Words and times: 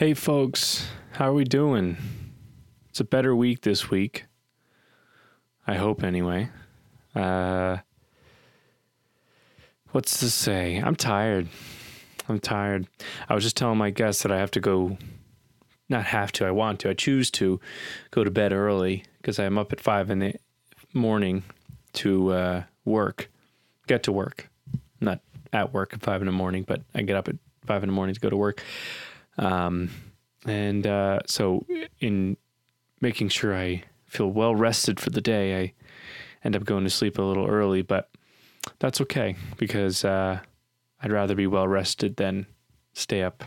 Hey, 0.00 0.14
folks, 0.14 0.88
how 1.12 1.28
are 1.28 1.34
we 1.34 1.44
doing? 1.44 1.98
It's 2.88 3.00
a 3.00 3.04
better 3.04 3.36
week 3.36 3.60
this 3.60 3.90
week. 3.90 4.24
I 5.66 5.74
hope, 5.74 6.02
anyway. 6.02 6.48
Uh, 7.14 7.76
what's 9.90 10.18
to 10.20 10.30
say? 10.30 10.78
I'm 10.78 10.96
tired. 10.96 11.48
I'm 12.30 12.40
tired. 12.40 12.86
I 13.28 13.34
was 13.34 13.44
just 13.44 13.58
telling 13.58 13.76
my 13.76 13.90
guests 13.90 14.22
that 14.22 14.32
I 14.32 14.38
have 14.38 14.50
to 14.52 14.60
go, 14.60 14.96
not 15.90 16.06
have 16.06 16.32
to, 16.32 16.46
I 16.46 16.50
want 16.50 16.80
to, 16.80 16.88
I 16.88 16.94
choose 16.94 17.30
to 17.32 17.60
go 18.10 18.24
to 18.24 18.30
bed 18.30 18.54
early 18.54 19.04
because 19.20 19.38
I'm 19.38 19.58
up 19.58 19.70
at 19.70 19.82
five 19.82 20.08
in 20.08 20.20
the 20.20 20.34
morning 20.94 21.42
to 21.92 22.32
uh, 22.32 22.62
work, 22.86 23.30
get 23.86 24.02
to 24.04 24.12
work. 24.12 24.48
not 24.98 25.20
at 25.52 25.74
work 25.74 25.92
at 25.92 26.00
five 26.00 26.22
in 26.22 26.26
the 26.26 26.32
morning, 26.32 26.64
but 26.66 26.80
I 26.94 27.02
get 27.02 27.16
up 27.16 27.28
at 27.28 27.36
five 27.66 27.82
in 27.82 27.90
the 27.90 27.94
morning 27.94 28.14
to 28.14 28.20
go 28.20 28.30
to 28.30 28.36
work. 28.38 28.62
Um, 29.40 29.90
and 30.46 30.86
uh, 30.86 31.20
so, 31.26 31.66
in 31.98 32.36
making 33.00 33.30
sure 33.30 33.56
I 33.56 33.82
feel 34.06 34.28
well 34.28 34.54
rested 34.54 35.00
for 35.00 35.10
the 35.10 35.20
day, 35.20 35.60
I 35.60 35.72
end 36.44 36.54
up 36.54 36.64
going 36.64 36.84
to 36.84 36.90
sleep 36.90 37.18
a 37.18 37.22
little 37.22 37.46
early, 37.46 37.82
but 37.82 38.10
that's 38.78 39.00
okay 39.00 39.36
because 39.56 40.04
uh, 40.04 40.40
I'd 41.02 41.12
rather 41.12 41.34
be 41.34 41.46
well 41.46 41.66
rested 41.66 42.16
than 42.16 42.46
stay 42.92 43.22
up 43.22 43.44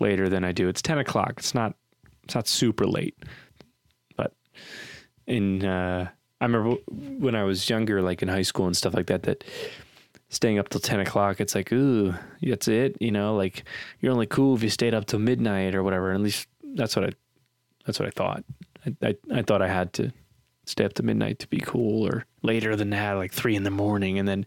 later 0.00 0.28
than 0.28 0.44
I 0.44 0.52
do. 0.52 0.68
It's 0.68 0.82
ten 0.82 0.98
o'clock. 0.98 1.34
It's 1.38 1.54
not. 1.54 1.74
It's 2.24 2.34
not 2.34 2.46
super 2.46 2.86
late, 2.86 3.16
but 4.16 4.34
in 5.26 5.64
uh, 5.64 6.10
I 6.40 6.44
remember 6.44 6.76
when 6.90 7.34
I 7.34 7.44
was 7.44 7.70
younger, 7.70 8.02
like 8.02 8.20
in 8.20 8.28
high 8.28 8.42
school 8.42 8.66
and 8.66 8.76
stuff 8.76 8.94
like 8.94 9.06
that, 9.06 9.22
that 9.22 9.44
staying 10.28 10.58
up 10.58 10.68
till 10.68 10.80
10 10.80 11.00
o'clock, 11.00 11.40
it's 11.40 11.54
like, 11.54 11.72
ooh, 11.72 12.14
that's 12.42 12.68
it. 12.68 12.96
You 13.00 13.10
know, 13.10 13.34
like 13.34 13.64
you're 14.00 14.12
only 14.12 14.26
cool 14.26 14.56
if 14.56 14.62
you 14.62 14.70
stayed 14.70 14.94
up 14.94 15.06
till 15.06 15.18
midnight 15.18 15.74
or 15.74 15.82
whatever. 15.82 16.12
At 16.12 16.20
least 16.20 16.48
that's 16.62 16.96
what 16.96 17.06
I, 17.06 17.10
that's 17.86 17.98
what 17.98 18.08
I 18.08 18.10
thought. 18.10 18.44
I, 18.86 18.94
I, 19.02 19.16
I 19.32 19.42
thought 19.42 19.62
I 19.62 19.68
had 19.68 19.92
to 19.94 20.12
stay 20.66 20.84
up 20.84 20.92
to 20.94 21.02
midnight 21.02 21.38
to 21.38 21.48
be 21.48 21.58
cool 21.58 22.06
or 22.06 22.26
later 22.42 22.76
than 22.76 22.90
that, 22.90 23.12
like 23.12 23.32
three 23.32 23.56
in 23.56 23.62
the 23.62 23.70
morning. 23.70 24.18
And 24.18 24.28
then 24.28 24.44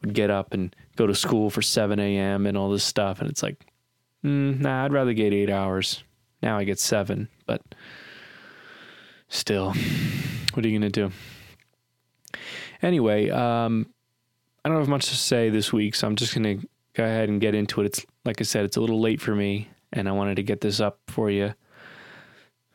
would 0.00 0.14
get 0.14 0.30
up 0.30 0.54
and 0.54 0.74
go 0.96 1.06
to 1.06 1.14
school 1.14 1.50
for 1.50 1.62
7 1.62 1.98
a.m. 1.98 2.46
and 2.46 2.56
all 2.56 2.70
this 2.70 2.84
stuff. 2.84 3.20
And 3.20 3.28
it's 3.28 3.42
like, 3.42 3.66
mm, 4.24 4.58
nah, 4.58 4.84
I'd 4.84 4.92
rather 4.92 5.12
get 5.12 5.34
eight 5.34 5.50
hours. 5.50 6.02
Now 6.42 6.56
I 6.56 6.64
get 6.64 6.78
seven, 6.78 7.28
but 7.46 7.62
still, 9.28 9.74
what 10.54 10.64
are 10.64 10.68
you 10.68 10.78
to 10.80 10.88
do? 10.88 11.10
Anyway, 12.80 13.28
um, 13.30 13.86
I 14.68 14.70
don't 14.70 14.80
have 14.80 14.88
much 14.88 15.06
to 15.06 15.16
say 15.16 15.48
this 15.48 15.72
week, 15.72 15.94
so 15.94 16.06
I'm 16.06 16.14
just 16.14 16.34
going 16.34 16.60
to 16.60 16.68
go 16.92 17.02
ahead 17.02 17.30
and 17.30 17.40
get 17.40 17.54
into 17.54 17.80
it. 17.80 17.86
It's 17.86 18.04
like 18.26 18.38
I 18.38 18.44
said, 18.44 18.66
it's 18.66 18.76
a 18.76 18.82
little 18.82 19.00
late 19.00 19.18
for 19.18 19.34
me, 19.34 19.70
and 19.94 20.06
I 20.06 20.12
wanted 20.12 20.34
to 20.34 20.42
get 20.42 20.60
this 20.60 20.78
up 20.78 21.00
for 21.08 21.30
you. 21.30 21.54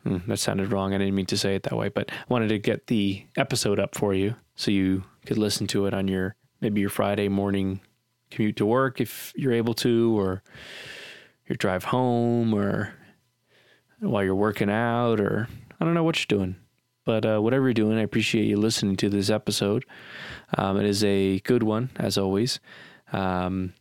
Hmm, 0.02 0.16
that 0.26 0.38
sounded 0.38 0.72
wrong. 0.72 0.92
I 0.92 0.98
didn't 0.98 1.14
mean 1.14 1.26
to 1.26 1.36
say 1.36 1.54
it 1.54 1.62
that 1.62 1.76
way, 1.76 1.90
but 1.90 2.10
I 2.10 2.24
wanted 2.28 2.48
to 2.48 2.58
get 2.58 2.88
the 2.88 3.24
episode 3.36 3.78
up 3.78 3.94
for 3.94 4.12
you 4.12 4.34
so 4.56 4.72
you 4.72 5.04
could 5.24 5.38
listen 5.38 5.68
to 5.68 5.86
it 5.86 5.94
on 5.94 6.08
your 6.08 6.34
maybe 6.60 6.80
your 6.80 6.90
Friday 6.90 7.28
morning 7.28 7.80
commute 8.28 8.56
to 8.56 8.66
work 8.66 9.00
if 9.00 9.32
you're 9.36 9.52
able 9.52 9.74
to, 9.74 10.18
or 10.18 10.42
your 11.46 11.54
drive 11.58 11.84
home, 11.84 12.52
or 12.52 12.92
while 14.00 14.24
you're 14.24 14.34
working 14.34 14.68
out, 14.68 15.20
or 15.20 15.46
I 15.80 15.84
don't 15.84 15.94
know 15.94 16.02
what 16.02 16.18
you're 16.18 16.38
doing. 16.40 16.56
But 17.04 17.24
uh, 17.26 17.38
whatever 17.38 17.64
you're 17.64 17.74
doing, 17.74 17.98
I 17.98 18.02
appreciate 18.02 18.46
you 18.46 18.56
listening 18.56 18.96
to 18.96 19.08
this 19.08 19.30
episode. 19.30 19.84
Um, 20.56 20.78
it 20.78 20.86
is 20.86 21.04
a 21.04 21.40
good 21.40 21.62
one, 21.62 21.90
as 21.96 22.16
always. 22.16 22.60
Um, 23.12 23.74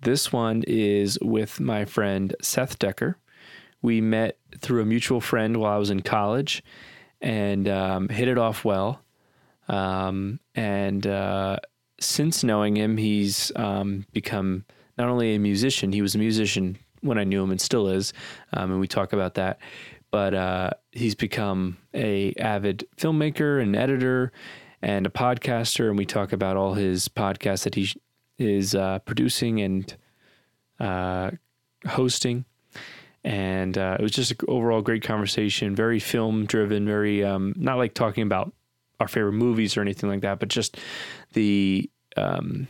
this 0.00 0.32
one 0.32 0.64
is 0.66 1.18
with 1.20 1.60
my 1.60 1.84
friend 1.84 2.34
Seth 2.40 2.78
Decker. 2.78 3.18
We 3.82 4.00
met 4.00 4.38
through 4.58 4.82
a 4.82 4.86
mutual 4.86 5.20
friend 5.20 5.58
while 5.58 5.72
I 5.72 5.78
was 5.78 5.90
in 5.90 6.00
college 6.00 6.62
and 7.20 7.68
um, 7.68 8.08
hit 8.08 8.28
it 8.28 8.38
off 8.38 8.64
well. 8.64 9.00
Um, 9.68 10.40
and 10.54 11.06
uh, 11.06 11.58
since 12.00 12.44
knowing 12.44 12.76
him, 12.76 12.96
he's 12.96 13.52
um, 13.56 14.06
become 14.12 14.64
not 14.96 15.08
only 15.08 15.34
a 15.34 15.38
musician, 15.38 15.92
he 15.92 16.02
was 16.02 16.14
a 16.14 16.18
musician 16.18 16.78
when 17.00 17.18
I 17.18 17.24
knew 17.24 17.42
him 17.42 17.50
and 17.50 17.60
still 17.60 17.88
is. 17.88 18.12
Um, 18.52 18.72
and 18.72 18.80
we 18.80 18.88
talk 18.88 19.12
about 19.12 19.34
that 19.34 19.58
but 20.16 20.32
uh, 20.32 20.70
he's 20.92 21.14
become 21.14 21.76
a 21.92 22.32
avid 22.38 22.86
filmmaker 22.96 23.60
and 23.60 23.76
editor 23.76 24.32
and 24.80 25.06
a 25.06 25.10
podcaster, 25.10 25.90
and 25.90 25.98
we 25.98 26.06
talk 26.06 26.32
about 26.32 26.56
all 26.56 26.72
his 26.72 27.06
podcasts 27.06 27.64
that 27.64 27.74
he 27.74 27.92
is 28.38 28.74
uh, 28.74 28.98
producing 29.00 29.60
and 29.60 29.94
uh, 30.80 31.32
hosting. 31.86 32.46
And 33.24 33.76
uh, 33.76 33.98
it 34.00 34.02
was 34.02 34.12
just 34.12 34.30
an 34.30 34.38
overall 34.48 34.80
great 34.80 35.02
conversation, 35.02 35.76
very 35.76 35.98
film 35.98 36.46
driven, 36.46 36.86
very 36.86 37.22
um, 37.22 37.52
not 37.54 37.76
like 37.76 37.92
talking 37.92 38.22
about 38.22 38.54
our 38.98 39.08
favorite 39.08 39.32
movies 39.32 39.76
or 39.76 39.82
anything 39.82 40.08
like 40.08 40.22
that, 40.22 40.38
but 40.38 40.48
just 40.48 40.78
the 41.34 41.90
um, 42.16 42.68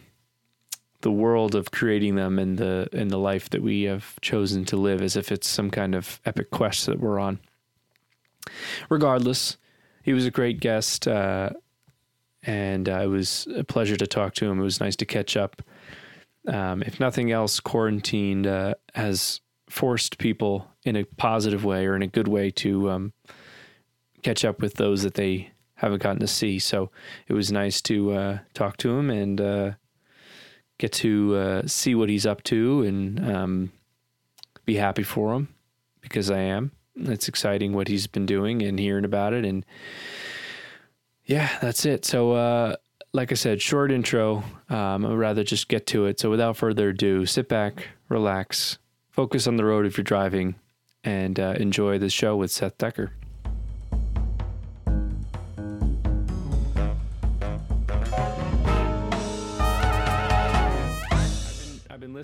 the 1.00 1.10
world 1.10 1.54
of 1.54 1.70
creating 1.70 2.16
them 2.16 2.38
and 2.38 2.58
the 2.58 2.88
and 2.92 3.10
the 3.10 3.18
life 3.18 3.50
that 3.50 3.62
we 3.62 3.82
have 3.84 4.18
chosen 4.20 4.64
to 4.66 4.76
live 4.76 5.02
as 5.02 5.16
if 5.16 5.30
it's 5.30 5.48
some 5.48 5.70
kind 5.70 5.94
of 5.94 6.20
epic 6.24 6.50
quest 6.50 6.86
that 6.86 7.00
we're 7.00 7.18
on. 7.18 7.38
Regardless, 8.88 9.56
he 10.02 10.12
was 10.12 10.24
a 10.24 10.30
great 10.30 10.60
guest, 10.60 11.08
uh, 11.08 11.50
and 12.42 12.88
uh, 12.88 13.00
it 13.02 13.08
was 13.08 13.48
a 13.56 13.64
pleasure 13.64 13.96
to 13.96 14.06
talk 14.06 14.34
to 14.34 14.46
him. 14.46 14.60
It 14.60 14.64
was 14.64 14.80
nice 14.80 14.96
to 14.96 15.06
catch 15.06 15.36
up. 15.36 15.62
Um, 16.46 16.82
if 16.82 17.00
nothing 17.00 17.32
else, 17.32 17.58
quarantine 17.58 18.46
uh, 18.46 18.74
has 18.94 19.40
forced 19.68 20.18
people 20.18 20.70
in 20.84 20.94
a 20.96 21.04
positive 21.04 21.64
way 21.64 21.86
or 21.86 21.96
in 21.96 22.02
a 22.02 22.06
good 22.06 22.28
way 22.28 22.50
to 22.52 22.90
um, 22.90 23.12
catch 24.22 24.44
up 24.44 24.62
with 24.62 24.74
those 24.74 25.02
that 25.02 25.14
they 25.14 25.50
haven't 25.74 26.02
gotten 26.02 26.20
to 26.20 26.26
see. 26.26 26.58
So 26.58 26.90
it 27.26 27.32
was 27.32 27.52
nice 27.52 27.80
to 27.82 28.12
uh, 28.12 28.38
talk 28.54 28.76
to 28.78 28.96
him 28.96 29.10
and 29.10 29.40
uh, 29.40 29.70
get 30.78 30.92
to 30.92 31.36
uh, 31.36 31.62
see 31.66 31.94
what 31.94 32.08
he's 32.08 32.26
up 32.26 32.42
to 32.44 32.82
and 32.82 33.30
um, 33.30 33.72
be 34.64 34.76
happy 34.76 35.02
for 35.02 35.34
him 35.34 35.48
because 36.00 36.30
I 36.30 36.40
am. 36.40 36.72
It's 36.96 37.28
exciting 37.28 37.72
what 37.72 37.88
he's 37.88 38.06
been 38.06 38.26
doing 38.26 38.62
and 38.62 38.78
hearing 38.78 39.04
about 39.04 39.32
it. 39.32 39.44
And 39.44 39.64
yeah, 41.24 41.58
that's 41.60 41.84
it. 41.84 42.04
So, 42.04 42.32
uh, 42.32 42.76
like 43.12 43.32
I 43.32 43.34
said, 43.34 43.60
short 43.60 43.90
intro. 43.90 44.44
Um, 44.68 45.04
I'd 45.04 45.14
rather 45.14 45.44
just 45.44 45.68
get 45.68 45.86
to 45.88 46.06
it. 46.06 46.20
So, 46.20 46.30
without 46.30 46.56
further 46.56 46.90
ado, 46.90 47.26
sit 47.26 47.48
back, 47.48 47.88
relax, 48.08 48.78
focus 49.10 49.46
on 49.46 49.56
the 49.56 49.64
road 49.64 49.86
if 49.86 49.96
you're 49.96 50.04
driving, 50.04 50.54
and 51.04 51.38
uh, 51.38 51.54
enjoy 51.58 51.98
the 51.98 52.10
show 52.10 52.36
with 52.36 52.50
Seth 52.50 52.78
Decker. 52.78 53.12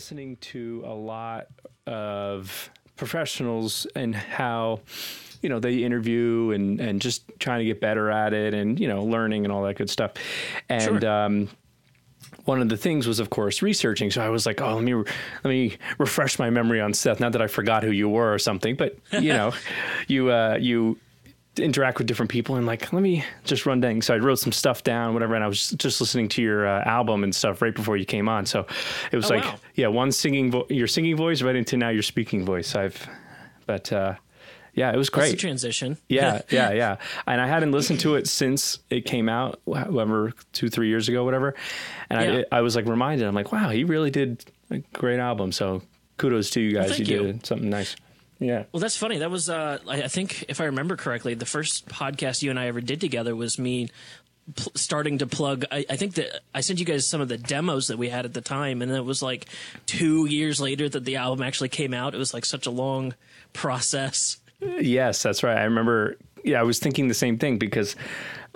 Listening 0.02 0.34
to 0.38 0.82
a 0.84 0.92
lot 0.92 1.46
of 1.86 2.70
professionals 2.96 3.86
and 3.94 4.16
how 4.16 4.80
you 5.42 5.48
know 5.48 5.60
they 5.60 5.84
interview 5.84 6.50
and 6.50 6.80
and 6.80 7.00
just 7.00 7.22
trying 7.38 7.60
to 7.60 7.64
get 7.64 7.80
better 7.80 8.10
at 8.10 8.32
it 8.32 8.52
and 8.52 8.80
you 8.80 8.88
know 8.88 9.04
learning 9.04 9.44
and 9.44 9.52
all 9.52 9.62
that 9.62 9.76
good 9.76 9.88
stuff. 9.88 10.14
And 10.68 11.02
sure. 11.02 11.08
um, 11.08 11.48
one 12.46 12.60
of 12.60 12.68
the 12.68 12.76
things 12.76 13.06
was 13.06 13.20
of 13.20 13.30
course 13.30 13.62
researching. 13.62 14.10
So 14.10 14.20
i 14.20 14.28
was 14.28 14.44
like 14.44 14.60
oh 14.60 14.74
let 14.74 14.82
me 14.82 14.92
let 14.92 15.04
me 15.44 15.76
refresh 15.98 16.36
my 16.36 16.50
memory 16.50 16.80
on 16.80 16.94
seth. 16.94 17.20
Not 17.20 17.30
that 17.30 17.42
i 17.42 17.46
forgot 17.46 17.84
who 17.84 17.92
you 17.92 18.08
were 18.08 18.34
or 18.34 18.41
something 18.41 18.74
but 18.74 18.98
you 19.12 19.32
know 19.38 19.52
you 20.08 20.32
uh, 20.32 20.58
you 20.60 20.98
interact 21.56 21.98
with 21.98 22.06
different 22.06 22.30
people 22.30 22.56
and 22.56 22.66
like 22.66 22.92
let 22.94 23.02
me 23.02 23.22
just 23.44 23.66
run 23.66 23.78
down 23.78 24.00
so 24.00 24.14
i 24.14 24.16
wrote 24.16 24.38
some 24.38 24.52
stuff 24.52 24.82
down 24.84 25.12
whatever 25.12 25.34
and 25.34 25.44
i 25.44 25.46
was 25.46 25.70
just 25.72 26.00
listening 26.00 26.26
to 26.26 26.40
your 26.40 26.66
uh, 26.66 26.82
album 26.84 27.22
and 27.22 27.34
stuff 27.34 27.60
right 27.60 27.74
before 27.74 27.96
you 27.96 28.06
came 28.06 28.26
on 28.26 28.46
so 28.46 28.66
it 29.10 29.16
was 29.16 29.30
oh, 29.30 29.34
like 29.34 29.44
wow. 29.44 29.58
yeah 29.74 29.86
one 29.86 30.10
singing 30.10 30.50
vo- 30.50 30.66
your 30.70 30.86
singing 30.86 31.14
voice 31.14 31.42
right 31.42 31.56
into 31.56 31.76
now 31.76 31.91
your 31.91 32.02
speaking 32.02 32.44
voice 32.44 32.74
i've 32.74 33.06
but 33.66 33.92
uh 33.92 34.15
yeah, 34.74 34.91
it 34.91 34.97
was 34.97 35.10
great. 35.10 35.38
transition. 35.38 35.98
Yeah, 36.09 36.41
yeah, 36.48 36.72
yeah. 36.72 36.97
And 37.27 37.41
I 37.41 37.47
hadn't 37.47 37.72
listened 37.72 38.00
to 38.00 38.15
it 38.15 38.27
since 38.27 38.78
it 38.88 39.04
came 39.04 39.28
out, 39.28 39.60
whatever, 39.65 40.32
two, 40.53 40.71
three 40.71 40.88
years 40.88 41.09
ago, 41.09 41.24
whatever. 41.24 41.54
And 42.09 42.21
yeah. 42.21 42.42
I, 42.50 42.59
I 42.59 42.60
was 42.62 42.74
like 42.74 42.86
reminded, 42.86 43.28
I'm 43.28 43.34
like, 43.34 43.53
wow, 43.53 43.68
he 43.68 43.84
really 43.84 44.10
did 44.10 44.44
a 44.71 44.78
great 44.94 45.18
album. 45.18 45.53
So 45.53 45.82
kudos 46.16 46.50
to 46.50 46.60
you 46.60 46.72
guys. 46.72 46.91
Well, 46.91 47.00
you, 47.00 47.04
you 47.04 47.22
did 47.24 47.47
something 47.47 47.68
nice. 47.68 47.97
Yeah. 48.42 48.65
Well, 48.72 48.80
that's 48.80 48.97
funny. 48.97 49.18
That 49.18 49.30
was, 49.30 49.48
uh, 49.48 49.78
I 49.89 50.09
think, 50.09 50.47
if 50.48 50.60
I 50.60 50.65
remember 50.65 50.97
correctly, 50.97 51.34
the 51.34 51.47
first 51.47 51.89
podcast 51.89 52.42
you 52.42 52.50
and 52.50 52.59
I 52.59 52.66
ever 52.66 52.80
did 52.80 53.00
together 53.00 53.36
was 53.36 53.59
me 53.59 53.89
pl- 54.54 54.72
starting 54.74 55.18
to 55.18 55.27
plug. 55.27 55.65
I, 55.71 55.86
I, 55.89 55.97
think 55.97 56.15
that 56.15 56.41
I 56.53 56.60
sent 56.60 56.80
you 56.80 56.84
guys 56.84 57.06
some 57.06 57.21
of 57.21 57.28
the 57.28 57.39
demos 57.39 57.86
that 57.86 57.98
we 57.98 58.09
had 58.09 58.24
at 58.24 58.34
the 58.34 58.41
time, 58.41 58.83
and 58.83 58.91
it 58.91 59.04
was 59.04 59.22
like 59.22 59.47
two 59.86 60.27
years 60.27 60.60
later 60.60 60.89
that 60.89 61.04
the 61.04 61.16
album 61.16 61.42
actually 61.44 61.68
came 61.68 61.94
out. 61.94 62.15
It 62.15 62.18
was 62.18 62.34
like 62.34 62.44
such 62.44 62.66
a 62.66 62.71
long 62.71 63.15
process. 63.53 64.39
Yes, 64.60 65.22
that's 65.22 65.42
right. 65.42 65.56
I 65.56 65.65
remember. 65.65 66.16
Yeah, 66.44 66.59
I 66.59 66.65
was 66.65 66.80
thinking 66.80 67.06
the 67.06 67.15
same 67.15 67.39
thing 67.39 67.59
because, 67.59 67.94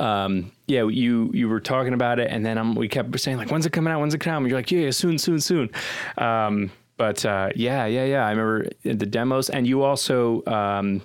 um, 0.01 0.51
yeah, 0.67 0.89
you 0.89 1.31
you 1.33 1.49
were 1.49 1.61
talking 1.61 1.95
about 1.95 2.19
it, 2.19 2.29
and 2.31 2.45
then 2.45 2.59
um, 2.59 2.75
we 2.75 2.89
kept 2.89 3.19
saying 3.21 3.37
like, 3.37 3.51
"When's 3.51 3.67
it 3.67 3.71
coming 3.71 3.93
out? 3.93 4.01
When's 4.01 4.15
it 4.15 4.19
coming 4.19 4.35
out?" 4.35 4.39
And 4.39 4.49
you're 4.49 4.59
like, 4.59 4.71
"Yeah, 4.73 4.81
yeah 4.81 4.91
soon, 4.91 5.19
soon, 5.19 5.41
soon." 5.41 5.71
Um, 6.19 6.73
but 6.97 7.25
uh, 7.25 7.51
yeah, 7.55 7.87
yeah, 7.87 8.05
yeah. 8.05 8.27
I 8.27 8.31
remember 8.31 8.71
the 8.83 9.07
demos, 9.07 9.51
and 9.51 9.67
you 9.67 9.83
also 9.83 10.43
um, 10.47 11.03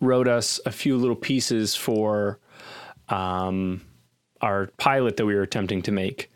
wrote 0.00 0.28
us 0.28 0.60
a 0.66 0.72
few 0.72 0.96
little 0.96 1.16
pieces 1.16 1.74
for 1.74 2.38
um, 3.08 3.82
our 4.40 4.68
pilot 4.78 5.16
that 5.16 5.26
we 5.26 5.34
were 5.34 5.42
attempting 5.42 5.82
to 5.82 5.92
make. 5.92 6.30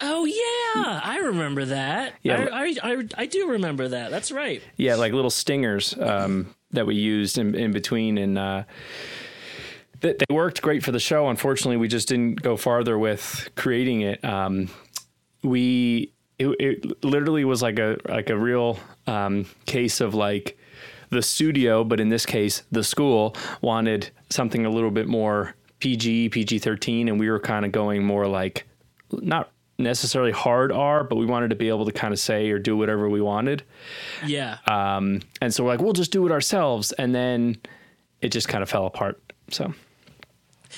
Oh 0.00 0.24
yeah, 0.24 1.00
I 1.02 1.18
remember 1.18 1.64
that. 1.66 2.14
Yeah. 2.22 2.48
I, 2.52 2.64
I, 2.66 2.74
I, 2.82 3.04
I 3.18 3.26
do 3.26 3.50
remember 3.50 3.88
that. 3.88 4.10
That's 4.10 4.32
right. 4.32 4.60
Yeah, 4.76 4.96
like 4.96 5.12
little 5.12 5.30
stingers 5.30 5.96
um, 6.00 6.54
that 6.72 6.86
we 6.86 6.96
used 6.96 7.38
in, 7.38 7.54
in 7.54 7.72
between, 7.72 8.18
and 8.18 8.36
uh, 8.36 8.64
they, 10.00 10.14
they 10.14 10.34
worked 10.34 10.60
great 10.60 10.82
for 10.82 10.90
the 10.90 10.98
show. 10.98 11.28
Unfortunately, 11.28 11.76
we 11.76 11.86
just 11.86 12.08
didn't 12.08 12.42
go 12.42 12.56
farther 12.56 12.98
with 12.98 13.48
creating 13.54 14.00
it. 14.00 14.24
Um, 14.24 14.68
we 15.44 16.12
it, 16.38 16.48
it 16.60 17.04
literally 17.04 17.44
was 17.44 17.62
like 17.62 17.78
a 17.78 17.96
like 18.08 18.30
a 18.30 18.36
real 18.36 18.78
um, 19.06 19.46
case 19.64 20.00
of 20.00 20.14
like 20.14 20.58
the 21.10 21.22
studio, 21.22 21.84
but 21.84 22.00
in 22.00 22.08
this 22.08 22.26
case, 22.26 22.62
the 22.72 22.84
school 22.84 23.36
wanted 23.60 24.10
something 24.30 24.66
a 24.66 24.70
little 24.70 24.90
bit 24.90 25.06
more 25.06 25.54
PG, 25.78 26.30
PG 26.30 26.58
thirteen, 26.58 27.08
and 27.08 27.18
we 27.18 27.30
were 27.30 27.40
kind 27.40 27.64
of 27.64 27.72
going 27.72 28.04
more 28.04 28.26
like 28.26 28.66
not 29.12 29.50
necessarily 29.78 30.32
hard 30.32 30.72
R, 30.72 31.04
but 31.04 31.16
we 31.16 31.26
wanted 31.26 31.50
to 31.50 31.56
be 31.56 31.68
able 31.68 31.84
to 31.84 31.92
kind 31.92 32.12
of 32.12 32.18
say 32.18 32.50
or 32.50 32.58
do 32.58 32.76
whatever 32.76 33.08
we 33.08 33.20
wanted. 33.20 33.62
Yeah. 34.26 34.58
Um, 34.66 35.20
and 35.40 35.52
so 35.52 35.64
we're 35.64 35.70
like, 35.70 35.80
we'll 35.80 35.92
just 35.92 36.12
do 36.12 36.26
it 36.26 36.32
ourselves, 36.32 36.92
and 36.92 37.14
then 37.14 37.56
it 38.20 38.30
just 38.30 38.48
kind 38.48 38.62
of 38.62 38.70
fell 38.70 38.86
apart. 38.86 39.20
So 39.50 39.72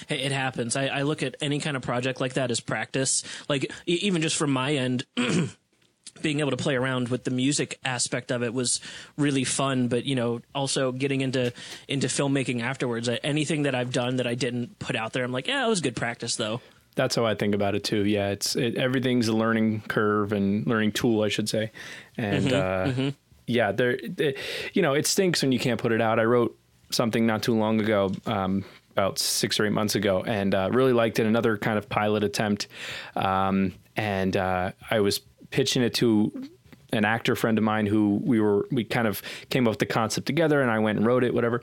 it 0.09 0.33
happens. 0.33 0.77
I, 0.77 0.87
I 0.87 1.03
look 1.03 1.23
at 1.23 1.37
any 1.41 1.61
kind 1.61 1.77
of 1.77 1.83
project 1.83 2.21
like 2.21 2.35
that 2.35 2.51
as 2.51 2.61
practice. 2.61 3.23
Like 3.49 3.73
even 3.87 4.23
just 4.23 4.37
from 4.37 4.53
my 4.53 4.75
end, 4.75 5.07
being 6.23 6.41
able 6.41 6.51
to 6.51 6.57
play 6.57 6.75
around 6.75 7.09
with 7.09 7.25
the 7.25 7.31
music 7.31 7.79
aspect 7.85 8.33
of 8.33 8.43
it 8.43 8.53
was 8.53 8.81
really 9.17 9.45
fun. 9.45 9.89
But 9.89 10.05
you 10.05 10.17
know, 10.17 10.41
also 10.55 10.93
getting 10.93 11.21
into 11.21 11.53
into 11.87 12.09
filmmaking 12.09 12.63
afterwards. 12.63 13.09
Anything 13.23 13.63
that 13.63 13.75
I've 13.75 13.93
done 13.93 14.17
that 14.17 14.27
I 14.27 14.35
didn't 14.35 14.79
put 14.79 14.97
out 14.97 15.13
there, 15.13 15.25
I'm 15.25 15.33
like, 15.33 15.47
yeah, 15.47 15.65
it 15.65 15.69
was 15.69 15.81
good 15.81 15.97
practice 15.97 16.37
though. 16.37 16.61
that's 16.97 17.15
how 17.15 17.25
I 17.25 17.35
think 17.37 17.55
about 17.55 17.75
it 17.77 17.85
too. 17.85 18.05
Yeah, 18.05 18.31
it's 18.31 18.57
it, 18.57 18.77
everything's 18.77 19.29
a 19.29 19.33
learning 19.33 19.83
curve 19.87 20.33
and 20.33 20.67
learning 20.67 20.93
tool, 20.93 21.23
I 21.23 21.29
should 21.29 21.49
say. 21.49 21.71
And 22.17 22.53
uh, 22.53 23.13
yeah, 23.47 23.71
there, 23.73 23.97
it, 24.03 24.37
you 24.73 24.83
know, 24.83 24.95
it 24.95 25.07
stinks 25.07 25.43
when 25.43 25.53
you 25.53 25.61
can't 25.61 25.81
put 25.81 25.93
it 25.93 26.01
out. 26.03 26.19
I 26.19 26.25
wrote 26.25 26.59
something 26.91 27.25
not 27.25 27.43
too 27.45 27.55
long 27.55 27.81
ago. 27.81 28.11
Um, 28.27 28.65
about 28.99 29.19
six 29.21 29.61
or 29.61 29.67
eight 29.67 29.73
months 29.73 29.95
ago, 29.95 30.25
and 30.27 30.55
uh, 30.57 30.69
really 30.73 30.93
liked 30.93 31.21
it. 31.21 31.27
Another 31.27 31.57
kind 31.57 31.79
of 31.79 31.89
pilot 31.89 32.25
attempt, 32.25 32.67
um, 33.15 33.73
and 33.97 34.37
uh, 34.37 34.73
I 34.91 34.99
was 34.99 35.21
pitching 35.51 35.83
it 35.83 35.95
to 35.95 36.49
an 36.93 37.05
actor 37.05 37.37
friend 37.37 37.59
of 37.59 37.65
mine 37.65 37.87
who 37.87 38.21
we 38.25 38.41
were 38.41 38.67
we 38.73 38.83
kind 38.83 39.07
of 39.07 39.23
came 39.51 39.69
up 39.69 39.73
with 39.73 39.79
the 39.79 39.87
concept 39.87 40.27
together, 40.27 40.61
and 40.61 40.71
I 40.71 40.81
went 40.81 40.99
and 40.99 41.07
wrote 41.07 41.23
it, 41.23 41.33
whatever, 41.33 41.63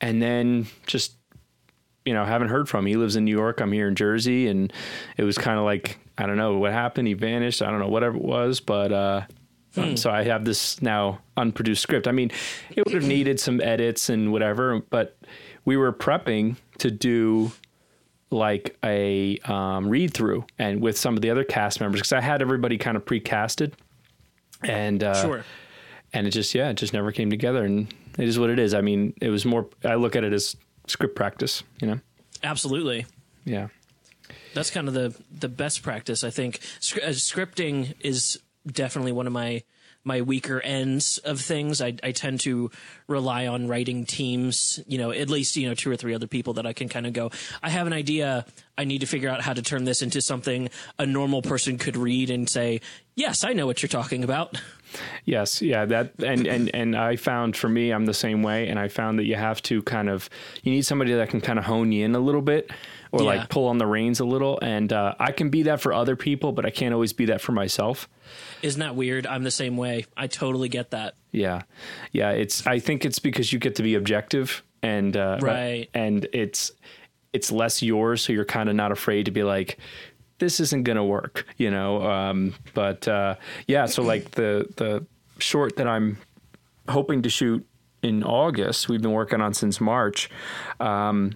and 0.00 0.20
then 0.20 0.66
just 0.86 1.14
you 2.04 2.14
know, 2.14 2.24
haven't 2.24 2.48
heard 2.48 2.68
from 2.68 2.86
him. 2.86 2.86
He 2.86 2.96
lives 2.96 3.16
in 3.16 3.24
New 3.26 3.36
York. 3.36 3.60
I'm 3.60 3.70
here 3.70 3.86
in 3.86 3.94
Jersey, 3.94 4.48
and 4.48 4.72
it 5.16 5.22
was 5.22 5.38
kind 5.38 5.58
of 5.58 5.64
like 5.64 5.98
I 6.16 6.26
don't 6.26 6.38
know 6.38 6.58
what 6.58 6.72
happened. 6.72 7.06
He 7.06 7.14
vanished. 7.14 7.62
I 7.62 7.70
don't 7.70 7.78
know 7.78 7.88
whatever 7.88 8.16
it 8.16 8.22
was, 8.22 8.58
but 8.58 8.90
uh, 8.90 9.22
um, 9.76 9.96
so 9.96 10.10
I 10.10 10.24
have 10.24 10.44
this 10.44 10.82
now 10.82 11.20
unproduced 11.36 11.82
script. 11.82 12.08
I 12.08 12.12
mean, 12.12 12.32
it 12.74 12.84
would 12.84 12.94
have 12.94 13.06
needed 13.06 13.38
some 13.38 13.60
edits 13.60 14.08
and 14.08 14.32
whatever, 14.32 14.80
but 14.90 15.16
we 15.64 15.76
were 15.76 15.92
prepping 15.92 16.56
to 16.78 16.90
do 16.90 17.52
like 18.30 18.76
a 18.84 19.38
um, 19.44 19.88
read 19.88 20.12
through 20.12 20.44
and 20.58 20.80
with 20.82 20.98
some 20.98 21.14
of 21.16 21.22
the 21.22 21.30
other 21.30 21.44
cast 21.44 21.80
members 21.80 22.00
because 22.00 22.12
I 22.12 22.20
had 22.20 22.42
everybody 22.42 22.76
kind 22.78 22.96
of 22.96 23.04
pre-casted, 23.06 23.74
and 24.62 25.02
uh, 25.02 25.14
Sure. 25.22 25.44
and 26.12 26.26
it 26.26 26.30
just 26.30 26.54
yeah, 26.54 26.68
it 26.70 26.74
just 26.74 26.92
never 26.92 27.10
came 27.12 27.30
together, 27.30 27.64
and 27.64 27.92
it 28.18 28.28
is 28.28 28.38
what 28.38 28.50
it 28.50 28.58
is. 28.58 28.74
I 28.74 28.80
mean, 28.80 29.14
it 29.20 29.30
was 29.30 29.44
more. 29.44 29.68
I 29.84 29.94
look 29.94 30.14
at 30.16 30.24
it 30.24 30.32
as 30.32 30.56
script 30.86 31.14
practice, 31.16 31.62
you 31.80 31.86
know. 31.88 32.00
Absolutely. 32.42 33.06
Yeah. 33.44 33.68
That's 34.54 34.70
kind 34.70 34.88
of 34.88 34.94
the 34.94 35.14
the 35.30 35.48
best 35.48 35.82
practice, 35.82 36.22
I 36.24 36.30
think. 36.30 36.60
Scr- 36.80 37.00
uh, 37.02 37.08
scripting 37.08 37.94
is 38.00 38.38
definitely 38.66 39.12
one 39.12 39.26
of 39.26 39.32
my 39.32 39.62
my 40.08 40.22
weaker 40.22 40.60
ends 40.60 41.18
of 41.18 41.40
things. 41.40 41.80
I, 41.80 41.94
I 42.02 42.10
tend 42.12 42.40
to 42.40 42.70
rely 43.06 43.46
on 43.46 43.68
writing 43.68 44.04
teams, 44.06 44.80
you 44.88 44.98
know, 44.98 45.12
at 45.12 45.28
least 45.30 45.54
you 45.56 45.68
know 45.68 45.74
two 45.74 45.90
or 45.90 45.96
three 45.96 46.14
other 46.14 46.26
people 46.26 46.54
that 46.54 46.66
I 46.66 46.72
can 46.72 46.88
kind 46.88 47.06
of 47.06 47.12
go. 47.12 47.30
I 47.62 47.70
have 47.70 47.86
an 47.86 47.92
idea. 47.92 48.44
I 48.76 48.84
need 48.84 49.00
to 49.00 49.06
figure 49.06 49.28
out 49.28 49.40
how 49.40 49.52
to 49.52 49.62
turn 49.62 49.84
this 49.84 50.02
into 50.02 50.20
something 50.20 50.70
a 50.98 51.06
normal 51.06 51.42
person 51.42 51.78
could 51.78 51.96
read 51.96 52.30
and 52.30 52.48
say, 52.48 52.80
"Yes, 53.14 53.44
I 53.44 53.52
know 53.52 53.66
what 53.66 53.82
you're 53.82 53.88
talking 53.88 54.24
about." 54.24 54.60
Yes, 55.26 55.60
yeah, 55.60 55.84
that 55.84 56.14
and 56.24 56.46
and 56.46 56.70
and 56.74 56.96
I 56.96 57.16
found 57.16 57.56
for 57.56 57.68
me 57.68 57.90
I'm 57.90 58.06
the 58.06 58.14
same 58.14 58.42
way 58.42 58.68
and 58.68 58.78
I 58.78 58.88
found 58.88 59.18
that 59.18 59.24
you 59.24 59.34
have 59.36 59.60
to 59.64 59.82
kind 59.82 60.08
of 60.08 60.30
you 60.62 60.72
need 60.72 60.86
somebody 60.86 61.12
that 61.12 61.28
can 61.28 61.42
kind 61.42 61.58
of 61.58 61.66
hone 61.66 61.92
you 61.92 62.04
in 62.06 62.14
a 62.14 62.18
little 62.20 62.40
bit 62.40 62.70
or 63.12 63.20
Yeah. 63.20 63.26
like 63.26 63.48
pull 63.50 63.66
on 63.68 63.76
the 63.76 63.86
reins 63.86 64.18
a 64.20 64.24
little 64.24 64.58
and 64.62 64.90
uh, 64.90 65.14
I 65.20 65.32
can 65.32 65.50
be 65.50 65.64
that 65.64 65.80
for 65.82 65.92
other 65.92 66.16
people 66.16 66.52
but 66.52 66.64
I 66.64 66.70
can't 66.70 66.94
always 66.94 67.12
be 67.12 67.26
that 67.26 67.42
for 67.42 67.52
myself. 67.52 68.08
Isn't 68.62 68.80
that 68.80 68.94
weird? 68.96 69.26
I'm 69.26 69.42
the 69.44 69.50
same 69.50 69.76
way. 69.76 70.04
I 70.16 70.26
totally 70.26 70.68
get 70.68 70.90
that. 70.90 71.14
Yeah. 71.32 71.62
Yeah, 72.12 72.30
it's 72.30 72.66
I 72.66 72.78
think 72.78 73.04
it's 73.04 73.18
because 73.18 73.52
you 73.52 73.58
get 73.58 73.74
to 73.76 73.82
be 73.82 73.94
objective 73.94 74.62
and 74.82 75.16
uh 75.16 75.38
Right. 75.40 75.88
and 75.94 76.26
it's 76.32 76.72
it's 77.32 77.52
less 77.52 77.82
yours 77.82 78.22
so 78.22 78.32
you're 78.32 78.44
kind 78.44 78.68
of 78.68 78.74
not 78.74 78.90
afraid 78.92 79.24
to 79.26 79.30
be 79.30 79.42
like 79.42 79.78
this 80.38 80.60
isn't 80.60 80.84
going 80.84 80.96
to 80.96 81.04
work, 81.04 81.46
you 81.56 81.70
know. 81.70 82.02
Um 82.02 82.54
but 82.74 83.06
uh 83.08 83.34
yeah, 83.66 83.86
so 83.86 84.02
like 84.02 84.30
the 84.32 84.66
the 84.76 85.04
short 85.38 85.76
that 85.76 85.86
I'm 85.88 86.18
hoping 86.88 87.22
to 87.22 87.28
shoot 87.28 87.66
in 88.02 88.22
August, 88.22 88.88
we've 88.88 89.02
been 89.02 89.12
working 89.12 89.40
on 89.40 89.52
since 89.54 89.80
March. 89.80 90.30
Um 90.80 91.32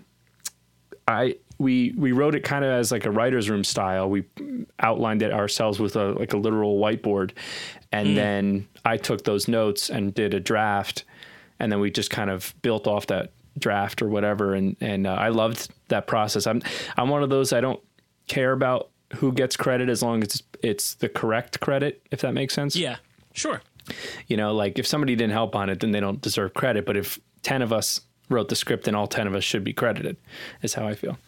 I 1.09 1.37
we 1.63 1.95
we 1.97 2.11
wrote 2.13 2.35
it 2.35 2.43
kind 2.43 2.65
of 2.65 2.73
as 2.73 2.91
like 2.91 3.07
a 3.07 3.11
writer's 3.11 3.49
room 3.49 3.63
style. 3.63 4.11
We 4.11 4.25
outlined 4.81 5.23
it 5.23 5.33
ourselves 5.33 5.79
with 5.79 5.95
a 5.97 6.13
like 6.13 6.33
a 6.33 6.37
literal 6.37 6.79
whiteboard, 6.79 7.31
and 7.93 8.17
then 8.17 8.69
I 8.85 8.97
took 8.97 9.25
those 9.25 9.47
notes 9.47 9.89
and 9.89 10.13
did 10.13 10.35
a 10.35 10.41
draft, 10.41 11.05
and 11.61 11.71
then 11.71 11.79
we 11.81 11.91
just 11.91 12.11
kind 12.11 12.31
of 12.31 12.53
built 12.63 12.87
off 12.87 13.07
that 13.07 13.31
draft 13.59 14.03
or 14.03 14.09
whatever. 14.09 14.55
And 14.55 14.77
and 14.81 15.07
uh, 15.07 15.13
I 15.15 15.29
loved 15.29 15.71
that 15.89 16.07
process. 16.07 16.47
I'm 16.47 16.63
I'm 16.97 17.09
one 17.09 17.23
of 17.23 17.31
those 17.31 17.53
I 17.53 17.61
don't 17.61 17.81
care 18.27 18.53
about 18.53 18.91
who 19.15 19.33
gets 19.33 19.57
credit 19.57 19.89
as 19.89 20.03
long 20.03 20.23
as 20.23 20.35
it's, 20.35 20.43
it's 20.63 20.95
the 20.95 21.09
correct 21.09 21.61
credit, 21.61 22.05
if 22.11 22.23
that 22.23 22.33
makes 22.33 22.55
sense. 22.55 22.75
Yeah, 22.75 22.97
sure. 23.35 23.63
You 24.27 24.37
know, 24.37 24.55
like 24.55 24.79
if 24.79 24.87
somebody 24.87 25.15
didn't 25.15 25.33
help 25.33 25.55
on 25.55 25.69
it, 25.69 25.81
then 25.81 25.93
they 25.93 26.01
don't 26.01 26.21
deserve 26.21 26.55
credit. 26.55 26.85
But 26.87 26.97
if 26.97 27.21
ten 27.43 27.63
of 27.63 27.73
us 27.73 28.01
wrote 28.29 28.49
the 28.49 28.57
script, 28.57 28.85
then 28.85 28.97
all 28.97 29.07
ten 29.07 29.29
of 29.29 29.35
us 29.35 29.45
should 29.45 29.63
be 29.63 29.73
credited. 29.73 30.17
Is 30.63 30.75
how 30.75 30.89
I 30.89 30.95
feel. 30.95 31.19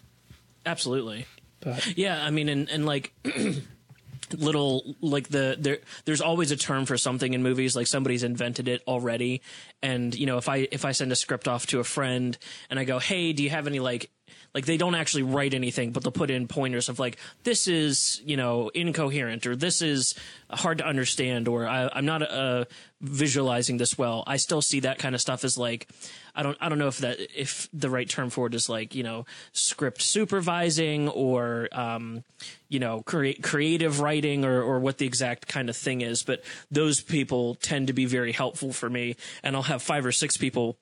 Absolutely. 0.66 1.26
But 1.60 1.96
Yeah, 1.96 2.22
I 2.22 2.30
mean, 2.30 2.48
and 2.48 2.68
and 2.70 2.86
like 2.86 3.12
little 4.32 4.96
like 5.00 5.28
the 5.28 5.56
there 5.58 5.78
there's 6.04 6.20
always 6.20 6.50
a 6.50 6.56
term 6.56 6.86
for 6.86 6.96
something 6.96 7.34
in 7.34 7.42
movies 7.42 7.76
like 7.76 7.86
somebody's 7.86 8.22
invented 8.22 8.68
it 8.68 8.82
already 8.86 9.42
and 9.82 10.14
you 10.14 10.26
know 10.26 10.38
if 10.38 10.48
i 10.48 10.66
if 10.72 10.84
i 10.84 10.92
send 10.92 11.12
a 11.12 11.16
script 11.16 11.46
off 11.46 11.66
to 11.66 11.78
a 11.78 11.84
friend 11.84 12.38
and 12.70 12.78
i 12.78 12.84
go 12.84 12.98
hey 12.98 13.32
do 13.32 13.42
you 13.42 13.50
have 13.50 13.66
any 13.66 13.80
like 13.80 14.10
like 14.54 14.66
they 14.66 14.76
don't 14.76 14.94
actually 14.94 15.22
write 15.22 15.54
anything 15.54 15.90
but 15.90 16.02
they'll 16.02 16.12
put 16.12 16.30
in 16.30 16.46
pointers 16.46 16.88
of 16.88 16.98
like 16.98 17.18
this 17.42 17.66
is 17.66 18.22
you 18.24 18.36
know 18.36 18.70
incoherent 18.74 19.46
or 19.46 19.56
this 19.56 19.82
is 19.82 20.14
hard 20.50 20.78
to 20.78 20.86
understand 20.86 21.48
or 21.48 21.66
I, 21.66 21.90
i'm 21.92 22.06
not 22.06 22.22
uh, 22.22 22.64
visualizing 23.04 23.76
this 23.76 23.98
well. 23.98 24.24
I 24.26 24.38
still 24.38 24.62
see 24.62 24.80
that 24.80 24.98
kind 24.98 25.14
of 25.14 25.20
stuff 25.20 25.44
as 25.44 25.58
like 25.58 25.88
i 26.34 26.42
don't 26.42 26.56
i 26.60 26.68
don't 26.68 26.78
know 26.78 26.88
if 26.88 26.98
that 26.98 27.18
if 27.38 27.68
the 27.72 27.90
right 27.90 28.08
term 28.08 28.30
for 28.30 28.46
it 28.46 28.54
is 28.54 28.68
like 28.68 28.94
you 28.94 29.02
know 29.02 29.26
script 29.52 30.00
supervising 30.00 31.08
or 31.08 31.68
um 31.72 32.24
you 32.68 32.80
know 32.80 33.02
create 33.02 33.42
creative 33.42 34.00
writing 34.00 34.44
or 34.44 34.62
or 34.62 34.80
what 34.80 34.98
the 34.98 35.06
exact 35.06 35.46
kind 35.46 35.68
of 35.68 35.76
thing 35.76 36.00
is 36.00 36.22
but 36.22 36.42
those 36.70 37.00
people 37.00 37.54
tend 37.56 37.86
to 37.86 37.92
be 37.92 38.06
very 38.06 38.32
helpful 38.32 38.72
for 38.72 38.90
me 38.90 39.14
and 39.42 39.54
i'll 39.54 39.62
have 39.62 39.82
five 39.82 40.04
or 40.04 40.12
six 40.12 40.36
people 40.36 40.76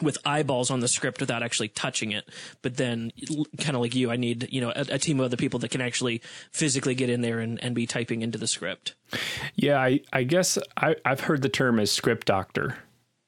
with 0.00 0.16
eyeballs 0.24 0.70
on 0.70 0.80
the 0.80 0.88
script 0.88 1.20
without 1.20 1.42
actually 1.42 1.68
touching 1.68 2.12
it. 2.12 2.24
But 2.62 2.76
then, 2.76 3.12
kind 3.58 3.76
of 3.76 3.82
like 3.82 3.94
you, 3.94 4.10
I 4.10 4.16
need 4.16 4.48
you 4.50 4.60
know 4.60 4.70
a, 4.74 4.86
a 4.90 4.98
team 4.98 5.20
of 5.20 5.26
other 5.26 5.36
people 5.36 5.58
that 5.60 5.70
can 5.70 5.80
actually 5.80 6.22
physically 6.50 6.94
get 6.94 7.10
in 7.10 7.20
there 7.20 7.40
and, 7.40 7.62
and 7.62 7.74
be 7.74 7.86
typing 7.86 8.22
into 8.22 8.38
the 8.38 8.46
script. 8.46 8.94
yeah, 9.54 9.78
I 9.78 10.00
I 10.12 10.22
guess 10.22 10.56
I 10.76 10.96
I've 11.04 11.20
heard 11.20 11.42
the 11.42 11.48
term 11.48 11.78
as 11.78 11.90
script 11.90 12.26
doctor. 12.26 12.76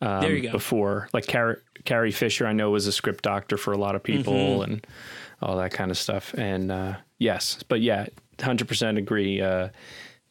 Um, 0.01 0.21
There 0.21 0.33
you 0.35 0.43
go. 0.43 0.53
Before, 0.53 1.09
like 1.13 1.27
Carrie, 1.27 1.57
Carrie 1.85 2.11
Fisher, 2.13 2.47
I 2.47 2.53
know 2.53 2.71
was 2.71 2.87
a 2.87 2.93
script 2.93 3.25
doctor 3.25 3.57
for 3.57 3.73
a 3.73 3.79
lot 3.79 3.95
of 3.95 4.03
people 4.03 4.35
Mm-hmm. 4.35 4.63
and 4.73 4.87
all 5.43 5.57
that 5.59 5.73
kind 5.73 5.91
of 5.91 5.99
stuff. 5.99 6.35
And 6.35 6.73
uh, 6.73 6.95
yes, 7.19 7.63
but 7.69 7.81
yeah, 7.81 8.07
hundred 8.41 8.69
percent 8.69 8.99
agree. 8.99 9.41
Uh, 9.41 9.69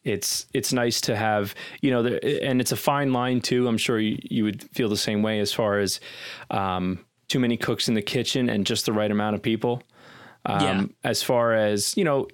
it's 0.04 0.46
it's 0.52 0.72
nice 0.72 1.00
to 1.02 1.16
have 1.16 1.54
you 1.80 1.90
know, 1.90 2.02
the, 2.02 2.44
and 2.44 2.60
it's 2.60 2.72
a 2.72 2.76
fine 2.76 3.12
line 3.12 3.40
too. 3.40 3.66
I'm 3.66 3.78
sure 3.78 3.98
you, 3.98 4.18
you 4.22 4.44
would 4.44 4.62
feel 4.70 4.88
the 4.88 4.96
same 4.96 5.22
way 5.22 5.40
as 5.40 5.52
far 5.52 5.78
as 5.78 6.00
um, 6.50 7.04
too 7.28 7.38
many 7.40 7.56
cooks 7.56 7.88
in 7.88 7.94
the 7.94 8.02
kitchen 8.02 8.48
and 8.48 8.66
just 8.66 8.86
the 8.86 8.92
right 8.92 9.10
amount 9.10 9.34
of 9.34 9.42
people. 9.42 9.82
Um, 10.46 10.60
Yeah. 10.60 11.10
As 11.10 11.22
far 11.22 11.54
as 11.54 11.96
you 11.96 12.04
know, 12.04 12.28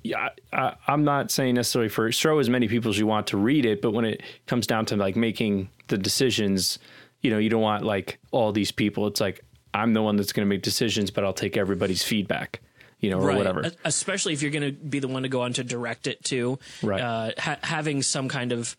I, 0.52 0.74
I'm 0.88 1.04
not 1.04 1.30
saying 1.30 1.54
necessarily 1.54 1.88
for 1.88 2.10
show 2.10 2.38
as 2.40 2.50
many 2.50 2.66
people 2.66 2.90
as 2.90 2.98
you 2.98 3.06
want 3.06 3.28
to 3.28 3.36
read 3.36 3.64
it, 3.64 3.80
but 3.80 3.92
when 3.92 4.04
it 4.04 4.22
comes 4.46 4.66
down 4.66 4.84
to 4.86 4.96
like 4.96 5.14
making 5.14 5.70
the 5.86 5.96
decisions, 5.96 6.80
you 7.20 7.30
know, 7.30 7.38
you 7.38 7.48
don't 7.48 7.62
want 7.62 7.84
like 7.84 8.18
all 8.32 8.50
these 8.52 8.72
people. 8.72 9.06
It's 9.06 9.20
like 9.20 9.44
I'm 9.74 9.94
the 9.94 10.02
one 10.02 10.16
that's 10.16 10.32
going 10.32 10.44
to 10.44 10.48
make 10.48 10.62
decisions, 10.62 11.12
but 11.12 11.24
I'll 11.24 11.32
take 11.32 11.56
everybody's 11.56 12.02
feedback, 12.02 12.60
you 13.00 13.10
know, 13.10 13.20
or 13.20 13.34
whatever. 13.34 13.66
E- 13.66 13.70
Especially 13.84 14.32
if 14.32 14.42
you're 14.42 14.50
going 14.50 14.62
to 14.62 14.72
be 14.72 14.98
the 14.98 15.08
one 15.08 15.22
to 15.22 15.28
go 15.28 15.42
on 15.42 15.52
to 15.54 15.64
direct 15.64 16.06
it 16.06 16.22
too. 16.24 16.58
Right. 16.82 17.00
Uh, 17.00 17.30
ha- 17.38 17.58
having 17.62 18.02
some 18.02 18.28
kind 18.28 18.52
of 18.52 18.76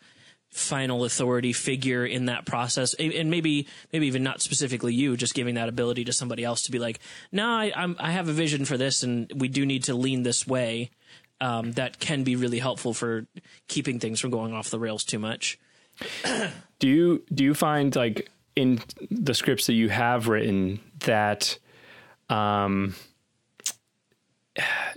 final 0.49 1.05
authority 1.05 1.53
figure 1.53 2.05
in 2.05 2.25
that 2.25 2.45
process, 2.45 2.93
and 2.95 3.31
maybe 3.31 3.67
maybe 3.93 4.07
even 4.07 4.21
not 4.23 4.41
specifically 4.41 4.93
you, 4.93 5.15
just 5.15 5.33
giving 5.33 5.55
that 5.55 5.69
ability 5.69 6.03
to 6.05 6.13
somebody 6.13 6.43
else 6.43 6.63
to 6.63 6.71
be 6.71 6.79
like, 6.79 6.99
no, 7.31 7.47
I, 7.47 7.71
I'm, 7.75 7.95
I 7.99 8.11
have 8.11 8.27
a 8.27 8.33
vision 8.33 8.65
for 8.65 8.77
this, 8.77 9.01
and 9.03 9.31
we 9.35 9.47
do 9.47 9.65
need 9.65 9.85
to 9.85 9.93
lean 9.93 10.23
this 10.23 10.45
way. 10.45 10.89
Um, 11.39 11.71
that 11.71 11.99
can 11.99 12.23
be 12.23 12.35
really 12.35 12.59
helpful 12.59 12.93
for 12.93 13.25
keeping 13.67 13.99
things 13.99 14.19
from 14.19 14.29
going 14.29 14.53
off 14.53 14.69
the 14.69 14.77
rails 14.77 15.03
too 15.03 15.17
much. 15.17 15.57
do 16.79 16.87
you 16.87 17.23
do 17.33 17.43
you 17.43 17.53
find 17.53 17.95
like 17.95 18.29
in 18.55 18.79
the 19.09 19.33
scripts 19.33 19.67
that 19.67 19.73
you 19.73 19.89
have 19.89 20.27
written 20.27 20.79
that 20.99 21.57
um 22.29 22.95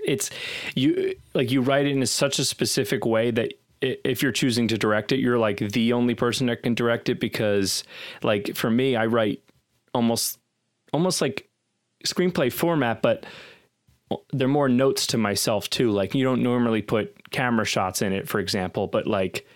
it's 0.04 0.30
you 0.74 1.14
like 1.34 1.50
you 1.50 1.60
write 1.60 1.86
it 1.86 1.92
in 1.92 2.04
such 2.06 2.38
a 2.38 2.44
specific 2.44 3.04
way 3.04 3.30
that 3.30 3.54
if 3.80 4.22
you're 4.22 4.32
choosing 4.32 4.66
to 4.66 4.76
direct 4.76 5.12
it 5.12 5.20
you're 5.20 5.38
like 5.38 5.58
the 5.58 5.92
only 5.92 6.14
person 6.14 6.46
that 6.48 6.62
can 6.62 6.74
direct 6.74 7.08
it 7.08 7.20
because 7.20 7.84
like 8.22 8.54
for 8.56 8.70
me 8.70 8.96
I 8.96 9.06
write 9.06 9.42
almost 9.92 10.38
almost 10.92 11.20
like 11.20 11.48
screenplay 12.04 12.52
format 12.52 13.00
but 13.00 13.24
they're 14.32 14.48
more 14.48 14.68
notes 14.68 15.06
to 15.08 15.18
myself 15.18 15.68
too. 15.70 15.90
Like 15.90 16.14
you 16.14 16.24
don't 16.24 16.42
normally 16.42 16.82
put 16.82 17.30
camera 17.30 17.64
shots 17.64 18.02
in 18.02 18.12
it, 18.12 18.28
for 18.28 18.40
example, 18.40 18.86
but 18.86 19.06
like 19.06 19.46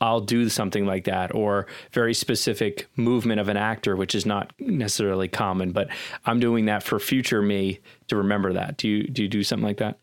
I'll 0.00 0.20
do 0.20 0.48
something 0.48 0.84
like 0.84 1.04
that 1.04 1.34
or 1.34 1.66
very 1.92 2.12
specific 2.12 2.86
movement 2.96 3.40
of 3.40 3.48
an 3.48 3.56
actor, 3.56 3.96
which 3.96 4.14
is 4.14 4.26
not 4.26 4.52
necessarily 4.58 5.28
common, 5.28 5.72
but 5.72 5.88
I'm 6.24 6.38
doing 6.38 6.66
that 6.66 6.82
for 6.82 6.98
future 6.98 7.40
me 7.40 7.80
to 8.08 8.16
remember 8.16 8.52
that. 8.54 8.76
Do 8.76 8.88
you 8.88 9.08
do 9.08 9.22
you 9.22 9.28
do 9.28 9.42
something 9.42 9.66
like 9.66 9.78
that? 9.78 9.98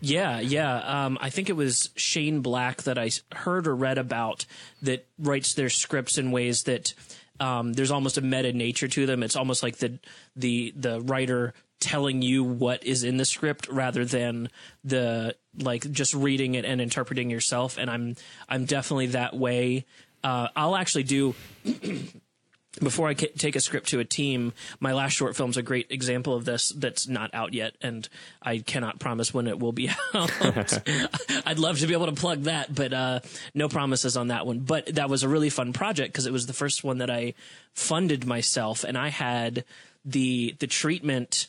Yeah, 0.00 0.40
yeah. 0.40 1.04
Um, 1.06 1.18
I 1.20 1.30
think 1.30 1.48
it 1.48 1.56
was 1.56 1.90
Shane 1.96 2.40
Black 2.40 2.82
that 2.82 2.98
I 2.98 3.10
heard 3.34 3.66
or 3.66 3.74
read 3.74 3.96
about 3.96 4.44
that 4.82 5.06
writes 5.18 5.54
their 5.54 5.70
scripts 5.70 6.18
in 6.18 6.30
ways 6.30 6.64
that 6.64 6.92
um, 7.40 7.72
there's 7.72 7.90
almost 7.90 8.18
a 8.18 8.20
meta 8.20 8.52
nature 8.52 8.88
to 8.88 9.06
them. 9.06 9.22
It's 9.22 9.36
almost 9.36 9.62
like 9.62 9.78
the 9.78 9.98
the 10.36 10.72
the 10.76 11.00
writer 11.00 11.54
telling 11.84 12.22
you 12.22 12.42
what 12.42 12.82
is 12.82 13.04
in 13.04 13.18
the 13.18 13.24
script 13.26 13.68
rather 13.68 14.04
than 14.04 14.48
the 14.82 15.36
like 15.58 15.90
just 15.92 16.14
reading 16.14 16.54
it 16.54 16.64
and 16.64 16.80
interpreting 16.80 17.30
yourself. 17.30 17.76
And 17.76 17.90
I'm 17.90 18.16
I'm 18.48 18.64
definitely 18.64 19.08
that 19.08 19.36
way. 19.36 19.84
Uh, 20.22 20.48
I'll 20.56 20.76
actually 20.76 21.02
do 21.02 21.34
before 22.80 23.06
I 23.08 23.14
take 23.14 23.54
a 23.54 23.60
script 23.60 23.88
to 23.88 24.00
a 24.00 24.04
team, 24.04 24.52
my 24.80 24.92
last 24.92 25.12
short 25.12 25.36
film's 25.36 25.58
a 25.58 25.62
great 25.62 25.90
example 25.90 26.34
of 26.34 26.46
this 26.46 26.70
that's 26.70 27.06
not 27.06 27.30
out 27.34 27.52
yet, 27.52 27.76
and 27.82 28.08
I 28.42 28.58
cannot 28.58 28.98
promise 28.98 29.32
when 29.32 29.46
it 29.46 29.58
will 29.58 29.72
be 29.72 29.90
out. 30.14 30.32
I'd 31.46 31.58
love 31.58 31.78
to 31.80 31.86
be 31.86 31.92
able 31.92 32.06
to 32.06 32.12
plug 32.12 32.44
that, 32.44 32.74
but 32.74 32.92
uh, 32.92 33.20
no 33.52 33.68
promises 33.68 34.16
on 34.16 34.28
that 34.28 34.46
one. 34.46 34.60
But 34.60 34.94
that 34.94 35.10
was 35.10 35.22
a 35.22 35.28
really 35.28 35.50
fun 35.50 35.72
project 35.72 36.12
because 36.12 36.26
it 36.26 36.32
was 36.32 36.46
the 36.46 36.52
first 36.54 36.82
one 36.82 36.98
that 36.98 37.10
I 37.10 37.34
funded 37.74 38.26
myself, 38.26 38.84
and 38.84 38.96
I 38.96 39.08
had 39.08 39.64
the 40.04 40.56
the 40.58 40.66
treatment 40.66 41.46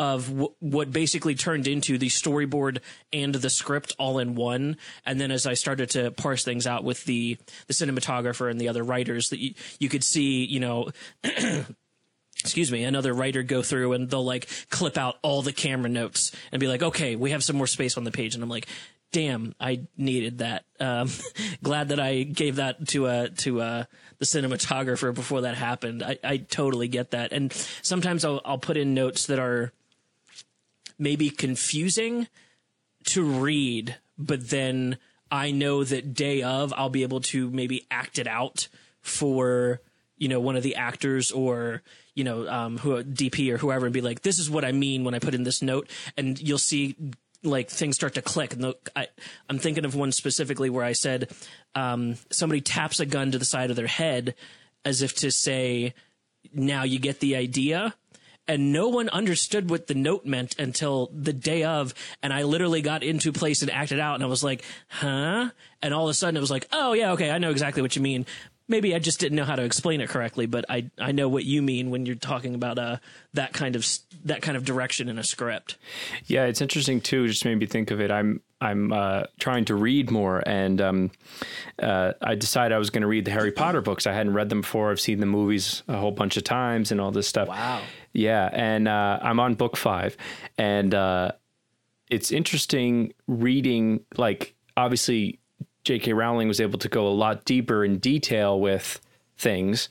of 0.00 0.28
w- 0.28 0.54
what 0.60 0.90
basically 0.90 1.34
turned 1.34 1.68
into 1.68 1.98
the 1.98 2.08
storyboard 2.08 2.78
and 3.12 3.34
the 3.34 3.50
script 3.50 3.94
all 3.98 4.18
in 4.18 4.34
one. 4.34 4.78
And 5.04 5.20
then 5.20 5.30
as 5.30 5.46
I 5.46 5.52
started 5.52 5.90
to 5.90 6.10
parse 6.10 6.42
things 6.42 6.66
out 6.66 6.84
with 6.84 7.04
the 7.04 7.36
the 7.66 7.74
cinematographer 7.74 8.50
and 8.50 8.58
the 8.58 8.70
other 8.70 8.82
writers, 8.82 9.28
that 9.28 9.38
you, 9.38 9.54
you 9.78 9.88
could 9.88 10.02
see, 10.02 10.44
you 10.44 10.58
know. 10.58 10.88
excuse 12.38 12.72
me, 12.72 12.84
another 12.84 13.12
writer 13.12 13.42
go 13.42 13.60
through 13.60 13.92
and 13.92 14.08
they'll 14.08 14.24
like 14.24 14.48
clip 14.70 14.96
out 14.96 15.16
all 15.20 15.42
the 15.42 15.52
camera 15.52 15.90
notes 15.90 16.32
and 16.50 16.58
be 16.58 16.68
like, 16.68 16.82
okay, 16.82 17.14
we 17.14 17.32
have 17.32 17.44
some 17.44 17.56
more 17.56 17.66
space 17.66 17.98
on 17.98 18.04
the 18.04 18.10
page. 18.10 18.34
And 18.34 18.42
I'm 18.42 18.48
like, 18.48 18.66
damn, 19.12 19.54
I 19.60 19.82
needed 19.98 20.38
that. 20.38 20.64
Um, 20.78 21.10
glad 21.62 21.90
that 21.90 22.00
I 22.00 22.22
gave 22.22 22.56
that 22.56 22.88
to 22.88 23.06
uh 23.06 23.28
to 23.38 23.60
uh 23.60 23.84
the 24.18 24.24
cinematographer 24.24 25.12
before 25.12 25.42
that 25.42 25.54
happened. 25.54 26.02
I, 26.02 26.18
I 26.24 26.36
totally 26.38 26.88
get 26.88 27.10
that. 27.10 27.32
And 27.32 27.52
sometimes 27.82 28.24
I'll 28.24 28.40
I'll 28.42 28.56
put 28.56 28.78
in 28.78 28.94
notes 28.94 29.26
that 29.26 29.38
are 29.38 29.74
maybe 31.00 31.30
confusing 31.30 32.28
to 33.06 33.24
read, 33.24 33.96
but 34.18 34.50
then 34.50 34.98
I 35.30 35.50
know 35.50 35.82
that 35.82 36.14
day 36.14 36.42
of 36.42 36.72
I'll 36.76 36.90
be 36.90 37.02
able 37.02 37.20
to 37.20 37.50
maybe 37.50 37.86
act 37.90 38.18
it 38.18 38.26
out 38.26 38.68
for 39.00 39.80
you 40.18 40.28
know 40.28 40.38
one 40.38 40.56
of 40.56 40.62
the 40.62 40.76
actors 40.76 41.30
or 41.30 41.82
you 42.14 42.22
know 42.22 42.46
um, 42.46 42.78
who 42.78 43.02
DP 43.02 43.50
or 43.50 43.56
whoever 43.58 43.86
and 43.86 43.92
be 43.92 44.02
like, 44.02 44.22
this 44.22 44.38
is 44.38 44.50
what 44.50 44.64
I 44.64 44.72
mean 44.72 45.02
when 45.02 45.14
I 45.14 45.18
put 45.18 45.34
in 45.34 45.42
this 45.42 45.62
note, 45.62 45.88
and 46.16 46.40
you'll 46.40 46.58
see 46.58 46.94
like 47.42 47.70
things 47.70 47.96
start 47.96 48.14
to 48.14 48.22
click. 48.22 48.52
And 48.52 48.74
I, 48.94 49.08
I'm 49.48 49.58
thinking 49.58 49.86
of 49.86 49.94
one 49.94 50.12
specifically 50.12 50.68
where 50.68 50.84
I 50.84 50.92
said 50.92 51.30
um, 51.74 52.16
somebody 52.30 52.60
taps 52.60 53.00
a 53.00 53.06
gun 53.06 53.32
to 53.32 53.38
the 53.38 53.46
side 53.46 53.70
of 53.70 53.76
their 53.76 53.86
head 53.86 54.34
as 54.84 55.00
if 55.00 55.14
to 55.16 55.30
say, 55.30 55.94
now 56.52 56.82
you 56.82 56.98
get 56.98 57.20
the 57.20 57.36
idea 57.36 57.94
and 58.48 58.72
no 58.72 58.88
one 58.88 59.08
understood 59.10 59.70
what 59.70 59.86
the 59.86 59.94
note 59.94 60.24
meant 60.24 60.58
until 60.58 61.10
the 61.14 61.32
day 61.32 61.62
of 61.64 61.94
and 62.22 62.32
i 62.32 62.42
literally 62.42 62.82
got 62.82 63.02
into 63.02 63.32
place 63.32 63.62
and 63.62 63.70
acted 63.70 64.00
out 64.00 64.14
and 64.14 64.24
i 64.24 64.26
was 64.26 64.42
like 64.42 64.64
huh 64.88 65.50
and 65.82 65.94
all 65.94 66.04
of 66.04 66.10
a 66.10 66.14
sudden 66.14 66.36
it 66.36 66.40
was 66.40 66.50
like 66.50 66.66
oh 66.72 66.92
yeah 66.92 67.12
okay 67.12 67.30
i 67.30 67.38
know 67.38 67.50
exactly 67.50 67.82
what 67.82 67.94
you 67.96 68.02
mean 68.02 68.26
maybe 68.68 68.94
i 68.94 68.98
just 68.98 69.20
didn't 69.20 69.36
know 69.36 69.44
how 69.44 69.56
to 69.56 69.62
explain 69.64 70.00
it 70.00 70.08
correctly 70.08 70.46
but 70.46 70.64
i 70.68 70.90
i 70.98 71.12
know 71.12 71.28
what 71.28 71.44
you 71.44 71.62
mean 71.62 71.90
when 71.90 72.06
you're 72.06 72.14
talking 72.16 72.54
about 72.54 72.78
uh 72.78 72.96
that 73.34 73.52
kind 73.52 73.76
of 73.76 73.86
that 74.24 74.42
kind 74.42 74.56
of 74.56 74.64
direction 74.64 75.08
in 75.08 75.18
a 75.18 75.24
script 75.24 75.76
Yeah, 76.26 76.44
it's 76.44 76.60
interesting 76.60 77.00
too. 77.00 77.26
Just 77.26 77.44
made 77.44 77.58
me 77.58 77.66
think 77.66 77.90
of 77.90 78.00
it. 78.00 78.10
I'm 78.10 78.42
I'm 78.60 78.92
uh, 78.92 79.24
trying 79.38 79.64
to 79.66 79.74
read 79.74 80.10
more, 80.10 80.42
and 80.46 80.80
um, 80.80 81.10
uh, 81.82 82.12
I 82.20 82.34
decided 82.34 82.74
I 82.74 82.78
was 82.78 82.90
going 82.90 83.02
to 83.02 83.06
read 83.08 83.24
the 83.24 83.30
Harry 83.30 83.52
Potter 83.52 83.80
books. 83.80 84.06
I 84.06 84.12
hadn't 84.12 84.34
read 84.34 84.50
them 84.50 84.60
before. 84.60 84.90
I've 84.90 85.00
seen 85.00 85.20
the 85.20 85.26
movies 85.26 85.82
a 85.88 85.96
whole 85.96 86.10
bunch 86.10 86.36
of 86.36 86.44
times 86.44 86.92
and 86.92 87.00
all 87.00 87.10
this 87.10 87.26
stuff. 87.26 87.48
Wow. 87.48 87.82
Yeah, 88.12 88.50
and 88.52 88.86
uh, 88.86 89.18
I'm 89.22 89.40
on 89.40 89.54
book 89.54 89.76
five, 89.76 90.16
and 90.58 90.94
uh, 90.94 91.32
it's 92.10 92.30
interesting 92.30 93.14
reading. 93.26 94.04
Like, 94.16 94.54
obviously, 94.76 95.38
J.K. 95.84 96.12
Rowling 96.12 96.48
was 96.48 96.60
able 96.60 96.78
to 96.80 96.88
go 96.88 97.06
a 97.06 97.10
lot 97.10 97.44
deeper 97.44 97.84
in 97.84 97.98
detail 97.98 98.60
with 98.60 99.00
things 99.38 99.88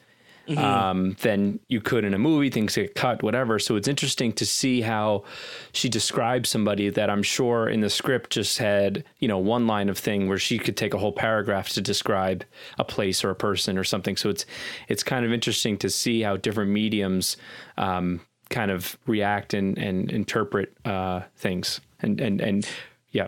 um, 0.57 1.15
than 1.21 1.59
you 1.67 1.81
could 1.81 2.03
in 2.03 2.13
a 2.13 2.17
movie. 2.17 2.49
Things 2.49 2.75
get 2.75 2.95
cut, 2.95 3.21
whatever. 3.23 3.59
So 3.59 3.75
it's 3.75 3.87
interesting 3.87 4.33
to 4.33 4.45
see 4.45 4.81
how 4.81 5.23
she 5.71 5.89
describes 5.89 6.49
somebody 6.49 6.89
that 6.89 7.09
I'm 7.09 7.23
sure 7.23 7.69
in 7.69 7.81
the 7.81 7.89
script 7.89 8.31
just 8.31 8.57
had, 8.57 9.03
you 9.19 9.27
know, 9.27 9.37
one 9.37 9.67
line 9.67 9.89
of 9.89 9.97
thing 9.97 10.27
where 10.27 10.39
she 10.39 10.57
could 10.57 10.77
take 10.77 10.93
a 10.93 10.97
whole 10.97 11.11
paragraph 11.11 11.69
to 11.69 11.81
describe 11.81 12.43
a 12.77 12.83
place 12.83 13.23
or 13.23 13.29
a 13.29 13.35
person 13.35 13.77
or 13.77 13.83
something. 13.83 14.17
So 14.17 14.29
it's 14.29 14.45
it's 14.87 15.03
kind 15.03 15.25
of 15.25 15.31
interesting 15.31 15.77
to 15.79 15.89
see 15.89 16.21
how 16.21 16.37
different 16.37 16.71
mediums 16.71 17.37
um, 17.77 18.21
kind 18.49 18.71
of 18.71 18.97
react 19.05 19.53
and 19.53 19.77
and 19.77 20.11
interpret 20.11 20.73
uh, 20.85 21.21
things. 21.35 21.81
And 22.01 22.19
and 22.21 22.41
and 22.41 22.67
yeah. 23.11 23.27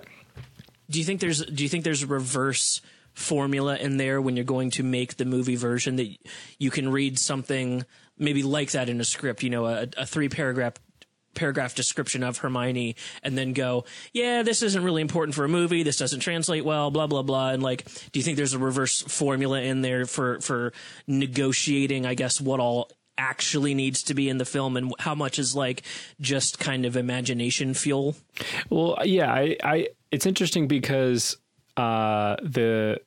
do 0.89 0.99
you 0.99 1.05
think 1.05 1.19
there's 1.21 1.45
do 1.45 1.63
you 1.63 1.69
think 1.69 1.83
there's 1.83 2.03
a 2.03 2.07
reverse 2.07 2.81
formula 3.13 3.77
in 3.77 3.97
there 3.97 4.21
when 4.21 4.35
you're 4.35 4.45
going 4.45 4.71
to 4.71 4.83
make 4.83 5.17
the 5.17 5.25
movie 5.25 5.55
version 5.55 5.97
that 5.97 6.09
you 6.57 6.71
can 6.71 6.89
read 6.89 7.19
something 7.19 7.85
maybe 8.17 8.43
like 8.43 8.71
that 8.71 8.89
in 8.89 9.01
a 9.01 9.03
script 9.03 9.43
you 9.43 9.49
know 9.49 9.65
a, 9.65 9.87
a 9.97 10.05
three 10.05 10.29
paragraph 10.29 10.73
paragraph 11.33 11.75
description 11.75 12.23
of 12.23 12.39
Hermione 12.39 12.95
and 13.23 13.37
then 13.37 13.53
go 13.53 13.85
yeah 14.13 14.43
this 14.43 14.61
isn't 14.61 14.83
really 14.83 15.01
important 15.01 15.35
for 15.35 15.45
a 15.45 15.49
movie. 15.49 15.83
This 15.83 15.97
doesn't 15.97 16.19
translate 16.19 16.65
well 16.65 16.91
blah 16.91 17.07
blah 17.07 17.21
blah. 17.21 17.51
And 17.51 17.63
like 17.63 17.85
do 18.11 18.19
you 18.19 18.23
think 18.23 18.37
there's 18.37 18.53
a 18.53 18.59
reverse 18.59 19.01
formula 19.01 19.61
in 19.61 19.81
there 19.81 20.05
for 20.05 20.41
for 20.41 20.73
negotiating 21.07 22.05
I 22.05 22.15
guess 22.15 22.41
what 22.41 22.59
all 22.59 22.89
actually 23.17 23.75
needs 23.75 24.03
to 24.03 24.13
be 24.13 24.29
in 24.29 24.39
the 24.39 24.45
film 24.45 24.75
and 24.75 24.93
how 24.99 25.13
much 25.13 25.37
is 25.37 25.55
like 25.55 25.83
just 26.19 26.59
kind 26.59 26.85
of 26.85 26.97
imagination 26.97 27.73
fuel? 27.73 28.15
Well, 28.69 28.97
yeah, 29.05 29.31
I, 29.31 29.57
I 29.63 29.87
it's 30.11 30.25
interesting 30.25 30.67
because 30.67 31.37
uh, 31.81 32.35
the 32.43 32.99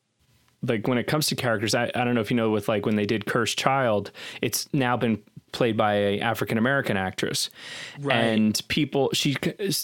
like 0.63 0.89
when 0.89 0.97
it 0.99 1.07
comes 1.07 1.27
to 1.27 1.37
characters, 1.37 1.75
I, 1.75 1.91
I 1.95 2.05
don't 2.05 2.15
know 2.15 2.23
if 2.23 2.31
you 2.31 2.37
know 2.37 2.51
with 2.51 2.69
like 2.69 2.87
when 2.87 2.97
they 2.97 3.05
did 3.07 3.27
Cursed 3.27 3.59
Child, 3.59 4.11
it's 4.41 4.67
now 4.73 4.97
been 4.97 5.23
played 5.53 5.77
by 5.77 5.95
a 5.95 6.21
African 6.21 6.59
American 6.59 6.97
actress, 6.97 7.49
Right. 8.01 8.17
and 8.17 8.61
people 8.69 9.11
she 9.13 9.37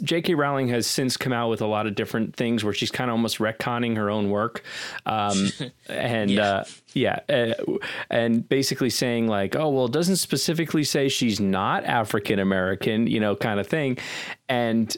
J.K. 0.02 0.34
Rowling 0.34 0.68
has 0.68 0.86
since 0.86 1.16
come 1.16 1.32
out 1.34 1.48
with 1.50 1.60
a 1.60 1.66
lot 1.66 1.86
of 1.86 1.94
different 1.94 2.34
things 2.34 2.64
where 2.64 2.72
she's 2.72 2.90
kind 2.90 3.08
of 3.10 3.12
almost 3.12 3.38
retconning 3.38 3.94
her 3.96 4.10
own 4.10 4.30
work, 4.30 4.62
um, 5.06 5.50
and 5.88 6.30
Yeah. 6.30 6.42
uh, 6.44 6.64
yeah, 6.94 7.18
uh, 7.28 7.54
and 8.08 8.48
basically 8.48 8.90
saying 8.90 9.28
like, 9.28 9.54
oh 9.54 9.68
well, 9.68 9.84
it 9.84 9.92
doesn't 9.92 10.16
specifically 10.16 10.82
say 10.82 11.08
she's 11.08 11.38
not 11.40 11.84
African 11.84 12.38
American, 12.40 13.06
you 13.06 13.20
know, 13.20 13.36
kind 13.36 13.60
of 13.60 13.66
thing, 13.68 13.98
and 14.48 14.96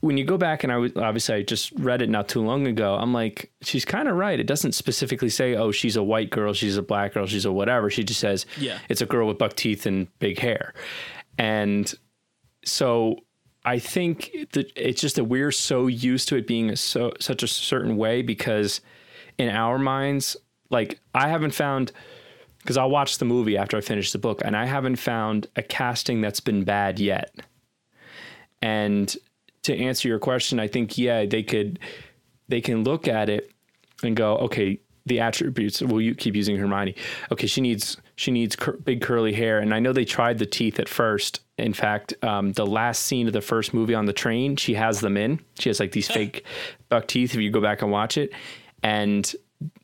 when 0.00 0.16
you 0.16 0.24
go 0.24 0.36
back 0.38 0.62
and 0.64 0.72
I 0.72 0.76
was 0.76 0.92
obviously 0.96 1.34
I 1.36 1.42
just 1.42 1.72
read 1.76 2.02
it 2.02 2.08
not 2.08 2.28
too 2.28 2.40
long 2.40 2.66
ago, 2.66 2.94
I'm 2.94 3.12
like, 3.12 3.50
she's 3.62 3.84
kind 3.84 4.08
of 4.08 4.16
right. 4.16 4.38
It 4.38 4.46
doesn't 4.46 4.72
specifically 4.72 5.28
say, 5.28 5.56
oh, 5.56 5.72
she's 5.72 5.96
a 5.96 6.02
white 6.02 6.30
girl, 6.30 6.52
she's 6.52 6.76
a 6.76 6.82
black 6.82 7.14
girl, 7.14 7.26
she's 7.26 7.44
a 7.44 7.52
whatever. 7.52 7.90
She 7.90 8.04
just 8.04 8.20
says, 8.20 8.46
Yeah. 8.58 8.78
it's 8.88 9.00
a 9.00 9.06
girl 9.06 9.26
with 9.26 9.38
buck 9.38 9.54
teeth 9.56 9.86
and 9.86 10.06
big 10.20 10.38
hair. 10.38 10.72
And 11.36 11.92
so 12.64 13.16
I 13.64 13.78
think 13.78 14.30
that 14.52 14.70
it's 14.76 15.00
just 15.00 15.16
that 15.16 15.24
we're 15.24 15.50
so 15.52 15.86
used 15.88 16.28
to 16.28 16.36
it 16.36 16.46
being 16.46 16.74
so 16.76 17.12
such 17.20 17.42
a 17.42 17.48
certain 17.48 17.96
way 17.96 18.22
because 18.22 18.80
in 19.36 19.48
our 19.50 19.78
minds, 19.78 20.36
like 20.70 21.00
I 21.14 21.28
haven't 21.28 21.54
found 21.54 21.92
because 22.58 22.76
I'll 22.76 22.90
watch 22.90 23.18
the 23.18 23.24
movie 23.24 23.56
after 23.56 23.76
I 23.76 23.80
finish 23.80 24.12
the 24.12 24.18
book, 24.18 24.42
and 24.44 24.56
I 24.56 24.66
haven't 24.66 24.96
found 24.96 25.46
a 25.56 25.62
casting 25.62 26.20
that's 26.20 26.40
been 26.40 26.64
bad 26.64 26.98
yet. 26.98 27.34
And 28.60 29.14
to 29.68 29.76
answer 29.76 30.08
your 30.08 30.18
question, 30.18 30.58
I 30.58 30.66
think 30.66 30.98
yeah, 30.98 31.24
they 31.24 31.42
could 31.42 31.78
they 32.48 32.60
can 32.60 32.84
look 32.84 33.06
at 33.06 33.28
it 33.28 33.50
and 34.02 34.16
go, 34.16 34.36
okay, 34.38 34.80
the 35.06 35.20
attributes. 35.20 35.80
Will 35.80 36.00
you 36.00 36.14
keep 36.14 36.34
using 36.34 36.56
Hermione? 36.56 36.94
Okay, 37.32 37.46
she 37.46 37.60
needs 37.60 37.96
she 38.16 38.30
needs 38.30 38.56
cur- 38.56 38.76
big 38.76 39.00
curly 39.00 39.32
hair, 39.32 39.58
and 39.58 39.74
I 39.74 39.80
know 39.80 39.92
they 39.92 40.04
tried 40.04 40.38
the 40.38 40.46
teeth 40.46 40.78
at 40.78 40.88
first. 40.88 41.40
In 41.56 41.72
fact, 41.72 42.14
um, 42.22 42.52
the 42.52 42.66
last 42.66 43.04
scene 43.04 43.26
of 43.26 43.32
the 43.32 43.40
first 43.40 43.72
movie 43.74 43.94
on 43.94 44.06
the 44.06 44.12
train, 44.12 44.56
she 44.56 44.74
has 44.74 45.00
them 45.00 45.16
in. 45.16 45.40
She 45.58 45.68
has 45.68 45.80
like 45.80 45.92
these 45.92 46.08
fake 46.18 46.44
buck 46.88 47.08
teeth. 47.08 47.34
If 47.34 47.40
you 47.40 47.50
go 47.50 47.60
back 47.60 47.82
and 47.82 47.90
watch 47.90 48.18
it, 48.18 48.32
and 48.82 49.34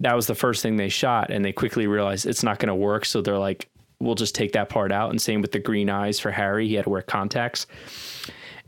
that 0.00 0.14
was 0.14 0.26
the 0.26 0.34
first 0.34 0.62
thing 0.62 0.76
they 0.76 0.88
shot, 0.88 1.30
and 1.30 1.44
they 1.44 1.52
quickly 1.52 1.86
realized 1.86 2.26
it's 2.26 2.42
not 2.42 2.58
going 2.58 2.68
to 2.68 2.74
work. 2.74 3.04
So 3.04 3.20
they're 3.20 3.38
like, 3.38 3.68
we'll 3.98 4.14
just 4.14 4.34
take 4.34 4.52
that 4.52 4.68
part 4.68 4.92
out. 4.92 5.10
And 5.10 5.20
same 5.20 5.40
with 5.40 5.52
the 5.52 5.58
green 5.58 5.90
eyes 5.90 6.20
for 6.20 6.30
Harry, 6.30 6.68
he 6.68 6.74
had 6.74 6.84
to 6.84 6.90
wear 6.90 7.02
contacts. 7.02 7.66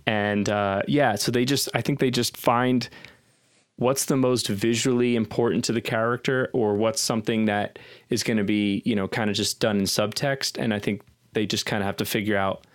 And 0.06 0.48
uh, 0.48 0.82
yeah, 0.86 1.16
so 1.16 1.32
they 1.32 1.44
just, 1.44 1.68
I 1.74 1.80
think 1.80 1.98
they 1.98 2.10
just 2.10 2.36
find 2.36 2.88
what's 3.76 4.06
the 4.06 4.16
most 4.16 4.48
visually 4.48 5.16
important 5.16 5.64
to 5.66 5.72
the 5.72 5.80
character 5.80 6.48
or 6.52 6.74
what's 6.76 7.00
something 7.00 7.46
that 7.46 7.78
is 8.08 8.22
going 8.22 8.36
to 8.38 8.44
be, 8.44 8.82
you 8.84 8.94
know, 8.94 9.08
kind 9.08 9.28
of 9.28 9.36
just 9.36 9.60
done 9.60 9.78
in 9.78 9.84
subtext. 9.84 10.58
And 10.62 10.72
I 10.72 10.78
think 10.78 11.02
they 11.32 11.44
just 11.44 11.66
kind 11.66 11.82
of 11.82 11.86
have 11.86 11.96
to 11.96 12.04
figure 12.04 12.36
out 12.36 12.66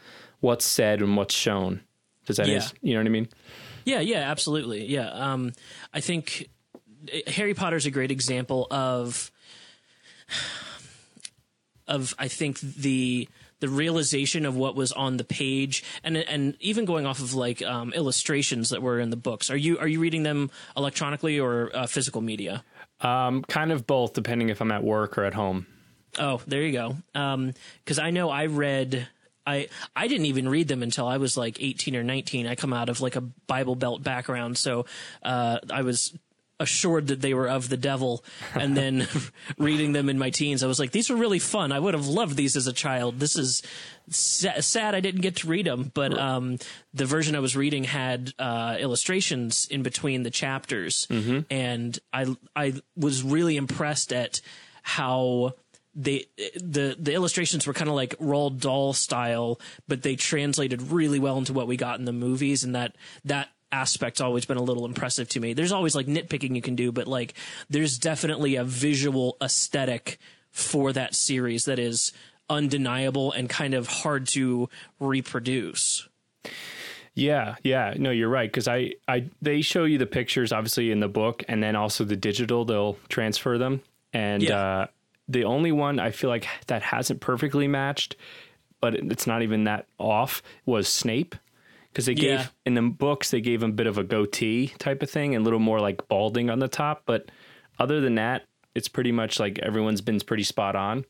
what's 0.41 0.65
said 0.65 1.01
and 1.01 1.15
what's 1.17 1.33
shown. 1.33 1.81
Does 2.25 2.37
that, 2.37 2.47
Yeah. 2.47 2.57
is- 2.57 2.73
you 2.81 2.93
know 2.93 2.99
what 2.99 3.07
I 3.07 3.11
mean? 3.11 3.29
Yeah, 3.85 3.99
yeah, 4.01 4.29
absolutely. 4.29 4.85
Yeah. 4.85 5.09
Um, 5.09 5.53
I 5.93 6.01
think 6.01 6.49
Harry 7.27 7.55
Potter's 7.55 7.87
a 7.87 7.91
great 7.91 8.11
example 8.11 8.67
of 8.69 9.31
of 11.87 12.13
I 12.19 12.27
think 12.27 12.59
the 12.59 13.27
the 13.61 13.69
realization 13.69 14.45
of 14.45 14.57
what 14.57 14.75
was 14.75 14.91
on 14.91 15.17
the 15.17 15.23
page 15.23 15.83
and 16.03 16.17
and 16.17 16.57
even 16.59 16.83
going 16.85 17.05
off 17.05 17.19
of 17.19 17.33
like 17.33 17.61
um, 17.61 17.93
illustrations 17.93 18.69
that 18.69 18.81
were 18.81 18.99
in 18.99 19.09
the 19.09 19.15
books. 19.15 19.49
Are 19.49 19.57
you 19.57 19.79
are 19.79 19.87
you 19.87 19.99
reading 19.99 20.23
them 20.23 20.51
electronically 20.75 21.39
or 21.39 21.71
uh, 21.73 21.87
physical 21.87 22.21
media? 22.21 22.63
Um, 22.99 23.43
kind 23.43 23.71
of 23.71 23.87
both, 23.87 24.13
depending 24.13 24.49
if 24.49 24.61
I'm 24.61 24.71
at 24.71 24.83
work 24.83 25.17
or 25.17 25.23
at 25.23 25.33
home. 25.33 25.65
Oh, 26.19 26.41
there 26.45 26.61
you 26.61 26.73
go. 26.73 26.97
Because 27.13 27.99
I 27.99 28.11
know 28.11 28.29
I 28.29 28.47
read. 28.47 29.07
I 29.45 29.69
I 29.95 30.07
didn't 30.07 30.25
even 30.25 30.49
read 30.49 30.67
them 30.67 30.83
until 30.83 31.07
I 31.07 31.17
was 31.17 31.37
like 31.37 31.61
18 31.61 31.95
or 31.95 32.03
19. 32.03 32.45
I 32.47 32.55
come 32.55 32.73
out 32.73 32.89
of 32.89 33.01
like 33.01 33.15
a 33.15 33.21
Bible 33.21 33.75
Belt 33.75 34.03
background, 34.03 34.57
so 34.57 34.85
uh, 35.23 35.59
I 35.69 35.81
was 35.81 36.13
assured 36.61 37.07
that 37.07 37.21
they 37.21 37.33
were 37.33 37.49
of 37.49 37.67
the 37.67 37.77
devil. 37.77 38.23
And 38.53 38.77
then 38.77 39.07
reading 39.57 39.91
them 39.91 40.07
in 40.07 40.17
my 40.17 40.29
teens, 40.29 40.63
I 40.63 40.67
was 40.67 40.79
like, 40.79 40.91
these 40.91 41.09
were 41.09 41.15
really 41.17 41.39
fun. 41.39 41.71
I 41.71 41.79
would 41.79 41.93
have 41.93 42.07
loved 42.07 42.37
these 42.37 42.55
as 42.55 42.67
a 42.67 42.73
child. 42.73 43.19
This 43.19 43.35
is 43.35 43.61
sa- 44.09 44.61
sad 44.61 44.95
I 44.95 44.99
didn't 44.99 45.21
get 45.21 45.37
to 45.37 45.47
read 45.47 45.65
them, 45.65 45.91
but 45.93 46.17
um, 46.17 46.57
the 46.93 47.05
version 47.05 47.35
I 47.35 47.39
was 47.39 47.55
reading 47.55 47.83
had 47.83 48.33
uh, 48.39 48.77
illustrations 48.79 49.67
in 49.69 49.83
between 49.83 50.23
the 50.23 50.31
chapters, 50.31 51.07
and 51.49 51.99
I 52.13 52.35
I 52.55 52.73
was 52.95 53.23
really 53.23 53.57
impressed 53.57 54.13
at 54.13 54.41
how 54.83 55.53
they 55.93 56.25
the 56.55 56.95
the 56.97 57.13
illustrations 57.13 57.67
were 57.67 57.73
kind 57.73 57.89
of 57.89 57.95
like 57.95 58.17
Roald 58.17 58.59
Dahl 58.59 58.93
style, 58.93 59.59
but 59.87 60.03
they 60.03 60.15
translated 60.15 60.81
really 60.83 61.19
well 61.19 61.37
into 61.37 61.53
what 61.53 61.67
we 61.67 61.75
got 61.77 61.99
in 61.99 62.05
the 62.05 62.13
movies, 62.13 62.63
and 62.63 62.75
that 62.75 62.95
that 63.25 63.49
aspect's 63.71 64.21
always 64.21 64.45
been 64.45 64.57
a 64.57 64.63
little 64.63 64.85
impressive 64.85 65.27
to 65.29 65.39
me. 65.39 65.53
There's 65.53 65.71
always 65.71 65.95
like 65.95 66.07
nitpicking 66.07 66.55
you 66.55 66.61
can 66.61 66.75
do, 66.75 66.91
but 66.91 67.07
like 67.07 67.33
there's 67.69 67.97
definitely 67.97 68.55
a 68.55 68.63
visual 68.63 69.37
aesthetic 69.41 70.17
for 70.51 70.91
that 70.93 71.15
series 71.15 71.65
that 71.65 71.79
is 71.79 72.11
undeniable 72.49 73.31
and 73.31 73.49
kind 73.49 73.73
of 73.73 73.87
hard 73.87 74.27
to 74.27 74.67
reproduce. 74.99 76.07
Yeah, 77.13 77.55
yeah. 77.63 77.93
No, 77.97 78.09
you're 78.11 78.29
right. 78.29 78.51
Cause 78.51 78.67
I, 78.67 78.93
I, 79.07 79.25
they 79.41 79.61
show 79.61 79.83
you 79.85 79.97
the 79.97 80.05
pictures 80.05 80.51
obviously 80.53 80.91
in 80.91 80.99
the 81.01 81.07
book 81.09 81.43
and 81.47 81.61
then 81.61 81.75
also 81.75 82.03
the 82.03 82.15
digital, 82.15 82.65
they'll 82.65 82.97
transfer 83.09 83.57
them. 83.57 83.81
And, 84.13 84.43
Yeah. 84.43 84.57
uh, 84.57 84.87
the 85.27 85.45
only 85.45 85.71
one 85.71 85.97
I 85.99 86.11
feel 86.11 86.29
like 86.29 86.45
that 86.67 86.81
hasn't 86.81 87.21
perfectly 87.21 87.65
matched, 87.67 88.17
but 88.81 88.95
it's 88.95 89.25
not 89.27 89.43
even 89.43 89.63
that 89.65 89.85
off 89.97 90.41
was 90.65 90.89
Snape. 90.89 91.35
Cause 91.93 92.05
they 92.05 92.13
Yeah. 92.13 92.37
gave 92.37 92.53
in 92.65 92.73
the 92.75 92.81
books, 92.83 93.31
they 93.31 93.41
gave 93.41 93.61
him 93.63 93.71
a 93.71 93.73
bit 93.73 93.87
of 93.87 93.97
a 93.97 94.03
goatee 94.03 94.67
type 94.79 95.03
of 95.03 95.09
thing 95.09 95.35
and 95.35 95.41
a 95.41 95.43
little 95.43 95.59
more 95.59 95.79
like 95.79 96.07
balding 96.07 96.49
on 96.49 96.59
the 96.59 96.67
top. 96.69 97.03
But 97.05 97.29
other 97.79 97.99
than 97.99 98.15
that, 98.15 98.43
it's 98.75 98.87
pretty 98.87 99.11
much 99.11 99.39
like 99.39 99.59
everyone's 99.59 99.99
been 100.01 100.19
pretty 100.21 100.43
spot 100.43 100.75
on. 100.75 101.03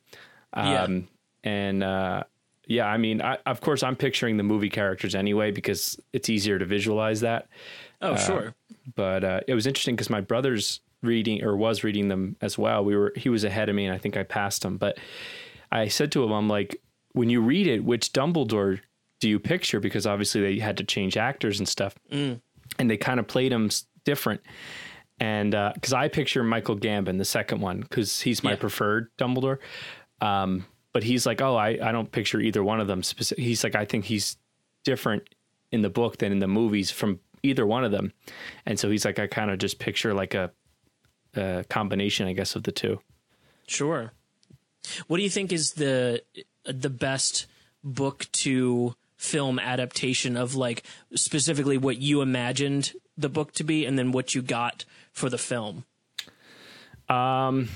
Yeah. 0.57 0.83
Um, 0.83 1.07
and 1.43 1.83
uh, 1.83 2.23
yeah, 2.65 2.87
I 2.87 2.97
mean, 2.97 3.21
I, 3.21 3.37
of 3.45 3.61
course, 3.61 3.83
I'm 3.83 3.95
picturing 3.95 4.37
the 4.37 4.43
movie 4.43 4.69
characters 4.69 5.13
anyway 5.13 5.51
because 5.51 5.99
it's 6.13 6.29
easier 6.29 6.57
to 6.57 6.65
visualize 6.65 7.21
that. 7.21 7.47
Oh, 8.01 8.15
sure. 8.15 8.55
But 8.95 9.23
uh, 9.23 9.39
it 9.47 9.53
was 9.53 9.67
interesting 9.67 9.95
because 9.95 10.09
my 10.09 10.21
brother's 10.21 10.79
reading 11.03 11.43
or 11.43 11.55
was 11.55 11.83
reading 11.83 12.07
them 12.07 12.35
as 12.41 12.57
well. 12.57 12.83
We 12.83 12.95
were 12.95 13.13
he 13.15 13.29
was 13.29 13.43
ahead 13.43 13.69
of 13.69 13.75
me, 13.75 13.85
and 13.85 13.93
I 13.93 13.99
think 13.99 14.17
I 14.17 14.23
passed 14.23 14.65
him. 14.65 14.77
But 14.77 14.97
I 15.71 15.87
said 15.87 16.11
to 16.13 16.23
him, 16.23 16.31
I'm 16.31 16.47
like, 16.47 16.81
when 17.13 17.29
you 17.29 17.41
read 17.41 17.67
it, 17.67 17.83
which 17.83 18.11
Dumbledore 18.13 18.79
do 19.21 19.29
you 19.29 19.39
picture? 19.39 19.79
Because 19.79 20.05
obviously 20.05 20.41
they 20.41 20.59
had 20.59 20.75
to 20.77 20.83
change 20.83 21.15
actors 21.15 21.59
and 21.59 21.67
stuff, 21.69 21.95
and 22.11 22.41
they 22.77 22.97
kind 22.97 23.19
of 23.21 23.27
played 23.27 23.53
him 23.53 23.69
different. 24.03 24.41
And 25.19 25.51
because 25.75 25.93
I 25.93 26.07
picture 26.09 26.43
Michael 26.43 26.75
Gambon, 26.75 27.17
the 27.19 27.25
second 27.25 27.61
one, 27.61 27.79
because 27.81 28.19
he's 28.21 28.43
my 28.43 28.51
Yeah. 28.51 28.55
preferred 28.57 29.07
Dumbledore. 29.17 29.59
Um, 30.19 30.65
but 30.93 31.03
he's 31.03 31.25
like, 31.25 31.39
oh, 31.41 31.55
I, 31.55 31.69
I 31.81 31.91
don't 31.93 32.11
picture 32.11 32.39
either 32.41 32.61
one 32.63 32.81
of 32.81 32.87
them. 32.87 33.01
Speci- 33.01 33.37
He's 33.39 33.63
like, 33.63 33.75
I 33.75 33.85
think 33.85 34.03
he's 34.05 34.35
different 34.83 35.23
in 35.71 35.81
the 35.83 35.89
book 35.89 36.17
than 36.17 36.31
in 36.33 36.39
the 36.39 36.47
movies 36.49 36.91
from 36.91 37.19
either 37.43 37.65
one 37.65 37.83
of 37.85 37.91
them. 37.91 38.11
And 38.65 38.77
so 38.77 38.89
he's 38.89 39.05
like, 39.05 39.17
I 39.19 39.27
kind 39.27 39.49
of 39.51 39.57
just 39.59 39.79
picture 39.79 40.13
like 40.13 40.33
a, 40.33 40.51
a 41.35 41.63
combination, 41.69 42.27
I 42.27 42.33
guess, 42.33 42.55
of 42.55 42.63
the 42.63 42.71
two. 42.73 42.99
Sure. 43.67 44.11
What 45.07 45.17
do 45.17 45.23
you 45.23 45.29
think 45.29 45.53
is 45.53 45.73
the 45.73 46.23
the 46.65 46.89
best 46.89 47.47
book 47.83 48.27
to 48.33 48.95
film 49.21 49.59
adaptation 49.59 50.35
of 50.35 50.55
like 50.55 50.81
specifically 51.13 51.77
what 51.77 51.97
you 52.01 52.21
imagined 52.21 52.91
the 53.15 53.29
book 53.29 53.51
to 53.53 53.63
be 53.63 53.85
and 53.85 53.97
then 53.97 54.11
what 54.11 54.33
you 54.33 54.41
got 54.41 54.83
for 55.13 55.29
the 55.29 55.37
film? 55.37 55.85
Um, 57.07 57.69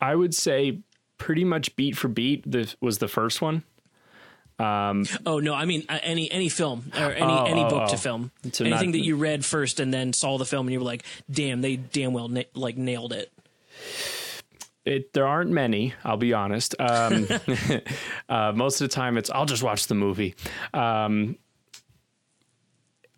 I 0.00 0.14
would 0.16 0.34
say 0.34 0.80
pretty 1.18 1.44
much 1.44 1.76
beat 1.76 1.96
for 1.96 2.08
beat 2.08 2.42
this 2.50 2.74
was 2.80 2.98
the 2.98 3.06
first 3.06 3.40
one. 3.40 3.62
Um, 4.58 5.04
Oh 5.24 5.38
no, 5.38 5.54
I 5.54 5.66
mean 5.66 5.84
uh, 5.88 5.98
any 6.02 6.30
any 6.32 6.48
film 6.48 6.90
or 6.96 7.12
any 7.12 7.22
Oh, 7.22 7.44
any 7.44 7.62
oh, 7.64 7.68
book 7.70 7.82
oh. 7.86 7.90
to 7.92 7.96
film. 7.96 8.32
Anything 8.44 8.70
not- 8.70 8.92
that 8.92 9.04
you 9.04 9.14
read 9.16 9.44
first 9.44 9.78
and 9.78 9.94
then 9.94 10.12
saw 10.12 10.36
the 10.36 10.44
film 10.44 10.66
and 10.66 10.72
you 10.72 10.80
were 10.80 10.84
like, 10.84 11.04
"Damn, 11.30 11.60
they 11.60 11.76
damn 11.76 12.12
well 12.12 12.28
na- 12.28 12.42
like 12.54 12.76
nailed 12.76 13.12
it." 13.12 13.32
It 14.84 15.12
there 15.14 15.26
aren't 15.26 15.50
many, 15.50 15.94
I'll 16.04 16.16
be 16.16 16.34
honest. 16.34 16.74
Um, 16.78 17.26
uh, 18.28 18.52
most 18.54 18.80
of 18.80 18.88
the 18.88 18.94
time, 18.94 19.16
it's 19.16 19.30
I'll 19.30 19.46
just 19.46 19.62
watch 19.62 19.86
the 19.86 19.94
movie. 19.94 20.34
Um, 20.72 21.36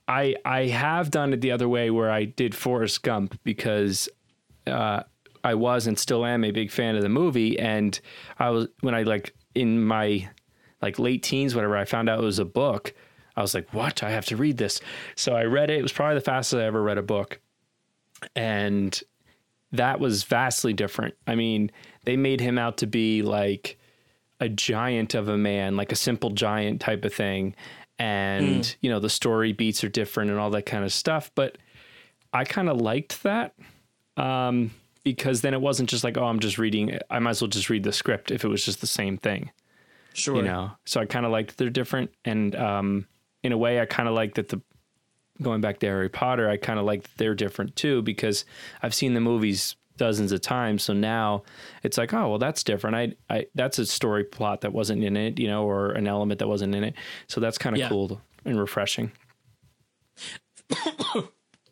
I 0.09 0.37
I 0.44 0.66
have 0.66 1.11
done 1.11 1.33
it 1.33 1.40
the 1.40 1.50
other 1.50 1.68
way 1.68 1.90
where 1.90 2.11
I 2.11 2.24
did 2.24 2.55
Forrest 2.55 3.02
Gump 3.02 3.38
because 3.42 4.09
uh, 4.66 5.02
I 5.42 5.55
was 5.55 5.87
and 5.87 5.98
still 5.98 6.24
am 6.24 6.44
a 6.44 6.50
big 6.50 6.70
fan 6.70 6.96
of 6.96 7.02
the 7.02 7.09
movie, 7.09 7.59
and 7.59 7.98
I 8.38 8.50
was 8.50 8.68
when 8.81 8.94
I 8.94 9.02
like 9.02 9.35
in 9.55 9.85
my 9.85 10.29
like 10.83 10.98
late 10.98 11.22
teens, 11.22 11.55
whatever. 11.55 11.76
I 11.76 11.85
found 11.85 12.09
out 12.09 12.20
it 12.20 12.24
was 12.24 12.38
a 12.38 12.44
book. 12.44 12.94
I 13.37 13.42
was 13.42 13.55
like, 13.55 13.72
"What? 13.74 14.02
I 14.02 14.11
have 14.11 14.26
to 14.26 14.37
read 14.37 14.59
this." 14.59 14.81
So 15.16 15.35
I 15.35 15.44
read 15.44 15.70
it. 15.70 15.79
It 15.79 15.83
was 15.83 15.92
probably 15.92 16.14
the 16.14 16.20
fastest 16.20 16.61
I 16.61 16.64
ever 16.64 16.83
read 16.83 16.98
a 16.98 17.02
book, 17.02 17.40
and 18.35 19.00
that 19.72 20.00
was 20.00 20.24
vastly 20.24 20.72
different. 20.72 21.14
I 21.26 21.35
mean, 21.35 21.70
they 22.05 22.16
made 22.16 22.40
him 22.40 22.59
out 22.59 22.79
to 22.79 22.87
be 22.87 23.22
like 23.22 23.79
a 24.40 24.48
giant 24.48 25.14
of 25.14 25.29
a 25.29 25.37
man, 25.37 25.76
like 25.76 25.92
a 25.92 25.96
simple 25.96 26.31
giant 26.31 26.81
type 26.81 27.05
of 27.05 27.12
thing. 27.12 27.55
And, 27.98 28.76
you 28.81 28.90
know, 28.90 29.00
the 29.00 29.09
story 29.09 29.52
beats 29.52 29.83
are 29.83 29.88
different 29.88 30.31
and 30.31 30.38
all 30.38 30.50
that 30.50 30.66
kind 30.66 30.85
of 30.85 30.92
stuff. 30.92 31.31
But 31.35 31.57
I 32.33 32.44
kind 32.44 32.68
of 32.68 32.81
liked 32.81 33.22
that 33.22 33.55
um, 34.16 34.70
because 35.02 35.40
then 35.40 35.55
it 35.55 35.61
wasn't 35.61 35.88
just 35.88 36.05
like, 36.05 36.18
oh, 36.18 36.24
I'm 36.24 36.40
just 36.40 36.59
reading. 36.59 36.98
I 37.11 37.18
might 37.18 37.31
as 37.31 37.40
well 37.40 37.48
just 37.48 37.70
read 37.70 37.85
the 37.85 37.92
script 37.92 38.31
if 38.31 38.44
it 38.44 38.48
was 38.48 38.64
just 38.64 38.81
the 38.83 38.87
same 38.87 39.16
thing, 39.16 39.50
Sure. 40.12 40.37
you 40.37 40.42
know? 40.42 40.72
So 40.85 41.00
I 41.00 41.07
kind 41.07 41.24
of 41.24 41.33
liked 41.33 41.57
they're 41.57 41.70
different. 41.70 42.11
And 42.24 42.55
um, 42.55 43.07
in 43.42 43.52
a 43.52 43.59
way, 43.59 43.81
I 43.81 43.87
kind 43.87 44.09
of 44.09 44.14
like 44.14 44.35
that 44.35 44.50
the 44.50 44.61
going 45.42 45.61
back 45.61 45.79
to 45.81 45.87
Harry 45.87 46.09
Potter, 46.09 46.49
I 46.49 46.57
kind 46.57 46.79
of 46.79 46.85
like 46.85 47.03
that 47.03 47.16
they're 47.16 47.35
different 47.35 47.77
too 47.77 48.03
because 48.03 48.44
I've 48.83 48.94
seen 48.94 49.14
the 49.14 49.20
movies 49.20 49.77
dozens 49.96 50.31
of 50.33 50.40
times. 50.42 50.83
So 50.83 50.92
now 50.92 51.42
it's 51.83 51.96
like, 51.99 52.12
oh 52.12 52.29
well, 52.29 52.38
that's 52.38 52.62
different. 52.62 52.96
I, 52.96 53.35
I 53.35 53.46
that's 53.55 53.79
a 53.79 53.87
story 53.87 54.25
plot 54.25 54.61
that 54.62 54.72
wasn't 54.72 55.03
in 55.05 55.16
it, 55.16 55.38
you 55.38 55.49
know, 55.49 55.64
or 55.68 55.92
an 55.92 56.07
element 56.07 56.38
that 56.40 56.49
wasn't 56.49 56.75
in 56.75 56.85
it. 56.85 56.94
So 57.29 57.40
that's 57.40 57.59
kind 57.59 57.75
of 57.75 57.81
Yeah. 57.81 57.88
cool 57.88 58.20
and 58.44 58.59
refreshing. 58.61 59.12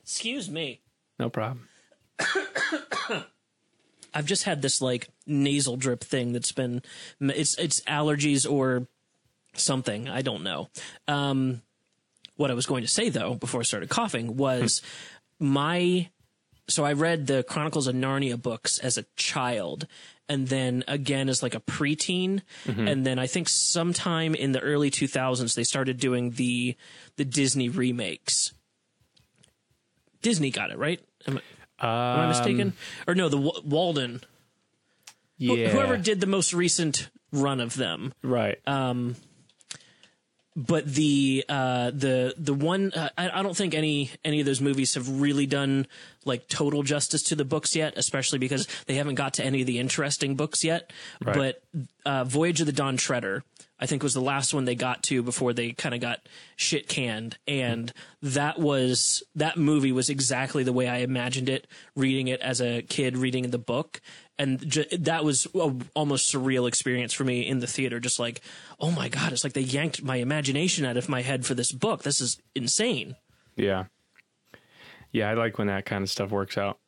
Excuse 0.02 0.50
me. 0.50 0.80
No 1.18 1.30
problem. 1.30 1.68
I've 4.16 4.26
just 4.26 4.44
had 4.44 4.62
this 4.62 4.80
like 4.80 5.08
nasal 5.26 5.76
drip 5.76 6.02
thing 6.04 6.32
that's 6.32 6.52
been 6.52 6.82
it's 7.20 7.58
it's 7.58 7.80
allergies 7.82 8.48
or 8.50 8.86
something. 9.54 10.08
I 10.08 10.22
don't 10.22 10.44
know. 10.44 10.68
Um, 11.08 11.62
what 12.36 12.50
I 12.50 12.54
was 12.54 12.66
going 12.66 12.82
to 12.82 12.88
say 12.88 13.08
though 13.08 13.34
before 13.34 13.60
I 13.60 13.64
started 13.64 13.88
coughing 13.88 14.36
was 14.36 14.82
my 15.38 16.08
so 16.68 16.84
I 16.84 16.94
read 16.94 17.26
the 17.26 17.42
Chronicles 17.42 17.86
of 17.86 17.94
Narnia 17.94 18.40
books 18.40 18.78
as 18.78 18.96
a 18.96 19.04
child 19.16 19.86
and 20.28 20.48
then 20.48 20.82
again 20.88 21.28
as 21.28 21.42
like 21.42 21.54
a 21.54 21.60
preteen 21.60 22.40
mm-hmm. 22.64 22.88
and 22.88 23.06
then 23.06 23.18
I 23.18 23.26
think 23.26 23.48
sometime 23.48 24.34
in 24.34 24.52
the 24.52 24.60
early 24.60 24.90
2000s 24.90 25.54
they 25.54 25.64
started 25.64 25.98
doing 25.98 26.30
the 26.30 26.76
the 27.16 27.24
Disney 27.24 27.68
remakes. 27.68 28.52
Disney 30.22 30.50
got 30.50 30.70
it, 30.70 30.78
right? 30.78 31.00
Am, 31.26 31.38
I- 31.80 32.14
am 32.14 32.20
I 32.20 32.26
mistaken? 32.28 32.68
Um, 32.68 32.72
or 33.06 33.14
no, 33.14 33.28
the 33.28 33.36
Wa- 33.38 33.60
Walden 33.64 34.20
Wh- 35.38 35.42
Yeah. 35.58 35.68
whoever 35.68 35.96
did 35.96 36.20
the 36.20 36.26
most 36.26 36.54
recent 36.54 37.10
run 37.32 37.60
of 37.60 37.74
them. 37.74 38.14
right. 38.22 38.58
Um, 38.66 39.16
But 40.56 40.86
the 40.86 41.44
uh, 41.48 41.90
the 41.90 42.32
the 42.38 42.54
one 42.54 42.92
uh, 42.94 43.08
I, 43.18 43.40
I 43.40 43.42
don't 43.42 43.56
think 43.56 43.74
any 43.74 44.10
any 44.24 44.38
of 44.38 44.46
those 44.46 44.60
movies 44.60 44.94
have 44.94 45.20
really 45.20 45.46
done 45.46 45.88
like 46.24 46.46
total 46.48 46.84
justice 46.84 47.24
to 47.24 47.34
the 47.34 47.44
books 47.44 47.74
yet, 47.74 47.94
especially 47.96 48.38
because 48.38 48.68
they 48.86 48.94
haven't 48.94 49.16
got 49.16 49.34
to 49.34 49.44
any 49.44 49.62
of 49.62 49.66
the 49.66 49.80
interesting 49.80 50.36
books 50.36 50.62
yet. 50.62 50.92
Right. 51.24 51.34
But 51.34 51.62
uh, 52.06 52.22
Voyage 52.22 52.60
of 52.60 52.66
the 52.66 52.72
Dawn 52.72 52.96
Treader, 52.96 53.42
I 53.80 53.86
think, 53.86 54.04
was 54.04 54.14
the 54.14 54.20
last 54.20 54.54
one 54.54 54.64
they 54.64 54.76
got 54.76 55.02
to 55.04 55.24
before 55.24 55.52
they 55.52 55.72
kind 55.72 55.92
of 55.92 56.00
got 56.00 56.20
shit 56.54 56.86
canned, 56.86 57.36
and 57.48 57.92
that 58.22 58.60
was 58.60 59.24
that 59.34 59.56
movie 59.56 59.90
was 59.90 60.08
exactly 60.08 60.62
the 60.62 60.72
way 60.72 60.86
I 60.86 60.98
imagined 60.98 61.48
it, 61.48 61.66
reading 61.96 62.28
it 62.28 62.40
as 62.40 62.60
a 62.60 62.82
kid, 62.82 63.16
reading 63.16 63.50
the 63.50 63.58
book, 63.58 64.00
and 64.38 64.68
ju- 64.68 64.84
that 64.98 65.24
was 65.24 65.46
a 65.54 65.72
almost 65.94 66.32
surreal 66.32 66.66
experience 66.68 67.12
for 67.12 67.24
me 67.24 67.46
in 67.46 67.60
the 67.60 67.66
theater. 67.66 68.00
Just 68.00 68.18
like, 68.18 68.40
oh 68.80 68.90
my 68.90 69.08
god, 69.08 69.32
it's 69.32 69.44
like 69.44 69.52
they 69.52 69.60
yanked 69.60 70.02
my 70.02 70.16
imagination 70.16 70.84
out 70.84 70.96
of 70.96 71.08
my 71.08 71.22
head 71.22 71.46
for 71.46 71.54
this 71.54 71.72
book. 71.72 72.02
This 72.02 72.20
is 72.20 72.38
insane. 72.54 73.16
yeah. 73.56 73.84
Yeah, 75.12 75.30
I 75.30 75.34
like 75.34 75.58
when 75.58 75.68
that 75.68 75.84
kind 75.86 76.02
of 76.02 76.10
stuff 76.10 76.30
works 76.30 76.58
out. 76.58 76.78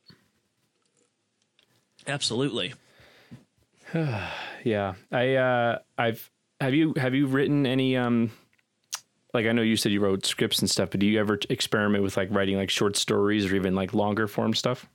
Absolutely. 2.07 2.75
Yeah. 4.65 4.95
I 5.13 5.35
uh 5.37 5.79
I've 5.97 6.29
have 6.61 6.75
you 6.75 6.93
have 6.97 7.15
you 7.15 7.29
written 7.29 7.67
any 7.67 7.97
um 7.97 8.33
like 9.33 9.47
I 9.47 9.53
know 9.53 9.63
you 9.63 9.77
said 9.77 9.93
you 9.93 10.01
wrote 10.01 10.27
scripts 10.27 10.59
and 10.59 10.69
stuff, 10.69 10.91
but 10.91 10.99
do 10.99 11.07
you 11.07 11.21
ever 11.21 11.39
experiment 11.49 12.03
with 12.03 12.17
like 12.17 12.29
writing 12.33 12.57
like 12.57 12.71
short 12.71 12.97
stories 12.97 13.47
or 13.47 13.55
even 13.55 13.77
like 13.77 13.95
longer 13.95 14.27
form 14.27 14.55
stuff? 14.55 14.87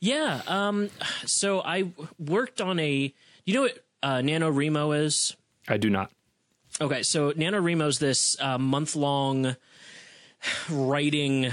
Yeah. 0.00 0.42
Um. 0.46 0.90
So 1.26 1.60
I 1.60 1.92
worked 2.18 2.60
on 2.60 2.78
a. 2.78 3.12
You 3.44 3.54
know 3.54 3.62
what 3.62 3.84
uh, 4.02 4.16
NaNoWriMo 4.16 5.04
is? 5.04 5.36
I 5.68 5.76
do 5.76 5.90
not. 5.90 6.10
Okay, 6.80 7.02
so 7.02 7.32
NaNoWriMo 7.32 7.88
is 7.88 7.98
this 7.98 8.36
uh, 8.40 8.58
month 8.58 8.96
long 8.96 9.56
writing 10.70 11.46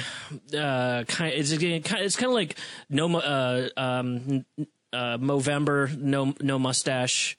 uh 0.58 1.04
kind 1.08 1.34
it's 1.36 1.52
kind 1.52 2.04
it's 2.04 2.15
kind 2.15 2.30
of 2.30 2.34
like 2.34 2.58
no 2.89 3.18
uh 3.18 3.70
um 3.78 4.46
uh 4.94 5.18
Movember 5.18 5.96
no 5.96 6.34
no 6.42 6.58
mustache 6.58 7.38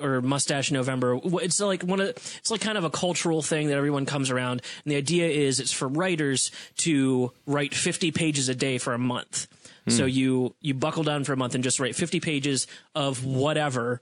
or 0.00 0.20
mustache 0.20 0.72
November 0.72 1.18
it's 1.24 1.60
like 1.60 1.82
one 1.82 2.00
of 2.00 2.08
it's 2.08 2.50
like 2.50 2.60
kind 2.60 2.76
of 2.76 2.84
a 2.84 2.90
cultural 2.90 3.40
thing 3.40 3.68
that 3.68 3.76
everyone 3.76 4.04
comes 4.04 4.30
around 4.30 4.62
and 4.84 4.92
the 4.92 4.96
idea 4.96 5.28
is 5.28 5.60
it's 5.60 5.72
for 5.72 5.88
writers 5.88 6.50
to 6.78 7.32
write 7.46 7.72
50 7.72 8.10
pages 8.10 8.48
a 8.48 8.54
day 8.54 8.76
for 8.78 8.92
a 8.92 8.98
month 8.98 9.46
so 9.88 10.04
you 10.04 10.54
you 10.60 10.74
buckle 10.74 11.02
down 11.02 11.24
for 11.24 11.32
a 11.32 11.36
month 11.36 11.54
and 11.54 11.64
just 11.64 11.80
write 11.80 11.96
50 11.96 12.20
pages 12.20 12.66
of 12.94 13.24
whatever 13.24 14.00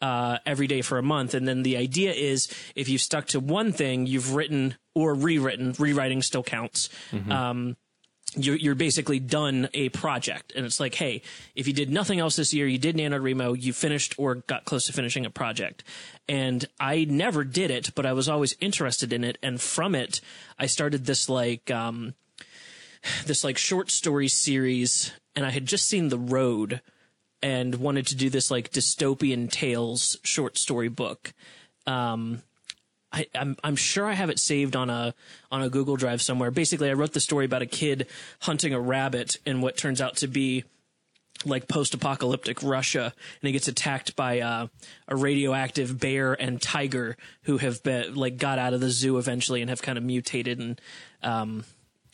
uh, 0.00 0.38
every 0.44 0.66
day 0.66 0.82
for 0.82 0.98
a 0.98 1.02
month. 1.02 1.34
And 1.34 1.48
then 1.48 1.62
the 1.62 1.76
idea 1.76 2.12
is 2.12 2.52
if 2.74 2.88
you've 2.88 3.00
stuck 3.00 3.26
to 3.28 3.40
one 3.40 3.72
thing, 3.72 4.06
you've 4.06 4.34
written 4.34 4.76
or 4.94 5.14
rewritten, 5.14 5.74
rewriting 5.78 6.20
still 6.22 6.42
counts. 6.42 6.90
Um, 7.32 7.76
you're, 8.36 8.56
you're 8.56 8.74
basically 8.74 9.20
done 9.20 9.68
a 9.74 9.88
project. 9.90 10.52
And 10.56 10.66
it's 10.66 10.80
like, 10.80 10.94
hey, 10.94 11.22
if 11.54 11.66
you 11.66 11.72
did 11.72 11.90
nothing 11.90 12.18
else 12.18 12.36
this 12.36 12.52
year, 12.52 12.66
you 12.66 12.78
did 12.78 12.96
NaNoWriMo, 12.96 13.60
you 13.60 13.72
finished 13.72 14.14
or 14.18 14.36
got 14.36 14.64
close 14.64 14.86
to 14.86 14.92
finishing 14.92 15.24
a 15.24 15.30
project. 15.30 15.84
And 16.28 16.66
I 16.80 17.06
never 17.08 17.44
did 17.44 17.70
it, 17.70 17.94
but 17.94 18.04
I 18.04 18.12
was 18.12 18.28
always 18.28 18.56
interested 18.60 19.12
in 19.12 19.24
it. 19.24 19.38
And 19.42 19.60
from 19.60 19.94
it, 19.94 20.20
I 20.58 20.66
started 20.66 21.06
this 21.06 21.28
like, 21.28 21.70
um, 21.70 22.14
this 23.26 23.44
like 23.44 23.58
short 23.58 23.90
story 23.90 24.28
series 24.28 25.12
and 25.36 25.44
I 25.44 25.50
had 25.50 25.66
just 25.66 25.88
seen 25.88 26.08
The 26.08 26.18
Road 26.18 26.80
and 27.42 27.74
wanted 27.76 28.06
to 28.08 28.16
do 28.16 28.30
this 28.30 28.50
like 28.50 28.70
dystopian 28.70 29.50
tales 29.50 30.16
short 30.22 30.56
story 30.56 30.88
book. 30.88 31.34
Um, 31.86 32.42
I, 33.12 33.26
I'm 33.34 33.56
I'm 33.62 33.76
sure 33.76 34.06
I 34.06 34.14
have 34.14 34.30
it 34.30 34.38
saved 34.38 34.74
on 34.74 34.90
a 34.90 35.14
on 35.52 35.62
a 35.62 35.68
Google 35.68 35.96
Drive 35.96 36.22
somewhere. 36.22 36.50
Basically, 36.50 36.90
I 36.90 36.94
wrote 36.94 37.12
the 37.12 37.20
story 37.20 37.44
about 37.44 37.62
a 37.62 37.66
kid 37.66 38.06
hunting 38.40 38.72
a 38.72 38.80
rabbit 38.80 39.36
in 39.46 39.60
what 39.60 39.76
turns 39.76 40.00
out 40.00 40.16
to 40.16 40.26
be 40.26 40.64
like 41.44 41.68
post-apocalyptic 41.68 42.62
Russia, 42.62 43.12
and 43.40 43.46
he 43.46 43.52
gets 43.52 43.68
attacked 43.68 44.16
by 44.16 44.40
uh, 44.40 44.66
a 45.06 45.16
radioactive 45.16 46.00
bear 46.00 46.32
and 46.32 46.62
tiger 46.62 47.16
who 47.42 47.58
have 47.58 47.82
been 47.82 48.14
like 48.14 48.38
got 48.38 48.58
out 48.58 48.72
of 48.72 48.80
the 48.80 48.90
zoo 48.90 49.18
eventually 49.18 49.60
and 49.60 49.68
have 49.68 49.82
kind 49.82 49.98
of 49.98 50.04
mutated 50.04 50.58
and 50.58 50.80
um, 51.22 51.64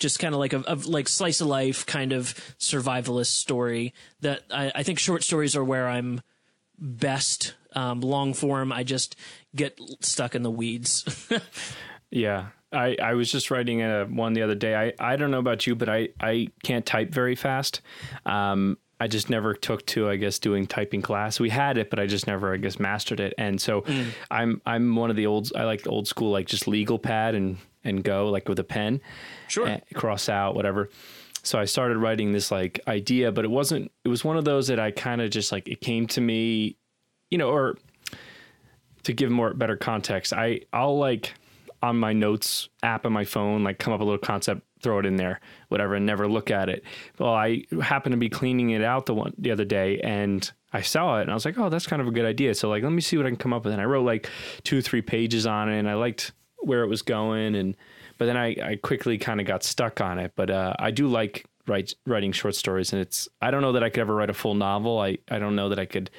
just 0.00 0.18
kind 0.18 0.34
of 0.34 0.40
like 0.40 0.52
a, 0.52 0.64
a 0.66 0.74
like 0.74 1.08
slice 1.08 1.40
of 1.40 1.46
life 1.46 1.86
kind 1.86 2.12
of 2.12 2.34
survivalist 2.58 3.26
story. 3.26 3.94
That 4.20 4.42
I, 4.50 4.72
I 4.74 4.82
think 4.82 4.98
short 4.98 5.22
stories 5.22 5.54
are 5.54 5.64
where 5.64 5.88
I'm 5.88 6.22
best. 6.76 7.54
Um, 7.76 8.00
long 8.00 8.34
form, 8.34 8.72
I 8.72 8.82
just 8.82 9.14
get 9.54 9.78
stuck 10.00 10.34
in 10.34 10.42
the 10.42 10.50
weeds. 10.50 11.28
Yeah. 12.10 12.46
I, 12.72 12.96
I 13.02 13.14
was 13.14 13.30
just 13.30 13.50
writing 13.50 13.82
a 13.82 14.04
one 14.04 14.32
the 14.32 14.42
other 14.42 14.54
day. 14.54 14.74
I, 14.74 15.12
I 15.12 15.16
don't 15.16 15.30
know 15.30 15.38
about 15.38 15.66
you, 15.66 15.74
but 15.74 15.88
I, 15.88 16.10
I 16.20 16.48
can't 16.62 16.86
type 16.86 17.10
very 17.10 17.34
fast. 17.34 17.80
Um, 18.26 18.78
I 19.00 19.08
just 19.08 19.30
never 19.30 19.54
took 19.54 19.86
to, 19.86 20.08
I 20.08 20.16
guess, 20.16 20.38
doing 20.38 20.66
typing 20.66 21.02
class. 21.02 21.40
We 21.40 21.48
had 21.48 21.78
it, 21.78 21.88
but 21.88 21.98
I 21.98 22.06
just 22.06 22.26
never, 22.26 22.52
I 22.52 22.58
guess, 22.58 22.78
mastered 22.78 23.18
it. 23.18 23.32
And 23.38 23.60
so 23.60 23.84
I'm 24.30 24.60
I'm 24.66 24.94
one 24.94 25.08
of 25.08 25.16
the 25.16 25.26
old. 25.26 25.50
I 25.56 25.64
like 25.64 25.82
the 25.82 25.90
old 25.90 26.06
school, 26.06 26.30
like 26.30 26.46
just 26.46 26.68
legal 26.68 26.98
pad 26.98 27.34
and 27.34 27.56
and 27.84 28.02
go 28.04 28.28
like 28.30 28.48
with 28.48 28.58
a 28.58 28.64
pen, 28.64 29.00
Sure. 29.48 29.66
and 29.66 29.82
cross 29.94 30.28
out 30.28 30.54
whatever. 30.54 30.90
So 31.42 31.58
I 31.58 31.64
started 31.64 31.96
writing 31.96 32.32
this 32.32 32.50
like 32.50 32.80
idea, 32.86 33.32
but 33.32 33.44
it 33.44 33.50
wasn't. 33.50 33.90
It 34.04 34.08
was 34.08 34.24
one 34.24 34.36
of 34.36 34.44
those 34.44 34.68
that 34.68 34.78
I 34.78 34.90
kind 34.90 35.20
of 35.22 35.30
just 35.30 35.52
like 35.52 35.68
it 35.68 35.80
came 35.80 36.06
to 36.08 36.20
me, 36.20 36.76
you 37.30 37.38
know, 37.38 37.48
or 37.50 37.76
to 39.04 39.12
give 39.12 39.30
more 39.30 39.54
better 39.54 39.76
context, 39.76 40.32
I 40.32 40.60
I'll 40.72 40.98
like 40.98 41.34
on 41.82 41.96
my 41.98 42.12
notes 42.12 42.68
app 42.82 43.06
on 43.06 43.12
my 43.12 43.24
phone, 43.24 43.64
like 43.64 43.78
come 43.78 43.94
up 43.94 44.00
with 44.00 44.06
a 44.06 44.10
little 44.10 44.18
concept, 44.26 44.60
throw 44.82 44.98
it 44.98 45.06
in 45.06 45.16
there, 45.16 45.40
whatever, 45.68 45.94
and 45.94 46.04
never 46.04 46.28
look 46.28 46.50
at 46.50 46.68
it. 46.68 46.84
Well, 47.18 47.32
I 47.32 47.64
happened 47.82 48.12
to 48.12 48.18
be 48.18 48.28
cleaning 48.28 48.70
it 48.70 48.82
out 48.84 49.06
the 49.06 49.14
one 49.14 49.32
the 49.38 49.50
other 49.50 49.64
day 49.64 49.98
and 50.00 50.50
I 50.74 50.82
saw 50.82 51.18
it 51.18 51.22
and 51.22 51.30
I 51.30 51.34
was 51.34 51.46
like, 51.46 51.58
oh, 51.58 51.70
that's 51.70 51.86
kind 51.86 52.02
of 52.02 52.08
a 52.08 52.10
good 52.10 52.26
idea. 52.26 52.54
So 52.54 52.68
like, 52.68 52.82
let 52.82 52.92
me 52.92 53.00
see 53.00 53.16
what 53.16 53.24
I 53.24 53.30
can 53.30 53.38
come 53.38 53.54
up 53.54 53.64
with. 53.64 53.72
And 53.72 53.80
I 53.80 53.86
wrote 53.86 54.04
like 54.04 54.28
two, 54.62 54.82
three 54.82 55.00
pages 55.00 55.46
on 55.46 55.70
it 55.70 55.78
and 55.78 55.88
I 55.88 55.94
liked 55.94 56.32
where 56.62 56.82
it 56.82 56.88
was 56.88 57.02
going. 57.02 57.54
And, 57.54 57.76
but 58.18 58.26
then 58.26 58.36
I, 58.36 58.56
I 58.62 58.78
quickly 58.82 59.18
kind 59.18 59.40
of 59.40 59.46
got 59.46 59.62
stuck 59.62 60.00
on 60.00 60.18
it. 60.18 60.32
But 60.36 60.50
uh, 60.50 60.74
I 60.78 60.90
do 60.90 61.08
like 61.08 61.46
write, 61.66 61.94
writing 62.06 62.32
short 62.32 62.54
stories 62.54 62.92
and 62.92 63.00
it's, 63.00 63.28
I 63.40 63.50
don't 63.50 63.62
know 63.62 63.72
that 63.72 63.82
I 63.82 63.90
could 63.90 64.00
ever 64.00 64.14
write 64.14 64.30
a 64.30 64.34
full 64.34 64.54
novel. 64.54 64.98
I, 64.98 65.18
I 65.30 65.38
don't 65.38 65.56
know 65.56 65.68
that 65.68 65.78
I 65.78 65.86
could, 65.86 66.10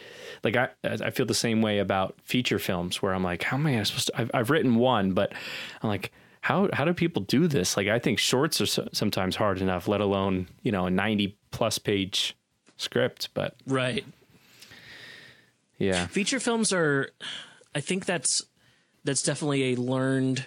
like, 0.43 0.55
I, 0.55 0.69
I 0.83 1.09
feel 1.11 1.25
the 1.25 1.33
same 1.33 1.61
way 1.61 1.79
about 1.79 2.15
feature 2.23 2.59
films 2.59 3.01
where 3.01 3.13
I'm 3.13 3.23
like, 3.23 3.43
how 3.43 3.57
am 3.57 3.67
I 3.67 3.81
supposed 3.83 4.07
to, 4.07 4.19
I've, 4.19 4.31
I've 4.33 4.49
written 4.49 4.75
one, 4.75 5.13
but 5.13 5.33
I'm 5.81 5.89
like, 5.89 6.11
how, 6.41 6.69
how 6.73 6.85
do 6.85 6.93
people 6.93 7.21
do 7.21 7.47
this? 7.47 7.77
Like, 7.77 7.87
I 7.87 7.99
think 7.99 8.17
shorts 8.17 8.59
are 8.61 8.65
so, 8.65 8.89
sometimes 8.93 9.35
hard 9.35 9.61
enough, 9.61 9.87
let 9.87 10.01
alone, 10.01 10.47
you 10.63 10.71
know, 10.71 10.87
a 10.87 10.89
90 10.89 11.37
plus 11.51 11.77
page 11.77 12.35
script, 12.77 13.29
but 13.33 13.55
right. 13.67 14.03
yeah. 15.77 16.07
feature 16.07 16.39
films 16.39 16.73
are 16.73 17.11
i 17.75 17.79
think 17.79 18.05
that's 18.05 18.43
that's 19.03 19.23
definitely 19.23 19.73
a 19.73 19.75
learned 19.75 20.45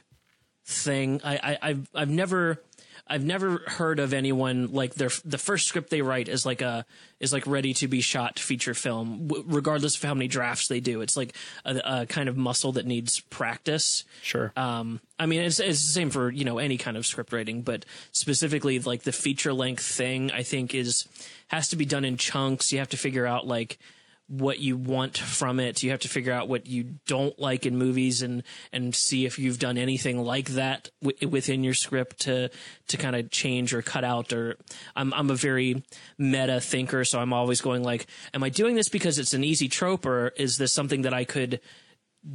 thing 0.65 1.21
i, 1.25 1.37
I 1.37 1.59
i've 1.71 1.89
i've 1.95 2.11
never 2.11 2.61
I've 3.07 3.25
never 3.25 3.59
heard 3.67 3.99
of 3.99 4.15
anyone 4.15 4.73
like 4.73 4.95
their 4.95 5.11
the 5.27 5.37
first 5.37 5.67
script 5.69 5.91
they 5.91 6.01
write 6.01 6.27
is 6.27 6.47
like 6.47 6.63
a 6.63 6.87
is 7.21 7.35
like 7.35 7.47
ready 7.47 7.75
to 7.75 7.89
be 7.89 8.01
shot 8.01 8.39
feature 8.39 8.73
film, 8.73 9.27
w- 9.29 9.45
regardless 9.47 9.97
of 9.97 10.03
how 10.03 10.15
many 10.15 10.27
drafts 10.27 10.69
they 10.69 10.81
do. 10.81 11.03
It's 11.03 11.15
like 11.15 11.37
a, 11.67 11.81
a 11.85 12.07
kind 12.07 12.31
of 12.31 12.39
muscle 12.39 12.73
that 12.73 12.87
needs 12.87 13.21
practice. 13.21 14.05
Sure. 14.23 14.53
Um, 14.57 15.01
I 15.19 15.27
mean, 15.27 15.43
it's, 15.43 15.61
it's 15.61 15.83
the 15.83 15.89
same 15.93 16.09
for 16.09 16.31
you 16.31 16.47
know 16.47 16.57
any 16.57 16.79
kind 16.79 16.97
of 16.97 17.05
script 17.05 17.31
writing, 17.35 17.61
but 17.61 17.85
specifically 18.13 18.79
like 18.79 19.03
the 19.03 19.13
feature 19.13 19.53
length 19.53 19.85
thing, 19.85 20.33
I 20.33 20.43
think 20.43 20.75
is 20.75 21.07
has 21.49 21.69
to 21.69 21.77
be 21.77 21.85
done 21.85 22.07
in 22.07 22.17
chunks. 22.17 22.73
You 22.73 22.79
have 22.79 22.89
to 22.89 22.97
figure 22.97 23.27
out 23.27 23.47
like 23.47 23.79
what 24.27 24.59
you 24.59 24.77
want 24.77 25.19
from 25.19 25.61
it. 25.61 25.83
You 25.83 25.91
have 25.91 26.01
to 26.01 26.09
figure 26.09 26.33
out 26.33 26.49
what 26.49 26.67
you 26.67 26.95
don't 27.07 27.39
like 27.39 27.67
in 27.67 27.77
movies 27.77 28.23
and 28.23 28.43
and 28.73 28.95
see 28.95 29.27
if 29.27 29.39
you've 29.39 29.59
done 29.59 29.77
anything 29.77 30.25
like 30.25 30.51
that 30.51 30.91
w- 31.03 31.29
within 31.29 31.63
your 31.63 31.75
script 31.75 32.21
to 32.21 32.51
to 32.89 32.97
kind 32.97 33.17
of 33.17 33.31
change 33.31 33.75
or 33.75 33.83
cut 33.83 34.03
out. 34.03 34.33
Or 34.33 34.57
I'm 34.97 35.13
I'm 35.13 35.31
a 35.31 35.35
very 35.35 35.85
meta 36.17 36.61
thinker, 36.61 37.05
so 37.05 37.21
I'm 37.21 37.33
always 37.33 37.61
going 37.61 37.83
like, 37.83 38.07
am 38.33 38.43
I 38.43 38.49
doing 38.49 38.77
this 38.77 38.89
because 38.89 39.19
it's 39.19 39.35
an 39.35 39.45
easy 39.45 39.69
trope, 39.69 40.07
or 40.07 40.29
is 40.37 40.57
this 40.57 40.73
something 40.73 41.03
that 41.03 41.13
I 41.13 41.25
could 41.25 41.61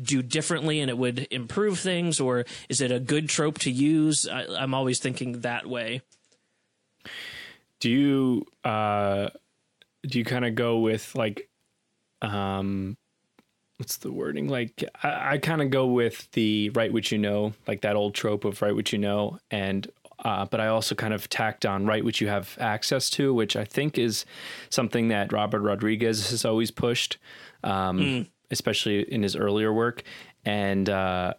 do 0.04 0.22
differently 0.22 0.80
and 0.82 0.90
it 0.92 0.98
would 1.00 1.28
improve 1.32 1.80
things, 1.80 2.20
or 2.20 2.46
is 2.70 2.82
it 2.82 2.92
a 2.92 3.00
good 3.00 3.28
trope 3.28 3.58
to 3.60 3.72
use? 3.72 4.28
I, 4.28 4.46
I'm 4.46 4.76
always 4.76 5.00
thinking 5.00 5.42
that 5.42 5.66
way. 5.66 6.02
do 7.80 7.90
you 7.90 8.46
uh 8.64 9.30
do 10.08 10.20
you 10.20 10.26
kind 10.26 10.46
of 10.46 10.56
go 10.56 10.80
with 10.80 11.16
like 11.16 11.50
um 12.22 12.98
what's 13.78 13.98
the 13.98 14.12
wording 14.12 14.48
like 14.48 14.84
i, 15.04 15.34
I 15.34 15.38
kind 15.38 15.62
of 15.62 15.70
go 15.70 15.88
with 15.88 16.30
the 16.32 16.70
write 16.72 16.92
what 16.92 17.12
you 17.12 17.18
know 17.18 17.54
like 17.68 17.82
that 17.82 17.96
old 17.96 18.14
trope 18.14 18.44
of 18.46 18.62
write 18.62 18.76
what 18.76 18.92
you 18.92 19.00
know 19.00 19.40
and 19.52 19.88
uh, 20.26 20.46
but 20.46 20.60
I 20.60 20.68
also 20.68 20.96
kind 20.96 21.14
of 21.14 21.30
tacked 21.30 21.66
on 21.66 21.86
write 21.86 22.04
what 22.04 22.20
you 22.20 22.28
have 22.28 22.58
access 22.60 23.10
to, 23.12 23.34
which 23.34 23.56
I 23.56 23.64
think 23.64 23.98
is 23.98 24.26
something 24.70 25.08
that 25.10 25.32
Robert 25.32 25.62
Rodriguez 25.62 26.30
has 26.32 26.44
always 26.44 26.72
pushed, 26.72 27.18
um, 27.64 28.28
especially 28.52 29.02
in 29.12 29.24
his 29.24 29.36
earlier 29.36 29.72
work. 29.72 30.04
And 30.44 30.90
uh, 30.90 31.36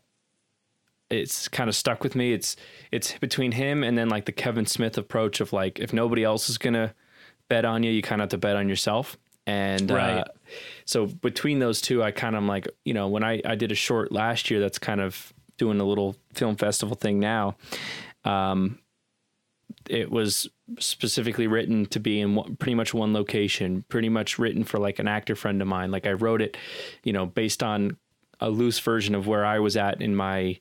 it's 1.11 1.49
kind 1.49 1.69
of 1.69 1.77
stuck 1.77 2.03
with 2.03 2.15
me. 2.15 2.33
It's 2.33 2.57
it's 2.91 3.19
between 3.19 3.53
him 3.53 3.85
and 3.85 3.99
then 3.99 4.09
like 4.09 4.25
the 4.25 4.33
Kevin 4.33 4.67
Smith 4.67 4.97
approach 4.97 5.41
of 5.41 5.53
like 5.53 5.79
if 5.79 5.93
nobody 5.93 6.25
else 6.25 6.49
is 6.49 6.57
gonna 6.57 6.95
bet 7.49 7.65
on 7.65 7.83
you, 7.83 7.91
you 7.91 8.01
kind 8.01 8.23
of 8.23 8.25
have 8.25 8.31
to 8.31 8.39
bet 8.39 8.57
on 8.57 8.69
yourself. 8.69 9.19
And 9.47 9.91
Right. 9.91 10.19
uh, 10.19 10.25
so 10.85 11.07
between 11.07 11.59
those 11.59 11.81
two, 11.81 12.03
I 12.03 12.11
kind 12.11 12.37
of 12.37 12.43
like 12.45 12.69
you 12.85 12.95
know 12.95 13.09
when 13.09 13.25
I 13.25 13.41
I 13.45 13.55
did 13.55 13.73
a 13.73 13.75
short 13.77 14.13
last 14.13 14.51
year 14.51 14.61
that's 14.61 14.79
kind 14.79 15.01
of 15.01 15.33
doing 15.57 15.81
a 15.81 15.85
little 15.85 16.17
film 16.35 16.57
festival 16.57 16.97
thing 16.97 17.21
now. 17.21 17.57
Um, 18.25 18.79
it 19.89 20.11
was 20.11 20.49
specifically 20.79 21.47
written 21.47 21.87
to 21.87 22.01
be 22.01 22.21
in 22.21 22.35
one, 22.35 22.57
pretty 22.57 22.75
much 22.75 22.95
one 22.95 23.13
location, 23.13 23.85
pretty 23.89 24.09
much 24.09 24.39
written 24.39 24.65
for 24.65 24.79
like 24.79 24.99
an 24.99 25.09
actor 25.09 25.35
friend 25.37 25.61
of 25.61 25.69
mine. 25.69 25.91
Like 25.91 26.07
I 26.07 26.13
wrote 26.13 26.43
it, 26.43 26.57
you 27.05 27.13
know, 27.13 27.27
based 27.27 27.63
on 27.63 27.97
a 28.41 28.51
loose 28.51 28.79
version 28.79 29.15
of 29.15 29.27
where 29.27 29.45
I 29.45 29.59
was 29.59 29.77
at 29.77 30.01
in 30.01 30.15
my 30.17 30.59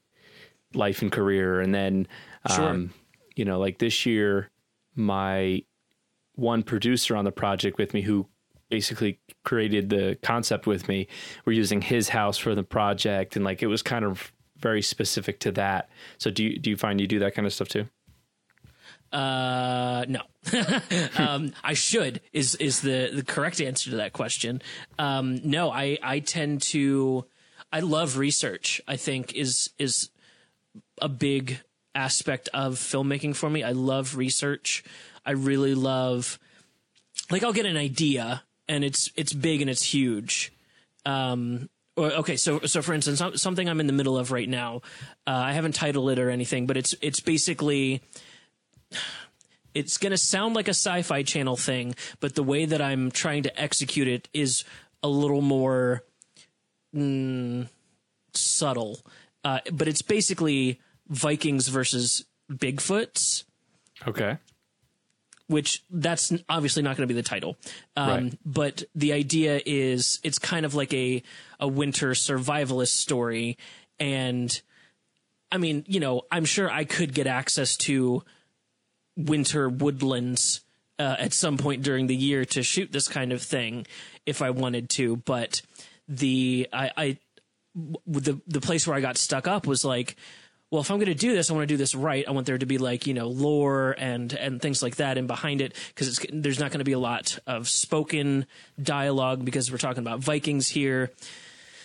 life 0.74 1.02
and 1.02 1.12
career. 1.12 1.62
And 1.62 1.74
then, 1.74 2.08
Sure. 2.50 2.70
um, 2.70 2.94
you 3.36 3.46
know, 3.46 3.60
like 3.60 3.80
this 3.80 4.06
year, 4.06 4.50
my 4.96 5.64
one 6.36 6.64
producer 6.64 7.16
on 7.16 7.26
the 7.26 7.32
project 7.32 7.78
with 7.78 7.94
me 7.94 8.02
who 8.02 8.28
basically 8.70 9.20
created 9.44 9.90
the 9.90 10.18
concept 10.22 10.68
with 10.68 10.88
me, 10.88 11.08
we're 11.46 11.54
using 11.54 11.82
his 11.82 12.10
house 12.10 12.38
for 12.38 12.56
the 12.56 12.64
project. 12.64 13.36
And 13.36 13.44
like, 13.44 13.62
it 13.64 13.68
was 13.68 13.82
kind 13.82 14.06
of 14.06 14.32
very 14.58 14.82
specific 14.82 15.40
to 15.42 15.52
that. 15.54 15.90
So 16.18 16.30
do 16.30 16.44
you, 16.44 16.60
do 16.60 16.70
you 16.70 16.78
find 16.78 17.00
you 17.00 17.08
do 17.08 17.20
that 17.20 17.34
kind 17.34 17.46
of 17.46 17.54
stuff 17.54 17.68
too? 17.68 17.88
Uh, 19.12 20.06
no. 20.08 20.22
um, 21.18 21.52
I 21.64 21.74
should 21.74 22.22
is 22.32 22.56
is 22.56 22.82
the 22.82 23.10
the 23.14 23.24
correct 23.24 23.60
answer 23.60 23.90
to 23.90 23.98
that 23.98 24.14
question. 24.14 24.62
Um, 24.98 25.42
no, 25.44 25.72
I 25.72 25.98
I 26.04 26.20
tend 26.20 26.62
to 26.64 27.26
I 27.72 27.80
love 27.80 28.18
research. 28.18 28.82
I 28.88 28.98
think 28.98 29.34
is 29.34 29.72
is 29.80 30.10
a 31.02 31.10
big 31.10 31.62
aspect 31.96 32.50
of 32.54 32.76
filmmaking 32.76 33.36
for 33.36 33.50
me. 33.50 33.64
I 33.64 33.72
love 33.72 34.16
research. 34.16 34.84
I 35.26 35.32
really 35.32 35.74
love 35.74 36.40
like 37.32 37.44
I'll 37.44 37.54
get 37.54 37.66
an 37.66 37.78
idea 37.78 38.44
and 38.70 38.86
it's 38.86 39.12
it's 39.18 39.34
big 39.34 39.60
and 39.60 39.70
it's 39.70 39.84
huge. 39.84 40.54
Um, 41.06 41.70
or, 41.98 42.12
okay, 42.12 42.38
so 42.38 42.62
so 42.62 42.82
for 42.82 42.94
instance, 42.94 43.22
something 43.42 43.68
I'm 43.68 43.82
in 43.82 43.88
the 43.88 43.94
middle 43.94 44.18
of 44.18 44.32
right 44.32 44.48
now. 44.48 44.82
Uh, 45.28 45.32
I 45.32 45.52
haven't 45.52 45.76
titled 45.76 46.10
it 46.12 46.20
or 46.20 46.30
anything, 46.30 46.68
but 46.68 46.78
it's 46.78 46.96
it's 47.02 47.20
basically 47.20 48.02
it's 49.74 49.98
going 49.98 50.12
to 50.12 50.18
sound 50.18 50.56
like 50.56 50.68
a 50.68 50.72
sci-fi 50.72 51.24
channel 51.24 51.58
thing, 51.58 51.96
but 52.22 52.36
the 52.36 52.44
way 52.44 52.64
that 52.66 52.82
I'm 52.82 53.12
trying 53.12 53.44
to 53.44 53.62
execute 53.62 54.08
it 54.08 54.30
is 54.34 54.64
a 55.04 55.10
little 55.10 55.42
more 55.42 56.04
mm, 56.96 57.68
subtle. 58.34 59.00
Uh, 59.44 59.60
but 59.72 59.88
it's 59.88 60.02
basically 60.02 60.80
Vikings 61.08 61.68
versus 61.68 62.26
Bigfoots, 62.52 63.44
Okay. 64.08 64.38
Which 65.50 65.84
that's 65.90 66.32
obviously 66.48 66.84
not 66.84 66.96
going 66.96 67.08
to 67.08 67.14
be 67.14 67.20
the 67.20 67.28
title. 67.28 67.58
Um, 67.98 68.08
Right. 68.10 68.38
But 68.46 68.84
the 68.94 69.14
idea 69.14 69.60
is 69.66 70.20
it's 70.24 70.38
kind 70.40 70.66
of 70.66 70.76
like 70.76 70.94
a 70.94 71.24
a 71.60 71.68
winter 71.68 72.12
survivalist 72.12 72.90
story, 72.96 73.58
and 74.00 74.62
I 75.52 75.58
mean, 75.58 75.84
you 75.88 76.00
know, 76.00 76.22
I'm 76.32 76.46
sure 76.46 76.70
I 76.70 76.84
could 76.86 77.14
get 77.14 77.28
access 77.28 77.76
to 77.78 78.24
winter 79.18 79.68
woodlands 79.68 80.62
uh, 81.00 81.16
at 81.18 81.34
some 81.34 81.58
point 81.58 81.82
during 81.82 82.08
the 82.08 82.16
year 82.16 82.46
to 82.46 82.62
shoot 82.62 82.92
this 82.92 83.08
kind 83.08 83.34
of 83.34 83.42
thing 83.42 83.88
if 84.26 84.42
I 84.42 84.52
wanted 84.52 84.90
to. 84.92 85.18
But 85.18 85.64
the 86.08 86.68
I, 86.72 86.92
I 86.96 87.18
the 88.06 88.40
the 88.46 88.62
place 88.62 88.86
where 88.86 88.96
I 88.96 89.02
got 89.02 89.18
stuck 89.18 89.48
up 89.48 89.66
was 89.66 89.84
like, 89.84 90.16
well, 90.72 90.82
if 90.82 90.92
I'm 90.92 90.98
going 90.98 91.08
to 91.08 91.16
do 91.16 91.34
this, 91.34 91.50
I 91.50 91.54
want 91.54 91.64
to 91.64 91.74
do 91.74 91.78
this 91.78 91.96
right. 91.96 92.28
I 92.28 92.32
want 92.32 92.46
there 92.46 92.58
to 92.58 92.66
be 92.66 92.78
like 92.78 93.08
you 93.08 93.14
know 93.14 93.28
lore 93.28 93.96
and 93.98 94.32
and 94.34 94.62
things 94.62 94.84
like 94.84 94.98
that, 94.98 95.18
and 95.18 95.28
behind 95.28 95.62
it 95.62 95.74
because 95.90 96.26
there's 96.32 96.60
not 96.60 96.72
going 96.72 96.80
to 96.80 96.86
be 96.86 96.92
a 96.92 97.00
lot 97.00 97.40
of 97.48 97.68
spoken 97.68 98.46
dialogue 98.82 99.44
because 99.44 99.72
we're 99.72 99.78
talking 99.78 100.02
about 100.02 100.20
Vikings 100.20 100.68
here. 100.68 101.12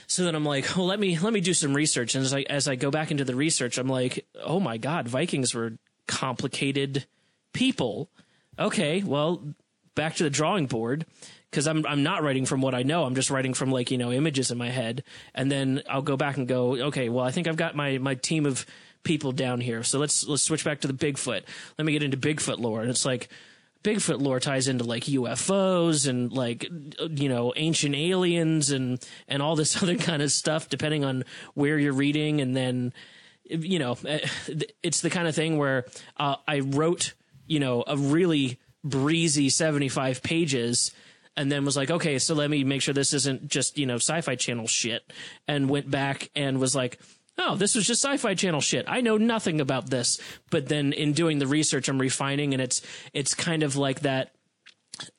So 0.06 0.24
then 0.24 0.34
I'm 0.34 0.44
like, 0.44 0.76
well, 0.76 0.86
let 0.86 1.00
me 1.00 1.18
let 1.18 1.32
me 1.32 1.40
do 1.40 1.54
some 1.54 1.74
research, 1.74 2.14
and 2.14 2.24
as 2.24 2.34
I 2.34 2.42
as 2.42 2.68
I 2.68 2.76
go 2.76 2.90
back 2.90 3.10
into 3.10 3.24
the 3.24 3.34
research, 3.34 3.78
I'm 3.78 3.88
like, 3.88 4.26
oh 4.42 4.60
my 4.60 4.76
god, 4.76 5.08
Vikings 5.08 5.54
were 5.54 5.78
complicated 6.06 7.06
people. 7.54 8.10
Okay, 8.58 9.02
well, 9.02 9.42
back 9.94 10.16
to 10.16 10.24
the 10.24 10.30
drawing 10.30 10.66
board 10.66 11.06
because 11.54 11.68
I'm 11.68 11.86
I'm 11.86 12.02
not 12.02 12.24
writing 12.24 12.46
from 12.46 12.60
what 12.60 12.74
I 12.74 12.82
know. 12.82 13.04
I'm 13.04 13.14
just 13.14 13.30
writing 13.30 13.54
from 13.54 13.70
like 13.70 13.92
you 13.92 13.98
know 13.98 14.10
images 14.10 14.50
in 14.50 14.58
my 14.58 14.70
head, 14.70 15.04
and 15.34 15.52
then 15.52 15.82
I'll 15.88 16.02
go 16.02 16.16
back 16.16 16.36
and 16.36 16.48
go, 16.48 16.74
okay, 16.86 17.08
well, 17.08 17.24
I 17.24 17.30
think 17.30 17.46
I've 17.46 17.56
got 17.56 17.76
my 17.76 17.98
my 17.98 18.16
team 18.16 18.44
of 18.44 18.66
people 19.04 19.30
down 19.30 19.60
here. 19.60 19.84
So 19.84 20.00
let's 20.00 20.26
let's 20.26 20.42
switch 20.42 20.64
back 20.64 20.80
to 20.80 20.88
the 20.88 20.94
Bigfoot. 20.94 21.42
Let 21.78 21.84
me 21.84 21.92
get 21.92 22.02
into 22.02 22.16
Bigfoot 22.16 22.58
lore, 22.58 22.82
and 22.82 22.90
it's 22.90 23.04
like. 23.04 23.28
Bigfoot 23.84 24.18
lore 24.18 24.40
ties 24.40 24.66
into 24.66 24.82
like 24.82 25.04
UFOs 25.04 26.08
and 26.08 26.32
like 26.32 26.66
you 27.10 27.28
know 27.28 27.52
ancient 27.54 27.94
aliens 27.94 28.70
and 28.70 28.98
and 29.28 29.42
all 29.42 29.56
this 29.56 29.76
other 29.82 29.96
kind 29.96 30.22
of 30.22 30.32
stuff 30.32 30.70
depending 30.70 31.04
on 31.04 31.22
where 31.52 31.78
you're 31.78 31.92
reading 31.92 32.40
and 32.40 32.56
then 32.56 32.94
you 33.44 33.78
know 33.78 33.98
eh, 34.06 34.26
it's 34.82 35.02
the 35.02 35.10
kind 35.10 35.28
of 35.28 35.34
thing 35.34 35.58
where 35.58 35.84
uh, 36.16 36.36
I 36.48 36.60
wrote 36.60 37.12
you 37.46 37.60
know 37.60 37.84
a 37.86 37.98
really 37.98 38.58
breezy 38.82 39.50
75 39.50 40.22
pages 40.22 40.90
and 41.36 41.50
then 41.50 41.64
was 41.64 41.76
like 41.76 41.90
okay 41.90 42.18
so 42.18 42.34
let 42.34 42.50
me 42.50 42.64
make 42.64 42.82
sure 42.82 42.94
this 42.94 43.12
isn't 43.12 43.48
just 43.48 43.78
you 43.78 43.86
know 43.86 43.96
sci-fi 43.96 44.34
channel 44.34 44.66
shit 44.66 45.12
and 45.48 45.68
went 45.68 45.90
back 45.90 46.30
and 46.34 46.58
was 46.58 46.74
like 46.74 46.98
oh 47.38 47.56
this 47.56 47.74
was 47.74 47.86
just 47.86 48.02
sci-fi 48.04 48.34
channel 48.34 48.60
shit. 48.60 48.84
I 48.86 49.00
know 49.00 49.16
nothing 49.16 49.60
about 49.60 49.90
this. 49.90 50.20
But 50.50 50.68
then 50.68 50.92
in 50.92 51.14
doing 51.14 51.40
the 51.40 51.46
research 51.46 51.88
i'm 51.88 52.00
refining 52.00 52.52
and 52.52 52.62
it's 52.62 52.80
it's 53.12 53.34
kind 53.34 53.62
of 53.62 53.76
like 53.76 54.00
that 54.00 54.34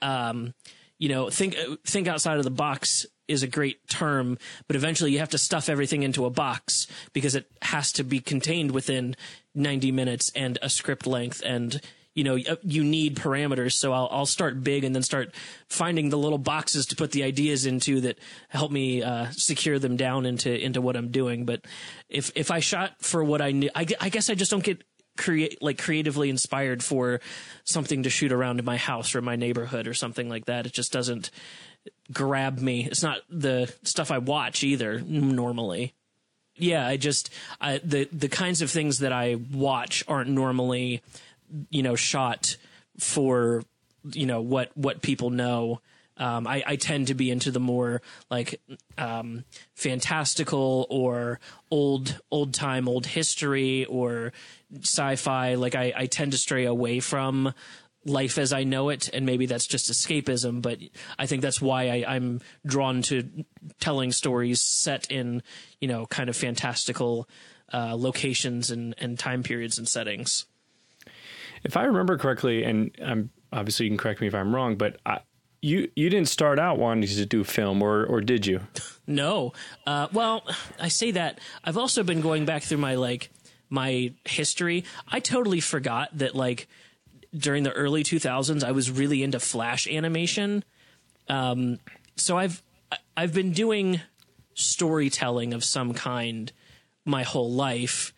um, 0.01 0.53
you 0.97 1.09
know, 1.09 1.29
think 1.29 1.55
think 1.85 2.07
outside 2.07 2.37
of 2.37 2.43
the 2.43 2.51
box 2.51 3.05
is 3.27 3.43
a 3.43 3.47
great 3.47 3.87
term, 3.87 4.37
but 4.67 4.75
eventually 4.75 5.11
you 5.11 5.19
have 5.19 5.29
to 5.29 5.37
stuff 5.37 5.67
everything 5.67 6.03
into 6.03 6.25
a 6.25 6.29
box 6.29 6.87
because 7.11 7.35
it 7.35 7.47
has 7.63 7.91
to 7.93 8.03
be 8.03 8.19
contained 8.19 8.71
within 8.71 9.15
90 9.55 9.91
minutes 9.91 10.31
and 10.35 10.57
a 10.61 10.69
script 10.69 11.07
length 11.07 11.41
and 11.43 11.81
you 12.15 12.23
know 12.23 12.35
you 12.63 12.83
need 12.83 13.15
parameters 13.15 13.73
so 13.73 13.93
I'll, 13.93 14.07
I'll 14.11 14.25
start 14.25 14.63
big 14.63 14.83
and 14.83 14.95
then 14.95 15.03
start 15.03 15.35
finding 15.67 16.09
the 16.09 16.17
little 16.17 16.39
boxes 16.39 16.87
to 16.87 16.95
put 16.95 17.11
the 17.11 17.23
ideas 17.23 17.65
into 17.65 18.01
that 18.01 18.17
help 18.49 18.71
me 18.71 19.03
uh, 19.03 19.27
secure 19.31 19.77
them 19.77 19.97
down 19.97 20.25
into 20.25 20.51
into 20.51 20.81
what 20.81 20.95
i'm 20.95 21.11
doing 21.11 21.45
but 21.45 21.61
if 22.09 22.31
if 22.35 22.49
i 22.49 22.59
shot 22.59 22.93
for 22.99 23.23
what 23.23 23.41
i 23.41 23.51
knew 23.51 23.69
I, 23.75 23.85
I 23.99 24.09
guess 24.09 24.29
i 24.29 24.33
just 24.33 24.49
don't 24.49 24.63
get 24.63 24.83
create 25.17 25.61
like 25.61 25.77
creatively 25.77 26.29
inspired 26.29 26.83
for 26.83 27.21
something 27.63 28.03
to 28.03 28.09
shoot 28.09 28.31
around 28.31 28.59
in 28.59 28.65
my 28.65 28.77
house 28.77 29.15
or 29.15 29.21
my 29.21 29.35
neighborhood 29.35 29.87
or 29.87 29.93
something 29.93 30.29
like 30.29 30.45
that. 30.45 30.65
It 30.65 30.73
just 30.73 30.91
doesn't 30.91 31.31
grab 32.11 32.59
me. 32.59 32.85
It's 32.85 33.03
not 33.03 33.19
the 33.29 33.73
stuff 33.83 34.11
I 34.11 34.17
watch 34.17 34.63
either 34.63 34.99
normally. 34.99 35.93
Yeah, 36.57 36.87
I 36.87 36.97
just 36.97 37.29
I, 37.59 37.79
the 37.83 38.07
the 38.11 38.29
kinds 38.29 38.61
of 38.61 38.71
things 38.71 38.99
that 38.99 39.11
I 39.11 39.35
watch 39.35 40.03
aren't 40.07 40.29
normally 40.29 41.01
you 41.69 41.83
know 41.83 41.95
shot 41.95 42.57
for 42.99 43.63
you 44.11 44.25
know 44.25 44.41
what 44.41 44.71
what 44.75 45.01
people 45.01 45.29
know. 45.29 45.81
Um, 46.17 46.47
I, 46.47 46.63
I 46.65 46.75
tend 46.77 47.07
to 47.07 47.13
be 47.13 47.29
into 47.29 47.51
the 47.51 47.59
more 47.59 48.01
like 48.31 48.61
um, 48.97 49.43
fantastical 49.73 50.87
or 50.89 51.41
old 51.69 52.21
old 52.31 52.53
time 52.53 52.87
old 52.87 53.05
history 53.05 53.83
or 53.85 54.31
sci-fi. 54.81 55.55
Like 55.55 55.75
I, 55.75 55.93
I 55.95 56.05
tend 56.05 56.31
to 56.31 56.37
stray 56.37 56.65
away 56.65 57.01
from 57.01 57.53
life 58.05 58.37
as 58.37 58.53
I 58.53 58.63
know 58.63 58.89
it, 58.89 59.09
and 59.13 59.25
maybe 59.25 59.45
that's 59.45 59.67
just 59.67 59.91
escapism. 59.91 60.61
But 60.61 60.79
I 61.19 61.25
think 61.25 61.41
that's 61.41 61.61
why 61.61 61.89
I, 61.89 62.15
I'm 62.15 62.39
drawn 62.65 63.01
to 63.03 63.27
telling 63.81 64.13
stories 64.13 64.61
set 64.61 65.11
in 65.11 65.43
you 65.81 65.89
know 65.89 66.05
kind 66.05 66.29
of 66.29 66.37
fantastical 66.37 67.27
uh, 67.73 67.95
locations 67.97 68.71
and, 68.71 68.95
and 68.97 69.19
time 69.19 69.43
periods 69.43 69.77
and 69.77 69.87
settings. 69.87 70.45
If 71.65 71.75
I 71.75 71.83
remember 71.83 72.17
correctly, 72.17 72.63
and 72.63 72.95
I'm 73.03 73.31
obviously 73.51 73.87
you 73.87 73.89
can 73.89 73.97
correct 73.97 74.21
me 74.21 74.27
if 74.27 74.35
I'm 74.35 74.53
wrong, 74.53 74.75
but 74.75 74.97
I, 75.05 75.19
you 75.61 75.89
you 75.95 76.09
didn't 76.09 76.29
start 76.29 76.59
out 76.59 76.77
wanting 76.77 77.09
to 77.09 77.25
do 77.25 77.43
film, 77.43 77.81
or 77.81 78.05
or 78.05 78.21
did 78.21 78.45
you? 78.45 78.61
No. 79.07 79.53
Uh, 79.85 80.07
well, 80.13 80.43
I 80.79 80.87
say 80.87 81.11
that 81.11 81.39
I've 81.63 81.77
also 81.77 82.01
been 82.01 82.21
going 82.21 82.45
back 82.45 82.63
through 82.63 82.79
my 82.79 82.95
like 82.95 83.29
my 83.69 84.13
history. 84.25 84.83
I 85.07 85.19
totally 85.19 85.59
forgot 85.59 86.09
that 86.17 86.35
like 86.35 86.67
during 87.37 87.61
the 87.61 87.71
early 87.71 88.03
2000s 88.03 88.63
I 88.63 88.71
was 88.71 88.89
really 88.89 89.21
into 89.21 89.39
flash 89.39 89.87
animation. 89.87 90.63
Um, 91.27 91.77
so 92.15 92.35
I've 92.35 92.63
I've 93.15 93.31
been 93.31 93.51
doing 93.51 94.01
storytelling 94.55 95.53
of 95.53 95.63
some 95.63 95.93
kind 95.93 96.51
my 97.05 97.21
whole 97.21 97.51
life. 97.51 98.11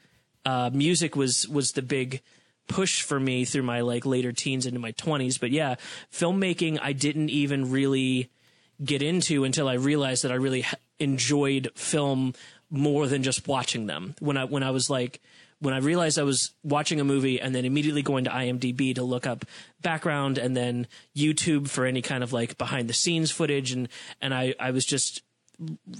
Uh, 0.45 0.69
music 0.73 1.17
was 1.17 1.47
was 1.49 1.73
the 1.73 1.81
big 1.81 2.21
push 2.67 3.01
for 3.01 3.19
me 3.19 3.45
through 3.45 3.63
my 3.63 3.81
like 3.81 4.05
later 4.05 4.31
teens 4.31 4.65
into 4.65 4.79
my 4.79 4.91
20s 4.93 5.39
but 5.39 5.51
yeah 5.51 5.75
filmmaking 6.11 6.77
i 6.81 6.91
didn't 6.91 7.29
even 7.29 7.71
really 7.71 8.29
get 8.83 9.01
into 9.01 9.43
until 9.43 9.67
i 9.67 9.73
realized 9.73 10.23
that 10.23 10.31
i 10.31 10.35
really 10.35 10.65
enjoyed 10.99 11.69
film 11.75 12.33
more 12.69 13.07
than 13.07 13.23
just 13.23 13.47
watching 13.47 13.87
them. 13.87 14.15
When 14.19 14.37
i 14.37 14.43
when 14.43 14.63
i 14.63 14.71
was 14.71 14.89
like 14.89 15.21
when 15.59 15.73
i 15.73 15.77
realized 15.77 16.19
i 16.19 16.23
was 16.23 16.51
watching 16.63 16.99
a 16.99 17.03
movie 17.03 17.39
and 17.39 17.55
then 17.55 17.65
immediately 17.65 18.01
going 18.01 18.25
to 18.25 18.29
imdb 18.29 18.95
to 18.95 19.03
look 19.03 19.25
up 19.25 19.45
background 19.81 20.37
and 20.37 20.55
then 20.55 20.87
youtube 21.15 21.69
for 21.69 21.85
any 21.85 22.01
kind 22.01 22.23
of 22.23 22.33
like 22.33 22.57
behind 22.57 22.87
the 22.87 22.93
scenes 22.93 23.31
footage 23.31 23.71
and 23.71 23.87
and 24.21 24.33
i 24.33 24.53
i 24.59 24.69
was 24.69 24.85
just 24.85 25.23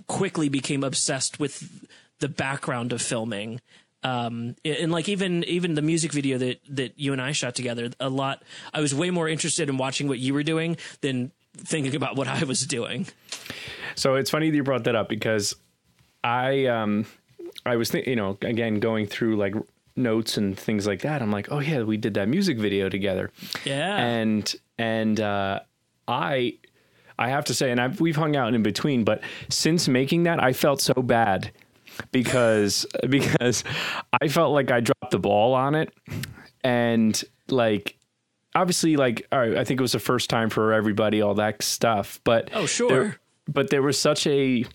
quickly 0.06 0.50
became 0.50 0.84
obsessed 0.84 1.40
with 1.40 1.88
the 2.20 2.30
background 2.30 2.94
of 2.94 3.02
filming 3.02 3.60
um, 4.04 4.56
and 4.64 4.92
like 4.92 5.10
even 5.10 5.44
even 5.46 5.74
the 5.76 5.82
music 5.82 6.12
video 6.12 6.38
that 6.38 6.60
that 6.70 7.00
you 7.00 7.14
and 7.14 7.22
I 7.22 7.32
shot 7.32 7.56
together, 7.56 7.90
a 8.00 8.10
lot. 8.10 8.44
I 8.74 8.82
was 8.82 8.94
way 8.94 9.10
more 9.10 9.28
interested 9.28 9.70
in 9.70 9.78
watching 9.78 10.08
what 10.08 10.20
you 10.20 10.34
were 10.34 10.44
doing 10.44 10.78
than 11.02 11.32
thinking 11.56 11.96
about 11.96 12.16
what 12.16 12.28
I 12.28 12.44
was 12.44 12.62
doing. 12.62 13.08
So 13.96 14.16
it's 14.16 14.30
funny 14.30 14.50
that 14.50 14.56
you 14.56 14.64
brought 14.64 14.84
that 14.84 14.96
up 14.96 15.10
because 15.10 15.56
I 16.24 16.66
um 16.66 17.06
I 17.66 17.76
was 17.76 17.90
th- 17.90 18.08
you 18.08 18.16
know 18.16 18.38
again 18.42 18.80
going 18.80 19.08
through 19.08 19.38
like 19.38 19.56
notes 19.96 20.38
and 20.38 20.58
things 20.58 20.86
like 20.86 21.02
that. 21.02 21.22
I'm 21.22 21.32
like, 21.32 21.52
oh 21.52 21.60
yeah, 21.60 21.82
we 21.82 21.98
did 21.98 22.14
that 22.14 22.30
music 22.30 22.60
video 22.60 22.90
together. 22.90 23.32
Yeah, 23.66 23.98
and 23.98 24.56
and 24.78 25.20
uh, 25.20 25.62
I 26.08 26.58
I 27.20 27.30
have 27.30 27.46
to 27.46 27.54
say, 27.54 27.72
and 27.72 27.82
I've, 27.82 28.00
we've 28.00 28.16
hung 28.16 28.36
out 28.36 28.54
in 28.54 28.62
between, 28.62 29.04
but 29.04 29.22
since 29.50 29.88
making 29.88 30.24
that, 30.24 30.42
I 30.42 30.54
felt 30.54 30.82
so 30.82 30.94
bad 30.94 31.52
because 32.12 32.86
because 33.10 33.64
I 34.22 34.28
felt 34.28 34.54
like 34.54 34.72
I 34.72 34.80
dropped 34.80 35.12
the 35.12 35.20
ball 35.20 35.54
on 35.54 35.76
it, 35.76 35.94
and 36.64 37.22
like 37.50 37.98
obviously 38.56 38.96
like 38.96 39.28
all 39.32 39.40
right, 39.40 39.58
I 39.58 39.64
think 39.64 39.80
it 39.80 39.84
was 39.84 39.94
the 39.94 40.00
first 40.00 40.30
time 40.30 40.50
for 40.50 40.74
everybody, 40.74 41.22
all 41.22 41.36
that 41.36 41.62
stuff. 41.62 42.20
But 42.24 42.50
oh 42.54 42.66
sure, 42.66 42.90
there, 42.90 43.20
but 43.48 43.70
there 43.70 43.82
was 43.82 43.98
such 43.98 44.28
a 44.28 44.66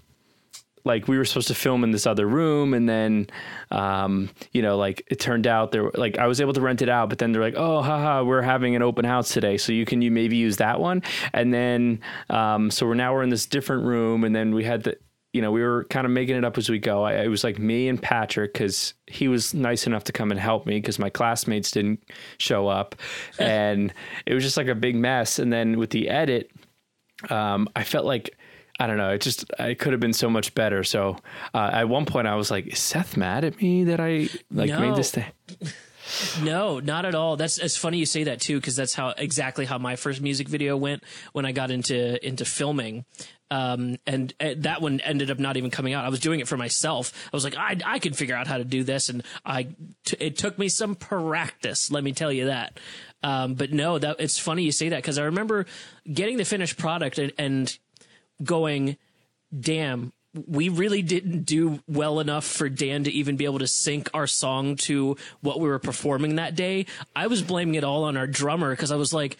like 0.84 1.06
we 1.08 1.16
were 1.16 1.24
supposed 1.24 1.48
to 1.48 1.54
film 1.54 1.84
in 1.84 1.90
this 1.90 2.06
other 2.06 2.26
room. 2.26 2.74
And 2.74 2.88
then 2.88 3.28
um, 3.70 4.30
you 4.52 4.62
know 4.62 4.76
like 4.76 5.04
it 5.08 5.20
turned 5.20 5.46
out 5.46 5.72
there 5.72 5.90
like 5.94 6.18
I 6.18 6.26
was 6.26 6.40
able 6.40 6.52
to 6.54 6.60
rent 6.60 6.82
it 6.82 6.88
out 6.88 7.08
but 7.08 7.18
then 7.18 7.32
they're 7.32 7.42
like 7.42 7.54
oh 7.56 7.82
haha 7.82 8.22
we're 8.22 8.42
having 8.42 8.74
an 8.76 8.82
open 8.82 9.04
house 9.04 9.32
today. 9.32 9.56
So 9.56 9.72
you 9.72 9.84
can 9.84 10.02
you 10.02 10.10
maybe 10.10 10.36
use 10.36 10.56
that 10.58 10.80
one. 10.80 11.02
And 11.32 11.52
then 11.52 12.00
um, 12.30 12.70
so 12.70 12.86
we're 12.86 12.94
now 12.94 13.14
we're 13.14 13.22
in 13.22 13.30
this 13.30 13.46
different 13.46 13.84
room. 13.84 14.24
And 14.24 14.34
then 14.34 14.54
we 14.54 14.64
had 14.64 14.84
the 14.84 14.96
you 15.32 15.40
know, 15.40 15.50
we 15.50 15.62
were 15.62 15.84
kind 15.84 16.04
of 16.04 16.10
making 16.12 16.36
it 16.36 16.44
up 16.44 16.58
as 16.58 16.68
we 16.68 16.78
go. 16.78 17.04
I, 17.04 17.22
it 17.22 17.28
was 17.28 17.42
like 17.42 17.58
me 17.58 17.88
and 17.88 18.00
Patrick 18.00 18.52
because 18.52 18.94
he 19.06 19.28
was 19.28 19.54
nice 19.54 19.86
enough 19.86 20.04
to 20.04 20.12
come 20.12 20.30
and 20.30 20.38
help 20.38 20.66
me 20.66 20.76
because 20.76 20.98
my 20.98 21.08
classmates 21.08 21.70
didn't 21.70 22.02
show 22.38 22.68
up, 22.68 22.94
and 23.38 23.92
it 24.26 24.34
was 24.34 24.44
just 24.44 24.56
like 24.56 24.68
a 24.68 24.74
big 24.74 24.94
mess. 24.94 25.38
And 25.38 25.52
then 25.52 25.78
with 25.78 25.90
the 25.90 26.08
edit, 26.08 26.50
um, 27.30 27.68
I 27.74 27.84
felt 27.84 28.04
like 28.04 28.36
I 28.78 28.86
don't 28.86 28.98
know. 28.98 29.10
It 29.10 29.20
just 29.20 29.44
it 29.58 29.78
could 29.78 29.92
have 29.92 30.00
been 30.00 30.12
so 30.12 30.28
much 30.28 30.54
better. 30.54 30.84
So 30.84 31.16
uh, 31.54 31.70
at 31.72 31.88
one 31.88 32.04
point, 32.04 32.26
I 32.26 32.34
was 32.34 32.50
like, 32.50 32.66
"Is 32.66 32.78
Seth 32.78 33.16
mad 33.16 33.44
at 33.44 33.60
me 33.60 33.84
that 33.84 34.00
I 34.00 34.28
like 34.50 34.68
no. 34.70 34.80
made 34.80 34.96
this 34.96 35.10
thing?" 35.10 35.26
No, 36.42 36.80
not 36.80 37.04
at 37.04 37.14
all. 37.14 37.36
That's 37.36 37.58
it's 37.58 37.76
funny 37.76 37.98
you 37.98 38.06
say 38.06 38.24
that 38.24 38.40
too, 38.40 38.58
because 38.58 38.76
that's 38.76 38.94
how 38.94 39.10
exactly 39.10 39.64
how 39.64 39.78
my 39.78 39.96
first 39.96 40.20
music 40.20 40.48
video 40.48 40.76
went 40.76 41.04
when 41.32 41.46
I 41.46 41.52
got 41.52 41.70
into 41.70 42.24
into 42.26 42.44
filming. 42.44 43.04
Um, 43.52 43.98
and, 44.06 44.32
and, 44.40 44.58
uh, 44.58 44.62
that 44.62 44.80
one 44.80 45.00
ended 45.00 45.30
up 45.30 45.38
not 45.38 45.58
even 45.58 45.70
coming 45.70 45.92
out. 45.92 46.06
I 46.06 46.08
was 46.08 46.20
doing 46.20 46.40
it 46.40 46.48
for 46.48 46.56
myself. 46.56 47.12
I 47.30 47.36
was 47.36 47.44
like, 47.44 47.54
I, 47.54 47.76
I 47.84 47.98
can 47.98 48.14
figure 48.14 48.34
out 48.34 48.46
how 48.46 48.56
to 48.56 48.64
do 48.64 48.82
this, 48.82 49.10
and 49.10 49.22
I 49.44 49.64
t- 50.06 50.16
it 50.18 50.38
took 50.38 50.58
me 50.58 50.70
some 50.70 50.94
practice. 50.94 51.90
Let 51.90 52.02
me 52.02 52.12
tell 52.12 52.32
you 52.32 52.46
that. 52.46 52.80
Um, 53.22 53.52
but 53.52 53.70
no, 53.70 53.98
that 53.98 54.16
it's 54.20 54.38
funny 54.38 54.62
you 54.62 54.72
say 54.72 54.88
that 54.88 54.96
because 54.96 55.18
I 55.18 55.24
remember 55.24 55.66
getting 56.10 56.38
the 56.38 56.46
finished 56.46 56.78
product 56.78 57.18
and, 57.18 57.30
and 57.36 57.78
going, 58.42 58.96
damn, 59.60 60.14
we 60.46 60.70
really 60.70 61.02
didn't 61.02 61.42
do 61.42 61.80
well 61.86 62.20
enough 62.20 62.46
for 62.46 62.70
Dan 62.70 63.04
to 63.04 63.12
even 63.12 63.36
be 63.36 63.44
able 63.44 63.58
to 63.58 63.66
sync 63.66 64.08
our 64.14 64.26
song 64.26 64.76
to 64.76 65.18
what 65.42 65.60
we 65.60 65.68
were 65.68 65.78
performing 65.78 66.36
that 66.36 66.54
day. 66.54 66.86
I 67.14 67.26
was 67.26 67.42
blaming 67.42 67.74
it 67.74 67.84
all 67.84 68.04
on 68.04 68.16
our 68.16 68.26
drummer 68.26 68.70
because 68.70 68.90
I 68.90 68.96
was 68.96 69.12
like, 69.12 69.36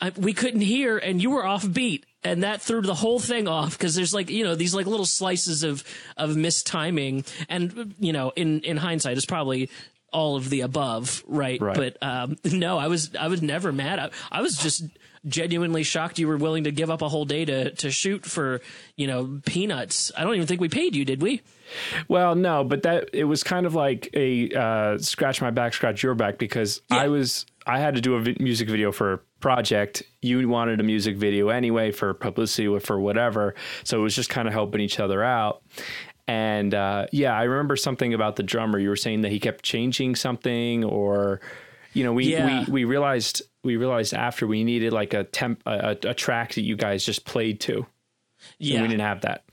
I, 0.00 0.10
we 0.16 0.32
couldn't 0.32 0.62
hear 0.62 0.98
and 0.98 1.22
you 1.22 1.30
were 1.30 1.46
off 1.46 1.72
beat 1.72 2.06
and 2.24 2.42
that 2.42 2.62
threw 2.62 2.82
the 2.82 2.94
whole 2.94 3.18
thing 3.18 3.48
off 3.48 3.76
because 3.76 3.94
there's 3.94 4.14
like 4.14 4.30
you 4.30 4.44
know 4.44 4.54
these 4.54 4.74
like 4.74 4.86
little 4.86 5.06
slices 5.06 5.62
of 5.62 5.84
of 6.16 6.30
mistiming. 6.30 7.26
And 7.48 7.94
you 7.98 8.12
know 8.12 8.32
in 8.36 8.60
in 8.60 8.76
hindsight 8.76 9.16
it's 9.16 9.26
probably 9.26 9.70
all 10.12 10.36
of 10.36 10.50
the 10.50 10.60
above 10.60 11.24
right, 11.26 11.58
right. 11.60 11.74
but 11.74 11.96
um 12.02 12.36
no 12.44 12.76
i 12.76 12.86
was 12.86 13.14
i 13.18 13.28
was 13.28 13.40
never 13.42 13.72
mad. 13.72 13.98
I, 13.98 14.10
I 14.30 14.42
was 14.42 14.56
just 14.56 14.84
genuinely 15.26 15.82
shocked 15.82 16.18
you 16.18 16.26
were 16.26 16.36
willing 16.36 16.64
to 16.64 16.72
give 16.72 16.90
up 16.90 17.02
a 17.02 17.08
whole 17.08 17.24
day 17.24 17.44
to 17.44 17.70
to 17.72 17.90
shoot 17.90 18.24
for 18.24 18.60
you 18.96 19.06
know 19.06 19.40
peanuts 19.46 20.10
i 20.16 20.24
don't 20.24 20.34
even 20.34 20.46
think 20.46 20.60
we 20.60 20.68
paid 20.68 20.96
you 20.96 21.04
did 21.04 21.22
we 21.22 21.40
well, 22.08 22.34
no, 22.34 22.64
but 22.64 22.82
that 22.82 23.10
it 23.12 23.24
was 23.24 23.42
kind 23.42 23.66
of 23.66 23.74
like 23.74 24.10
a 24.14 24.50
uh, 24.52 24.98
scratch 24.98 25.40
my 25.40 25.50
back, 25.50 25.74
scratch 25.74 26.02
your 26.02 26.14
back 26.14 26.38
because 26.38 26.82
yeah. 26.90 26.98
I 26.98 27.08
was 27.08 27.46
I 27.66 27.78
had 27.78 27.94
to 27.94 28.00
do 28.00 28.14
a 28.14 28.20
vi- 28.20 28.36
music 28.40 28.68
video 28.68 28.92
for 28.92 29.12
a 29.14 29.18
project. 29.40 30.02
You 30.20 30.48
wanted 30.48 30.80
a 30.80 30.82
music 30.82 31.16
video 31.16 31.48
anyway 31.48 31.90
for 31.92 32.12
publicity 32.14 32.68
or 32.68 32.80
for 32.80 33.00
whatever, 33.00 33.54
so 33.84 33.98
it 33.98 34.02
was 34.02 34.14
just 34.14 34.30
kind 34.30 34.48
of 34.48 34.54
helping 34.54 34.80
each 34.80 35.00
other 35.00 35.22
out. 35.22 35.62
And 36.28 36.74
uh, 36.74 37.06
yeah, 37.12 37.36
I 37.36 37.44
remember 37.44 37.76
something 37.76 38.14
about 38.14 38.36
the 38.36 38.42
drummer. 38.42 38.78
You 38.78 38.88
were 38.88 38.96
saying 38.96 39.22
that 39.22 39.32
he 39.32 39.40
kept 39.40 39.64
changing 39.64 40.14
something, 40.16 40.84
or 40.84 41.40
you 41.92 42.04
know, 42.04 42.12
we 42.12 42.32
yeah. 42.32 42.64
we 42.66 42.72
we 42.72 42.84
realized 42.84 43.42
we 43.64 43.76
realized 43.76 44.14
after 44.14 44.46
we 44.46 44.64
needed 44.64 44.92
like 44.92 45.14
a 45.14 45.24
temp 45.24 45.62
a, 45.66 45.96
a 46.02 46.14
track 46.14 46.54
that 46.54 46.62
you 46.62 46.76
guys 46.76 47.04
just 47.04 47.24
played 47.24 47.60
to. 47.60 47.86
Yeah, 48.58 48.76
and 48.76 48.82
we 48.82 48.88
didn't 48.88 49.06
have 49.06 49.20
that. 49.22 49.44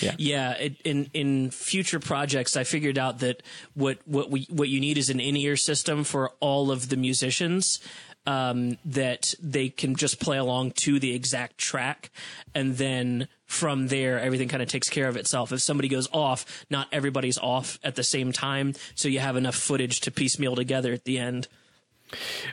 Yeah, 0.00 0.14
yeah. 0.18 0.52
It, 0.52 0.80
in 0.84 1.10
in 1.12 1.50
future 1.50 2.00
projects, 2.00 2.56
I 2.56 2.64
figured 2.64 2.98
out 2.98 3.18
that 3.20 3.42
what 3.74 3.98
what 4.04 4.30
we 4.30 4.46
what 4.50 4.68
you 4.68 4.80
need 4.80 4.98
is 4.98 5.10
an 5.10 5.20
in 5.20 5.36
ear 5.36 5.56
system 5.56 6.04
for 6.04 6.30
all 6.40 6.70
of 6.70 6.88
the 6.88 6.96
musicians. 6.96 7.80
Um, 8.26 8.76
that 8.84 9.34
they 9.42 9.70
can 9.70 9.96
just 9.96 10.20
play 10.20 10.36
along 10.36 10.72
to 10.72 11.00
the 11.00 11.14
exact 11.14 11.56
track, 11.56 12.10
and 12.54 12.76
then 12.76 13.28
from 13.46 13.88
there, 13.88 14.20
everything 14.20 14.46
kind 14.46 14.62
of 14.62 14.68
takes 14.68 14.90
care 14.90 15.08
of 15.08 15.16
itself. 15.16 15.52
If 15.52 15.62
somebody 15.62 15.88
goes 15.88 16.06
off, 16.12 16.66
not 16.68 16.86
everybody's 16.92 17.38
off 17.38 17.78
at 17.82 17.94
the 17.96 18.04
same 18.04 18.30
time, 18.30 18.74
so 18.94 19.08
you 19.08 19.20
have 19.20 19.36
enough 19.36 19.54
footage 19.56 20.00
to 20.00 20.10
piecemeal 20.10 20.54
together 20.54 20.92
at 20.92 21.04
the 21.04 21.18
end. 21.18 21.48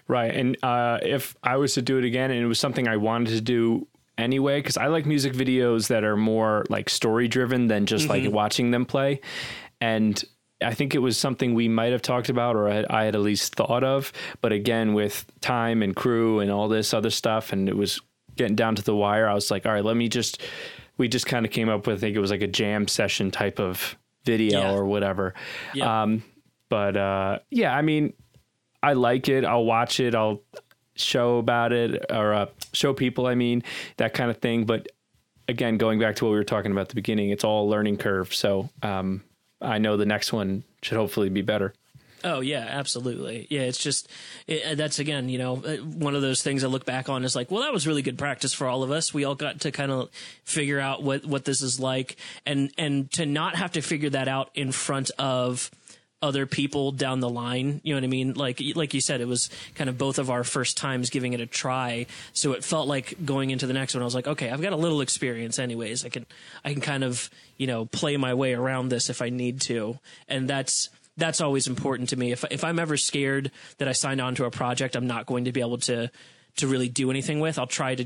Right, 0.07 0.33
and 0.33 0.57
uh, 0.63 0.99
if 1.01 1.35
I 1.43 1.57
was 1.57 1.73
to 1.75 1.81
do 1.81 1.97
it 1.97 2.05
again, 2.05 2.31
and 2.31 2.41
it 2.41 2.47
was 2.47 2.59
something 2.59 2.87
I 2.87 2.97
wanted 2.97 3.29
to 3.31 3.41
do 3.41 3.87
anyway 4.17 4.59
because 4.59 4.77
I 4.77 4.87
like 4.87 5.05
music 5.05 5.33
videos 5.33 5.89
that 5.89 6.03
are 6.03 6.17
more 6.17 6.65
like 6.69 6.89
story 6.89 7.27
driven 7.27 7.67
than 7.67 7.85
just 7.85 8.07
mm-hmm. 8.07 8.25
like 8.25 8.33
watching 8.33 8.71
them 8.71 8.85
play. 8.85 9.21
And 9.79 10.23
I 10.61 10.73
think 10.73 10.95
it 10.95 10.99
was 10.99 11.17
something 11.17 11.53
we 11.53 11.67
might 11.67 11.91
have 11.91 12.01
talked 12.01 12.29
about 12.29 12.55
or 12.55 12.67
I 12.67 13.03
had 13.03 13.15
at 13.15 13.21
least 13.21 13.55
thought 13.55 13.83
of. 13.83 14.11
But 14.41 14.51
again, 14.51 14.93
with 14.93 15.25
time 15.41 15.83
and 15.83 15.95
crew 15.95 16.39
and 16.39 16.49
all 16.51 16.67
this 16.67 16.93
other 16.93 17.11
stuff, 17.11 17.53
and 17.53 17.69
it 17.69 17.77
was 17.77 18.01
getting 18.35 18.55
down 18.55 18.75
to 18.75 18.83
the 18.83 18.95
wire, 18.95 19.27
I 19.27 19.33
was 19.33 19.51
like, 19.51 19.65
all 19.65 19.71
right, 19.71 19.85
let 19.85 19.95
me 19.95 20.09
just, 20.09 20.41
we 20.97 21.07
just 21.07 21.27
kind 21.27 21.45
of 21.45 21.51
came 21.51 21.69
up 21.69 21.85
with, 21.85 21.97
I 21.97 21.99
think 21.99 22.15
it 22.15 22.19
was 22.19 22.31
like 22.31 22.41
a 22.41 22.47
jam 22.47 22.87
session 22.87 23.29
type 23.29 23.59
of 23.59 23.97
video 24.23 24.61
yeah. 24.61 24.71
or 24.71 24.85
whatever. 24.85 25.35
Yeah. 25.75 26.03
Um, 26.03 26.23
but 26.69 26.97
uh, 26.97 27.39
yeah, 27.51 27.75
I 27.75 27.81
mean, 27.83 28.13
I 28.87 28.93
like 28.93 29.27
it. 29.27 29.43
I'll 29.43 29.65
watch 29.65 29.99
it. 29.99 30.15
I'll 30.15 30.41
show 30.95 31.39
about 31.39 31.73
it 31.73 32.05
or 32.09 32.33
uh, 32.33 32.45
show 32.71 32.93
people. 32.93 33.27
I 33.27 33.35
mean 33.35 33.63
that 33.97 34.13
kind 34.13 34.31
of 34.31 34.37
thing. 34.37 34.63
But 34.63 34.87
again, 35.49 35.77
going 35.77 35.99
back 35.99 36.15
to 36.15 36.25
what 36.25 36.31
we 36.31 36.37
were 36.37 36.45
talking 36.45 36.71
about 36.71 36.81
at 36.81 36.89
the 36.89 36.95
beginning, 36.95 37.29
it's 37.29 37.43
all 37.43 37.67
learning 37.67 37.97
curve. 37.97 38.33
So 38.33 38.69
um, 38.81 39.25
I 39.59 39.77
know 39.77 39.97
the 39.97 40.05
next 40.05 40.31
one 40.31 40.63
should 40.81 40.97
hopefully 40.97 41.27
be 41.27 41.41
better. 41.41 41.73
Oh 42.23 42.39
yeah, 42.39 42.65
absolutely. 42.65 43.45
Yeah, 43.49 43.61
it's 43.61 43.77
just 43.77 44.07
it, 44.47 44.65
uh, 44.65 44.75
that's 44.75 44.99
again, 44.99 45.27
you 45.27 45.37
know, 45.37 45.57
uh, 45.57 45.75
one 45.77 46.15
of 46.15 46.21
those 46.21 46.41
things 46.41 46.63
I 46.63 46.67
look 46.67 46.85
back 46.85 47.09
on 47.09 47.25
is 47.25 47.35
like, 47.35 47.51
well, 47.51 47.63
that 47.63 47.73
was 47.73 47.85
really 47.85 48.01
good 48.01 48.17
practice 48.17 48.53
for 48.53 48.67
all 48.67 48.83
of 48.83 48.89
us. 48.89 49.13
We 49.13 49.25
all 49.25 49.35
got 49.35 49.59
to 49.61 49.71
kind 49.71 49.91
of 49.91 50.09
figure 50.45 50.79
out 50.79 51.03
what 51.03 51.25
what 51.25 51.43
this 51.43 51.61
is 51.61 51.77
like, 51.77 52.15
and 52.45 52.71
and 52.77 53.11
to 53.11 53.25
not 53.25 53.55
have 53.55 53.73
to 53.73 53.81
figure 53.81 54.09
that 54.11 54.29
out 54.29 54.49
in 54.55 54.71
front 54.71 55.11
of 55.19 55.69
other 56.21 56.45
people 56.45 56.91
down 56.91 57.19
the 57.19 57.29
line. 57.29 57.79
You 57.83 57.93
know 57.93 57.97
what 57.97 58.03
I 58.03 58.07
mean? 58.07 58.33
Like 58.33 58.61
like 58.75 58.93
you 58.93 59.01
said, 59.01 59.21
it 59.21 59.27
was 59.27 59.49
kind 59.75 59.89
of 59.89 59.97
both 59.97 60.17
of 60.17 60.29
our 60.29 60.43
first 60.43 60.77
times 60.77 61.09
giving 61.09 61.33
it 61.33 61.41
a 61.41 61.45
try, 61.45 62.07
so 62.33 62.53
it 62.53 62.63
felt 62.63 62.87
like 62.87 63.25
going 63.25 63.51
into 63.51 63.67
the 63.67 63.73
next 63.73 63.93
one. 63.93 64.01
I 64.01 64.05
was 64.05 64.15
like, 64.15 64.27
okay, 64.27 64.49
I've 64.49 64.61
got 64.61 64.73
a 64.73 64.77
little 64.77 65.01
experience, 65.01 65.59
anyways. 65.59 66.05
I 66.05 66.09
can 66.09 66.25
I 66.65 66.73
can 66.73 66.81
kind 66.81 67.03
of 67.03 67.29
you 67.57 67.67
know 67.67 67.85
play 67.85 68.17
my 68.17 68.33
way 68.33 68.53
around 68.53 68.89
this 68.89 69.09
if 69.09 69.21
I 69.21 69.29
need 69.29 69.61
to, 69.61 69.99
and 70.27 70.49
that's 70.49 70.89
that's 71.17 71.41
always 71.41 71.67
important 71.67 72.09
to 72.09 72.15
me. 72.15 72.31
If 72.31 72.43
if 72.49 72.63
I'm 72.63 72.79
ever 72.79 72.97
scared 72.97 73.51
that 73.77 73.87
I 73.87 73.91
signed 73.91 74.21
on 74.21 74.35
to 74.35 74.45
a 74.45 74.51
project 74.51 74.95
I'm 74.95 75.07
not 75.07 75.25
going 75.25 75.45
to 75.45 75.51
be 75.51 75.61
able 75.61 75.79
to 75.79 76.09
to 76.57 76.67
really 76.67 76.89
do 76.89 77.11
anything 77.11 77.39
with, 77.39 77.59
I'll 77.59 77.67
try 77.67 77.93
to 77.95 78.05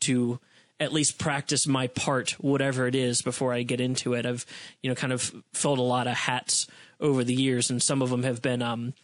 to 0.00 0.40
at 0.80 0.92
least 0.92 1.16
practice 1.16 1.64
my 1.64 1.86
part, 1.86 2.32
whatever 2.40 2.88
it 2.88 2.96
is, 2.96 3.22
before 3.22 3.52
I 3.52 3.62
get 3.62 3.80
into 3.80 4.14
it. 4.14 4.26
I've 4.26 4.44
you 4.82 4.90
know 4.90 4.96
kind 4.96 5.12
of 5.12 5.32
filled 5.52 5.78
a 5.78 5.82
lot 5.82 6.08
of 6.08 6.14
hats 6.14 6.66
over 7.02 7.22
the 7.24 7.34
years, 7.34 7.68
and 7.68 7.82
some 7.82 8.00
of 8.00 8.08
them 8.10 8.22
have 8.22 8.40
been. 8.40 8.62
Um, 8.62 8.94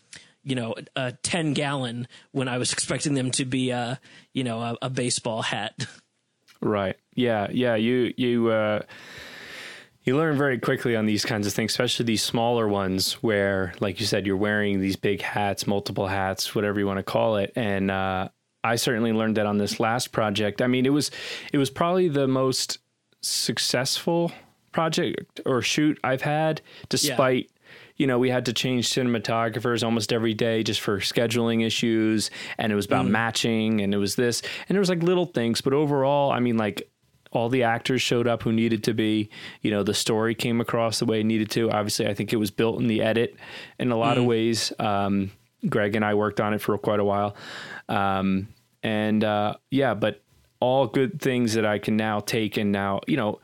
you 0.44 0.54
know, 0.54 0.74
a 0.96 1.12
10 1.12 1.52
gallon 1.52 2.08
when 2.30 2.48
I 2.48 2.56
was 2.56 2.72
expecting 2.72 3.12
them 3.12 3.30
to 3.32 3.44
be, 3.44 3.68
a, 3.68 4.00
you 4.32 4.44
know, 4.44 4.60
a, 4.60 4.76
a 4.82 4.88
baseball 4.88 5.42
hat. 5.42 5.74
Right. 6.60 6.96
Yeah. 7.14 7.48
Yeah. 7.50 7.74
You, 7.74 8.14
you, 8.16 8.48
uh, 8.48 8.80
you 10.08 10.16
learn 10.16 10.38
very 10.38 10.58
quickly 10.58 10.96
on 10.96 11.04
these 11.04 11.24
kinds 11.24 11.46
of 11.46 11.52
things, 11.52 11.72
especially 11.72 12.06
these 12.06 12.22
smaller 12.22 12.66
ones 12.66 13.14
where, 13.14 13.74
like 13.78 14.00
you 14.00 14.06
said, 14.06 14.26
you're 14.26 14.38
wearing 14.38 14.80
these 14.80 14.96
big 14.96 15.20
hats, 15.20 15.66
multiple 15.66 16.06
hats, 16.06 16.54
whatever 16.54 16.80
you 16.80 16.86
want 16.86 16.96
to 16.96 17.02
call 17.02 17.36
it. 17.36 17.52
And 17.54 17.90
uh, 17.90 18.30
I 18.64 18.76
certainly 18.76 19.12
learned 19.12 19.36
that 19.36 19.44
on 19.44 19.58
this 19.58 19.78
last 19.78 20.10
project. 20.10 20.62
I 20.62 20.66
mean, 20.66 20.86
it 20.86 20.92
was 20.92 21.10
it 21.52 21.58
was 21.58 21.68
probably 21.68 22.08
the 22.08 22.26
most 22.26 22.78
successful 23.20 24.32
project 24.72 25.40
or 25.44 25.60
shoot 25.60 25.98
I've 26.02 26.22
had, 26.22 26.62
despite. 26.88 27.44
Yeah. 27.44 27.54
You 27.98 28.06
know, 28.06 28.18
we 28.18 28.30
had 28.30 28.46
to 28.46 28.52
change 28.52 28.88
cinematographers 28.88 29.84
almost 29.84 30.12
every 30.12 30.34
day 30.34 30.62
just 30.62 30.80
for 30.80 30.98
scheduling 30.98 31.66
issues, 31.66 32.30
and 32.56 32.72
it 32.72 32.76
was 32.76 32.86
about 32.86 33.06
mm. 33.06 33.10
matching, 33.10 33.80
and 33.80 33.92
it 33.92 33.98
was 33.98 34.16
this, 34.16 34.42
and 34.68 34.74
there 34.74 34.80
was 34.80 34.88
like 34.88 35.02
little 35.02 35.26
things, 35.26 35.60
but 35.60 35.72
overall, 35.72 36.30
I 36.30 36.40
mean, 36.40 36.56
like 36.56 36.88
all 37.32 37.48
the 37.48 37.62
actors 37.62 38.00
showed 38.00 38.26
up 38.26 38.42
who 38.42 38.52
needed 38.52 38.84
to 38.84 38.94
be. 38.94 39.28
You 39.62 39.70
know, 39.70 39.82
the 39.82 39.94
story 39.94 40.34
came 40.34 40.60
across 40.60 40.98
the 40.98 41.04
way 41.04 41.20
it 41.20 41.26
needed 41.26 41.50
to. 41.50 41.70
Obviously, 41.70 42.06
I 42.06 42.14
think 42.14 42.32
it 42.32 42.36
was 42.36 42.50
built 42.50 42.80
in 42.80 42.86
the 42.86 43.02
edit 43.02 43.36
in 43.78 43.92
a 43.92 43.96
lot 43.96 44.16
mm. 44.16 44.20
of 44.20 44.26
ways. 44.26 44.72
Um, 44.78 45.30
Greg 45.68 45.96
and 45.96 46.04
I 46.04 46.14
worked 46.14 46.40
on 46.40 46.54
it 46.54 46.60
for 46.60 46.76
quite 46.78 47.00
a 47.00 47.04
while. 47.04 47.36
Um, 47.88 48.48
and 48.82 49.24
uh, 49.24 49.54
yeah, 49.70 49.94
but 49.94 50.22
all 50.60 50.86
good 50.86 51.20
things 51.20 51.54
that 51.54 51.66
I 51.66 51.78
can 51.78 51.96
now 51.96 52.20
take 52.20 52.56
and 52.56 52.72
now, 52.72 53.00
you 53.06 53.16
know, 53.16 53.40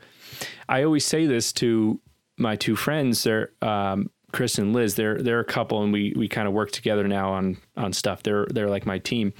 I 0.67 0.83
always 0.83 1.05
say 1.05 1.25
this 1.25 1.51
to 1.53 1.99
my 2.37 2.55
two 2.55 2.75
friends. 2.75 3.23
They're 3.23 3.51
um, 3.61 4.09
Chris 4.35 4.57
and 4.57 4.73
Liz. 4.73 4.95
They're 4.95 5.17
they're 5.17 5.39
a 5.39 5.45
couple, 5.45 5.81
and 5.81 5.93
we 5.93 6.13
we 6.15 6.27
kind 6.27 6.45
of 6.45 6.53
work 6.53 6.71
together 6.71 7.07
now 7.07 7.31
on 7.31 7.57
on 7.77 7.93
stuff. 7.93 8.21
They're 8.21 8.45
they're 8.49 8.69
like 8.69 8.85
my 8.85 8.99
team, 8.99 9.33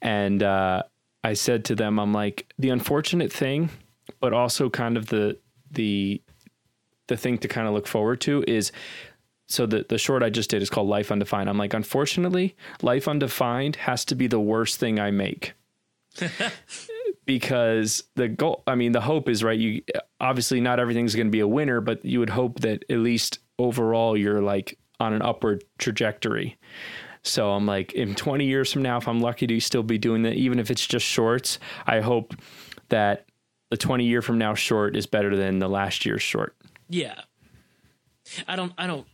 and 0.00 0.42
uh, 0.42 0.82
I 1.22 1.34
said 1.34 1.66
to 1.66 1.74
them, 1.74 2.00
I'm 2.00 2.14
like, 2.14 2.50
the 2.58 2.70
unfortunate 2.70 3.30
thing, 3.30 3.68
but 4.18 4.32
also 4.32 4.70
kind 4.70 4.96
of 4.96 5.06
the 5.06 5.36
the 5.70 6.22
the 7.08 7.18
thing 7.18 7.36
to 7.38 7.48
kind 7.48 7.68
of 7.68 7.74
look 7.74 7.86
forward 7.86 8.22
to 8.22 8.42
is 8.48 8.72
so 9.46 9.66
the 9.66 9.84
the 9.86 9.98
short 9.98 10.22
I 10.22 10.30
just 10.30 10.48
did 10.48 10.62
is 10.62 10.70
called 10.70 10.88
Life 10.88 11.12
Undefined. 11.12 11.50
I'm 11.50 11.58
like, 11.58 11.74
unfortunately, 11.74 12.56
Life 12.80 13.06
Undefined 13.08 13.76
has 13.76 14.06
to 14.06 14.14
be 14.14 14.26
the 14.26 14.40
worst 14.40 14.78
thing 14.78 14.98
I 14.98 15.10
make. 15.10 15.52
because 17.26 18.02
the 18.16 18.26
goal 18.26 18.64
I 18.66 18.74
mean 18.74 18.90
the 18.90 19.00
hope 19.00 19.28
is 19.28 19.44
right 19.44 19.56
you 19.56 19.82
obviously 20.18 20.60
not 20.60 20.80
everything's 20.80 21.14
going 21.14 21.28
to 21.28 21.30
be 21.30 21.38
a 21.38 21.46
winner 21.46 21.80
but 21.80 22.04
you 22.04 22.18
would 22.18 22.30
hope 22.30 22.60
that 22.60 22.84
at 22.90 22.98
least 22.98 23.38
overall 23.60 24.16
you're 24.16 24.40
like 24.40 24.78
on 24.98 25.12
an 25.12 25.22
upward 25.22 25.64
trajectory. 25.78 26.58
So 27.22 27.50
I'm 27.50 27.66
like, 27.66 27.92
in 27.92 28.14
20 28.14 28.46
years 28.46 28.72
from 28.72 28.82
now, 28.82 28.96
if 28.96 29.06
I'm 29.06 29.20
lucky 29.20 29.46
to 29.46 29.60
still 29.60 29.82
be 29.82 29.98
doing 29.98 30.22
that, 30.22 30.34
even 30.34 30.58
if 30.58 30.70
it's 30.70 30.86
just 30.86 31.04
shorts, 31.04 31.58
I 31.86 32.00
hope 32.00 32.34
that 32.88 33.26
the 33.70 33.76
20 33.76 34.04
year 34.04 34.22
from 34.22 34.38
now 34.38 34.54
short 34.54 34.96
is 34.96 35.06
better 35.06 35.36
than 35.36 35.58
the 35.58 35.68
last 35.68 36.06
year's 36.06 36.22
short. 36.22 36.56
Yeah. 36.88 37.20
I 38.48 38.56
don't, 38.56 38.72
I 38.78 38.86
don't, 38.86 39.06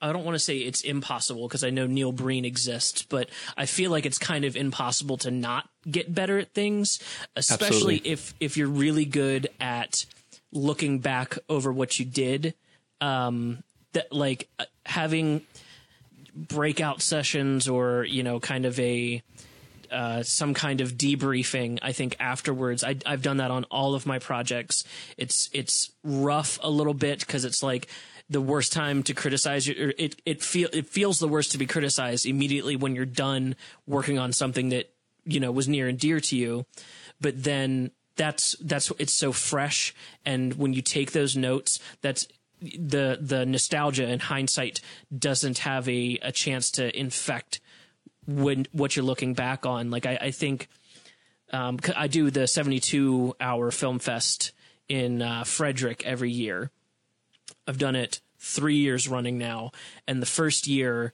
I 0.00 0.12
don't 0.12 0.24
want 0.24 0.34
to 0.34 0.40
say 0.40 0.58
it's 0.58 0.82
impossible 0.82 1.46
because 1.46 1.62
I 1.62 1.70
know 1.70 1.86
Neil 1.86 2.10
Breen 2.10 2.44
exists, 2.44 3.04
but 3.04 3.30
I 3.56 3.66
feel 3.66 3.92
like 3.92 4.04
it's 4.04 4.18
kind 4.18 4.44
of 4.44 4.56
impossible 4.56 5.16
to 5.18 5.30
not 5.30 5.68
get 5.88 6.12
better 6.12 6.38
at 6.38 6.52
things, 6.52 7.00
especially 7.36 7.96
Absolutely. 7.96 8.10
if 8.10 8.34
if 8.40 8.56
you're 8.56 8.68
really 8.68 9.04
good 9.04 9.48
at 9.60 10.04
looking 10.52 10.98
back 10.98 11.38
over 11.48 11.72
what 11.72 12.00
you 12.00 12.04
did. 12.04 12.54
Um, 13.00 13.62
that 13.92 14.12
like 14.12 14.48
uh, 14.58 14.64
having 14.86 15.42
breakout 16.34 17.02
sessions 17.02 17.68
or 17.68 18.04
you 18.04 18.22
know 18.22 18.40
kind 18.40 18.64
of 18.64 18.78
a 18.80 19.22
uh, 19.92 20.22
some 20.22 20.54
kind 20.54 20.80
of 20.80 20.92
debriefing. 20.92 21.78
I 21.82 21.92
think 21.92 22.16
afterwards, 22.18 22.82
I, 22.82 22.96
have 23.04 23.20
done 23.22 23.36
that 23.36 23.50
on 23.50 23.64
all 23.64 23.94
of 23.94 24.06
my 24.06 24.18
projects. 24.18 24.84
It's 25.18 25.50
it's 25.52 25.90
rough 26.02 26.58
a 26.62 26.70
little 26.70 26.94
bit 26.94 27.20
because 27.20 27.44
it's 27.44 27.62
like 27.62 27.88
the 28.30 28.40
worst 28.40 28.72
time 28.72 29.02
to 29.04 29.14
criticize. 29.14 29.68
It 29.68 29.76
it 29.98 30.22
it 30.24 30.42
feel 30.42 30.70
it 30.72 30.86
feels 30.86 31.18
the 31.18 31.28
worst 31.28 31.52
to 31.52 31.58
be 31.58 31.66
criticized 31.66 32.24
immediately 32.24 32.74
when 32.74 32.96
you're 32.96 33.04
done 33.04 33.54
working 33.86 34.18
on 34.18 34.32
something 34.32 34.70
that 34.70 34.90
you 35.24 35.40
know 35.40 35.52
was 35.52 35.68
near 35.68 35.88
and 35.88 35.98
dear 35.98 36.20
to 36.20 36.36
you. 36.36 36.64
But 37.20 37.44
then 37.44 37.90
that's 38.16 38.56
that's 38.60 38.90
it's 38.98 39.14
so 39.14 39.32
fresh, 39.32 39.94
and 40.24 40.54
when 40.54 40.72
you 40.72 40.80
take 40.80 41.12
those 41.12 41.36
notes, 41.36 41.78
that's 42.00 42.26
the 42.78 43.18
the 43.20 43.44
nostalgia 43.44 44.06
and 44.06 44.22
hindsight 44.22 44.80
doesn't 45.16 45.58
have 45.58 45.88
a, 45.88 46.18
a 46.22 46.32
chance 46.32 46.70
to 46.72 46.98
infect 46.98 47.60
when 48.26 48.66
what 48.72 48.94
you're 48.96 49.04
looking 49.04 49.34
back 49.34 49.66
on. 49.66 49.90
Like 49.90 50.06
I, 50.06 50.18
I 50.20 50.30
think 50.30 50.68
um, 51.50 51.78
I 51.96 52.06
do 52.06 52.30
the 52.30 52.46
72 52.46 53.36
hour 53.40 53.70
film 53.70 53.98
fest 53.98 54.52
in 54.88 55.22
uh, 55.22 55.44
Frederick 55.44 56.02
every 56.04 56.30
year. 56.30 56.70
I've 57.66 57.78
done 57.78 57.96
it 57.96 58.20
three 58.38 58.76
years 58.76 59.08
running 59.08 59.38
now, 59.38 59.72
and 60.06 60.20
the 60.20 60.26
first 60.26 60.66
year 60.66 61.12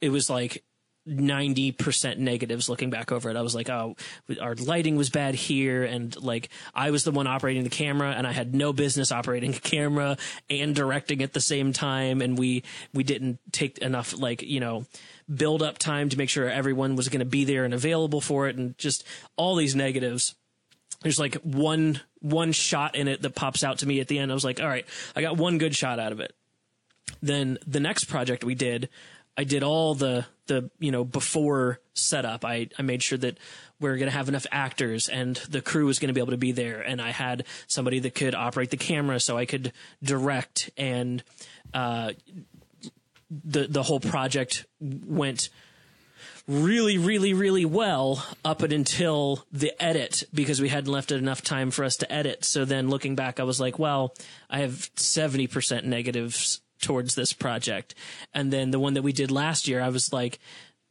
it 0.00 0.10
was 0.10 0.30
like 0.30 0.64
90% 1.10 2.18
negatives 2.18 2.68
looking 2.68 2.90
back 2.90 3.10
over 3.10 3.30
it. 3.30 3.36
I 3.36 3.42
was 3.42 3.54
like, 3.54 3.68
oh, 3.68 3.96
our 4.40 4.54
lighting 4.54 4.96
was 4.96 5.10
bad 5.10 5.34
here. 5.34 5.84
And 5.84 6.14
like, 6.22 6.48
I 6.74 6.90
was 6.90 7.04
the 7.04 7.10
one 7.10 7.26
operating 7.26 7.64
the 7.64 7.70
camera 7.70 8.12
and 8.12 8.26
I 8.26 8.32
had 8.32 8.54
no 8.54 8.72
business 8.72 9.10
operating 9.10 9.54
a 9.54 9.58
camera 9.58 10.16
and 10.48 10.74
directing 10.74 11.22
at 11.22 11.32
the 11.32 11.40
same 11.40 11.72
time. 11.72 12.22
And 12.22 12.38
we, 12.38 12.62
we 12.94 13.02
didn't 13.02 13.38
take 13.52 13.78
enough, 13.78 14.16
like, 14.16 14.42
you 14.42 14.60
know, 14.60 14.86
build 15.32 15.62
up 15.62 15.78
time 15.78 16.08
to 16.08 16.16
make 16.16 16.30
sure 16.30 16.48
everyone 16.48 16.96
was 16.96 17.08
going 17.08 17.20
to 17.20 17.26
be 17.26 17.44
there 17.44 17.64
and 17.64 17.74
available 17.74 18.20
for 18.20 18.48
it. 18.48 18.56
And 18.56 18.78
just 18.78 19.04
all 19.36 19.56
these 19.56 19.74
negatives. 19.74 20.34
There's 21.02 21.18
like 21.18 21.36
one, 21.36 22.00
one 22.20 22.52
shot 22.52 22.94
in 22.94 23.08
it 23.08 23.22
that 23.22 23.34
pops 23.34 23.64
out 23.64 23.78
to 23.78 23.86
me 23.86 24.00
at 24.00 24.08
the 24.08 24.18
end. 24.18 24.30
I 24.30 24.34
was 24.34 24.44
like, 24.44 24.60
all 24.60 24.68
right, 24.68 24.86
I 25.16 25.22
got 25.22 25.38
one 25.38 25.58
good 25.58 25.74
shot 25.74 25.98
out 25.98 26.12
of 26.12 26.20
it. 26.20 26.34
Then 27.22 27.58
the 27.66 27.80
next 27.80 28.04
project 28.04 28.44
we 28.44 28.54
did, 28.54 28.88
I 29.36 29.44
did 29.44 29.62
all 29.62 29.94
the 29.94 30.26
the 30.50 30.68
you 30.80 30.90
know 30.90 31.04
before 31.04 31.80
setup. 31.94 32.44
I 32.44 32.68
I 32.76 32.82
made 32.82 33.02
sure 33.02 33.16
that 33.18 33.38
we 33.78 33.88
are 33.88 33.96
going 33.96 34.10
to 34.10 34.16
have 34.16 34.28
enough 34.28 34.46
actors 34.50 35.08
and 35.08 35.36
the 35.36 35.62
crew 35.62 35.86
was 35.86 35.98
going 35.98 36.08
to 36.08 36.12
be 36.12 36.20
able 36.20 36.32
to 36.32 36.36
be 36.36 36.52
there, 36.52 36.82
and 36.82 37.00
I 37.00 37.10
had 37.10 37.44
somebody 37.68 38.00
that 38.00 38.14
could 38.14 38.34
operate 38.34 38.70
the 38.70 38.76
camera 38.76 39.20
so 39.20 39.38
I 39.38 39.46
could 39.46 39.72
direct 40.02 40.70
and 40.76 41.22
uh, 41.72 42.12
the 43.30 43.68
the 43.68 43.84
whole 43.84 44.00
project 44.00 44.66
went 44.80 45.48
really, 46.48 46.98
really, 46.98 47.32
really 47.32 47.64
well 47.64 48.26
up 48.44 48.62
until 48.62 49.44
the 49.52 49.72
edit 49.80 50.24
because 50.34 50.60
we 50.60 50.68
hadn't 50.68 50.90
left 50.90 51.12
it 51.12 51.16
enough 51.16 51.42
time 51.42 51.70
for 51.70 51.84
us 51.84 51.96
to 51.98 52.12
edit. 52.12 52.44
So 52.44 52.64
then 52.64 52.88
looking 52.88 53.14
back, 53.14 53.38
I 53.38 53.44
was 53.44 53.60
like, 53.60 53.78
well, 53.78 54.16
I 54.48 54.60
have 54.60 54.72
70% 54.96 55.84
negatives 55.84 56.60
towards 56.80 57.14
this 57.14 57.32
project. 57.32 57.94
And 58.34 58.52
then 58.52 58.70
the 58.70 58.78
one 58.78 58.94
that 58.94 59.02
we 59.02 59.12
did 59.12 59.30
last 59.30 59.68
year, 59.68 59.80
I 59.80 59.88
was 59.88 60.12
like 60.12 60.38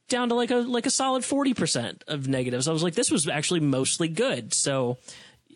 down 0.08 0.30
to 0.30 0.36
like 0.36 0.52
a 0.52 0.58
like 0.58 0.86
a 0.86 0.92
solid 0.92 1.24
40% 1.24 2.02
of 2.08 2.28
negatives. 2.28 2.68
I 2.68 2.74
was 2.74 2.84
like 2.84 2.96
this 2.96 3.12
was 3.12 3.28
actually 3.28 3.60
mostly 3.62 4.08
good. 4.08 4.54
So 4.54 4.98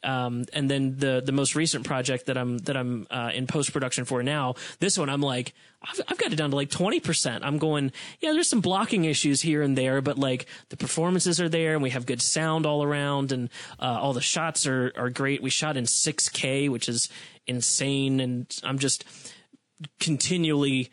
Um, 0.04 0.44
and 0.52 0.70
then 0.70 0.98
the 0.98 1.22
the 1.26 1.32
most 1.32 1.56
recent 1.56 1.86
project 1.86 2.26
that 2.26 2.38
I'm 2.38 2.58
that 2.68 2.76
I'm 2.76 3.08
uh, 3.10 3.32
in 3.34 3.48
post 3.48 3.72
production 3.72 4.04
for 4.06 4.22
now, 4.22 4.56
this 4.80 4.98
one 4.98 5.10
I'm 5.10 5.22
like 5.22 5.54
I've, 5.82 6.02
I've 6.10 6.18
got 6.18 6.34
it 6.34 6.36
down 6.36 6.50
to 6.50 6.58
like 6.58 6.70
twenty 6.70 7.00
percent. 7.00 7.44
I'm 7.46 7.58
going, 7.58 7.92
yeah, 8.20 8.34
there's 8.34 8.50
some 8.50 8.60
blocking 8.62 9.06
issues 9.06 9.42
here 9.42 9.62
and 9.62 9.78
there, 9.78 10.02
but 10.02 10.18
like 10.18 10.46
the 10.70 10.78
performances 10.78 11.40
are 11.40 11.48
there, 11.50 11.74
and 11.74 11.82
we 11.82 11.92
have 11.92 12.06
good 12.06 12.22
sound 12.22 12.66
all 12.66 12.84
around, 12.84 13.32
and 13.32 13.50
uh, 13.80 13.98
all 14.02 14.12
the 14.14 14.22
shots 14.22 14.68
are 14.68 14.92
are 14.98 15.10
great. 15.10 15.42
We 15.42 15.50
shot 15.50 15.78
in 15.78 15.86
6K, 15.86 16.70
which 16.70 16.90
is 16.90 17.08
insane, 17.48 18.20
and 18.20 18.46
I'm 18.62 18.80
just 18.80 19.06
continually 20.00 20.90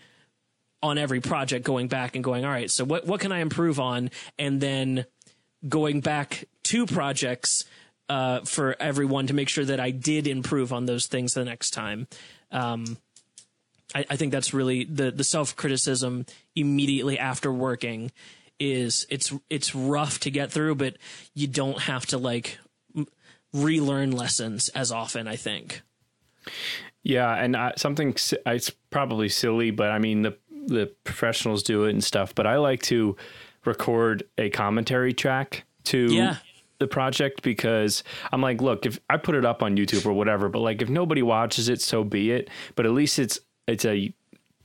on 0.82 0.98
every 0.98 1.20
project 1.20 1.64
going 1.64 1.88
back 1.88 2.14
and 2.14 2.24
going, 2.24 2.44
all 2.44 2.50
right, 2.50 2.70
so 2.70 2.84
what 2.84 3.06
what 3.06 3.20
can 3.20 3.32
I 3.32 3.40
improve 3.40 3.78
on, 3.78 4.10
and 4.38 4.60
then 4.60 5.04
going 5.68 6.00
back 6.00 6.44
to 6.64 6.86
projects 6.86 7.64
uh, 8.08 8.40
for 8.40 8.76
everyone 8.80 9.26
to 9.28 9.34
make 9.34 9.48
sure 9.48 9.64
that 9.64 9.78
I 9.78 9.90
did 9.90 10.26
improve 10.26 10.72
on 10.72 10.86
those 10.86 11.06
things 11.06 11.34
the 11.34 11.44
next 11.44 11.70
time. 11.70 12.08
Um, 12.50 12.96
I, 13.94 14.04
I, 14.10 14.16
think 14.16 14.32
that's 14.32 14.52
really 14.52 14.84
the 14.84 15.10
the 15.10 15.24
self 15.24 15.54
criticism 15.54 16.26
immediately 16.56 17.18
after 17.18 17.52
working 17.52 18.10
is 18.58 19.06
it's 19.10 19.32
it's 19.48 19.74
rough 19.74 20.18
to 20.20 20.30
get 20.30 20.50
through, 20.50 20.74
but 20.76 20.96
you 21.34 21.46
don't 21.46 21.80
have 21.82 22.06
to 22.06 22.18
like 22.18 22.58
relearn 23.52 24.10
lessons 24.10 24.68
as 24.70 24.90
often. 24.90 25.28
I 25.28 25.36
think. 25.36 25.82
Yeah, 27.02 27.32
and 27.34 27.56
I, 27.56 27.72
something 27.76 28.14
it's 28.46 28.70
probably 28.90 29.28
silly, 29.28 29.70
but 29.70 29.90
I 29.90 29.98
mean 29.98 30.22
the 30.22 30.36
the 30.66 30.92
professionals 31.04 31.62
do 31.62 31.84
it 31.84 31.90
and 31.90 32.04
stuff. 32.04 32.34
But 32.34 32.46
I 32.46 32.56
like 32.56 32.82
to 32.82 33.16
record 33.64 34.24
a 34.38 34.50
commentary 34.50 35.12
track 35.12 35.64
to 35.84 36.12
yeah. 36.12 36.36
the 36.78 36.86
project 36.86 37.42
because 37.42 38.04
I'm 38.32 38.40
like, 38.42 38.60
look, 38.60 38.86
if 38.86 39.00
I 39.08 39.16
put 39.16 39.34
it 39.34 39.44
up 39.44 39.62
on 39.62 39.76
YouTube 39.76 40.06
or 40.06 40.12
whatever, 40.12 40.48
but 40.48 40.60
like 40.60 40.82
if 40.82 40.88
nobody 40.88 41.22
watches 41.22 41.68
it, 41.68 41.80
so 41.80 42.04
be 42.04 42.30
it. 42.32 42.50
But 42.74 42.86
at 42.86 42.92
least 42.92 43.18
it's 43.18 43.38
it's 43.66 43.84
a 43.84 44.12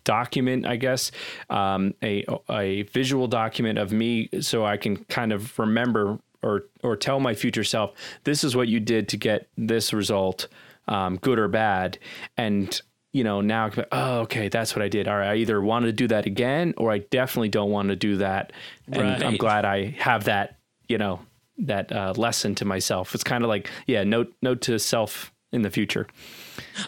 document, 0.03 0.65
I 0.65 0.75
guess, 0.75 1.11
um, 1.49 1.93
a 2.03 2.25
a 2.49 2.83
visual 2.83 3.27
document 3.27 3.79
of 3.79 3.91
me, 3.91 4.29
so 4.41 4.65
I 4.65 4.77
can 4.77 4.97
kind 5.05 5.31
of 5.31 5.57
remember 5.57 6.19
or 6.45 6.65
or 6.83 6.95
tell 6.95 7.19
my 7.19 7.33
future 7.33 7.63
self, 7.63 7.91
this 8.23 8.43
is 8.43 8.55
what 8.55 8.67
you 8.67 8.79
did 8.79 9.09
to 9.09 9.17
get 9.17 9.49
this 9.57 9.91
result, 9.91 10.47
um, 10.88 11.17
good 11.17 11.39
or 11.39 11.47
bad, 11.47 11.99
and 12.38 12.81
you 13.15 13.23
know, 13.23 13.39
now, 13.39 13.71
oh, 13.93 14.19
okay, 14.23 14.49
that's 14.49 14.75
what 14.75 14.83
I 14.83 14.89
did. 14.89 15.07
All 15.07 15.15
right, 15.15 15.29
I 15.29 15.36
either 15.36 15.61
want 15.61 15.86
to 15.86 15.93
do 15.93 16.05
that 16.09 16.25
again 16.25 16.73
or 16.75 16.91
I 16.91 16.97
definitely 16.97 17.47
don't 17.47 17.71
want 17.71 17.88
to 17.88 17.95
do 17.95 18.17
that. 18.17 18.51
And 18.91 19.03
right. 19.03 19.23
I'm 19.23 19.38
glad 19.38 19.63
I 19.63 19.91
have 19.99 20.25
that, 20.25 20.57
you 20.89 20.97
know, 20.97 21.21
that 21.59 21.93
uh, 21.93 22.13
lesson 22.17 22.55
to 22.55 22.65
myself. 22.65 23.15
It's 23.15 23.23
kind 23.23 23.45
of 23.45 23.47
like, 23.47 23.69
yeah, 23.88 24.03
note 24.03 24.33
note 24.41 24.59
to 24.63 24.77
self 24.79 25.31
in 25.53 25.61
the 25.61 25.69
future. 25.69 26.07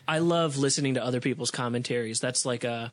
I 0.05 0.19
love 0.19 0.57
listening 0.57 0.95
to 0.95 1.03
other 1.03 1.21
people's 1.21 1.49
commentaries. 1.49 2.19
That's 2.19 2.45
like 2.45 2.65
a 2.65 2.91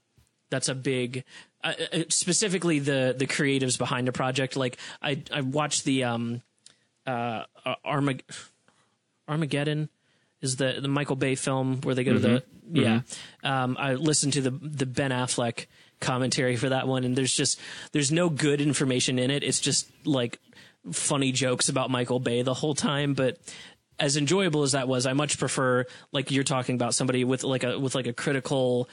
that's 0.52 0.68
a 0.68 0.74
big 0.76 1.24
uh, 1.64 1.72
uh 1.92 1.98
specifically 2.11 2.78
the 2.78 3.16
the 3.18 3.26
creatives 3.26 3.76
behind 3.76 4.09
a 4.09 4.12
project. 4.12 4.57
Like 4.57 4.78
I 5.02 5.24
I 5.32 5.40
watched 5.40 5.82
the 5.82 6.05
um 6.05 6.42
uh 7.05 7.46
Armag- 7.84 8.22
Armageddon 9.28 9.88
is 10.45 10.57
the 10.57 10.78
the 10.80 10.88
Michael 10.88 11.16
Bay 11.16 11.34
film 11.34 11.80
where 11.82 11.95
they 11.95 12.05
go 12.05 12.12
mm-hmm. 12.12 12.22
to 12.22 12.28
the 12.28 12.40
mm-hmm. 12.40 12.76
yeah. 12.76 13.01
Mm-hmm. 13.01 13.47
Um, 13.47 13.76
I 13.78 13.95
listened 13.95 14.34
to 14.34 14.40
the 14.40 14.51
the 14.51 14.86
Ben 14.86 15.11
Affleck 15.11 15.66
commentary 16.01 16.57
for 16.57 16.68
that 16.68 16.86
one, 16.86 17.05
and 17.05 17.16
there's 17.16 17.34
just 17.34 17.59
there's 17.92 18.12
no 18.12 18.28
good 18.28 18.61
information 18.61 19.18
in 19.18 19.30
it. 19.30 19.42
It's 19.42 19.61
just 19.61 19.90
like 20.07 20.38
funny 20.92 21.32
jokes 21.32 21.68
about 21.68 21.90
Michael 21.90 22.20
Bay 22.20 22.42
the 22.42 22.55
whole 22.55 22.74
time, 22.74 23.14
but 23.14 23.38
as 23.99 24.16
enjoyable 24.16 24.62
as 24.62 24.72
that 24.72 24.88
was, 24.88 25.07
I 25.07 25.12
much 25.12 25.38
prefer 25.38 25.86
like 26.12 26.30
you're 26.30 26.45
talking 26.45 26.74
about 26.74 26.95
somebody 26.95 27.24
with 27.24 27.45
like 27.45 27.64
a 27.64 27.78
with 27.78 27.95
like 27.95 28.07
a 28.07 28.12
critical 28.12 28.88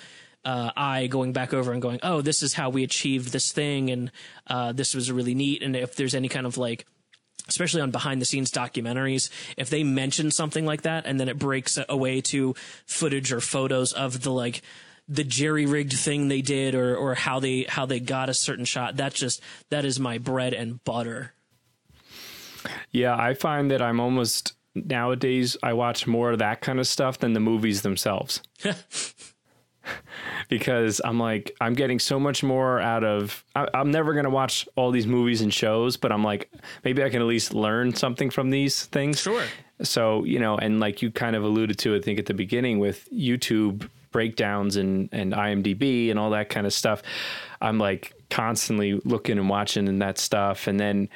uh, 0.45 0.72
eye 0.76 1.08
going 1.08 1.34
back 1.34 1.54
over 1.54 1.72
and 1.72 1.82
going, 1.82 1.99
oh, 2.04 2.22
this 2.22 2.41
is 2.41 2.54
how 2.54 2.70
we 2.70 2.84
achieved 2.84 3.32
this 3.32 3.52
thing, 3.52 3.89
and 3.89 4.12
uh, 4.47 4.72
this 4.72 4.95
was 4.95 5.12
really 5.12 5.36
neat. 5.36 5.62
And 5.62 5.76
if 5.76 5.95
there's 5.95 6.16
any 6.16 6.30
kind 6.30 6.45
of 6.45 6.58
like 6.58 6.86
especially 7.48 7.82
on 7.82 7.92
behind 7.92 8.22
the 8.22 8.26
scenes 8.26 8.52
documentaries, 8.52 9.30
if 9.58 9.70
they 9.70 9.84
mention 9.84 10.32
something 10.32 10.66
like 10.66 10.84
that 10.84 11.06
and 11.06 11.20
then 11.20 11.30
it 11.30 11.39
breaks 11.39 11.78
away 11.89 12.22
to 12.22 12.56
footage 12.86 13.32
or 13.32 13.42
photos 13.42 13.94
of 13.94 14.24
the 14.24 14.32
like 14.32 14.62
the 15.08 15.24
jerry 15.24 15.66
rigged 15.66 15.94
thing 15.94 16.28
they 16.28 16.42
did 16.42 16.74
or 16.74 16.96
or 16.96 17.16
how 17.16 17.39
they 17.39 17.64
how 17.64 17.86
they 17.86 18.00
got 18.00 18.30
a 18.30 18.34
certain 18.34 18.66
shot, 18.66 18.96
that's 18.96 19.16
just 19.16 19.42
that 19.70 19.86
is 19.86 20.00
my 20.00 20.18
bread 20.18 20.54
and 20.54 20.84
butter. 20.84 21.34
Yeah, 22.92 23.16
I 23.18 23.34
find 23.34 23.72
that 23.72 23.82
I'm 23.82 24.00
almost 24.00 24.54
nowadays 24.76 25.58
I 25.62 25.74
watch 25.74 26.08
more 26.08 26.32
of 26.32 26.39
that 26.39 26.62
kind 26.62 26.80
of 26.80 26.88
stuff 26.88 27.20
than 27.20 27.34
the 27.34 27.39
movies 27.39 27.82
themselves. 27.82 28.42
because 30.50 31.02
I'm 31.04 31.20
like, 31.20 31.56
I'm 31.62 31.74
getting 31.74 32.00
so 32.00 32.20
much 32.20 32.44
more 32.44 32.80
out 32.80 33.04
of. 33.04 33.44
I, 33.56 33.68
am 33.74 33.92
never 33.92 34.14
gonna 34.14 34.30
watch 34.30 34.68
all 34.76 34.92
these 34.92 35.08
movies 35.08 35.42
and 35.42 35.54
shows, 35.54 35.98
but 35.98 36.12
I'm 36.12 36.24
like, 36.24 36.52
maybe 36.84 37.04
I 37.04 37.10
can 37.10 37.22
at 37.22 37.28
least 37.28 37.54
learn 37.54 37.94
something 37.94 38.30
from 38.30 38.50
these 38.50 38.86
things. 38.86 39.20
Sure. 39.20 39.44
So 39.82 40.24
you 40.24 40.40
know, 40.40 40.58
and 40.58 40.80
like 40.80 41.02
you 41.02 41.12
kind 41.12 41.36
of 41.36 41.44
alluded 41.44 41.78
to, 41.80 41.96
I 41.96 42.02
think 42.02 42.20
at 42.20 42.26
the 42.26 42.34
beginning 42.34 42.80
with 42.80 43.08
YouTube 43.12 43.90
breakdowns 44.12 44.76
and 44.76 45.10
and 45.12 45.34
IMDb 45.34 46.10
and 46.10 46.20
all 46.20 46.32
that 46.32 46.50
kind 46.50 46.68
of 46.68 46.74
stuff. 46.74 47.02
I'm 47.62 47.78
like 47.78 48.14
constantly 48.30 48.94
looking 49.06 49.38
and 49.38 49.50
watching 49.50 49.88
and 49.88 50.02
that 50.02 50.18
stuff, 50.18 50.68
and 50.68 50.80
then 50.80 51.10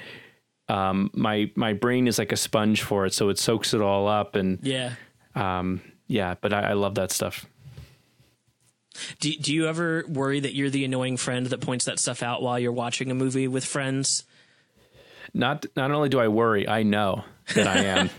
um, 0.68 1.12
my 1.14 1.52
my 1.56 1.74
brain 1.74 2.08
is 2.08 2.18
like 2.18 2.32
a 2.32 2.38
sponge 2.38 2.82
for 2.82 3.06
it, 3.06 3.14
so 3.14 3.30
it 3.30 3.38
soaks 3.38 3.74
it 3.74 3.82
all 3.82 4.08
up 4.08 4.36
and 4.36 4.60
yeah, 4.64 4.94
um, 5.36 5.82
yeah. 6.08 6.36
But 6.40 6.54
I, 6.54 6.72
I 6.72 6.74
love 6.74 6.96
that 6.96 7.12
stuff. 7.12 7.46
Do 9.20 9.32
Do 9.34 9.54
you 9.54 9.68
ever 9.68 10.04
worry 10.08 10.40
that 10.40 10.54
you're 10.54 10.70
the 10.70 10.86
annoying 10.86 11.18
friend 11.18 11.48
that 11.48 11.62
points 11.62 11.86
that 11.86 12.00
stuff 12.00 12.24
out 12.24 12.42
while 12.42 12.60
you're 12.60 12.72
watching 12.72 13.12
a 13.12 13.16
movie 13.16 13.48
with 13.48 13.66
friends? 13.66 14.24
Not 15.34 15.66
Not 15.76 15.92
only 15.92 16.10
do 16.10 16.20
I 16.20 16.28
worry, 16.28 16.68
I 16.68 16.84
know 16.84 17.24
that 17.54 17.68
I 17.68 17.80
am 17.84 18.10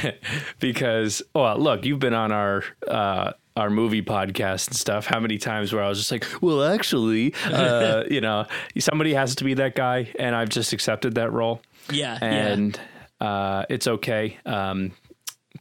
because 0.60 1.22
well, 1.34 1.58
look, 1.58 1.84
you've 1.84 2.00
been 2.00 2.14
on 2.14 2.32
our. 2.32 2.64
Uh, 2.86 3.32
our 3.56 3.70
movie 3.70 4.02
podcast 4.02 4.68
and 4.68 4.76
stuff 4.76 5.06
how 5.06 5.18
many 5.18 5.36
times 5.36 5.72
where 5.72 5.82
i 5.82 5.88
was 5.88 5.98
just 5.98 6.12
like 6.12 6.24
well 6.40 6.62
actually 6.62 7.34
uh, 7.46 8.04
you 8.10 8.20
know 8.20 8.46
somebody 8.78 9.12
has 9.12 9.34
to 9.34 9.42
be 9.42 9.54
that 9.54 9.74
guy 9.74 10.08
and 10.16 10.36
i've 10.36 10.48
just 10.48 10.72
accepted 10.72 11.16
that 11.16 11.32
role 11.32 11.60
yeah 11.90 12.16
and 12.22 12.78
yeah. 13.20 13.26
Uh, 13.28 13.64
it's 13.68 13.88
okay 13.88 14.38
um, 14.46 14.92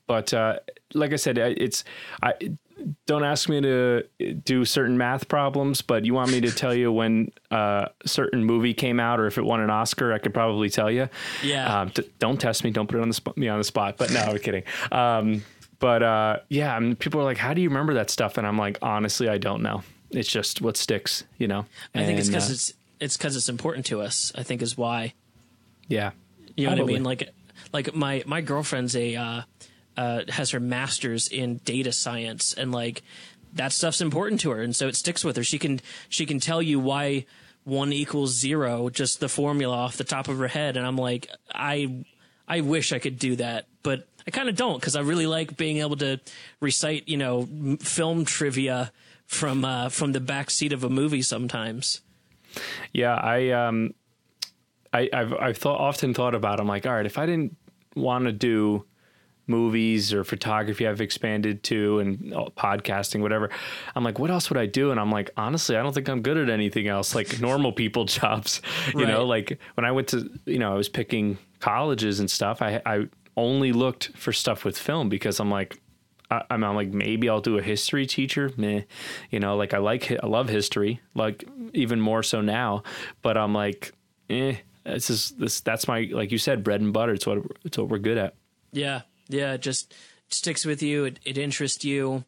but 0.05 0.31
uh, 0.31 0.59
like 0.93 1.11
i 1.11 1.15
said 1.15 1.39
it's 1.39 1.83
i 2.21 2.35
don't 3.05 3.23
ask 3.23 3.49
me 3.49 3.61
to 3.61 4.03
do 4.43 4.65
certain 4.65 4.97
math 4.97 5.27
problems, 5.27 5.81
but 5.81 6.05
you 6.05 6.13
want 6.13 6.31
me 6.31 6.41
to 6.41 6.51
tell 6.51 6.73
you 6.73 6.91
when 6.91 7.31
a 7.51 7.89
certain 8.05 8.43
movie 8.43 8.73
came 8.73 8.99
out 8.99 9.19
or 9.19 9.27
if 9.27 9.37
it 9.37 9.43
won 9.43 9.61
an 9.61 9.69
Oscar, 9.69 10.13
I 10.13 10.19
could 10.19 10.33
probably 10.33 10.69
tell 10.69 10.91
you. 10.91 11.09
Yeah. 11.43 11.81
Um, 11.81 11.89
t- 11.89 12.09
don't 12.19 12.39
test 12.39 12.63
me. 12.63 12.71
Don't 12.71 12.87
put 12.87 12.97
it 12.99 13.01
on 13.01 13.13
sp- 13.13 13.37
me 13.37 13.47
on 13.47 13.57
the 13.57 13.63
spot. 13.63 13.97
But 13.97 14.11
no, 14.11 14.19
I'm 14.19 14.39
kidding. 14.39 14.63
Um, 14.91 15.43
but 15.79 16.03
uh, 16.03 16.39
yeah, 16.49 16.75
I 16.75 16.79
mean, 16.79 16.95
people 16.95 17.21
are 17.21 17.23
like, 17.25 17.37
"How 17.37 17.53
do 17.53 17.61
you 17.61 17.69
remember 17.69 17.95
that 17.95 18.09
stuff?" 18.09 18.37
And 18.37 18.47
I'm 18.47 18.57
like, 18.57 18.79
honestly, 18.81 19.29
I 19.29 19.37
don't 19.37 19.61
know. 19.61 19.83
It's 20.11 20.29
just 20.29 20.61
what 20.61 20.77
sticks, 20.77 21.23
you 21.37 21.47
know. 21.47 21.65
I 21.93 22.05
think 22.05 22.19
it's 22.19 22.29
because 22.29 22.49
uh, 22.49 22.53
it's 22.53 22.73
it's 22.99 23.17
because 23.17 23.35
it's 23.35 23.49
important 23.49 23.85
to 23.87 24.01
us. 24.01 24.31
I 24.35 24.43
think 24.43 24.61
is 24.61 24.77
why. 24.77 25.13
Yeah. 25.87 26.11
You 26.55 26.65
know 26.65 26.75
probably. 26.75 26.83
what 26.83 26.89
I 26.89 26.93
mean? 26.93 27.03
Like, 27.03 27.29
like 27.73 27.95
my 27.95 28.23
my 28.25 28.41
girlfriend's 28.41 28.95
a. 28.95 29.45
Uh, 29.97 30.21
has 30.29 30.51
her 30.51 30.59
master's 30.59 31.27
in 31.27 31.57
data 31.65 31.91
science 31.91 32.53
and 32.53 32.71
like 32.71 33.01
that 33.53 33.73
stuff's 33.73 33.99
important 33.99 34.39
to 34.39 34.51
her 34.51 34.61
and 34.61 34.75
so 34.75 34.87
it 34.87 34.95
sticks 34.95 35.25
with 35.25 35.35
her. 35.35 35.43
She 35.43 35.57
can 35.57 35.81
she 36.07 36.25
can 36.25 36.39
tell 36.39 36.61
you 36.61 36.79
why 36.79 37.25
one 37.67 37.91
equals 37.91 38.31
zero 38.33 38.89
just 38.89 39.19
the 39.19 39.27
formula 39.27 39.75
off 39.75 39.97
the 39.97 40.03
top 40.05 40.29
of 40.29 40.37
her 40.37 40.47
head 40.47 40.77
and 40.77 40.87
i'm 40.87 40.95
like 40.95 41.27
i 41.53 42.01
i 42.47 42.61
wish 42.61 42.93
i 42.93 42.99
could 42.99 43.19
do 43.19 43.35
that 43.35 43.67
but 43.83 44.07
i 44.25 44.31
kind 44.31 44.47
of 44.47 44.55
don't 44.55 44.79
because 44.79 44.95
i 44.95 45.01
really 45.01 45.27
like 45.27 45.57
being 45.57 45.79
able 45.79 45.97
to 45.97 46.17
recite 46.61 47.05
you 47.09 47.17
know 47.17 47.45
film 47.81 48.23
trivia 48.23 48.89
from 49.25 49.65
uh, 49.65 49.89
from 49.89 50.13
the 50.13 50.21
back 50.21 50.49
seat 50.49 50.71
of 50.71 50.85
a 50.85 50.89
movie 50.89 51.21
sometimes. 51.21 51.99
Yeah 52.93 53.15
i 53.15 53.49
um 53.49 53.93
i 54.93 55.09
i've 55.11 55.33
i've 55.33 55.57
thought 55.57 55.81
often 55.81 56.13
thought 56.13 56.33
about 56.33 56.61
i'm 56.61 56.67
like 56.67 56.85
all 56.85 56.93
right 56.93 57.05
if 57.05 57.17
i 57.17 57.25
didn't 57.25 57.57
want 57.95 58.23
to 58.23 58.31
do 58.31 58.85
movies 59.47 60.13
or 60.13 60.23
photography 60.23 60.87
I've 60.87 61.01
expanded 61.01 61.63
to 61.63 61.99
and 61.99 62.19
podcasting, 62.57 63.21
whatever. 63.21 63.49
I'm 63.95 64.03
like, 64.03 64.19
what 64.19 64.29
else 64.29 64.49
would 64.49 64.57
I 64.57 64.65
do? 64.65 64.91
And 64.91 64.99
I'm 64.99 65.11
like, 65.11 65.31
honestly, 65.37 65.77
I 65.77 65.83
don't 65.83 65.93
think 65.93 66.09
I'm 66.09 66.21
good 66.21 66.37
at 66.37 66.49
anything 66.49 66.87
else, 66.87 67.15
like 67.15 67.39
normal 67.41 67.71
people 67.71 68.05
jobs. 68.05 68.61
You 68.93 69.05
right. 69.05 69.07
know, 69.07 69.25
like 69.25 69.59
when 69.75 69.85
I 69.85 69.91
went 69.91 70.09
to, 70.09 70.29
you 70.45 70.59
know, 70.59 70.71
I 70.71 70.75
was 70.75 70.89
picking 70.89 71.37
colleges 71.59 72.19
and 72.19 72.29
stuff. 72.29 72.61
I 72.61 72.81
I 72.85 73.07
only 73.35 73.71
looked 73.71 74.17
for 74.17 74.33
stuff 74.33 74.65
with 74.65 74.77
film 74.77 75.09
because 75.09 75.39
I'm 75.39 75.51
like, 75.51 75.79
I, 76.29 76.43
am 76.49 76.61
like 76.61 76.89
maybe 76.89 77.29
I'll 77.29 77.41
do 77.41 77.57
a 77.57 77.61
history 77.61 78.05
teacher. 78.05 78.51
Meh, 78.57 78.81
you 79.29 79.39
know, 79.39 79.55
like 79.55 79.73
I 79.73 79.77
like 79.77 80.11
I 80.11 80.27
love 80.27 80.49
history, 80.49 81.01
like 81.15 81.47
even 81.73 82.01
more 82.01 82.23
so 82.23 82.41
now. 82.41 82.83
But 83.21 83.37
I'm 83.37 83.53
like, 83.53 83.93
eh, 84.29 84.57
this 84.83 85.09
is 85.09 85.29
this 85.31 85.61
that's 85.61 85.87
my 85.87 86.09
like 86.11 86.31
you 86.31 86.37
said, 86.37 86.63
bread 86.63 86.81
and 86.81 86.91
butter. 86.91 87.13
It's 87.13 87.25
what 87.25 87.39
it's 87.63 87.77
what 87.77 87.87
we're 87.87 87.99
good 87.99 88.17
at. 88.17 88.35
Yeah, 88.73 89.01
yeah, 89.29 89.53
it 89.53 89.61
just 89.61 89.93
sticks 90.29 90.65
with 90.65 90.81
you. 90.81 91.05
It, 91.05 91.19
it 91.23 91.37
interests 91.37 91.83
you. 91.83 92.23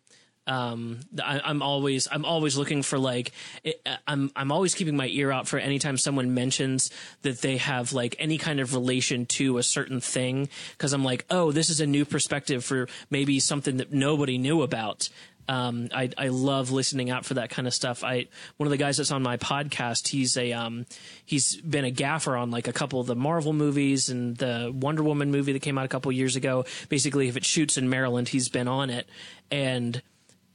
Um, 0.48 1.02
I, 1.24 1.42
I'm 1.44 1.62
always 1.62 2.08
I'm 2.12 2.26
always 2.26 2.58
looking 2.58 2.82
for 2.82 2.98
like 2.98 3.34
it, 3.64 3.88
I'm 4.08 4.32
I'm 4.36 4.52
always 4.52 4.74
keeping 4.74 4.96
my 4.96 5.08
ear 5.08 5.32
out 5.32 5.48
for 5.48 5.60
anytime 5.60 5.96
someone 5.96 6.34
mentions 6.34 6.90
that 7.22 7.42
they 7.42 7.58
have 7.58 7.94
like 7.94 8.16
any 8.18 8.40
kind 8.40 8.60
of 8.60 8.74
relation 8.74 9.28
to 9.28 9.60
a 9.60 9.64
certain 9.64 10.00
thing 10.00 10.50
because 10.72 10.92
I'm 10.92 11.04
like 11.04 11.26
oh 11.30 11.52
this 11.52 11.70
is 11.70 11.82
a 11.82 11.86
new 11.86 12.04
perspective 12.04 12.66
for 12.66 12.88
maybe 13.12 13.40
something 13.40 13.78
that 13.78 13.94
nobody 13.94 14.40
knew 14.40 14.64
about. 14.64 15.10
Um, 15.50 15.90
I 15.92 16.12
I 16.16 16.28
love 16.28 16.70
listening 16.70 17.10
out 17.10 17.26
for 17.26 17.34
that 17.34 17.50
kind 17.50 17.68
of 17.68 17.74
stuff. 17.74 18.04
I 18.04 18.28
one 18.58 18.68
of 18.68 18.72
the 18.72 18.78
guys 18.78 18.98
that's 18.98 19.10
on 19.12 19.24
my 19.24 19.38
podcast. 19.38 20.08
He's 20.10 20.38
a 20.38 20.54
um, 20.54 20.86
he's 21.26 21.56
been 21.58 21.86
a 21.86 21.92
gaffer 21.92 22.38
on 22.38 22.52
like 22.52 22.68
a 22.68 22.74
couple 22.74 23.00
of 23.02 23.08
the 23.08 23.16
Marvel 23.16 23.52
movies 23.52 24.10
and 24.10 24.38
the 24.38 24.72
Wonder 24.74 25.02
Woman 25.02 25.32
movie 25.32 25.52
that 25.54 25.62
came 25.64 25.78
out 25.80 25.86
a 25.86 25.90
couple 25.90 26.12
years 26.12 26.36
ago. 26.36 26.66
Basically, 26.88 27.28
if 27.30 27.36
it 27.36 27.44
shoots 27.46 27.78
in 27.78 27.90
Maryland, 27.90 28.28
he's 28.30 28.48
been 28.48 28.68
on 28.68 28.92
it 28.92 29.10
and 29.50 30.04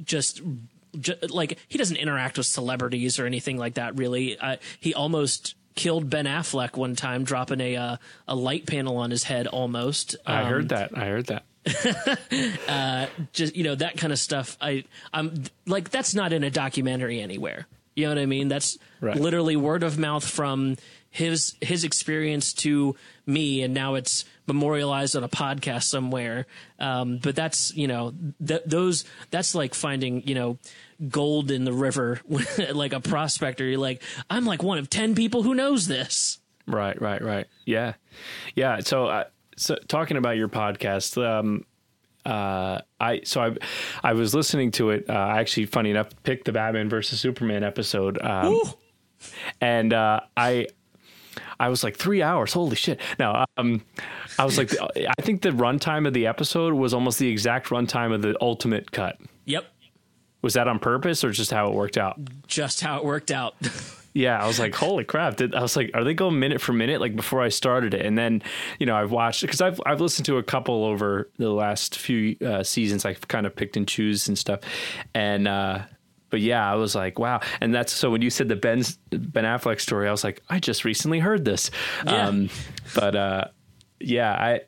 just, 0.05 0.41
just 1.01 1.29
like 1.31 1.59
he 1.67 1.77
doesn't 1.77 1.97
interact 1.97 2.37
with 2.39 2.47
celebrities 2.47 3.19
or 3.19 3.27
anything 3.27 3.59
like 3.59 3.75
that. 3.75 3.99
Really, 3.99 4.39
uh, 4.39 4.57
he 4.79 4.95
almost 4.95 5.57
killed 5.75 6.09
Ben 6.09 6.27
Affleck 6.27 6.77
one 6.77 6.95
time, 6.95 7.25
dropping 7.25 7.61
a 7.61 7.75
uh, 7.77 7.97
a 8.29 8.37
light 8.37 8.65
panel 8.65 8.99
on 8.99 9.11
his 9.11 9.25
head. 9.25 9.49
Almost. 9.49 10.15
I 10.25 10.43
Um, 10.43 10.47
heard 10.47 10.69
that. 10.69 10.97
I 10.97 11.07
heard 11.07 11.27
that. 11.27 11.45
just 13.33 13.57
you 13.57 13.65
know 13.65 13.75
that 13.75 13.97
kind 13.97 14.13
of 14.13 14.19
stuff. 14.19 14.57
I 14.61 14.85
I'm 15.13 15.45
like 15.67 15.91
that's 15.91 16.15
not 16.15 16.33
in 16.33 16.45
a 16.45 16.51
documentary 16.51 17.21
anywhere. 17.21 17.67
You 17.97 18.05
know 18.05 18.11
what 18.11 18.19
I 18.19 18.27
mean? 18.27 18.49
That's 18.49 18.77
Right. 19.01 19.17
literally 19.21 19.55
word 19.57 19.83
of 19.83 19.99
mouth 19.99 20.27
from 20.27 20.77
his 21.11 21.55
his 21.61 21.85
experience 21.85 22.53
to 22.55 22.97
me, 23.27 23.63
and 23.63 23.73
now 23.75 23.95
it's 23.95 24.25
memorialized 24.47 25.15
on 25.15 25.23
a 25.25 25.29
podcast 25.29 25.85
somewhere. 25.85 26.47
Um, 26.79 27.19
but 27.19 27.37
that's 27.37 27.75
you 27.77 27.87
know 27.87 28.15
th- 28.45 28.63
those 28.67 29.05
that's 29.31 29.55
like 29.55 29.75
finding 29.75 30.27
you 30.27 30.35
know 30.35 30.59
gold 31.09 31.51
in 31.51 31.65
the 31.65 31.73
river, 31.73 32.21
like 32.73 32.93
a 32.93 33.01
prospector. 33.01 33.65
You're 33.65 33.79
like 33.79 34.03
I'm 34.29 34.45
like 34.45 34.63
one 34.63 34.79
of 34.79 34.91
ten 34.91 35.15
people 35.15 35.43
who 35.43 35.55
knows 35.55 35.87
this. 35.87 36.39
Right, 36.67 36.99
right, 37.01 37.21
right. 37.23 37.47
Yeah, 37.67 37.93
yeah. 38.55 38.81
So, 38.81 39.05
uh, 39.07 39.25
so 39.57 39.77
talking 39.89 40.17
about 40.17 40.37
your 40.37 40.49
podcast, 40.49 41.23
um, 41.23 41.65
uh, 42.27 42.81
I 43.01 43.21
so 43.25 43.43
I 43.43 43.57
I 44.03 44.13
was 44.15 44.35
listening 44.35 44.71
to 44.73 44.91
it. 44.91 45.07
Uh, 45.09 45.13
I 45.13 45.41
actually, 45.41 45.67
funny 45.67 45.91
enough, 45.91 46.09
picked 46.23 46.47
the 46.47 46.53
Batman 46.53 46.89
versus 46.89 47.21
Superman 47.21 47.63
episode, 47.63 48.21
um, 48.23 48.61
and 49.61 49.93
uh, 49.93 50.21
I 50.37 50.67
I 51.61 51.69
was 51.69 51.85
like 51.85 51.97
three 51.97 52.23
hours. 52.23 52.53
Holy 52.53 52.77
shit! 52.77 53.01
No, 53.19 53.45
um, 53.57 53.83
I 54.39 54.45
was 54.45 54.59
like, 54.59 54.73
I 54.81 55.23
think 55.23 55.43
the 55.43 55.51
runtime 55.51 56.07
of 56.07 56.15
the 56.15 56.27
episode 56.27 56.75
was 56.75 56.95
almost 56.95 57.19
the 57.19 57.29
exact 57.29 57.69
runtime 57.69 58.13
of 58.15 58.23
the 58.23 58.37
ultimate 58.41 58.91
cut. 58.91 59.19
Yep, 59.45 59.65
Was 60.43 60.55
that 60.55 60.67
on 60.69 60.79
purpose 60.79 61.23
or 61.23 61.31
just 61.31 61.51
how 61.51 61.69
it 61.69 61.75
worked 61.75 61.99
out? 61.99 62.19
just 62.47 62.81
how 62.81 62.97
it 62.99 63.05
worked 63.05 63.31
out. 63.31 63.55
Yeah, 64.15 64.41
I 64.41 64.47
was 64.47 64.61
like, 64.61 64.77
holy 64.77 65.03
crap! 65.03 65.37
Did, 65.37 65.57
I 65.57 65.61
was 65.61 65.77
like, 65.77 65.91
are 65.93 66.05
they 66.05 66.15
going 66.15 66.39
minute 66.39 66.61
for 66.61 66.73
minute 66.73 67.01
like 67.01 67.17
before 67.17 67.43
I 67.43 67.49
started 67.49 67.95
it? 67.95 68.07
And 68.07 68.17
then, 68.17 68.43
you 68.79 68.87
know, 68.87 68.95
I've 68.95 69.11
watched 69.11 69.43
because 69.43 69.61
I've 69.61 69.81
I've 69.85 70.01
listened 70.01 70.27
to 70.27 70.39
a 70.39 70.43
couple 70.43 70.85
over 70.85 71.31
the 71.37 71.51
last 71.51 71.99
few 71.99 72.37
uh, 72.47 72.63
seasons. 72.63 73.05
I've 73.05 73.27
kind 73.27 73.45
of 73.45 73.57
picked 73.57 73.77
and 73.77 73.89
choose 73.89 74.29
and 74.29 74.39
stuff, 74.39 74.61
and 75.15 75.49
uh, 75.49 75.81
but 76.31 76.41
yeah, 76.41 76.69
I 76.71 76.77
was 76.77 76.95
like, 76.95 77.19
wow. 77.19 77.41
And 77.61 77.75
that's 77.75 77.93
so 77.93 78.11
when 78.11 78.23
you 78.23 78.31
said 78.31 78.49
the 78.49 78.57
Ben 78.57 78.85
Ben 79.11 79.45
Affleck 79.45 79.81
story, 79.81 80.07
I 80.07 80.11
was 80.11 80.25
like, 80.25 80.43
I 80.49 80.61
just 80.61 80.85
recently 80.85 81.19
heard 81.19 81.45
this. 81.45 81.73
Yeah. 82.07 82.29
Um, 82.29 82.51
but 82.95 83.17
uh, 83.17 83.45
yeah, 84.01 84.33
I 84.33 84.61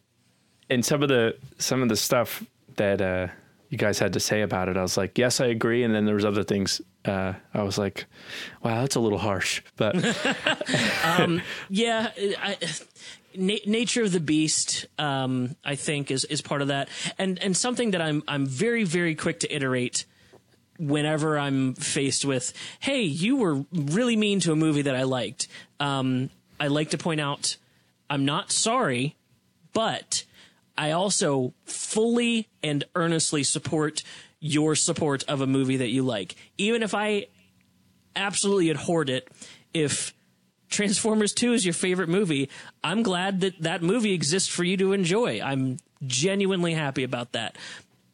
and 0.71 0.85
some 0.85 1.03
of 1.03 1.09
the 1.09 1.37
some 1.59 1.83
of 1.83 1.89
the 1.89 1.97
stuff 1.97 2.45
that 2.77 3.01
uh, 3.01 3.29
you 3.69 3.79
guys 3.79 3.99
had 3.99 4.13
to 4.13 4.21
say 4.21 4.43
about 4.43 4.69
it, 4.69 4.77
I 4.77 4.83
was 4.83 4.97
like, 4.97 5.19
yes, 5.19 5.41
I 5.41 5.47
agree. 5.47 5.83
And 5.83 5.95
then 5.95 6.05
there 6.05 6.15
was 6.15 6.25
other 6.25 6.45
things. 6.45 6.81
Uh, 7.07 7.35
I 7.55 7.63
was 7.63 7.79
like, 7.79 8.07
wow, 8.63 8.81
that's 8.81 8.97
a 8.97 9.01
little 9.01 9.19
harsh, 9.19 9.63
but 9.77 9.95
Yeah, 11.69 12.11
I, 12.19 12.57
na- 13.35 13.55
nature 13.67 14.03
of 14.03 14.13
the 14.13 14.21
beast, 14.21 14.87
um, 14.99 15.57
I 15.65 15.77
think, 15.77 16.11
is 16.11 16.25
is 16.25 16.43
part 16.43 16.63
of 16.63 16.69
that, 16.69 16.89
and 17.19 17.39
and 17.43 17.57
something 17.57 17.93
that 17.93 18.01
I'm 18.01 18.23
I'm 18.27 18.47
very 18.47 18.85
very 18.85 19.15
quick 19.15 19.41
to 19.41 19.55
iterate 19.55 20.05
whenever 20.79 21.39
I'm 21.39 21.75
faced 21.75 22.25
with, 22.25 22.53
hey, 22.81 23.03
you 23.03 23.37
were 23.37 23.65
really 23.73 24.17
mean 24.17 24.41
to 24.41 24.53
a 24.53 24.57
movie 24.57 24.83
that 24.83 24.95
I 24.95 25.05
liked. 25.05 25.49
Um, 25.81 26.29
I 26.61 26.67
like 26.67 26.91
to 26.91 26.99
point 26.99 27.21
out, 27.21 27.57
I'm 28.11 28.25
not 28.25 28.53
sorry, 28.53 29.17
but 29.73 30.25
I 30.77 30.91
also 30.91 31.55
fully 31.65 32.49
and 32.63 32.85
earnestly 32.95 33.43
support 33.43 34.03
your 34.41 34.75
support 34.75 35.25
of 35.25 35.41
a 35.41 35.47
movie 35.47 35.79
that 35.79 35.89
you 35.89 36.03
like, 36.03 36.37
even 36.59 36.83
if 36.83 36.95
I 36.95 37.27
absolutely 38.15 38.71
abhorred 38.71 39.11
it. 39.11 39.29
If 39.75 40.15
Transformers 40.69 41.33
2 41.35 41.53
is 41.53 41.65
your 41.65 41.75
favorite 41.75 42.09
movie, 42.09 42.51
I'm 42.83 43.03
glad 43.03 43.41
that 43.41 43.63
that 43.63 43.83
movie 43.83 44.13
exists 44.13 44.49
for 44.49 44.65
you 44.65 44.77
to 44.79 44.93
enjoy. 44.93 45.41
I'm 45.41 45.77
genuinely 46.05 46.75
happy 46.75 47.05
about 47.05 47.33
that. 47.33 47.57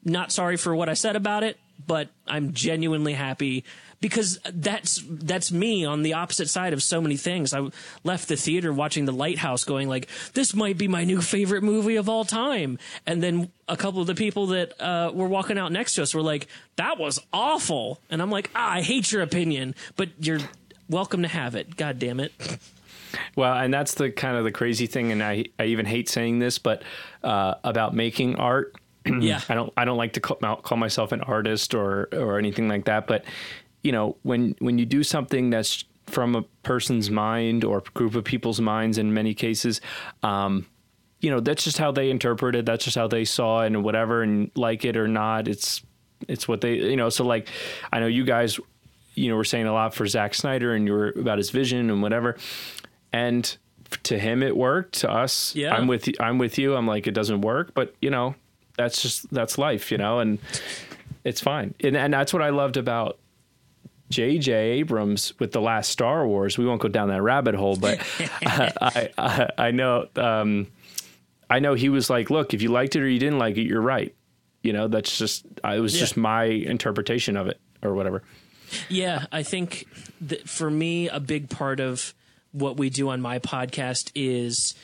Not 0.04 0.32
sorry 0.32 0.56
for 0.56 0.74
what 0.74 0.88
I 0.88 0.94
said 0.94 1.16
about 1.16 1.44
it, 1.44 1.58
but 1.86 2.10
I'm 2.26 2.52
genuinely 2.52 3.14
happy 3.14 3.64
because 4.02 4.38
that's 4.52 5.02
that's 5.08 5.50
me 5.52 5.86
on 5.86 6.02
the 6.02 6.12
opposite 6.12 6.50
side 6.50 6.74
of 6.74 6.82
so 6.82 7.00
many 7.00 7.16
things. 7.16 7.54
I 7.54 7.68
left 8.02 8.28
the 8.28 8.36
theater 8.36 8.72
watching 8.72 9.06
The 9.06 9.12
Lighthouse 9.12 9.62
going 9.64 9.88
like 9.88 10.08
this 10.34 10.54
might 10.54 10.76
be 10.76 10.88
my 10.88 11.04
new 11.04 11.22
favorite 11.22 11.62
movie 11.62 11.96
of 11.96 12.08
all 12.08 12.24
time. 12.24 12.78
And 13.06 13.22
then 13.22 13.50
a 13.68 13.76
couple 13.76 14.00
of 14.00 14.08
the 14.08 14.16
people 14.16 14.48
that 14.48 14.78
uh, 14.80 15.12
were 15.14 15.28
walking 15.28 15.56
out 15.56 15.70
next 15.72 15.94
to 15.94 16.02
us 16.02 16.12
were 16.14 16.20
like 16.20 16.48
that 16.76 16.98
was 16.98 17.20
awful. 17.32 18.00
And 18.10 18.20
I'm 18.20 18.30
like, 18.30 18.50
ah, 18.56 18.72
I 18.72 18.82
hate 18.82 19.12
your 19.12 19.22
opinion, 19.22 19.74
but 19.96 20.10
you're 20.18 20.40
welcome 20.90 21.22
to 21.22 21.28
have 21.28 21.54
it. 21.54 21.76
God 21.76 22.00
damn 22.00 22.18
it. 22.18 22.32
well, 23.36 23.54
and 23.54 23.72
that's 23.72 23.94
the 23.94 24.10
kind 24.10 24.36
of 24.36 24.42
the 24.42 24.52
crazy 24.52 24.86
thing. 24.86 25.12
And 25.12 25.22
I 25.22 25.44
I 25.60 25.66
even 25.66 25.86
hate 25.86 26.08
saying 26.08 26.40
this, 26.40 26.58
but 26.58 26.82
uh, 27.22 27.54
about 27.64 27.94
making 27.94 28.34
art. 28.36 28.74
Yeah. 29.04 29.40
I 29.48 29.54
don't 29.54 29.72
I 29.76 29.84
don't 29.84 29.96
like 29.96 30.12
to 30.12 30.20
call, 30.20 30.36
call 30.56 30.78
myself 30.78 31.10
an 31.10 31.22
artist 31.22 31.74
or 31.74 32.08
or 32.12 32.38
anything 32.38 32.68
like 32.68 32.84
that, 32.84 33.08
but 33.08 33.24
you 33.82 33.92
know, 33.92 34.16
when 34.22 34.54
when 34.60 34.78
you 34.78 34.86
do 34.86 35.02
something 35.02 35.50
that's 35.50 35.84
from 36.06 36.34
a 36.34 36.42
person's 36.62 37.10
mind 37.10 37.64
or 37.64 37.82
group 37.94 38.14
of 38.14 38.24
people's 38.24 38.60
minds 38.60 38.98
in 38.98 39.14
many 39.14 39.34
cases, 39.34 39.80
um, 40.22 40.66
you 41.20 41.30
know, 41.30 41.40
that's 41.40 41.64
just 41.64 41.78
how 41.78 41.92
they 41.92 42.10
interpret 42.10 42.54
it. 42.56 42.66
That's 42.66 42.84
just 42.84 42.96
how 42.96 43.06
they 43.08 43.24
saw 43.24 43.62
it 43.62 43.66
and 43.68 43.84
whatever, 43.84 44.22
and 44.22 44.50
like 44.56 44.84
it 44.84 44.96
or 44.96 45.08
not, 45.08 45.48
it's 45.48 45.82
it's 46.28 46.46
what 46.48 46.60
they 46.60 46.74
you 46.74 46.96
know. 46.96 47.08
So 47.08 47.24
like, 47.24 47.48
I 47.92 48.00
know 48.00 48.06
you 48.06 48.24
guys, 48.24 48.58
you 49.14 49.30
know, 49.30 49.36
were 49.36 49.44
saying 49.44 49.66
a 49.66 49.72
lot 49.72 49.94
for 49.94 50.06
Zack 50.06 50.34
Snyder 50.34 50.74
and 50.74 50.86
you 50.86 50.92
were 50.92 51.10
about 51.10 51.38
his 51.38 51.50
vision 51.50 51.90
and 51.90 52.02
whatever, 52.02 52.36
and 53.12 53.56
to 54.04 54.18
him 54.18 54.42
it 54.42 54.56
worked. 54.56 55.00
To 55.00 55.10
us, 55.10 55.54
Yeah. 55.54 55.74
I'm 55.74 55.86
with 55.86 56.08
you. 56.08 56.14
I'm 56.18 56.38
with 56.38 56.58
you. 56.58 56.74
I'm 56.74 56.86
like 56.86 57.06
it 57.06 57.12
doesn't 57.12 57.42
work, 57.42 57.72
but 57.74 57.94
you 58.00 58.10
know, 58.10 58.34
that's 58.76 59.02
just 59.02 59.32
that's 59.32 59.58
life, 59.58 59.90
you 59.92 59.98
know, 59.98 60.18
and 60.18 60.38
it's 61.24 61.40
fine. 61.40 61.74
And 61.82 61.96
and 61.96 62.12
that's 62.12 62.32
what 62.32 62.42
I 62.42 62.50
loved 62.50 62.76
about 62.76 63.18
J.J. 64.12 64.52
Abrams 64.52 65.32
with 65.40 65.52
the 65.52 65.60
last 65.60 65.90
Star 65.90 66.26
Wars. 66.26 66.56
We 66.58 66.66
won't 66.66 66.80
go 66.80 66.88
down 66.88 67.08
that 67.08 67.22
rabbit 67.22 67.54
hole, 67.54 67.76
but 67.76 68.00
I, 68.46 69.08
I 69.18 69.48
I 69.58 69.70
know 69.72 70.06
um, 70.16 70.68
I 71.50 71.58
know 71.58 71.74
he 71.74 71.88
was 71.88 72.08
like, 72.08 72.30
look, 72.30 72.54
if 72.54 72.62
you 72.62 72.68
liked 72.70 72.94
it 72.96 73.02
or 73.02 73.08
you 73.08 73.18
didn't 73.18 73.38
like 73.38 73.56
it, 73.56 73.62
you're 73.62 73.80
right. 73.80 74.14
You 74.62 74.72
know, 74.72 74.86
that's 74.88 75.18
just 75.18 75.44
it 75.64 75.80
was 75.80 75.94
Yeah. 75.94 76.00
just 76.00 76.16
my 76.16 76.44
interpretation 76.44 77.36
of 77.36 77.48
it 77.48 77.60
or 77.82 77.94
whatever. 77.94 78.22
Yeah, 78.88 79.26
I 79.32 79.42
think 79.42 79.86
that 80.22 80.48
for 80.48 80.70
me, 80.70 81.08
a 81.08 81.20
big 81.20 81.50
part 81.50 81.80
of 81.80 82.14
what 82.52 82.76
we 82.76 82.88
do 82.90 83.08
on 83.10 83.20
my 83.20 83.38
podcast 83.38 84.10
is 84.14 84.74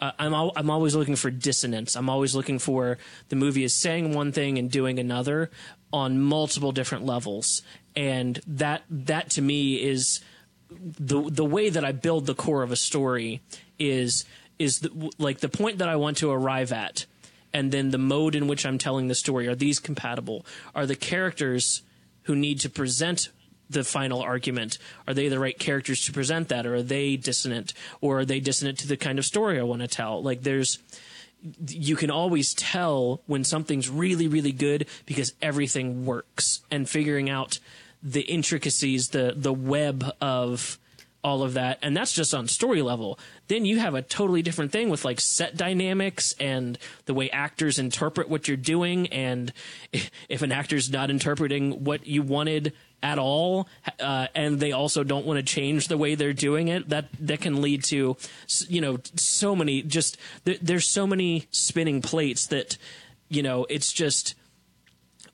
uh, 0.00 0.12
I'm 0.18 0.34
al- 0.34 0.52
I'm 0.56 0.70
always 0.70 0.94
looking 0.94 1.16
for 1.16 1.30
dissonance. 1.30 1.96
I'm 1.96 2.10
always 2.10 2.34
looking 2.34 2.58
for 2.58 2.98
the 3.30 3.36
movie 3.36 3.64
is 3.64 3.74
saying 3.74 4.12
one 4.14 4.32
thing 4.32 4.58
and 4.58 4.70
doing 4.70 4.98
another 4.98 5.50
on 5.92 6.20
multiple 6.20 6.72
different 6.72 7.04
levels, 7.04 7.62
and 7.96 8.40
that 8.46 8.82
that 8.90 9.30
to 9.30 9.42
me 9.42 9.82
is 9.82 10.20
the 10.70 11.22
the 11.30 11.44
way 11.44 11.70
that 11.70 11.84
I 11.84 11.92
build 11.92 12.26
the 12.26 12.34
core 12.34 12.62
of 12.62 12.72
a 12.72 12.76
story 12.76 13.40
is 13.78 14.24
is 14.58 14.80
the, 14.80 15.10
like 15.18 15.38
the 15.38 15.48
point 15.48 15.78
that 15.78 15.88
I 15.88 15.96
want 15.96 16.16
to 16.18 16.30
arrive 16.30 16.72
at, 16.72 17.06
and 17.52 17.72
then 17.72 17.90
the 17.90 17.98
mode 17.98 18.34
in 18.34 18.48
which 18.48 18.66
I'm 18.66 18.78
telling 18.78 19.08
the 19.08 19.14
story. 19.14 19.46
Are 19.46 19.54
these 19.54 19.78
compatible? 19.78 20.44
Are 20.74 20.86
the 20.86 20.96
characters 20.96 21.82
who 22.22 22.36
need 22.36 22.60
to 22.60 22.70
present 22.70 23.30
the 23.70 23.84
final 23.84 24.20
argument 24.20 24.78
are 25.06 25.14
they 25.14 25.28
the 25.28 25.38
right 25.38 25.58
characters 25.58 26.04
to 26.06 26.12
present 26.12 26.48
that, 26.48 26.66
or 26.66 26.76
are 26.76 26.82
they 26.82 27.16
dissonant, 27.16 27.74
or 28.00 28.20
are 28.20 28.24
they 28.24 28.40
dissonant 28.40 28.78
to 28.78 28.88
the 28.88 28.96
kind 28.96 29.18
of 29.18 29.24
story 29.24 29.58
I 29.58 29.62
want 29.62 29.82
to 29.82 29.88
tell? 29.88 30.22
Like 30.22 30.42
there's 30.42 30.78
you 31.68 31.96
can 31.96 32.10
always 32.10 32.54
tell 32.54 33.20
when 33.26 33.44
something's 33.44 33.88
really 33.88 34.28
really 34.28 34.52
good 34.52 34.86
because 35.06 35.34
everything 35.40 36.04
works. 36.04 36.60
And 36.70 36.88
figuring 36.88 37.30
out 37.30 37.58
the 38.02 38.22
intricacies 38.22 39.08
the 39.08 39.34
the 39.36 39.52
web 39.52 40.04
of 40.20 40.78
all 41.24 41.42
of 41.42 41.54
that 41.54 41.78
and 41.82 41.96
that's 41.96 42.12
just 42.12 42.32
on 42.32 42.46
story 42.46 42.80
level. 42.80 43.18
Then 43.48 43.64
you 43.64 43.80
have 43.80 43.94
a 43.94 44.02
totally 44.02 44.40
different 44.42 44.70
thing 44.70 44.88
with 44.88 45.04
like 45.04 45.20
set 45.20 45.56
dynamics 45.56 46.32
and 46.38 46.78
the 47.06 47.14
way 47.14 47.28
actors 47.30 47.78
interpret 47.78 48.28
what 48.28 48.46
you're 48.46 48.56
doing 48.56 49.08
and 49.08 49.52
if 50.28 50.42
an 50.42 50.52
actor's 50.52 50.90
not 50.90 51.10
interpreting 51.10 51.84
what 51.84 52.06
you 52.06 52.22
wanted 52.22 52.72
at 53.02 53.18
all 53.18 53.68
uh, 54.00 54.26
and 54.34 54.58
they 54.58 54.72
also 54.72 55.04
don't 55.04 55.24
want 55.24 55.38
to 55.38 55.42
change 55.42 55.88
the 55.88 55.96
way 55.96 56.14
they're 56.14 56.32
doing 56.32 56.68
it 56.68 56.88
that 56.88 57.06
that 57.20 57.40
can 57.40 57.62
lead 57.62 57.84
to 57.84 58.16
you 58.68 58.80
know 58.80 58.98
so 59.14 59.54
many 59.54 59.82
just 59.82 60.16
there's 60.44 60.86
so 60.86 61.06
many 61.06 61.46
spinning 61.50 62.02
plates 62.02 62.46
that 62.48 62.76
you 63.28 63.42
know 63.42 63.66
it's 63.70 63.92
just 63.92 64.34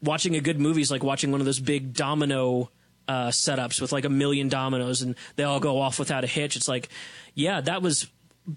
watching 0.02 0.36
a 0.36 0.40
good 0.40 0.60
movie 0.60 0.82
is 0.82 0.90
like 0.90 1.02
watching 1.02 1.30
one 1.30 1.40
of 1.40 1.46
those 1.46 1.60
big 1.60 1.94
domino 1.94 2.70
uh, 3.08 3.28
setups 3.28 3.80
with 3.80 3.92
like 3.92 4.04
a 4.04 4.08
million 4.10 4.48
dominoes 4.48 5.02
and 5.02 5.14
they 5.36 5.44
all 5.44 5.60
go 5.60 5.80
off 5.80 5.98
without 5.98 6.24
a 6.24 6.26
hitch. 6.26 6.56
It's 6.56 6.68
like, 6.68 6.88
yeah, 7.34 7.60
that 7.60 7.82
was 7.82 8.06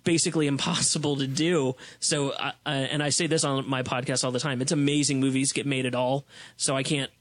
basically 0.03 0.47
impossible 0.47 1.18
to 1.18 1.28
do. 1.28 1.76
So, 1.99 2.32
uh, 2.32 2.51
and 2.66 3.01
I 3.01 3.10
say 3.10 3.28
this 3.28 3.43
on 3.43 3.68
my 3.70 3.84
podcast 3.84 4.24
all 4.24 4.32
the 4.32 4.39
time. 4.39 4.62
It's 4.62 4.72
amazing 4.72 5.20
movies 5.20 5.51
get 5.51 5.66
made 5.66 5.86
at 5.86 5.95
all. 5.95 6.26
So 6.58 6.76
I 6.76 6.84
can't 6.84 7.12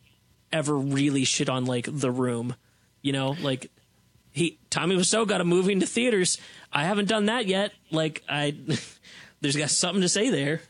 ever 0.53 0.76
really 0.76 1.24
shit 1.24 1.49
on 1.49 1.64
like 1.64 1.88
The 1.90 2.11
Room. 2.11 2.55
You 3.03 3.12
know, 3.12 3.36
like 3.40 3.70
he 4.32 4.59
Tommy 4.70 4.97
Wiseau 4.97 5.26
got 5.26 5.40
a 5.40 5.44
movie 5.44 5.72
into 5.72 5.86
theaters. 5.86 6.38
I 6.72 6.84
haven't 6.84 7.09
done 7.09 7.26
that 7.26 7.47
yet. 7.47 7.72
Like 7.90 8.22
I, 8.28 8.57
there's 9.40 9.57
got 9.57 9.70
something 9.70 10.03
to 10.03 10.09
say 10.09 10.30
there. 10.30 10.61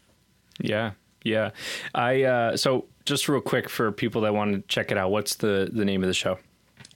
Yeah, 0.60 0.92
yeah. 1.24 1.50
I 1.94 2.22
uh, 2.22 2.56
so 2.56 2.86
just 3.04 3.28
real 3.28 3.40
quick 3.40 3.68
for 3.68 3.90
people 3.92 4.22
that 4.22 4.34
want 4.34 4.52
to 4.52 4.60
check 4.68 4.90
it 4.90 4.98
out. 4.98 5.10
What's 5.10 5.36
the 5.36 5.68
the 5.72 5.84
name 5.84 6.02
of 6.02 6.08
the 6.08 6.14
show? 6.14 6.38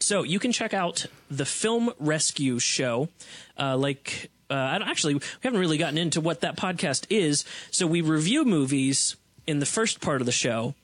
So 0.01 0.23
you 0.23 0.39
can 0.39 0.51
check 0.51 0.73
out 0.73 1.07
the 1.31 1.45
Film 1.45 1.93
Rescue 1.99 2.59
Show. 2.59 3.11
Uh, 3.59 3.77
like, 3.77 4.31
uh, 4.49 4.55
I 4.55 4.79
don't, 4.79 4.89
actually, 4.89 5.15
we 5.15 5.21
haven't 5.43 5.61
really 5.61 5.77
gotten 5.77 5.99
into 5.99 6.23
what 6.23 6.41
that 6.41 6.57
podcast 6.57 7.07
is. 7.11 7.45
So 7.71 7.87
we 7.87 8.01
review 8.01 8.47
movies 8.47 9.17
in 9.47 9.59
the 9.59 9.67
first 9.67 10.01
part 10.01 10.23
of 10.23 10.27
the 10.27 10.33
show. 10.33 10.75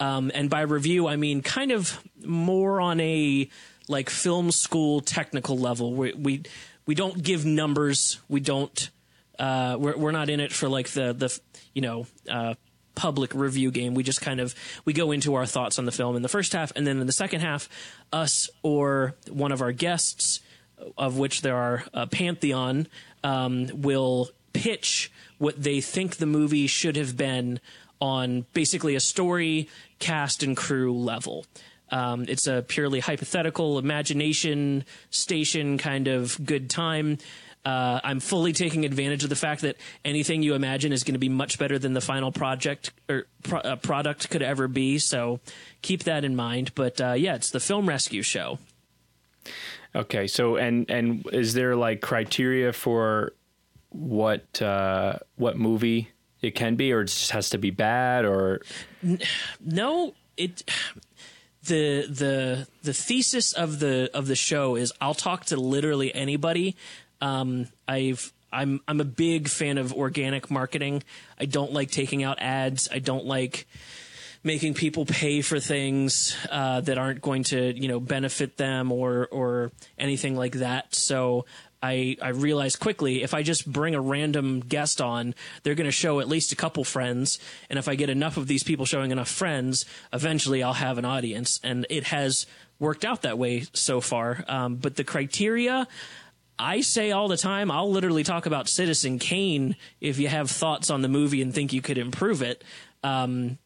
Um, 0.00 0.30
and 0.34 0.48
by 0.48 0.62
review, 0.62 1.08
I 1.08 1.16
mean 1.16 1.42
kind 1.42 1.72
of 1.72 1.98
more 2.24 2.80
on 2.80 3.00
a 3.00 3.48
like 3.88 4.10
film 4.10 4.50
school 4.50 5.00
technical 5.00 5.58
level. 5.58 5.94
We 5.94 6.12
we, 6.12 6.42
we 6.86 6.94
don't 6.94 7.22
give 7.22 7.44
numbers. 7.44 8.20
We 8.28 8.40
don't. 8.40 8.90
Uh, 9.38 9.76
we're 9.78 9.96
we're 9.96 10.12
not 10.12 10.30
in 10.30 10.40
it 10.40 10.52
for 10.52 10.68
like 10.68 10.88
the 10.88 11.12
the 11.12 11.38
you 11.74 11.82
know 11.82 12.06
uh, 12.30 12.54
public 12.94 13.32
review 13.34 13.70
game. 13.70 13.94
We 13.94 14.02
just 14.02 14.20
kind 14.20 14.40
of 14.40 14.54
we 14.84 14.92
go 14.92 15.12
into 15.12 15.34
our 15.34 15.46
thoughts 15.46 15.78
on 15.78 15.84
the 15.84 15.92
film 15.92 16.16
in 16.16 16.22
the 16.22 16.28
first 16.28 16.52
half, 16.52 16.72
and 16.76 16.86
then 16.86 17.00
in 17.00 17.06
the 17.06 17.12
second 17.12 17.40
half, 17.40 17.68
us 18.12 18.50
or 18.62 19.14
one 19.30 19.52
of 19.52 19.62
our 19.62 19.72
guests, 19.72 20.40
of 20.96 21.16
which 21.16 21.42
there 21.42 21.56
are 21.56 21.84
a 21.94 22.06
pantheon, 22.06 22.88
um, 23.24 23.68
will 23.74 24.28
pitch 24.52 25.12
what 25.38 25.62
they 25.62 25.80
think 25.80 26.16
the 26.16 26.26
movie 26.26 26.66
should 26.66 26.96
have 26.96 27.16
been 27.16 27.60
on 28.00 28.46
basically 28.52 28.94
a 28.94 29.00
story, 29.00 29.68
cast, 29.98 30.42
and 30.42 30.56
crew 30.56 30.96
level. 30.96 31.44
Um, 31.90 32.26
it's 32.28 32.46
a 32.46 32.62
purely 32.66 33.00
hypothetical 33.00 33.78
imagination 33.78 34.84
station 35.10 35.78
kind 35.78 36.08
of 36.08 36.38
good 36.44 36.68
time. 36.68 37.18
Uh, 37.64 38.00
I'm 38.04 38.20
fully 38.20 38.52
taking 38.52 38.84
advantage 38.84 39.24
of 39.24 39.30
the 39.30 39.36
fact 39.36 39.62
that 39.62 39.76
anything 40.04 40.42
you 40.42 40.54
imagine 40.54 40.92
is 40.92 41.04
going 41.04 41.14
to 41.14 41.18
be 41.18 41.28
much 41.28 41.58
better 41.58 41.78
than 41.78 41.92
the 41.92 42.00
final 42.00 42.30
project 42.32 42.92
or 43.08 43.26
pro- 43.42 43.60
uh, 43.60 43.76
product 43.76 44.30
could 44.30 44.42
ever 44.42 44.68
be. 44.68 44.98
So 44.98 45.40
keep 45.82 46.04
that 46.04 46.24
in 46.24 46.36
mind. 46.36 46.74
But 46.74 47.00
uh, 47.00 47.12
yeah, 47.12 47.34
it's 47.34 47.50
the 47.50 47.60
Film 47.60 47.88
Rescue 47.88 48.22
Show. 48.22 48.58
Okay, 49.94 50.26
so 50.26 50.56
and 50.56 50.88
and 50.90 51.26
is 51.32 51.54
there 51.54 51.74
like 51.74 52.00
criteria 52.00 52.72
for 52.72 53.32
what 53.90 54.60
uh, 54.62 55.18
what 55.36 55.56
movie 55.58 56.10
it 56.42 56.54
can 56.54 56.76
be, 56.76 56.92
or 56.92 57.02
it 57.02 57.06
just 57.06 57.30
has 57.32 57.50
to 57.50 57.58
be 57.58 57.70
bad, 57.70 58.24
or 58.24 58.60
no? 59.64 60.14
It 60.36 60.62
the 61.64 62.06
the 62.08 62.68
the 62.82 62.92
thesis 62.92 63.52
of 63.52 63.80
the 63.80 64.10
of 64.14 64.26
the 64.28 64.36
show 64.36 64.76
is 64.76 64.92
I'll 65.00 65.14
talk 65.14 65.46
to 65.46 65.56
literally 65.56 66.14
anybody 66.14 66.76
um, 67.20 67.66
I've 67.86 68.32
I'm 68.52 68.80
I'm 68.88 69.00
a 69.00 69.04
big 69.04 69.48
fan 69.48 69.78
of 69.78 69.92
organic 69.92 70.50
marketing. 70.50 71.02
I 71.38 71.44
don't 71.44 71.72
like 71.72 71.90
taking 71.90 72.22
out 72.22 72.40
ads. 72.40 72.88
I 72.90 72.98
don't 72.98 73.26
like 73.26 73.66
making 74.44 74.74
people 74.74 75.04
pay 75.04 75.42
for 75.42 75.58
things 75.58 76.36
uh, 76.50 76.80
that 76.82 76.96
aren't 76.96 77.20
going 77.20 77.42
to 77.44 77.72
you 77.72 77.88
know 77.88 78.00
benefit 78.00 78.56
them 78.56 78.92
or 78.92 79.28
or 79.30 79.72
anything 79.98 80.36
like 80.36 80.54
that. 80.54 80.94
So 80.94 81.44
I 81.82 82.16
I 82.20 82.30
realized 82.30 82.80
quickly 82.80 83.22
if 83.22 83.34
I 83.34 83.42
just 83.42 83.70
bring 83.70 83.94
a 83.94 84.00
random 84.00 84.60
guest 84.60 85.00
on, 85.00 85.34
they're 85.62 85.74
going 85.74 85.86
to 85.86 85.92
show 85.92 86.20
at 86.20 86.28
least 86.28 86.52
a 86.52 86.56
couple 86.56 86.84
friends, 86.84 87.38
and 87.70 87.78
if 87.78 87.88
I 87.88 87.94
get 87.94 88.10
enough 88.10 88.36
of 88.36 88.46
these 88.46 88.62
people 88.62 88.86
showing 88.86 89.10
enough 89.10 89.28
friends, 89.28 89.84
eventually 90.12 90.62
I'll 90.62 90.74
have 90.74 90.98
an 90.98 91.04
audience, 91.04 91.60
and 91.62 91.86
it 91.90 92.04
has 92.04 92.46
worked 92.78 93.04
out 93.04 93.22
that 93.22 93.38
way 93.38 93.66
so 93.72 94.00
far. 94.00 94.44
Um, 94.48 94.76
but 94.76 94.96
the 94.96 95.04
criteria. 95.04 95.86
I 96.60 96.80
say 96.80 97.12
all 97.12 97.28
the 97.28 97.36
time, 97.36 97.70
I'll 97.70 97.88
literally 97.88 98.24
talk 98.24 98.44
about 98.44 98.68
Citizen 98.68 99.20
Kane 99.20 99.76
if 100.00 100.18
you 100.18 100.26
have 100.26 100.50
thoughts 100.50 100.90
on 100.90 101.02
the 101.02 101.08
movie 101.08 101.40
and 101.40 101.54
think 101.54 101.72
you 101.72 101.80
could 101.80 101.98
improve 101.98 102.42
it. 102.42 102.64
Um, 103.04 103.58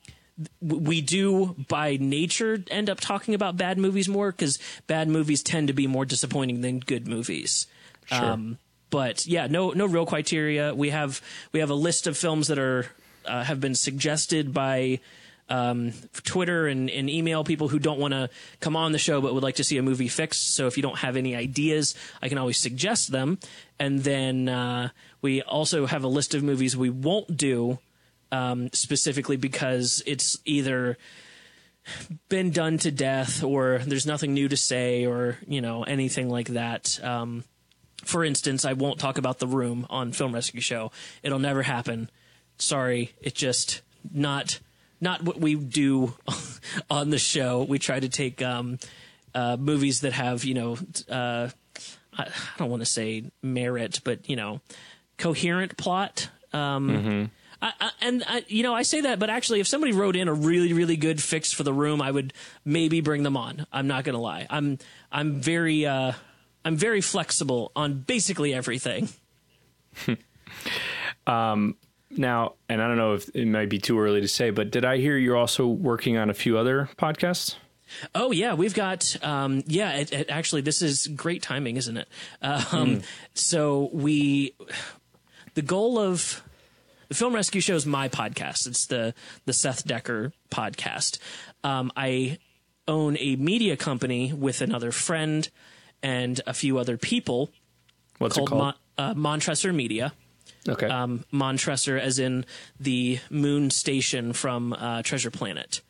we 0.60 1.00
do 1.00 1.54
by 1.68 1.96
nature 1.98 2.62
end 2.70 2.90
up 2.90 3.00
talking 3.00 3.34
about 3.34 3.56
bad 3.56 3.78
movies 3.78 4.08
more 4.08 4.30
because 4.30 4.58
bad 4.86 5.08
movies 5.08 5.42
tend 5.42 5.68
to 5.68 5.72
be 5.72 5.86
more 5.86 6.04
disappointing 6.04 6.60
than 6.60 6.80
good 6.80 7.06
movies. 7.06 7.66
Sure. 8.06 8.24
Um, 8.24 8.58
but 8.90 9.26
yeah, 9.26 9.46
no, 9.46 9.70
no 9.70 9.86
real 9.86 10.06
criteria. 10.06 10.74
We 10.74 10.90
have 10.90 11.20
we 11.52 11.60
have 11.60 11.70
a 11.70 11.74
list 11.74 12.06
of 12.06 12.16
films 12.16 12.48
that 12.48 12.58
are 12.58 12.86
uh, 13.24 13.42
have 13.44 13.60
been 13.60 13.74
suggested 13.74 14.52
by 14.52 15.00
um, 15.48 15.92
Twitter 16.24 16.66
and, 16.66 16.88
and, 16.88 17.10
email 17.10 17.44
people 17.44 17.68
who 17.68 17.78
don't 17.78 17.98
want 17.98 18.12
to 18.12 18.30
come 18.60 18.74
on 18.74 18.92
the 18.92 18.98
show 18.98 19.20
but 19.20 19.34
would 19.34 19.42
like 19.42 19.56
to 19.56 19.64
see 19.64 19.76
a 19.76 19.82
movie 19.82 20.08
fixed. 20.08 20.54
So 20.54 20.66
if 20.66 20.76
you 20.76 20.82
don't 20.82 20.98
have 20.98 21.16
any 21.16 21.36
ideas, 21.36 21.94
I 22.22 22.28
can 22.28 22.38
always 22.38 22.58
suggest 22.58 23.12
them. 23.12 23.38
And 23.78 24.00
then 24.00 24.48
uh, 24.48 24.90
we 25.20 25.42
also 25.42 25.84
have 25.86 26.04
a 26.04 26.08
list 26.08 26.34
of 26.34 26.42
movies 26.42 26.76
we 26.76 26.90
won't 26.90 27.36
do 27.36 27.78
um, 28.30 28.70
specifically 28.72 29.36
because 29.36 30.02
it's 30.06 30.38
either 30.44 30.96
been 32.28 32.50
done 32.50 32.78
to 32.78 32.90
death 32.90 33.42
or 33.42 33.78
there's 33.78 34.06
nothing 34.06 34.32
new 34.32 34.48
to 34.48 34.56
say 34.56 35.04
or 35.04 35.36
you 35.46 35.60
know 35.60 35.82
anything 35.82 36.30
like 36.30 36.48
that. 36.48 36.98
Um, 37.02 37.44
for 38.04 38.24
instance, 38.24 38.64
I 38.64 38.72
won't 38.72 38.98
talk 38.98 39.18
about 39.18 39.38
the 39.38 39.46
room 39.46 39.86
on 39.90 40.12
Film 40.12 40.34
Rescue 40.34 40.60
Show. 40.60 40.92
It'll 41.22 41.38
never 41.38 41.62
happen. 41.62 42.10
Sorry, 42.58 43.12
it 43.20 43.34
just 43.34 43.82
not 44.12 44.60
not 45.00 45.22
what 45.22 45.40
we 45.40 45.56
do 45.56 46.14
on 46.90 47.10
the 47.10 47.18
show. 47.18 47.66
We 47.68 47.78
try 47.78 48.00
to 48.00 48.08
take 48.08 48.40
um, 48.40 48.78
uh, 49.34 49.56
movies 49.58 50.00
that 50.00 50.12
have, 50.12 50.44
you 50.44 50.54
know, 50.54 50.78
uh, 51.10 51.48
I, 52.16 52.28
don't 52.58 52.70
want 52.70 52.82
to 52.82 52.86
say 52.86 53.24
merit, 53.42 54.00
but 54.04 54.28
you 54.28 54.36
know, 54.36 54.60
coherent 55.18 55.76
plot. 55.76 56.28
Um, 56.52 56.88
mm-hmm. 56.88 57.24
I, 57.62 57.72
I, 57.80 57.90
and 58.00 58.24
I, 58.26 58.44
you 58.48 58.62
know, 58.62 58.74
I 58.74 58.82
say 58.82 59.02
that, 59.02 59.18
but 59.18 59.30
actually, 59.30 59.60
if 59.60 59.66
somebody 59.66 59.92
wrote 59.92 60.16
in 60.16 60.28
a 60.28 60.34
really, 60.34 60.72
really 60.72 60.96
good 60.96 61.22
fix 61.22 61.52
for 61.52 61.62
the 61.62 61.72
room, 61.72 62.02
I 62.02 62.10
would 62.10 62.32
maybe 62.64 63.00
bring 63.00 63.22
them 63.22 63.36
on. 63.36 63.66
I'm 63.72 63.86
not 63.86 64.04
going 64.04 64.14
to 64.14 64.20
lie. 64.20 64.46
I'm, 64.50 64.78
I'm 65.10 65.40
very, 65.40 65.86
uh, 65.86 66.12
I'm 66.64 66.76
very 66.76 67.00
flexible 67.00 67.72
on 67.74 68.00
basically 68.00 68.54
everything. 68.54 69.08
um, 71.26 71.76
now, 72.10 72.54
and 72.68 72.82
I 72.82 72.88
don't 72.88 72.96
know 72.96 73.14
if 73.14 73.28
it 73.34 73.46
might 73.46 73.68
be 73.68 73.78
too 73.78 73.98
early 73.98 74.20
to 74.20 74.28
say, 74.28 74.50
but 74.50 74.70
did 74.70 74.84
I 74.84 74.98
hear 74.98 75.16
you're 75.16 75.36
also 75.36 75.66
working 75.66 76.16
on 76.16 76.30
a 76.30 76.34
few 76.34 76.58
other 76.58 76.88
podcasts? 76.96 77.56
Oh 78.14 78.32
yeah, 78.32 78.54
we've 78.54 78.74
got 78.74 79.16
um, 79.22 79.62
yeah. 79.66 79.92
It, 79.98 80.12
it, 80.12 80.30
actually, 80.30 80.62
this 80.62 80.80
is 80.82 81.06
great 81.08 81.42
timing, 81.42 81.76
isn't 81.76 81.96
it? 81.96 82.08
Um, 82.40 82.62
mm. 82.62 83.04
So 83.34 83.90
we, 83.92 84.54
the 85.54 85.62
goal 85.62 85.98
of 85.98 86.42
the 87.08 87.14
Film 87.14 87.34
Rescue 87.34 87.60
Show 87.60 87.74
is 87.74 87.84
my 87.84 88.08
podcast. 88.08 88.66
It's 88.66 88.86
the 88.86 89.14
the 89.44 89.52
Seth 89.52 89.86
Decker 89.86 90.32
podcast. 90.50 91.18
Um, 91.64 91.92
I 91.96 92.38
own 92.88 93.16
a 93.20 93.36
media 93.36 93.76
company 93.76 94.32
with 94.32 94.60
another 94.60 94.90
friend 94.90 95.48
and 96.02 96.40
a 96.46 96.54
few 96.54 96.78
other 96.78 96.96
people. 96.96 97.50
What's 98.18 98.36
called, 98.36 98.48
it 98.48 98.50
called? 98.50 98.60
Mon- 98.60 98.74
uh, 98.98 99.14
Montressor 99.14 99.74
Media. 99.74 100.12
Okay. 100.68 100.86
Um, 100.86 101.24
Montressor, 101.32 101.98
as 101.98 102.18
in 102.18 102.44
the 102.78 103.18
moon 103.30 103.70
station 103.70 104.32
from 104.32 104.72
uh, 104.72 105.02
Treasure 105.02 105.30
Planet. 105.30 105.80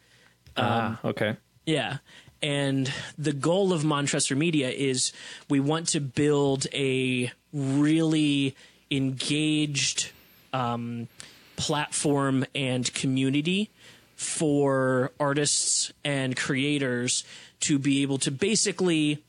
Ah, 0.57 0.87
um, 0.87 0.99
uh, 1.05 1.09
okay. 1.09 1.37
Yeah. 1.67 1.99
And 2.43 2.93
the 3.17 3.33
goal 3.33 3.73
of 3.73 3.83
Montressor 3.83 4.37
Media 4.37 4.71
is 4.71 5.13
we 5.49 5.61
want 5.61 5.89
to 5.89 6.01
build 6.01 6.67
a 6.73 7.31
really 7.53 8.57
engaged 8.91 10.11
um, 10.53 11.09
platform 11.57 12.45
and 12.55 12.93
community 12.95 13.71
for 14.17 15.13
artists 15.21 15.93
and 16.05 16.37
creators 16.37 17.25
to 17.61 17.79
be 17.79 18.03
able 18.03 18.19
to 18.19 18.31
basically 18.31 19.23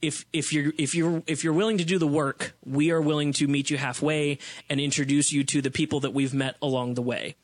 if 0.00 0.26
if 0.32 0.52
you're 0.52 0.72
if 0.76 0.94
you're 0.94 1.22
if 1.26 1.44
you're 1.44 1.52
willing 1.52 1.78
to 1.78 1.84
do 1.84 1.98
the 1.98 2.06
work, 2.06 2.54
we 2.64 2.90
are 2.90 3.00
willing 3.00 3.32
to 3.34 3.46
meet 3.46 3.70
you 3.70 3.78
halfway 3.78 4.38
and 4.68 4.80
introduce 4.80 5.32
you 5.32 5.44
to 5.44 5.62
the 5.62 5.70
people 5.70 6.00
that 6.00 6.12
we've 6.12 6.34
met 6.34 6.56
along 6.60 6.94
the 6.94 7.02
way. 7.02 7.36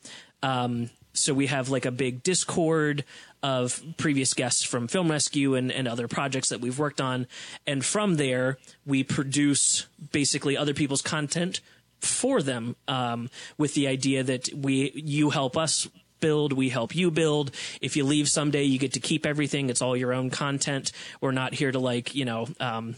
Um, 0.43 0.89
so 1.13 1.33
we 1.33 1.47
have 1.47 1.69
like 1.69 1.85
a 1.85 1.91
big 1.91 2.21
Discord 2.21 3.03
of 3.41 3.81
previous 3.97 4.33
guests 4.33 4.63
from 4.63 4.87
Film 4.87 5.09
Rescue 5.09 5.55
and, 5.55 5.71
and 5.71 5.87
other 5.87 6.07
projects 6.07 6.49
that 6.49 6.61
we've 6.61 6.77
worked 6.77 7.01
on. 7.01 7.27
And 7.65 7.83
from 7.83 8.15
there, 8.15 8.57
we 8.85 9.03
produce 9.03 9.87
basically 10.11 10.55
other 10.55 10.73
people's 10.73 11.01
content 11.01 11.61
for 11.99 12.41
them 12.41 12.75
um, 12.87 13.29
with 13.57 13.73
the 13.73 13.87
idea 13.87 14.23
that 14.23 14.49
we 14.53 14.91
you 14.95 15.31
help 15.31 15.57
us 15.57 15.87
build, 16.19 16.53
we 16.53 16.69
help 16.69 16.95
you 16.95 17.11
build. 17.11 17.51
If 17.81 17.95
you 17.95 18.03
leave 18.03 18.29
someday, 18.29 18.63
you 18.63 18.79
get 18.79 18.93
to 18.93 18.99
keep 18.99 19.25
everything. 19.25 19.69
It's 19.69 19.81
all 19.81 19.95
your 19.95 20.13
own 20.13 20.29
content. 20.29 20.91
We're 21.21 21.31
not 21.31 21.53
here 21.53 21.71
to 21.71 21.79
like, 21.79 22.15
you 22.15 22.25
know, 22.25 22.47
um, 22.59 22.95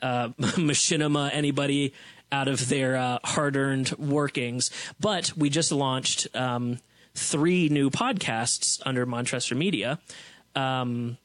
uh, 0.00 0.28
machinima 0.38 1.30
anybody 1.32 1.92
out 2.30 2.48
of 2.48 2.68
their 2.68 2.96
uh, 2.96 3.18
hard-earned 3.24 3.90
workings. 3.98 4.70
But 4.98 5.32
we 5.36 5.50
just 5.50 5.70
launched 5.70 6.26
um, 6.34 6.78
three 7.14 7.68
new 7.68 7.90
podcasts 7.90 8.80
under 8.86 9.06
Montressor 9.06 9.56
Media. 9.56 9.98
Um, 10.56 11.18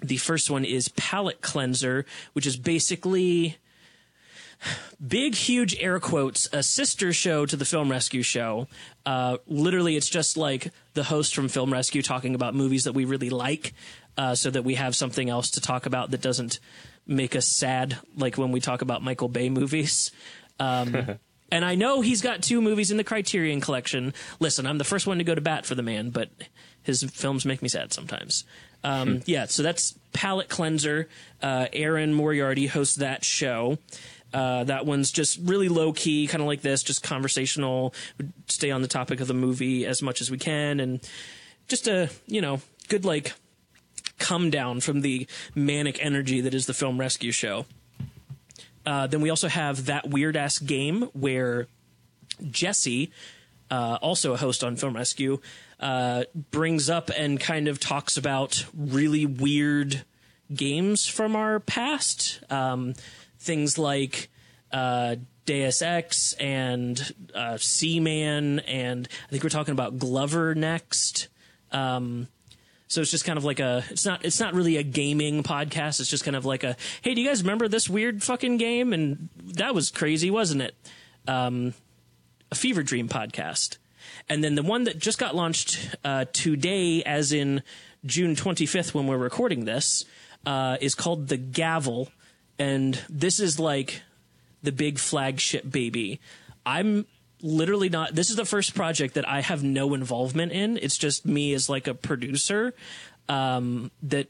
the 0.00 0.18
first 0.18 0.50
one 0.50 0.64
is 0.64 0.88
Palette 0.90 1.40
Cleanser, 1.40 2.04
which 2.32 2.46
is 2.46 2.56
basically 2.56 3.56
big, 5.06 5.34
huge 5.34 5.76
air 5.78 5.98
quotes, 6.00 6.48
a 6.52 6.62
sister 6.62 7.12
show 7.12 7.46
to 7.46 7.56
the 7.56 7.64
Film 7.64 7.90
Rescue 7.90 8.22
show. 8.22 8.68
Uh, 9.04 9.38
literally, 9.46 9.96
it's 9.96 10.08
just 10.08 10.36
like 10.36 10.70
the 10.94 11.04
host 11.04 11.34
from 11.34 11.48
Film 11.48 11.72
Rescue 11.72 12.02
talking 12.02 12.34
about 12.34 12.54
movies 12.54 12.84
that 12.84 12.92
we 12.92 13.04
really 13.04 13.30
like, 13.30 13.74
uh, 14.16 14.34
so 14.34 14.50
that 14.50 14.62
we 14.62 14.74
have 14.74 14.94
something 14.94 15.28
else 15.28 15.50
to 15.50 15.60
talk 15.60 15.86
about 15.86 16.10
that 16.10 16.20
doesn't 16.20 16.60
make 17.06 17.34
us 17.34 17.48
sad, 17.48 17.98
like 18.16 18.36
when 18.36 18.52
we 18.52 18.60
talk 18.60 18.82
about 18.82 19.02
Michael 19.02 19.28
Bay 19.28 19.48
movies. 19.48 20.10
Um, 20.60 21.18
and 21.52 21.64
I 21.64 21.74
know 21.74 22.00
he's 22.00 22.22
got 22.22 22.42
two 22.42 22.60
movies 22.60 22.90
in 22.90 22.96
the 22.96 23.04
Criterion 23.04 23.60
collection. 23.60 24.14
Listen, 24.40 24.66
I'm 24.66 24.78
the 24.78 24.84
first 24.84 25.06
one 25.06 25.18
to 25.18 25.24
go 25.24 25.34
to 25.34 25.40
bat 25.40 25.66
for 25.66 25.74
the 25.74 25.82
man, 25.82 26.10
but 26.10 26.30
his 26.82 27.02
films 27.02 27.44
make 27.44 27.62
me 27.62 27.68
sad 27.68 27.92
sometimes. 27.92 28.44
Um, 28.84 29.16
hmm. 29.16 29.18
Yeah, 29.26 29.46
so 29.46 29.62
that's 29.62 29.94
Palette 30.12 30.48
Cleanser. 30.48 31.08
Uh, 31.40 31.66
Erin 31.72 32.14
Moriarty 32.14 32.66
hosts 32.66 32.96
that 32.96 33.24
show. 33.24 33.78
Uh, 34.32 34.64
that 34.64 34.86
one's 34.86 35.10
just 35.10 35.38
really 35.42 35.68
low 35.68 35.92
key, 35.92 36.26
kind 36.26 36.40
of 36.40 36.46
like 36.46 36.62
this, 36.62 36.82
just 36.82 37.02
conversational. 37.02 37.94
Stay 38.48 38.70
on 38.70 38.82
the 38.82 38.88
topic 38.88 39.20
of 39.20 39.28
the 39.28 39.34
movie 39.34 39.84
as 39.86 40.02
much 40.02 40.20
as 40.20 40.30
we 40.30 40.38
can, 40.38 40.80
and 40.80 41.00
just 41.68 41.86
a 41.86 42.10
you 42.26 42.40
know 42.40 42.60
good 42.88 43.04
like 43.04 43.34
come 44.18 44.50
down 44.50 44.80
from 44.80 45.00
the 45.00 45.26
manic 45.54 45.98
energy 46.00 46.40
that 46.40 46.54
is 46.54 46.66
the 46.66 46.74
film 46.74 46.98
rescue 46.98 47.32
show. 47.32 47.66
Uh, 48.84 49.06
then 49.06 49.20
we 49.20 49.30
also 49.30 49.48
have 49.48 49.86
that 49.86 50.08
weird 50.08 50.36
ass 50.36 50.58
game 50.58 51.02
where 51.12 51.66
Jesse, 52.50 53.12
uh, 53.70 53.98
also 54.02 54.32
a 54.32 54.36
host 54.36 54.64
on 54.64 54.76
Film 54.76 54.94
Rescue, 54.94 55.38
uh, 55.80 56.24
brings 56.50 56.90
up 56.90 57.10
and 57.16 57.38
kind 57.38 57.68
of 57.68 57.78
talks 57.80 58.16
about 58.16 58.64
really 58.76 59.26
weird 59.26 60.04
games 60.52 61.06
from 61.06 61.36
our 61.36 61.60
past. 61.60 62.40
Um, 62.50 62.94
things 63.42 63.78
like 63.78 64.30
uh, 64.72 65.16
Deus 65.44 65.82
Ex 65.82 66.32
and 66.34 67.14
uh, 67.34 67.56
Seaman, 67.58 68.60
and 68.60 69.08
I 69.26 69.30
think 69.30 69.42
we're 69.42 69.50
talking 69.50 69.72
about 69.72 69.98
Glover 69.98 70.54
next. 70.54 71.28
Um, 71.70 72.28
so 72.88 73.00
it's 73.00 73.10
just 73.10 73.24
kind 73.24 73.38
of 73.38 73.44
like 73.44 73.58
a 73.58 73.84
it's 73.90 74.04
not 74.04 74.24
it's 74.24 74.38
not 74.38 74.54
really 74.54 74.76
a 74.76 74.82
gaming 74.82 75.42
podcast. 75.42 75.98
It's 76.00 76.10
just 76.10 76.24
kind 76.24 76.36
of 76.36 76.44
like 76.44 76.62
a 76.62 76.76
hey, 77.00 77.14
do 77.14 77.20
you 77.20 77.28
guys 77.28 77.42
remember 77.42 77.66
this 77.66 77.88
weird 77.88 78.22
fucking 78.22 78.58
game? 78.58 78.92
And 78.92 79.28
that 79.54 79.74
was 79.74 79.90
crazy, 79.90 80.30
wasn't 80.30 80.62
it? 80.62 80.74
Um, 81.26 81.74
a 82.50 82.54
Fever 82.54 82.82
Dream 82.82 83.08
podcast. 83.08 83.78
And 84.28 84.44
then 84.44 84.54
the 84.54 84.62
one 84.62 84.84
that 84.84 84.98
just 84.98 85.18
got 85.18 85.34
launched 85.34 85.96
uh, 86.04 86.26
today, 86.32 87.02
as 87.02 87.32
in 87.32 87.62
June 88.04 88.36
25th, 88.36 88.92
when 88.92 89.06
we're 89.06 89.16
recording 89.16 89.64
this, 89.64 90.04
uh, 90.44 90.76
is 90.80 90.94
called 90.94 91.28
The 91.28 91.36
Gavel 91.38 92.10
and 92.58 93.00
this 93.08 93.40
is 93.40 93.58
like 93.58 94.02
the 94.62 94.72
big 94.72 94.98
flagship 94.98 95.70
baby. 95.70 96.20
I'm 96.64 97.06
literally 97.40 97.88
not 97.88 98.14
this 98.14 98.30
is 98.30 98.36
the 98.36 98.44
first 98.44 98.74
project 98.74 99.14
that 99.14 99.28
I 99.28 99.40
have 99.40 99.62
no 99.62 99.94
involvement 99.94 100.52
in. 100.52 100.78
It's 100.78 100.96
just 100.96 101.26
me 101.26 101.54
as 101.54 101.68
like 101.68 101.86
a 101.86 101.94
producer. 101.94 102.74
Um, 103.28 103.90
that 104.02 104.28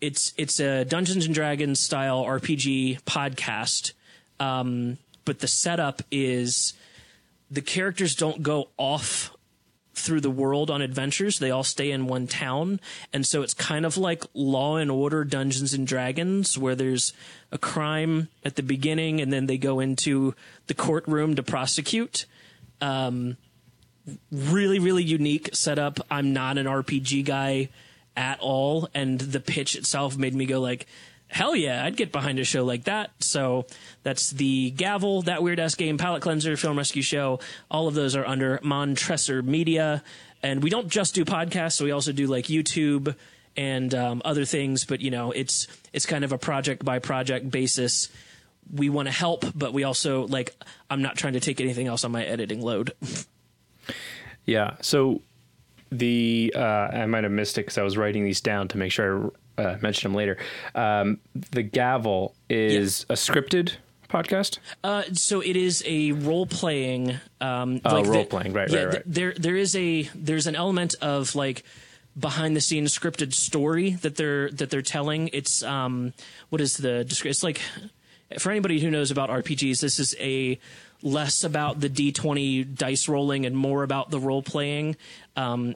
it's 0.00 0.32
it's 0.36 0.60
a 0.60 0.84
Dungeons 0.84 1.26
and 1.26 1.34
Dragons 1.34 1.80
style 1.80 2.24
RPG 2.24 3.02
podcast. 3.02 3.92
Um, 4.40 4.98
but 5.24 5.38
the 5.38 5.48
setup 5.48 6.02
is 6.10 6.74
the 7.50 7.62
characters 7.62 8.14
don't 8.14 8.42
go 8.42 8.68
off 8.76 9.33
through 9.94 10.20
the 10.20 10.30
world 10.30 10.70
on 10.70 10.82
adventures. 10.82 11.38
They 11.38 11.50
all 11.50 11.64
stay 11.64 11.90
in 11.90 12.06
one 12.06 12.26
town. 12.26 12.80
And 13.12 13.26
so 13.26 13.42
it's 13.42 13.54
kind 13.54 13.86
of 13.86 13.96
like 13.96 14.24
Law 14.34 14.76
and 14.76 14.90
Order 14.90 15.24
Dungeons 15.24 15.72
and 15.72 15.86
Dragons, 15.86 16.58
where 16.58 16.74
there's 16.74 17.12
a 17.52 17.58
crime 17.58 18.28
at 18.44 18.56
the 18.56 18.62
beginning 18.62 19.20
and 19.20 19.32
then 19.32 19.46
they 19.46 19.58
go 19.58 19.80
into 19.80 20.34
the 20.66 20.74
courtroom 20.74 21.36
to 21.36 21.42
prosecute. 21.42 22.26
Um, 22.80 23.36
really, 24.30 24.78
really 24.78 25.04
unique 25.04 25.50
setup. 25.54 26.00
I'm 26.10 26.32
not 26.32 26.58
an 26.58 26.66
RPG 26.66 27.24
guy 27.24 27.70
at 28.16 28.38
all. 28.40 28.88
And 28.94 29.20
the 29.20 29.40
pitch 29.40 29.76
itself 29.76 30.16
made 30.16 30.34
me 30.34 30.46
go 30.46 30.60
like, 30.60 30.86
hell 31.28 31.56
yeah, 31.56 31.84
I'd 31.84 31.96
get 31.96 32.12
behind 32.12 32.38
a 32.38 32.44
show 32.44 32.64
like 32.64 32.84
that. 32.84 33.10
So 33.20 33.66
that's 34.02 34.30
the 34.30 34.70
Gavel, 34.70 35.22
that 35.22 35.42
weird 35.42 35.58
ass 35.60 35.74
game, 35.74 35.98
Palate 35.98 36.22
Cleanser, 36.22 36.56
Film 36.56 36.78
Rescue 36.78 37.02
Show. 37.02 37.40
All 37.70 37.88
of 37.88 37.94
those 37.94 38.14
are 38.14 38.26
under 38.26 38.58
Montressor 38.58 39.44
Media. 39.44 40.02
And 40.42 40.62
we 40.62 40.70
don't 40.70 40.88
just 40.88 41.14
do 41.14 41.24
podcasts, 41.24 41.72
so 41.72 41.84
we 41.84 41.90
also 41.90 42.12
do 42.12 42.26
like 42.26 42.46
YouTube 42.46 43.16
and 43.56 43.94
um, 43.94 44.20
other 44.24 44.44
things. 44.44 44.84
But 44.84 45.00
you 45.00 45.10
know, 45.10 45.32
it's 45.32 45.66
it's 45.92 46.06
kind 46.06 46.22
of 46.22 46.32
a 46.32 46.38
project 46.38 46.84
by 46.84 46.98
project 46.98 47.50
basis. 47.50 48.10
We 48.72 48.90
want 48.90 49.08
to 49.08 49.12
help, 49.12 49.44
but 49.54 49.72
we 49.72 49.84
also 49.84 50.26
like. 50.26 50.54
I'm 50.90 51.00
not 51.00 51.16
trying 51.16 51.32
to 51.32 51.40
take 51.40 51.60
anything 51.60 51.86
else 51.86 52.04
on 52.04 52.12
my 52.12 52.24
editing 52.24 52.60
load. 52.60 52.92
yeah. 54.44 54.76
So 54.82 55.22
the 55.90 56.52
uh, 56.54 56.60
I 56.60 57.06
might 57.06 57.24
have 57.24 57.32
missed 57.32 57.56
it 57.56 57.62
because 57.62 57.78
I 57.78 57.82
was 57.82 57.96
writing 57.96 58.24
these 58.24 58.42
down 58.42 58.68
to 58.68 58.78
make 58.78 58.92
sure 58.92 59.26
I 59.26 59.30
uh, 59.58 59.76
mention 59.80 60.10
them 60.10 60.16
later. 60.16 60.36
Um, 60.74 61.18
the 61.34 61.62
Gavel 61.62 62.34
is 62.48 63.04
a 63.08 63.14
scripted 63.14 63.74
podcast. 64.08 64.58
Uh, 64.82 65.02
so 65.12 65.40
it 65.40 65.56
is 65.56 65.82
a 65.86 66.12
role 66.12 66.46
playing. 66.46 67.16
Um, 67.40 67.80
oh, 67.84 67.94
like 67.94 68.06
role 68.06 68.24
playing, 68.24 68.52
right, 68.52 68.70
yeah, 68.70 68.78
right, 68.78 68.94
right. 68.94 69.02
There, 69.06 69.34
there 69.36 69.56
is 69.56 69.74
a 69.76 70.02
there's 70.14 70.46
an 70.46 70.56
element 70.56 70.94
of 71.00 71.34
like 71.34 71.64
behind 72.18 72.54
the 72.54 72.60
scenes 72.60 72.96
scripted 72.96 73.34
story 73.34 73.90
that 73.90 74.16
they're 74.16 74.50
that 74.50 74.70
they're 74.70 74.82
telling. 74.82 75.30
It's 75.32 75.62
um, 75.62 76.12
what 76.50 76.60
is 76.60 76.76
the 76.76 77.04
description? 77.04 77.30
It's 77.30 77.42
like 77.42 77.60
for 78.38 78.50
anybody 78.50 78.80
who 78.80 78.90
knows 78.90 79.10
about 79.10 79.30
RPGs, 79.30 79.80
this 79.80 79.98
is 79.98 80.14
a 80.20 80.58
less 81.02 81.44
about 81.44 81.80
the 81.80 81.90
d20 81.90 82.74
dice 82.74 83.08
rolling 83.08 83.44
and 83.44 83.54
more 83.54 83.82
about 83.82 84.10
the 84.10 84.18
role 84.18 84.42
playing. 84.42 84.96
Um, 85.36 85.74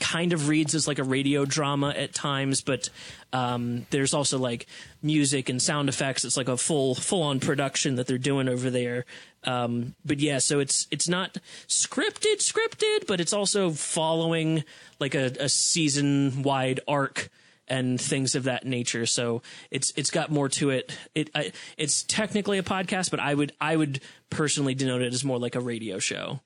kind 0.00 0.32
of 0.32 0.48
reads 0.48 0.74
as 0.74 0.88
like 0.88 0.98
a 0.98 1.04
radio 1.04 1.44
drama 1.44 1.90
at 1.90 2.12
times, 2.14 2.62
but 2.62 2.88
um, 3.32 3.86
there's 3.90 4.14
also 4.14 4.38
like 4.38 4.66
music 5.02 5.48
and 5.48 5.62
sound 5.62 5.88
effects. 5.88 6.24
It's 6.24 6.36
like 6.36 6.48
a 6.48 6.56
full 6.56 6.94
full 6.94 7.22
on 7.22 7.38
production 7.38 7.96
that 7.96 8.06
they're 8.06 8.18
doing 8.18 8.48
over 8.48 8.70
there. 8.70 9.04
Um, 9.44 9.94
but 10.04 10.18
yeah, 10.18 10.38
so 10.38 10.58
it's 10.58 10.86
it's 10.90 11.08
not 11.08 11.38
scripted 11.68 12.38
scripted, 12.38 13.06
but 13.06 13.20
it's 13.20 13.32
also 13.32 13.70
following 13.70 14.64
like 14.98 15.14
a, 15.14 15.32
a 15.38 15.48
season 15.48 16.42
wide 16.42 16.80
arc 16.88 17.30
and 17.68 18.00
things 18.00 18.34
of 18.34 18.44
that 18.44 18.66
nature. 18.66 19.06
So 19.06 19.42
it's 19.70 19.92
it's 19.96 20.10
got 20.10 20.30
more 20.30 20.48
to 20.50 20.70
it. 20.70 20.96
It 21.14 21.30
I, 21.34 21.52
it's 21.78 22.02
technically 22.02 22.58
a 22.58 22.62
podcast, 22.62 23.10
but 23.10 23.20
I 23.20 23.32
would 23.32 23.52
I 23.60 23.76
would 23.76 24.00
personally 24.28 24.74
denote 24.74 25.02
it 25.02 25.14
as 25.14 25.24
more 25.24 25.38
like 25.38 25.54
a 25.54 25.60
radio 25.60 25.98
show. 25.98 26.40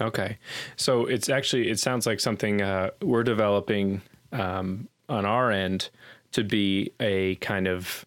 Okay, 0.00 0.38
so 0.76 1.06
it's 1.06 1.28
actually 1.28 1.70
it 1.70 1.78
sounds 1.78 2.06
like 2.06 2.20
something 2.20 2.62
uh, 2.62 2.90
we're 3.02 3.24
developing 3.24 4.00
um, 4.32 4.88
on 5.08 5.24
our 5.24 5.50
end 5.50 5.90
to 6.32 6.44
be 6.44 6.92
a 7.00 7.36
kind 7.36 7.66
of. 7.66 8.04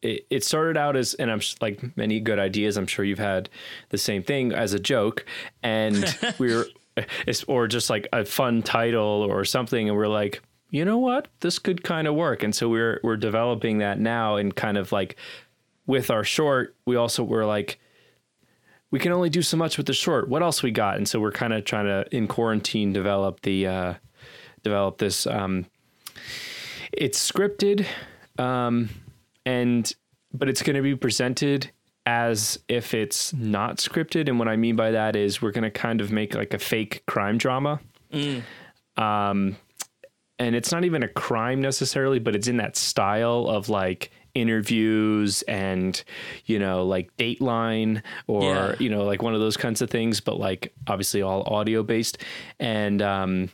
It, 0.00 0.26
it 0.30 0.44
started 0.44 0.76
out 0.76 0.96
as, 0.96 1.14
and 1.14 1.30
I'm 1.30 1.40
like 1.60 1.96
many 1.96 2.18
good 2.18 2.40
ideas. 2.40 2.76
I'm 2.76 2.88
sure 2.88 3.04
you've 3.04 3.20
had 3.20 3.48
the 3.90 3.98
same 3.98 4.24
thing 4.24 4.52
as 4.52 4.72
a 4.72 4.80
joke, 4.80 5.24
and 5.62 6.04
we're, 6.38 6.64
or 7.46 7.68
just 7.68 7.88
like 7.88 8.08
a 8.12 8.24
fun 8.24 8.62
title 8.62 9.00
or 9.28 9.44
something, 9.44 9.88
and 9.88 9.96
we're 9.96 10.08
like, 10.08 10.42
you 10.70 10.84
know 10.84 10.98
what, 10.98 11.28
this 11.38 11.60
could 11.60 11.84
kind 11.84 12.08
of 12.08 12.16
work, 12.16 12.42
and 12.42 12.52
so 12.52 12.68
we're 12.68 12.98
we're 13.04 13.16
developing 13.16 13.78
that 13.78 14.00
now, 14.00 14.36
and 14.36 14.56
kind 14.56 14.76
of 14.76 14.90
like 14.90 15.16
with 15.86 16.10
our 16.10 16.24
short, 16.24 16.74
we 16.84 16.96
also 16.96 17.22
were 17.22 17.44
like 17.44 17.78
we 18.92 19.00
can 19.00 19.10
only 19.10 19.30
do 19.30 19.42
so 19.42 19.56
much 19.56 19.76
with 19.76 19.86
the 19.86 19.92
short. 19.92 20.28
What 20.28 20.42
else 20.42 20.62
we 20.62 20.70
got? 20.70 20.98
And 20.98 21.08
so 21.08 21.18
we're 21.18 21.32
kind 21.32 21.52
of 21.52 21.64
trying 21.64 21.86
to 21.86 22.04
in 22.14 22.28
quarantine 22.28 22.92
develop 22.92 23.40
the 23.40 23.66
uh, 23.66 23.94
develop 24.62 24.98
this. 24.98 25.26
Um, 25.26 25.66
it's 26.92 27.18
scripted, 27.18 27.86
um, 28.38 28.90
and 29.44 29.92
but 30.32 30.48
it's 30.48 30.62
going 30.62 30.76
to 30.76 30.82
be 30.82 30.94
presented 30.94 31.70
as 32.04 32.58
if 32.68 32.94
it's 32.94 33.32
not 33.34 33.76
scripted 33.76 34.28
and 34.28 34.36
what 34.36 34.48
i 34.48 34.56
mean 34.56 34.74
by 34.74 34.90
that 34.90 35.14
is 35.14 35.40
we're 35.40 35.52
going 35.52 35.62
to 35.62 35.70
kind 35.70 36.00
of 36.00 36.10
make 36.10 36.34
like 36.34 36.52
a 36.52 36.58
fake 36.58 37.00
crime 37.06 37.38
drama 37.38 37.78
um 38.96 39.56
and 40.40 40.56
it's 40.56 40.72
not 40.72 40.84
even 40.84 41.04
a 41.04 41.08
crime 41.08 41.60
necessarily 41.60 42.18
but 42.18 42.34
it's 42.34 42.48
in 42.48 42.56
that 42.56 42.74
style 42.76 43.46
of 43.48 43.68
like 43.68 44.10
interviews 44.34 45.42
and 45.42 46.02
you 46.46 46.58
know 46.58 46.84
like 46.86 47.14
dateline 47.16 48.02
or 48.26 48.42
Yeah. 48.42 48.74
you 48.78 48.88
know 48.88 49.04
like 49.04 49.22
one 49.22 49.34
of 49.34 49.40
those 49.40 49.56
kinds 49.56 49.82
of 49.82 49.90
things 49.90 50.20
but 50.20 50.38
like 50.38 50.72
obviously 50.86 51.20
all 51.22 51.42
audio 51.46 51.82
based 51.82 52.18
and 52.58 53.02
um 53.02 53.50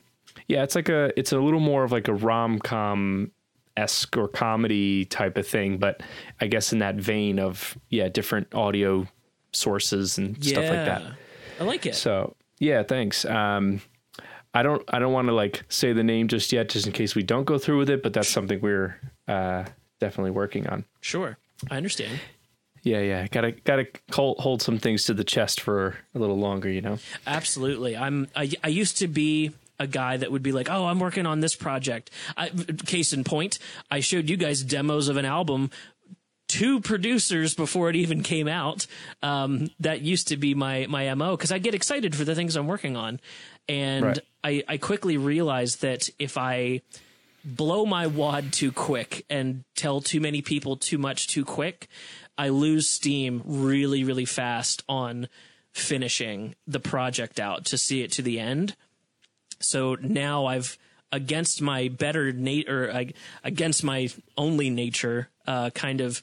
yeah 0.46 0.62
it's 0.62 0.74
like 0.74 0.88
a 0.88 1.12
it's 1.18 1.32
a 1.32 1.38
little 1.38 1.60
more 1.60 1.84
of 1.84 1.92
like 1.92 2.08
a 2.08 2.14
rom-com 2.14 3.30
esque 3.76 4.16
or 4.16 4.28
comedy 4.28 5.04
type 5.04 5.36
of 5.36 5.46
thing 5.46 5.78
but 5.78 6.00
i 6.40 6.46
guess 6.46 6.72
in 6.72 6.78
that 6.78 6.94
vein 6.96 7.38
of 7.38 7.76
yeah 7.90 8.08
different 8.08 8.52
audio 8.54 9.06
sources 9.52 10.18
and 10.18 10.42
stuff 10.44 10.64
like 10.64 10.84
that 10.84 11.02
I 11.60 11.64
like 11.64 11.86
it. 11.86 11.94
so 11.96 12.36
yeah, 12.60 12.82
thanks. 12.84 13.24
Um, 13.24 13.80
I 14.54 14.62
don't 14.62 14.82
I 14.88 14.98
don't 15.00 15.12
want 15.12 15.26
to 15.28 15.32
like 15.34 15.64
say 15.68 15.92
the 15.92 16.02
name 16.04 16.26
just 16.28 16.52
yet, 16.52 16.68
just 16.68 16.86
in 16.86 16.92
case 16.92 17.14
we 17.16 17.22
don't 17.24 17.44
go 17.44 17.56
through 17.58 17.78
with 17.78 17.90
it. 17.90 18.02
But 18.02 18.12
that's 18.12 18.28
something 18.28 18.60
we're 18.60 18.96
uh, 19.26 19.64
definitely 20.01 20.30
working 20.32 20.66
on. 20.66 20.84
sure. 21.01 21.38
I 21.70 21.76
understand. 21.76 22.20
Yeah, 22.84 23.01
yeah. 23.01 23.26
Gotta 23.26 23.51
gotta 23.53 23.86
hold, 24.12 24.38
hold 24.38 24.62
some 24.62 24.78
things 24.78 25.05
to 25.05 25.14
the 25.14 25.24
chest 25.24 25.61
for 25.61 25.96
a 26.14 26.18
little 26.18 26.38
longer, 26.38 26.70
you 26.70 26.80
know. 26.80 26.99
Absolutely. 27.26 27.96
I'm. 27.96 28.28
I, 28.36 28.51
I 28.62 28.68
used 28.68 28.99
to 28.99 29.09
be 29.09 29.51
a 29.80 29.86
guy 29.88 30.16
that 30.16 30.30
would 30.30 30.42
be 30.44 30.53
like, 30.53 30.70
"Oh, 30.70 30.86
I'm 30.86 31.01
working 31.01 31.26
on 31.26 31.40
this 31.40 31.57
project." 31.57 32.11
I, 32.36 32.51
case 32.86 33.12
in 33.12 33.24
point, 33.24 33.59
I 33.90 33.99
showed 34.01 34.30
you 34.30 34.36
guys 34.36 34.62
demos 34.62 35.09
of 35.09 35.16
an 35.16 35.24
album. 35.24 35.70
Two 36.46 36.80
producers 36.80 37.55
before 37.55 37.90
it 37.90 37.96
even 37.96 38.22
came 38.22 38.49
out. 38.49 38.86
Um, 39.22 39.68
that 39.80 40.01
used 40.01 40.28
to 40.28 40.36
be 40.36 40.55
my 40.55 40.86
my 40.88 41.12
mo 41.14 41.36
because 41.36 41.51
I 41.53 41.59
get 41.59 41.74
excited 41.74 42.14
for 42.14 42.24
the 42.24 42.34
things 42.36 42.55
I'm 42.57 42.68
working 42.68 42.96
on, 42.96 43.18
and 43.68 44.05
Right. 44.05 44.18
I 44.44 44.64
I 44.68 44.76
quickly 44.78 45.16
realized 45.18 45.82
that 45.82 46.09
if 46.18 46.38
I 46.38 46.80
blow 47.57 47.86
my 47.86 48.07
wad 48.07 48.53
too 48.53 48.72
quick 48.72 49.24
and 49.30 49.64
tell 49.74 50.01
too 50.01 50.20
many 50.20 50.42
people 50.42 50.76
too 50.76 50.99
much 50.99 51.26
too 51.28 51.44
quick, 51.44 51.88
I 52.36 52.49
lose 52.51 52.88
steam 52.88 53.42
really, 53.44 54.05
really 54.05 54.24
fast 54.24 54.82
on 54.88 55.28
finishing 55.72 56.55
the 56.66 56.80
project 56.80 57.40
out 57.40 57.64
to 57.66 57.78
see 57.78 58.03
it 58.03 58.12
to 58.12 58.22
the 58.22 58.38
end. 58.38 58.76
So 59.61 59.96
now 60.01 60.46
I've 60.46 60.78
against 61.11 61.62
my 61.62 61.88
better 61.88 62.32
nat 62.32 62.68
or 62.68 62.90
uh, 62.90 63.05
against 63.42 63.82
my 63.82 64.09
only 64.36 64.70
nature, 64.70 65.28
uh, 65.46 65.70
kind 65.70 66.01
of 66.01 66.22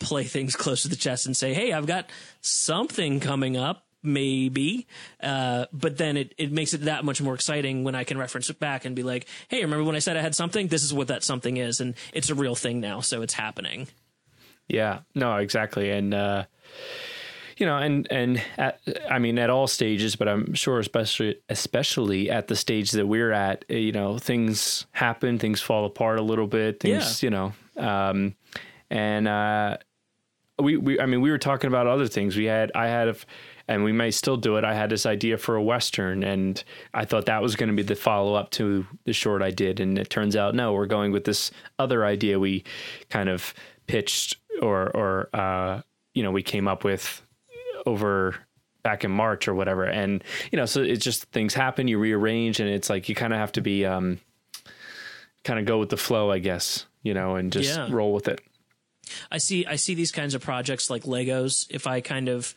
play 0.00 0.24
things 0.24 0.56
close 0.56 0.82
to 0.82 0.88
the 0.88 0.96
chest 0.96 1.26
and 1.26 1.36
say, 1.36 1.54
"Hey, 1.54 1.72
I've 1.72 1.86
got 1.86 2.10
something 2.40 3.20
coming 3.20 3.56
up." 3.56 3.83
Maybe, 4.06 4.86
uh, 5.22 5.64
but 5.72 5.96
then 5.96 6.18
it, 6.18 6.34
it 6.36 6.52
makes 6.52 6.74
it 6.74 6.82
that 6.82 7.06
much 7.06 7.22
more 7.22 7.34
exciting 7.34 7.84
when 7.84 7.94
I 7.94 8.04
can 8.04 8.18
reference 8.18 8.50
it 8.50 8.60
back 8.60 8.84
and 8.84 8.94
be 8.94 9.02
like, 9.02 9.26
"Hey, 9.48 9.62
remember 9.62 9.82
when 9.82 9.96
I 9.96 10.00
said 10.00 10.18
I 10.18 10.20
had 10.20 10.34
something? 10.34 10.68
This 10.68 10.84
is 10.84 10.92
what 10.92 11.08
that 11.08 11.24
something 11.24 11.56
is, 11.56 11.80
and 11.80 11.94
it's 12.12 12.28
a 12.28 12.34
real 12.34 12.54
thing 12.54 12.80
now, 12.80 13.00
so 13.00 13.22
it's 13.22 13.32
happening." 13.32 13.88
Yeah, 14.68 15.00
no, 15.14 15.36
exactly, 15.36 15.90
and 15.90 16.12
uh, 16.12 16.44
you 17.56 17.64
know, 17.64 17.78
and 17.78 18.06
and 18.10 18.42
at, 18.58 18.78
I 19.10 19.18
mean, 19.18 19.38
at 19.38 19.48
all 19.48 19.66
stages, 19.66 20.16
but 20.16 20.28
I'm 20.28 20.52
sure, 20.52 20.78
especially 20.78 21.36
especially 21.48 22.30
at 22.30 22.48
the 22.48 22.56
stage 22.56 22.90
that 22.90 23.06
we're 23.06 23.32
at, 23.32 23.64
you 23.70 23.92
know, 23.92 24.18
things 24.18 24.84
happen, 24.92 25.38
things 25.38 25.62
fall 25.62 25.86
apart 25.86 26.18
a 26.18 26.22
little 26.22 26.46
bit, 26.46 26.80
things, 26.80 27.22
you 27.22 27.30
know, 27.30 27.54
um, 27.78 28.34
and 28.90 29.26
uh, 29.26 29.78
we 30.58 30.76
we 30.76 31.00
I 31.00 31.06
mean, 31.06 31.22
we 31.22 31.30
were 31.30 31.38
talking 31.38 31.68
about 31.68 31.86
other 31.86 32.06
things. 32.06 32.36
We 32.36 32.44
had 32.44 32.70
I 32.74 32.88
had. 32.88 33.08
A, 33.08 33.16
and 33.68 33.84
we 33.84 33.92
may 33.92 34.10
still 34.10 34.36
do 34.36 34.56
it. 34.56 34.64
I 34.64 34.74
had 34.74 34.90
this 34.90 35.06
idea 35.06 35.38
for 35.38 35.56
a 35.56 35.62
western, 35.62 36.22
and 36.22 36.62
I 36.92 37.04
thought 37.04 37.26
that 37.26 37.42
was 37.42 37.56
going 37.56 37.68
to 37.70 37.74
be 37.74 37.82
the 37.82 37.94
follow 37.94 38.34
up 38.34 38.50
to 38.52 38.86
the 39.04 39.12
short 39.12 39.42
I 39.42 39.50
did. 39.50 39.80
And 39.80 39.98
it 39.98 40.10
turns 40.10 40.36
out, 40.36 40.54
no, 40.54 40.72
we're 40.72 40.86
going 40.86 41.12
with 41.12 41.24
this 41.24 41.50
other 41.78 42.04
idea 42.04 42.38
we 42.38 42.64
kind 43.10 43.28
of 43.28 43.54
pitched 43.86 44.36
or 44.62 44.90
or 44.96 45.28
uh, 45.34 45.80
you 46.14 46.22
know 46.22 46.30
we 46.30 46.42
came 46.42 46.68
up 46.68 46.84
with 46.84 47.22
over 47.86 48.36
back 48.82 49.02
in 49.04 49.10
March 49.10 49.48
or 49.48 49.54
whatever. 49.54 49.84
And 49.84 50.22
you 50.52 50.56
know, 50.58 50.66
so 50.66 50.82
it's 50.82 51.04
just 51.04 51.24
things 51.32 51.54
happen, 51.54 51.88
you 51.88 51.98
rearrange, 51.98 52.60
and 52.60 52.68
it's 52.68 52.90
like 52.90 53.08
you 53.08 53.14
kind 53.14 53.32
of 53.32 53.38
have 53.38 53.52
to 53.52 53.60
be 53.60 53.84
um, 53.86 54.20
kind 55.42 55.58
of 55.58 55.66
go 55.66 55.78
with 55.78 55.88
the 55.88 55.96
flow, 55.96 56.30
I 56.30 56.38
guess. 56.38 56.86
You 57.02 57.12
know, 57.14 57.36
and 57.36 57.52
just 57.52 57.68
Yeah. 57.76 57.88
roll 57.90 58.14
with 58.14 58.28
it. 58.28 58.40
I 59.30 59.36
see 59.38 59.66
I 59.66 59.76
see 59.76 59.94
these 59.94 60.10
kinds 60.12 60.34
of 60.34 60.40
projects 60.42 60.88
like 60.88 61.02
Legos. 61.02 61.66
If 61.68 61.86
I 61.86 62.00
kind 62.00 62.28
of 62.28 62.54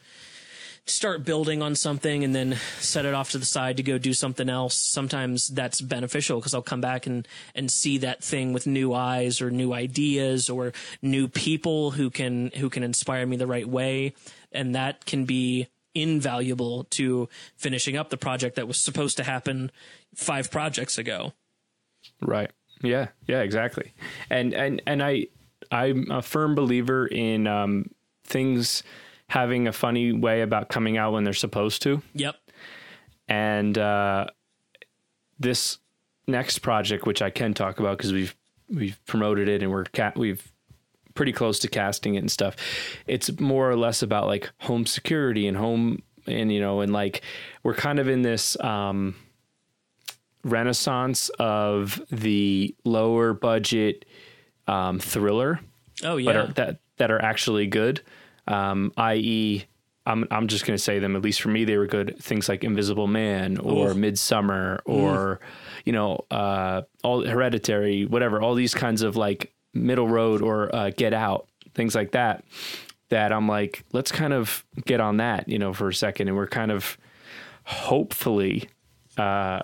start 0.88 1.24
building 1.24 1.62
on 1.62 1.76
something 1.76 2.24
and 2.24 2.34
then 2.34 2.58
set 2.80 3.06
it 3.06 3.14
off 3.14 3.32
to 3.32 3.38
the 3.38 3.46
side 3.46 3.78
to 3.78 3.84
go 3.84 3.98
do 3.98 4.14
something 4.14 4.50
else, 4.50 4.76
sometimes 4.76 5.48
that's 5.48 5.82
beneficial 5.82 6.40
because 6.40 6.54
I'll 6.54 6.62
come 6.62 6.82
back 6.82 7.06
and 7.06 7.28
and 7.54 7.72
see 7.72 7.98
that 8.00 8.24
thing 8.24 8.54
with 8.54 8.66
new 8.68 8.94
eyes 8.94 9.42
or 9.42 9.52
new 9.52 9.74
ideas 9.74 10.50
or 10.50 10.74
new 11.02 11.28
people 11.28 11.92
who 11.92 12.10
can 12.10 12.52
who 12.58 12.70
can 12.70 12.84
inspire 12.84 13.26
me 13.26 13.38
the 13.38 13.48
right 13.48 13.68
way, 13.68 14.14
and 14.52 14.76
that 14.76 15.06
can 15.06 15.26
be 15.26 15.68
invaluable 15.94 16.86
to 16.86 17.28
finishing 17.56 17.98
up 17.98 18.10
the 18.10 18.18
project 18.18 18.56
that 18.56 18.68
was 18.68 18.78
supposed 18.78 19.18
to 19.18 19.24
happen 19.24 19.72
five 20.16 20.52
projects 20.52 20.98
ago. 20.98 21.34
Right. 22.22 22.52
Yeah. 22.82 23.08
Yeah. 23.28 23.42
Exactly. 23.42 23.94
And 24.30 24.54
and 24.54 24.82
and 24.86 25.04
I 25.04 25.28
I'm 25.72 26.10
a 26.12 26.22
firm 26.22 26.56
believer 26.56 27.08
in 27.08 27.48
um, 27.48 27.92
things 28.24 28.84
having 29.30 29.68
a 29.68 29.74
funny 29.74 30.12
way 30.12 30.42
about 30.42 30.70
coming 30.70 30.98
out 30.98 31.14
when 31.14 31.24
they're 31.24 31.34
supposed 31.34 31.82
to. 31.84 32.02
Yep. 32.14 32.36
And 33.28 33.78
uh, 33.78 34.28
this 35.40 35.80
next 36.28 36.60
project, 36.60 37.06
which 37.06 37.22
I 37.22 37.30
can 37.30 37.54
talk 37.54 37.80
about 37.80 37.98
because 37.98 38.14
we've 38.14 38.36
we've 38.70 38.98
promoted 39.06 39.48
it 39.48 39.64
and 39.64 39.72
we're 39.72 39.86
ca- 39.86 40.14
we've 40.16 40.52
pretty 41.14 41.32
close 41.34 41.60
to 41.60 41.68
casting 41.68 42.16
it 42.16 42.20
and 42.20 42.32
stuff. 42.32 42.56
It's 43.08 43.40
more 43.40 43.70
or 43.70 43.76
less 43.76 44.02
about 44.02 44.28
like 44.28 44.52
home 44.60 44.86
security 44.86 45.48
and 45.48 45.58
home 45.58 46.04
and 46.26 46.52
you 46.52 46.60
know 46.60 46.82
and 46.82 46.94
like 46.94 47.22
we're 47.64 47.74
kind 47.74 48.00
of 48.00 48.08
in 48.08 48.22
this 48.22 48.60
um, 48.62 49.16
renaissance 50.44 51.30
of 51.40 52.02
the 52.12 52.76
lower 52.86 53.34
budget 53.34 54.06
um, 54.68 55.00
thriller 55.00 55.60
Oh 56.04 56.18
yeah. 56.18 56.26
but 56.26 56.36
are, 56.36 56.48
that 56.54 56.80
that 56.98 57.12
are 57.12 57.22
actually 57.22 57.68
good. 57.68 58.02
Um, 58.48 58.92
i.e., 58.98 59.66
I'm 60.06 60.26
I'm 60.32 60.48
just 60.48 60.66
going 60.66 60.78
to 60.78 60.82
say 60.82 61.00
them. 61.00 61.16
At 61.18 61.22
least 61.22 61.42
for 61.42 61.50
me, 61.50 61.66
they 61.66 61.78
were 61.78 61.86
good. 61.88 62.18
Things 62.18 62.48
like 62.48 62.64
Invisible 62.64 63.08
Man 63.08 63.58
or 63.58 63.90
Ooh. 63.90 63.94
Midsommar 63.94 64.80
or 64.86 65.42
you 65.84 65.92
know 65.92 66.26
uh, 66.32 66.84
all 67.04 67.26
Hereditary, 67.26 68.06
whatever. 68.06 68.42
All 68.42 68.56
these 68.56 68.74
kinds 68.74 69.02
of 69.02 69.18
like 69.18 69.54
middle 69.74 70.08
road 70.08 70.42
or 70.42 70.74
uh, 70.74 70.92
Get 70.96 71.14
Out, 71.14 71.50
things 71.76 71.94
like 71.94 72.12
that. 72.12 72.46
That 73.10 73.34
I'm 73.34 73.48
like, 73.50 73.84
let's 73.92 74.12
kind 74.12 74.34
of 74.34 74.66
get 74.86 75.00
on 75.02 75.18
that, 75.18 75.48
you 75.50 75.60
know, 75.60 75.74
for 75.74 75.90
a 75.90 75.94
second, 75.94 76.30
and 76.30 76.38
we're 76.38 76.48
kind 76.48 76.72
of 76.72 76.98
hopefully 77.64 78.70
uh, 79.18 79.62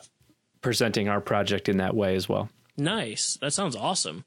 presenting 0.62 1.08
our 1.08 1.22
project 1.22 1.70
in 1.70 1.78
that 1.78 1.96
way 1.96 2.16
as 2.16 2.28
well. 2.28 2.50
nice. 2.78 3.38
That 3.42 3.52
sounds 3.52 3.76
awesome. 3.78 4.26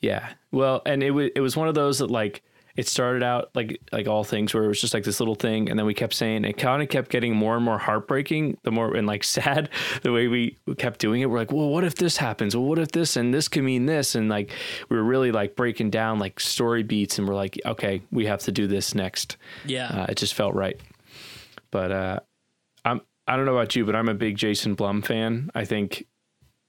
Yeah. 0.00 0.30
Well, 0.50 0.82
and 0.86 1.02
it 1.02 1.10
was 1.10 1.30
it 1.34 1.40
was 1.40 1.56
one 1.56 1.68
of 1.68 1.74
those 1.74 1.98
that 1.98 2.10
like 2.10 2.42
it 2.80 2.88
started 2.88 3.22
out 3.22 3.50
like 3.54 3.78
like 3.92 4.08
all 4.08 4.24
things 4.24 4.54
where 4.54 4.64
it 4.64 4.68
was 4.68 4.80
just 4.80 4.94
like 4.94 5.04
this 5.04 5.20
little 5.20 5.34
thing 5.34 5.68
and 5.68 5.78
then 5.78 5.84
we 5.84 5.92
kept 5.92 6.14
saying 6.14 6.46
it 6.46 6.54
kind 6.54 6.82
of 6.82 6.88
kept 6.88 7.10
getting 7.10 7.36
more 7.36 7.54
and 7.54 7.62
more 7.62 7.76
heartbreaking 7.76 8.56
the 8.62 8.70
more 8.70 8.96
and 8.96 9.06
like 9.06 9.22
sad 9.36 9.68
the 10.00 10.10
way 10.10 10.28
we 10.28 10.56
kept 10.78 10.98
doing 10.98 11.20
it. 11.20 11.28
We're 11.28 11.36
like 11.36 11.52
well 11.52 11.68
what 11.68 11.84
if 11.84 11.96
this 11.96 12.16
happens? 12.16 12.56
Well 12.56 12.64
what 12.64 12.78
if 12.78 12.92
this 12.92 13.16
and 13.16 13.34
this 13.34 13.48
can 13.48 13.66
mean 13.66 13.84
this? 13.84 14.14
And 14.14 14.30
like 14.30 14.50
we 14.88 14.96
were 14.96 15.04
really 15.04 15.30
like 15.30 15.56
breaking 15.56 15.90
down 15.90 16.18
like 16.18 16.40
story 16.40 16.82
beats 16.82 17.18
and 17.18 17.28
we're 17.28 17.34
like 17.34 17.60
okay 17.66 18.00
we 18.10 18.24
have 18.24 18.40
to 18.44 18.52
do 18.52 18.66
this 18.66 18.94
next. 18.94 19.36
Yeah. 19.66 19.88
uh, 19.88 20.06
it 20.08 20.16
just 20.16 20.32
felt 20.32 20.54
right. 20.54 20.80
But 21.70 21.92
uh 21.92 22.20
i'm 22.86 23.02
i 23.28 23.36
don't 23.36 23.44
know 23.44 23.54
about 23.54 23.76
you 23.76 23.84
but 23.84 23.94
i'm 23.94 24.08
a 24.08 24.14
big 24.14 24.38
jason 24.38 24.74
blum 24.74 25.02
fan. 25.02 25.50
I 25.54 25.66
think 25.66 26.06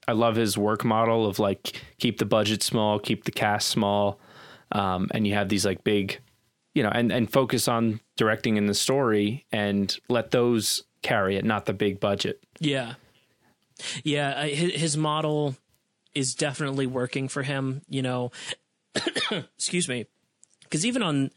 I 0.10 0.12
love 0.12 0.36
his 0.36 0.58
work 0.58 0.84
model 0.84 1.26
of 1.26 1.40
like 1.40 1.80
keep 2.00 2.18
the 2.18 2.26
budget 2.26 2.64
small, 2.64 3.00
keep 3.00 3.24
the 3.24 3.32
cast 3.32 3.70
small, 3.70 4.20
um, 4.72 5.10
and 5.14 5.26
you 5.28 5.34
have 5.34 5.50
these 5.50 5.66
like 5.66 5.84
big, 5.84 6.20
you 6.74 6.84
know, 6.84 6.90
and 6.90 7.12
and 7.12 7.32
focus 7.32 7.68
on 7.68 8.00
directing 8.18 8.58
in 8.58 8.68
the 8.68 8.74
story 8.74 9.46
and 9.52 9.98
let 10.10 10.32
those 10.32 10.84
carry 11.02 11.36
it, 11.36 11.46
not 11.46 11.66
the 11.66 11.74
big 11.74 12.00
budget. 12.00 12.44
Yeah. 12.60 12.94
Yeah, 14.04 14.46
his, 14.46 14.96
model 14.96 15.56
is 16.14 16.36
definitely 16.36 16.86
working 16.86 17.28
for 17.28 17.42
him, 17.42 17.82
you 17.90 18.04
know. 18.04 18.32
excuse 19.58 19.88
me. 19.90 20.06
Cuz 20.70 20.86
even 20.86 21.02
on 21.02 21.32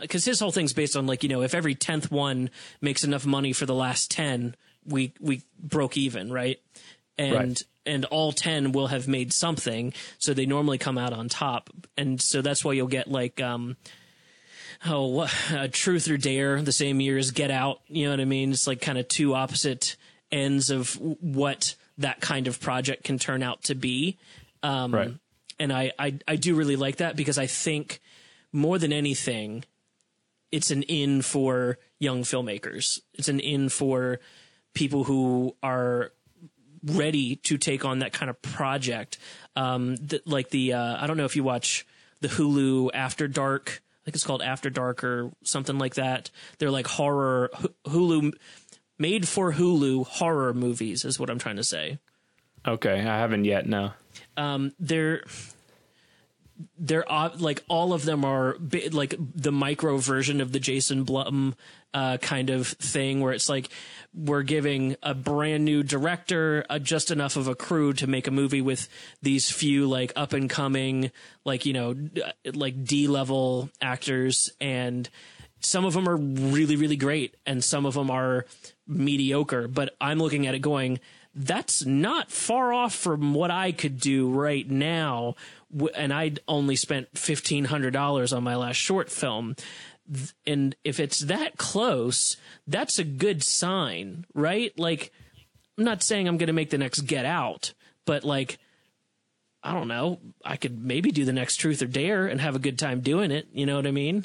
because 0.00 0.24
his 0.24 0.40
whole 0.40 0.50
thing's 0.50 0.72
based 0.72 0.96
on 0.96 1.06
like 1.06 1.22
you 1.22 1.28
know 1.28 1.42
if 1.42 1.54
every 1.54 1.74
tenth 1.74 2.10
one 2.10 2.50
makes 2.80 3.04
enough 3.04 3.24
money 3.24 3.52
for 3.52 3.66
the 3.66 3.74
last 3.74 4.10
ten, 4.10 4.54
we 4.84 5.12
we 5.20 5.42
broke 5.58 5.96
even, 5.96 6.32
right? 6.32 6.60
And 7.16 7.62
and 7.88 8.04
all 8.06 8.30
10 8.32 8.72
will 8.72 8.86
have 8.88 9.08
made 9.08 9.32
something 9.32 9.92
so 10.18 10.34
they 10.34 10.46
normally 10.46 10.78
come 10.78 10.98
out 10.98 11.12
on 11.12 11.28
top. 11.28 11.70
And 11.96 12.20
so 12.20 12.42
that's 12.42 12.64
why 12.64 12.74
you'll 12.74 12.86
get 12.86 13.10
like 13.10 13.40
um 13.40 13.76
oh 14.86 15.20
uh, 15.52 15.68
truth 15.72 16.08
or 16.08 16.16
dare 16.16 16.62
the 16.62 16.72
same 16.72 17.00
year 17.00 17.18
as 17.18 17.32
get 17.32 17.50
out 17.50 17.80
you 17.88 18.04
know 18.04 18.10
what 18.12 18.20
i 18.20 18.24
mean? 18.24 18.52
It's 18.52 18.66
like 18.66 18.80
kind 18.80 18.98
of 18.98 19.08
two 19.08 19.34
opposite 19.34 19.96
ends 20.30 20.70
of 20.70 20.94
what 21.20 21.74
that 21.98 22.20
kind 22.20 22.46
of 22.46 22.60
project 22.60 23.02
can 23.02 23.18
turn 23.18 23.42
out 23.42 23.64
to 23.64 23.74
be. 23.74 24.18
Um 24.62 24.94
Right. 24.94 25.14
and 25.58 25.72
I, 25.72 25.92
I 25.98 26.18
i 26.28 26.36
do 26.36 26.54
really 26.54 26.76
like 26.76 26.96
that 26.98 27.16
because 27.16 27.38
i 27.38 27.46
think 27.46 28.00
more 28.52 28.78
than 28.78 28.92
anything 28.92 29.64
it's 30.50 30.70
an 30.70 30.82
in 30.84 31.22
for 31.22 31.78
young 31.98 32.22
filmmakers. 32.22 33.00
It's 33.14 33.28
an 33.28 33.40
in 33.40 33.68
for 33.68 34.20
people 34.74 35.04
who 35.04 35.54
are 35.62 36.12
ready 36.88 37.36
to 37.36 37.58
take 37.58 37.84
on 37.84 38.00
that 38.00 38.12
kind 38.12 38.30
of 38.30 38.40
project. 38.42 39.18
Um, 39.56 39.96
th- 39.96 40.22
like 40.26 40.50
the 40.50 40.72
uh, 40.74 41.02
I 41.02 41.06
don't 41.06 41.16
know 41.16 41.24
if 41.24 41.36
you 41.36 41.44
watch 41.44 41.86
the 42.20 42.28
Hulu 42.28 42.90
After 42.94 43.28
Dark. 43.28 43.82
I 44.02 44.04
think 44.04 44.16
it's 44.16 44.24
called 44.24 44.42
After 44.42 44.70
Dark 44.70 45.04
or 45.04 45.30
something 45.44 45.78
like 45.78 45.94
that. 45.94 46.30
They're 46.58 46.70
like 46.70 46.86
horror 46.86 47.50
Hu- 47.54 47.74
Hulu 47.86 48.32
made 48.98 49.28
for 49.28 49.52
Hulu 49.52 50.06
horror 50.06 50.54
movies 50.54 51.04
is 51.04 51.18
what 51.18 51.30
I'm 51.30 51.38
trying 51.38 51.56
to 51.56 51.64
say. 51.64 51.98
Okay, 52.66 53.00
I 53.00 53.18
haven't 53.18 53.44
yet. 53.44 53.66
No. 53.66 53.92
Um, 54.36 54.72
they're 54.78 55.22
they're 56.78 57.10
uh, 57.10 57.30
like 57.38 57.62
all 57.68 57.92
of 57.92 58.04
them 58.04 58.24
are 58.24 58.56
like 58.90 59.14
the 59.18 59.52
micro 59.52 59.98
version 59.98 60.40
of 60.40 60.52
the 60.52 60.60
Jason 60.60 61.04
Blum 61.04 61.54
uh, 61.94 62.18
kind 62.18 62.50
of 62.50 62.66
thing, 62.66 63.20
where 63.20 63.32
it's 63.32 63.48
like 63.48 63.68
we're 64.14 64.42
giving 64.42 64.96
a 65.02 65.14
brand 65.14 65.64
new 65.64 65.82
director 65.82 66.64
uh, 66.68 66.78
just 66.78 67.10
enough 67.10 67.36
of 67.36 67.48
a 67.48 67.54
crew 67.54 67.92
to 67.94 68.06
make 68.06 68.26
a 68.26 68.30
movie 68.30 68.60
with 68.60 68.88
these 69.22 69.50
few 69.50 69.86
like 69.86 70.12
up 70.16 70.32
and 70.32 70.50
coming, 70.50 71.10
like 71.44 71.66
you 71.66 71.72
know, 71.72 71.94
d- 71.94 72.22
like 72.52 72.84
D 72.84 73.06
level 73.06 73.70
actors, 73.80 74.50
and 74.60 75.08
some 75.60 75.84
of 75.84 75.94
them 75.94 76.08
are 76.08 76.16
really 76.16 76.76
really 76.76 76.96
great, 76.96 77.36
and 77.46 77.62
some 77.62 77.86
of 77.86 77.94
them 77.94 78.10
are 78.10 78.46
mediocre. 78.86 79.68
But 79.68 79.96
I'm 80.00 80.18
looking 80.18 80.46
at 80.46 80.54
it 80.54 80.60
going. 80.60 81.00
That's 81.34 81.86
not 81.86 82.32
far 82.32 82.72
off 82.72 82.94
from 82.94 83.32
what 83.32 83.52
I 83.52 83.70
could 83.70 84.00
do 84.00 84.28
right 84.28 84.68
now 84.68 85.36
and 85.94 86.12
I'd 86.12 86.40
only 86.48 86.76
spent 86.76 87.16
fifteen 87.16 87.66
hundred 87.66 87.92
dollars 87.92 88.32
on 88.32 88.42
my 88.42 88.56
last 88.56 88.76
short 88.76 89.10
film. 89.10 89.56
And 90.46 90.74
if 90.84 91.00
it's 91.00 91.20
that 91.20 91.58
close, 91.58 92.36
that's 92.66 92.98
a 92.98 93.04
good 93.04 93.42
sign, 93.42 94.24
right? 94.34 94.76
Like, 94.78 95.12
I'm 95.76 95.84
not 95.84 96.02
saying 96.02 96.26
I'm 96.26 96.38
going 96.38 96.48
to 96.48 96.52
make 96.52 96.70
the 96.70 96.78
next 96.78 97.02
Get 97.02 97.24
Out, 97.24 97.74
but 98.04 98.24
like, 98.24 98.58
I 99.62 99.72
don't 99.72 99.88
know. 99.88 100.20
I 100.44 100.56
could 100.56 100.82
maybe 100.82 101.10
do 101.10 101.24
the 101.24 101.32
next 101.32 101.56
Truth 101.56 101.82
or 101.82 101.86
Dare 101.86 102.26
and 102.26 102.40
have 102.40 102.56
a 102.56 102.60
good 102.60 102.78
time 102.78 103.00
doing 103.00 103.30
it. 103.30 103.48
You 103.52 103.66
know 103.66 103.76
what 103.76 103.86
I 103.86 103.90
mean? 103.90 104.24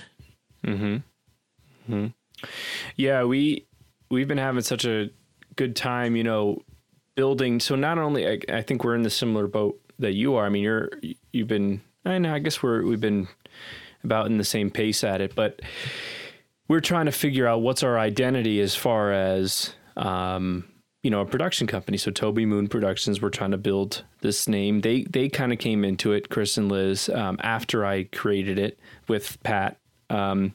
Hmm. 0.64 0.98
Hmm. 1.88 2.08
Yeah, 2.96 3.24
we 3.24 3.66
we've 4.10 4.28
been 4.28 4.38
having 4.38 4.62
such 4.62 4.86
a 4.86 5.10
good 5.56 5.76
time, 5.76 6.16
you 6.16 6.24
know, 6.24 6.62
building. 7.16 7.60
So 7.60 7.76
not 7.76 7.98
only 7.98 8.28
I, 8.28 8.40
I 8.50 8.62
think 8.62 8.84
we're 8.84 8.96
in 8.96 9.04
the 9.04 9.10
similar 9.10 9.48
boat 9.48 9.80
that 10.00 10.14
you 10.14 10.36
are. 10.36 10.46
I 10.46 10.50
mean, 10.50 10.64
you're 10.64 10.90
you've 11.32 11.48
been. 11.48 11.82
I 12.06 12.18
know. 12.18 12.34
I 12.34 12.40
guess 12.40 12.62
we're 12.62 12.84
we've 12.84 13.02
been 13.02 13.28
about 14.04 14.28
in 14.28 14.38
the 14.38 14.44
same 14.44 14.70
pace 14.70 15.04
at 15.04 15.22
it, 15.22 15.36
but 15.36 15.62
we're 16.68 16.80
trying 16.80 17.06
to 17.06 17.12
figure 17.12 17.48
out 17.48 17.62
what's 17.62 17.84
our 17.84 17.98
identity 17.98 18.60
as 18.60 18.76
far 18.76 19.12
as 19.12 19.74
um, 19.98 20.66
you 21.04 21.12
know 21.12 21.22
a 21.22 21.26
production 21.26 21.68
company. 21.68 21.98
So 21.98 22.12
Toby 22.12 22.46
Moon 22.46 22.68
Productions, 22.68 23.22
we're 23.22 23.30
trying 23.30 23.52
to 23.52 23.58
build 23.58 24.04
this 24.22 24.48
name. 24.48 24.82
They 24.82 25.04
they 25.04 25.30
kind 25.30 25.52
of 25.52 25.60
came 25.60 25.84
into 25.84 26.14
it, 26.14 26.30
Chris 26.30 26.58
and 26.58 26.72
Liz, 26.72 27.10
um, 27.10 27.38
after 27.42 27.86
I 27.86 28.04
created 28.04 28.58
it 28.58 28.80
with 29.08 29.42
Pat, 29.44 29.78
um, 30.10 30.54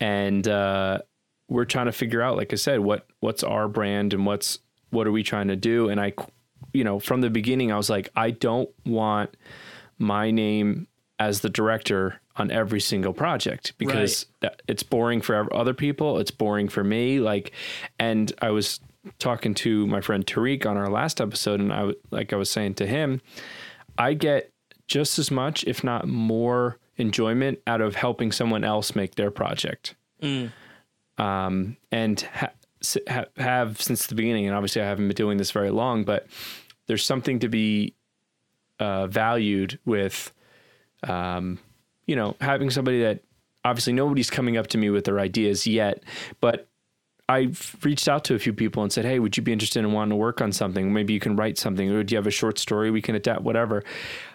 and 0.00 0.46
uh, 0.46 1.00
we're 1.48 1.64
trying 1.64 1.86
to 1.86 1.92
figure 1.92 2.22
out, 2.22 2.36
like 2.36 2.52
I 2.52 2.56
said, 2.56 2.80
what 2.80 3.06
what's 3.20 3.42
our 3.42 3.68
brand 3.68 4.14
and 4.14 4.26
what's 4.26 4.58
what 4.90 5.06
are 5.06 5.12
we 5.12 5.22
trying 5.22 5.48
to 5.48 5.56
do. 5.56 5.88
And 5.88 6.00
I, 6.00 6.12
you 6.72 6.84
know, 6.84 6.98
from 6.98 7.20
the 7.20 7.30
beginning, 7.30 7.72
I 7.72 7.76
was 7.76 7.90
like, 7.90 8.08
I 8.16 8.30
don't 8.30 8.68
want 8.84 9.36
my 9.98 10.30
name 10.30 10.88
as 11.18 11.40
the 11.40 11.48
director 11.48 12.20
on 12.40 12.50
every 12.50 12.80
single 12.80 13.12
project 13.12 13.74
because 13.78 14.26
that, 14.40 14.62
it's 14.66 14.82
boring 14.82 15.20
for 15.20 15.54
other 15.54 15.74
people. 15.74 16.18
It's 16.18 16.30
boring 16.30 16.68
for 16.68 16.82
me. 16.82 17.20
Like, 17.20 17.52
and 17.98 18.32
I 18.42 18.50
was 18.50 18.80
talking 19.18 19.54
to 19.54 19.86
my 19.86 20.00
friend 20.00 20.26
Tariq 20.26 20.66
on 20.66 20.76
our 20.76 20.90
last 20.90 21.20
episode, 21.20 21.60
and 21.60 21.72
I 21.72 21.92
like 22.10 22.32
I 22.32 22.36
was 22.36 22.50
saying 22.50 22.74
to 22.74 22.86
him, 22.86 23.20
I 23.96 24.14
get 24.14 24.52
just 24.86 25.18
as 25.18 25.30
much, 25.30 25.64
if 25.64 25.84
not 25.84 26.08
more, 26.08 26.78
enjoyment 26.96 27.60
out 27.66 27.80
of 27.80 27.94
helping 27.94 28.32
someone 28.32 28.64
else 28.64 28.94
make 28.96 29.14
their 29.14 29.30
project. 29.30 29.94
Um, 31.18 31.76
and 31.92 32.20
ha- 32.20 32.52
ha- 33.08 33.24
have 33.36 33.80
since 33.80 34.06
the 34.06 34.14
beginning, 34.14 34.46
and 34.46 34.54
obviously 34.54 34.82
I 34.82 34.86
haven't 34.86 35.06
been 35.08 35.14
doing 35.14 35.38
this 35.38 35.50
very 35.50 35.70
long, 35.70 36.04
but 36.04 36.26
there's 36.86 37.04
something 37.04 37.38
to 37.40 37.48
be 37.48 37.94
uh, 38.78 39.06
valued 39.06 39.78
with, 39.84 40.32
um, 41.06 41.58
you 42.06 42.16
know, 42.16 42.36
having 42.40 42.70
somebody 42.70 43.00
that 43.02 43.20
obviously 43.64 43.92
nobody's 43.92 44.30
coming 44.30 44.56
up 44.56 44.66
to 44.68 44.78
me 44.78 44.90
with 44.90 45.04
their 45.04 45.20
ideas 45.20 45.66
yet, 45.66 46.02
but 46.40 46.66
I've 47.28 47.76
reached 47.84 48.08
out 48.08 48.24
to 48.24 48.34
a 48.34 48.38
few 48.40 48.52
people 48.52 48.82
and 48.82 48.92
said, 48.92 49.04
"Hey, 49.04 49.20
would 49.20 49.36
you 49.36 49.42
be 49.42 49.52
interested 49.52 49.78
in 49.80 49.92
wanting 49.92 50.10
to 50.10 50.16
work 50.16 50.40
on 50.40 50.50
something? 50.50 50.92
Maybe 50.92 51.12
you 51.12 51.20
can 51.20 51.36
write 51.36 51.58
something, 51.58 51.88
or 51.90 52.02
do 52.02 52.12
you 52.12 52.16
have 52.16 52.26
a 52.26 52.30
short 52.32 52.58
story 52.58 52.90
we 52.90 53.00
can 53.02 53.14
adapt, 53.14 53.42
whatever." 53.42 53.84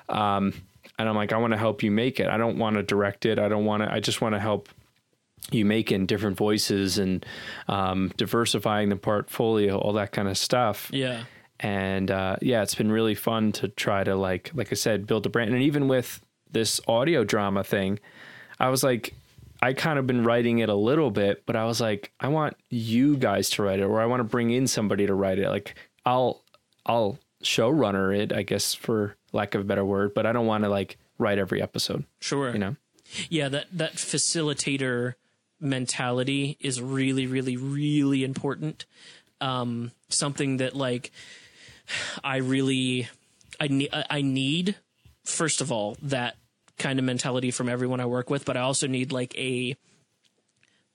Um, 0.07 0.53
and 0.97 1.09
I'm 1.09 1.15
like, 1.15 1.33
"I 1.33 1.37
want 1.37 1.51
to 1.51 1.57
help 1.57 1.83
you 1.83 1.91
make 1.91 2.21
it. 2.21 2.27
I 2.27 2.37
don't 2.37 2.57
want 2.57 2.77
to 2.77 2.83
direct 2.83 3.25
it. 3.25 3.37
I 3.37 3.49
don't 3.49 3.65
want 3.65 3.83
to. 3.83 3.91
I 3.91 3.99
just 3.99 4.21
want 4.21 4.33
to 4.35 4.39
help 4.39 4.69
you 5.51 5.65
make 5.65 5.91
in 5.91 6.05
different 6.05 6.37
voices 6.37 6.97
and 6.97 7.25
um, 7.67 8.13
diversifying 8.15 8.87
the 8.89 8.95
portfolio, 8.95 9.77
all 9.77 9.91
that 9.93 10.13
kind 10.13 10.29
of 10.29 10.37
stuff." 10.37 10.89
Yeah. 10.93 11.25
and 11.59 12.11
uh, 12.11 12.37
yeah, 12.41 12.61
it's 12.61 12.75
been 12.75 12.91
really 12.91 13.15
fun 13.15 13.51
to 13.53 13.67
try 13.67 14.05
to 14.05 14.15
like, 14.15 14.51
like 14.53 14.71
I 14.71 14.75
said, 14.75 15.05
build 15.05 15.25
a 15.25 15.29
brand. 15.29 15.53
And 15.53 15.61
even 15.63 15.87
with 15.89 16.21
this 16.55 16.81
audio 16.87 17.23
drama 17.23 17.63
thing, 17.63 17.99
I 18.59 18.69
was 18.69 18.83
like, 18.83 19.13
I 19.61 19.73
kind 19.73 19.99
of 19.99 20.07
been 20.07 20.23
writing 20.23 20.59
it 20.59 20.69
a 20.69 20.75
little 20.75 21.11
bit, 21.11 21.43
but 21.45 21.55
I 21.55 21.65
was 21.65 21.79
like, 21.79 22.11
I 22.19 22.29
want 22.29 22.57
you 22.69 23.17
guys 23.17 23.49
to 23.51 23.63
write 23.63 23.79
it, 23.79 23.83
or 23.83 24.01
I 24.01 24.05
want 24.05 24.21
to 24.21 24.23
bring 24.23 24.49
in 24.49 24.65
somebody 24.65 25.05
to 25.05 25.13
write 25.13 25.37
it. 25.37 25.49
Like, 25.49 25.75
I'll, 26.05 26.41
I'll 26.85 27.19
showrunner 27.43 28.17
it, 28.17 28.33
I 28.33 28.41
guess, 28.41 28.73
for 28.73 29.15
lack 29.31 29.53
of 29.53 29.61
a 29.61 29.63
better 29.63 29.85
word, 29.85 30.13
but 30.15 30.25
I 30.25 30.31
don't 30.31 30.47
want 30.47 30.63
to 30.63 30.69
like 30.69 30.97
write 31.19 31.37
every 31.37 31.61
episode. 31.61 32.05
Sure. 32.19 32.51
You 32.51 32.59
know? 32.59 32.75
yeah 33.29 33.49
that 33.49 33.65
that 33.71 33.95
facilitator 33.95 35.13
mentality 35.59 36.57
is 36.59 36.81
really 36.81 37.27
really 37.27 37.55
really 37.55 38.23
important 38.23 38.85
um 39.41 39.91
something 40.09 40.57
that 40.57 40.75
like 40.75 41.11
i 42.23 42.37
really 42.37 43.07
i 43.59 43.67
need 43.67 43.89
i 44.09 44.21
need 44.21 44.75
first 45.23 45.61
of 45.61 45.71
all 45.71 45.97
that 46.01 46.35
kind 46.77 46.99
of 46.99 47.05
mentality 47.05 47.51
from 47.51 47.69
everyone 47.69 47.99
i 47.99 48.05
work 48.05 48.29
with 48.29 48.45
but 48.45 48.57
i 48.57 48.61
also 48.61 48.87
need 48.87 49.11
like 49.11 49.37
a 49.37 49.75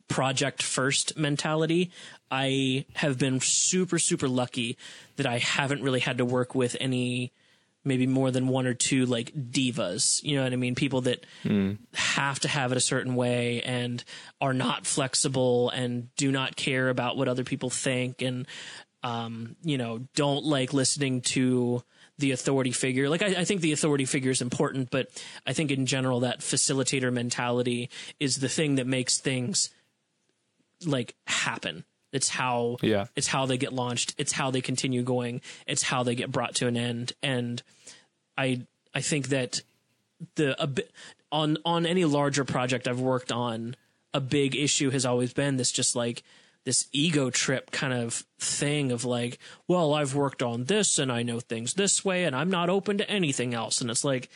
project 0.08 0.62
first 0.62 1.16
mentality 1.16 1.90
i 2.30 2.84
have 2.94 3.18
been 3.18 3.38
super 3.40 3.98
super 3.98 4.28
lucky 4.28 4.76
that 5.16 5.26
i 5.26 5.38
haven't 5.38 5.82
really 5.82 6.00
had 6.00 6.18
to 6.18 6.24
work 6.24 6.54
with 6.54 6.76
any 6.80 7.32
maybe 7.84 8.06
more 8.06 8.30
than 8.30 8.48
one 8.48 8.66
or 8.66 8.74
two 8.74 9.06
like 9.06 9.32
divas. 9.34 10.22
You 10.22 10.36
know 10.36 10.44
what 10.44 10.52
I 10.52 10.56
mean? 10.56 10.74
People 10.74 11.02
that 11.02 11.24
have 11.94 12.38
to 12.40 12.48
have 12.48 12.72
it 12.72 12.76
a 12.76 12.80
certain 12.80 13.14
way 13.14 13.62
and 13.62 14.02
are 14.40 14.52
not 14.52 14.86
flexible 14.86 15.70
and 15.70 16.14
do 16.16 16.30
not 16.30 16.56
care 16.56 16.88
about 16.88 17.16
what 17.16 17.28
other 17.28 17.44
people 17.44 17.70
think 17.70 18.22
and 18.22 18.46
um, 19.02 19.56
you 19.62 19.78
know, 19.78 20.06
don't 20.14 20.44
like 20.44 20.74
listening 20.74 21.22
to 21.22 21.82
the 22.20 22.30
authority 22.32 22.70
figure. 22.70 23.08
Like 23.08 23.22
I, 23.22 23.40
I 23.40 23.44
think 23.44 23.60
the 23.60 23.72
authority 23.72 24.04
figure 24.04 24.30
is 24.30 24.40
important, 24.40 24.90
but 24.90 25.08
I 25.46 25.52
think 25.52 25.70
in 25.70 25.86
general 25.86 26.20
that 26.20 26.40
facilitator 26.40 27.12
mentality 27.12 27.90
is 28.18 28.36
the 28.38 28.48
thing 28.48 28.76
that 28.76 28.86
makes 28.86 29.18
things 29.18 29.70
like 30.86 31.14
happen. 31.26 31.84
It's 32.12 32.28
how 32.28 32.76
Yeah. 32.82 33.06
it's 33.16 33.28
how 33.28 33.46
they 33.46 33.56
get 33.56 33.72
launched. 33.72 34.14
It's 34.18 34.32
how 34.32 34.50
they 34.50 34.60
continue 34.60 35.02
going. 35.02 35.40
It's 35.66 35.82
how 35.82 36.02
they 36.02 36.14
get 36.14 36.30
brought 36.32 36.54
to 36.56 36.66
an 36.66 36.76
end. 36.76 37.12
And 37.22 37.62
I 38.36 38.62
I 38.94 39.00
think 39.00 39.28
that 39.28 39.62
the 40.34 40.60
a 40.62 40.66
bit 40.66 40.90
on 41.30 41.56
on 41.64 41.86
any 41.86 42.04
larger 42.04 42.44
project 42.44 42.88
I've 42.88 43.00
worked 43.00 43.30
on, 43.30 43.76
a 44.12 44.20
big 44.20 44.56
issue 44.56 44.90
has 44.90 45.06
always 45.06 45.32
been 45.32 45.56
this 45.56 45.70
just 45.70 45.94
like 45.94 46.22
this 46.64 46.86
ego 46.92 47.30
trip 47.30 47.70
kind 47.70 47.92
of 47.92 48.24
thing 48.38 48.92
of 48.92 49.04
like, 49.04 49.38
well, 49.66 49.94
I've 49.94 50.14
worked 50.14 50.42
on 50.42 50.64
this 50.64 50.98
and 50.98 51.10
I 51.10 51.22
know 51.22 51.40
things 51.40 51.74
this 51.74 52.04
way 52.04 52.24
and 52.24 52.36
I'm 52.36 52.50
not 52.50 52.68
open 52.68 52.98
to 52.98 53.10
anything 53.10 53.54
else. 53.54 53.80
And 53.80 53.90
it's 53.90 54.04
like, 54.04 54.28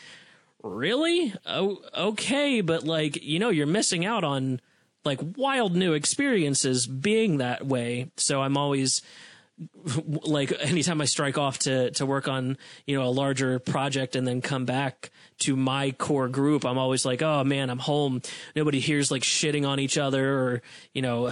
really? 0.62 1.34
Oh, 1.44 1.82
okay, 1.96 2.60
but 2.60 2.84
like, 2.84 3.22
you 3.22 3.38
know, 3.38 3.50
you're 3.50 3.66
missing 3.66 4.04
out 4.06 4.24
on 4.24 4.60
like 5.04 5.20
wild 5.36 5.76
new 5.76 5.92
experiences 5.92 6.86
being 6.86 7.38
that 7.38 7.66
way. 7.66 8.10
So 8.16 8.40
I'm 8.42 8.56
always 8.56 9.02
like 10.06 10.52
anytime 10.60 11.00
I 11.00 11.04
strike 11.04 11.38
off 11.38 11.60
to 11.60 11.90
to 11.92 12.06
work 12.06 12.26
on 12.26 12.58
you 12.86 12.98
know 12.98 13.04
a 13.04 13.10
larger 13.10 13.58
project 13.58 14.16
and 14.16 14.26
then 14.26 14.40
come 14.40 14.64
back 14.64 15.10
to 15.40 15.56
my 15.56 15.92
core 15.92 16.28
group, 16.28 16.64
I'm 16.64 16.78
always 16.78 17.04
like, 17.04 17.22
oh 17.22 17.44
man, 17.44 17.70
I'm 17.70 17.78
home. 17.78 18.22
Nobody 18.56 18.80
hears 18.80 19.10
like 19.10 19.22
shitting 19.22 19.66
on 19.66 19.78
each 19.78 19.96
other 19.96 20.38
or 20.38 20.62
you 20.92 21.02
know 21.02 21.30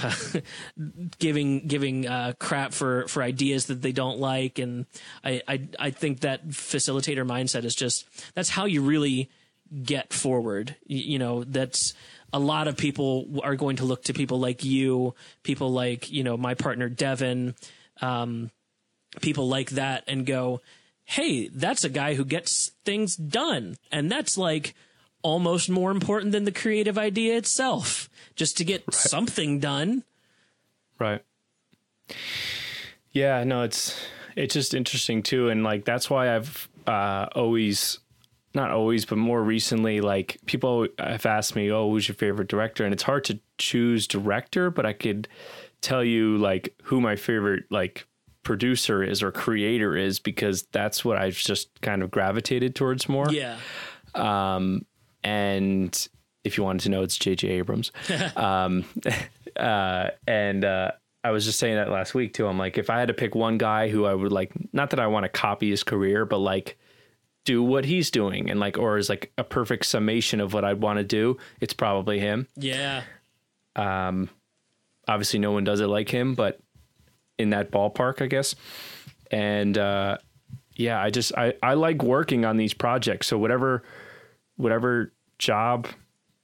giving 1.19 1.67
giving 1.67 2.07
uh, 2.07 2.35
crap 2.39 2.73
for 2.73 3.09
for 3.09 3.23
ideas 3.23 3.67
that 3.67 3.83
they 3.83 3.93
don't 3.93 4.19
like, 4.19 4.59
and 4.59 4.87
I, 5.25 5.43
I 5.49 5.69
I 5.79 5.91
think 5.91 6.21
that 6.21 6.49
facilitator 6.49 7.27
mindset 7.27 7.65
is 7.65 7.75
just 7.75 8.07
that's 8.35 8.51
how 8.51 8.67
you 8.67 8.83
really 8.83 9.31
get 9.83 10.13
forward. 10.13 10.77
You, 10.87 10.99
you 10.99 11.19
know, 11.19 11.45
that's 11.45 11.95
a 12.33 12.39
lot 12.39 12.69
of 12.69 12.77
people 12.77 13.41
are 13.43 13.57
going 13.57 13.77
to 13.77 13.85
look 13.85 14.05
to 14.05 14.13
people 14.13 14.39
like 14.39 14.65
you, 14.65 15.15
people 15.43 15.73
like 15.73 16.11
you 16.11 16.23
know 16.23 16.37
my 16.37 16.55
partner 16.55 16.89
Devin 16.89 17.55
um, 18.01 18.51
people 19.21 19.49
like 19.49 19.71
that 19.71 20.05
and 20.07 20.27
go, 20.27 20.61
hey, 21.05 21.49
that's 21.49 21.85
a 21.85 21.89
guy 21.89 22.15
who 22.15 22.25
gets 22.25 22.71
things 22.85 23.17
done. 23.17 23.77
And 23.91 24.11
that's 24.11 24.39
like 24.39 24.75
almost 25.23 25.71
more 25.71 25.91
important 25.91 26.33
than 26.33 26.45
the 26.45 26.53
creative 26.53 26.99
idea 26.99 27.37
itself, 27.37 28.09
just 28.35 28.57
to 28.59 28.65
get 28.65 28.83
right. 28.87 28.95
something 28.95 29.61
done. 29.61 30.05
Right. 30.99 31.23
Yeah, 33.13 33.45
no, 33.45 33.63
it's 33.63 34.01
it's 34.37 34.55
just 34.55 34.75
interesting 34.75 35.23
too, 35.23 35.49
and 35.49 35.63
like 35.63 35.85
that's 35.85 36.09
why 36.09 36.35
I've 36.35 36.69
uh, 36.87 37.27
always, 37.35 37.99
not 38.55 38.71
always, 38.71 39.05
but 39.05 39.19
more 39.19 39.43
recently, 39.43 40.01
like 40.01 40.39
people 40.47 40.89
have 40.99 41.27
asked 41.27 41.55
me, 41.55 41.71
"Oh, 41.71 41.91
who's 41.91 42.09
your 42.09 42.15
favorite 42.15 42.49
director?" 42.49 42.85
And 42.85 42.93
it's 42.93 43.03
hard 43.03 43.25
to 43.25 43.39
choose 43.59 44.07
director, 44.07 44.71
but 44.71 44.87
I 44.87 44.93
could 44.93 45.29
tell 45.83 46.03
you 46.03 46.39
like 46.39 46.75
who 46.85 47.01
my 47.01 47.17
favorite 47.17 47.65
like 47.71 48.07
producer 48.43 49.03
is 49.03 49.23
or 49.23 49.31
creator 49.31 49.97
is 49.97 50.19
because 50.19 50.63
that's 50.73 51.05
what 51.05 51.19
I've 51.19 51.37
just 51.37 51.81
kind 51.81 52.03
of 52.03 52.11
gravitated 52.11 52.75
towards 52.75 53.09
more. 53.09 53.31
Yeah. 53.31 53.59
Um, 54.15 54.87
and 55.23 56.09
if 56.45 56.57
you 56.57 56.65
wanted 56.65 56.83
to 56.83 56.89
know, 56.89 57.03
it's 57.03 57.17
J.J. 57.17 57.49
Abrams. 57.49 57.93
um, 58.37 58.85
uh, 59.57 60.09
and 60.27 60.65
uh, 60.65 60.93
I 61.25 61.31
was 61.31 61.45
just 61.45 61.59
saying 61.59 61.77
that 61.77 61.91
last 61.91 62.15
week 62.15 62.35
too. 62.35 62.47
I'm 62.47 62.59
like, 62.59 62.79
if 62.79 62.91
I 62.91 62.99
had 62.99 63.09
to 63.09 63.15
pick 63.15 63.35
one 63.35 63.59
guy 63.59 63.89
who 63.89 64.05
I 64.05 64.15
would 64.15 64.33
like, 64.33 64.53
not 64.73 64.91
that 64.91 65.01
I 65.01 65.07
want 65.07 65.25
to 65.25 65.29
copy 65.29 65.71
his 65.71 65.85
career, 65.85 66.25
but 66.25 66.39
like 66.39 66.79
do 67.45 67.63
what 67.63 67.85
he's 67.85 68.11
doing 68.11 68.51
and 68.51 68.59
like, 68.61 68.79
or 68.79 68.99
is 68.99 69.09
like 69.09 69.33
a 69.39 69.45
perfect 69.45 69.87
summation 69.87 70.41
of 70.41 70.53
what 70.53 70.65
I'd 70.65 70.81
want 70.81 70.99
to 70.99 71.05
do, 71.05 71.39
it's 71.61 71.75
probably 71.75 72.19
him. 72.19 72.49
Yeah. 72.57 73.03
Um, 73.77 74.29
obviously 75.09 75.39
no 75.39 75.53
one 75.53 75.65
does 75.65 75.81
it 75.81 75.87
like 75.87 76.09
him, 76.09 76.35
but 76.35 76.61
in 77.39 77.51
that 77.51 77.71
ballpark, 77.71 78.23
I 78.23 78.27
guess. 78.27 78.55
And 79.31 79.77
uh, 79.77 80.19
yeah, 80.75 81.01
I 81.01 81.11
just 81.11 81.37
I, 81.37 81.55
I 81.63 81.75
like 81.75 82.03
working 82.03 82.45
on 82.45 82.57
these 82.57 82.75
projects. 82.75 83.27
So 83.27 83.39
whatever 83.39 83.83
whatever 84.57 85.13
job 85.39 85.89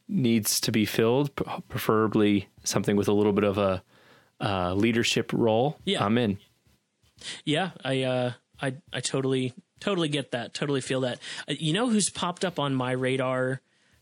needs 0.08 0.60
to 0.60 0.72
be 0.72 0.84
filled, 0.84 1.34
preferably 1.68 2.48
something 2.64 2.96
with 2.96 3.08
a 3.08 3.12
little 3.12 3.32
bit 3.32 3.44
of 3.44 3.58
a 3.58 3.82
uh, 4.40 4.74
leadership 4.74 5.32
role, 5.32 5.78
yeah. 5.84 6.04
I'm 6.04 6.16
in. 6.18 6.38
Yeah, 7.44 7.70
I 7.84 8.02
uh, 8.02 8.32
I 8.60 8.76
I 8.92 9.00
totally 9.00 9.52
totally 9.80 10.08
get 10.08 10.32
that. 10.32 10.54
Totally 10.54 10.80
feel 10.80 11.02
that. 11.02 11.18
Uh, 11.48 11.54
you 11.58 11.72
know 11.72 11.88
who's 11.88 12.10
popped 12.10 12.44
up 12.44 12.58
on 12.58 12.74
my 12.74 12.92
radar 12.92 13.60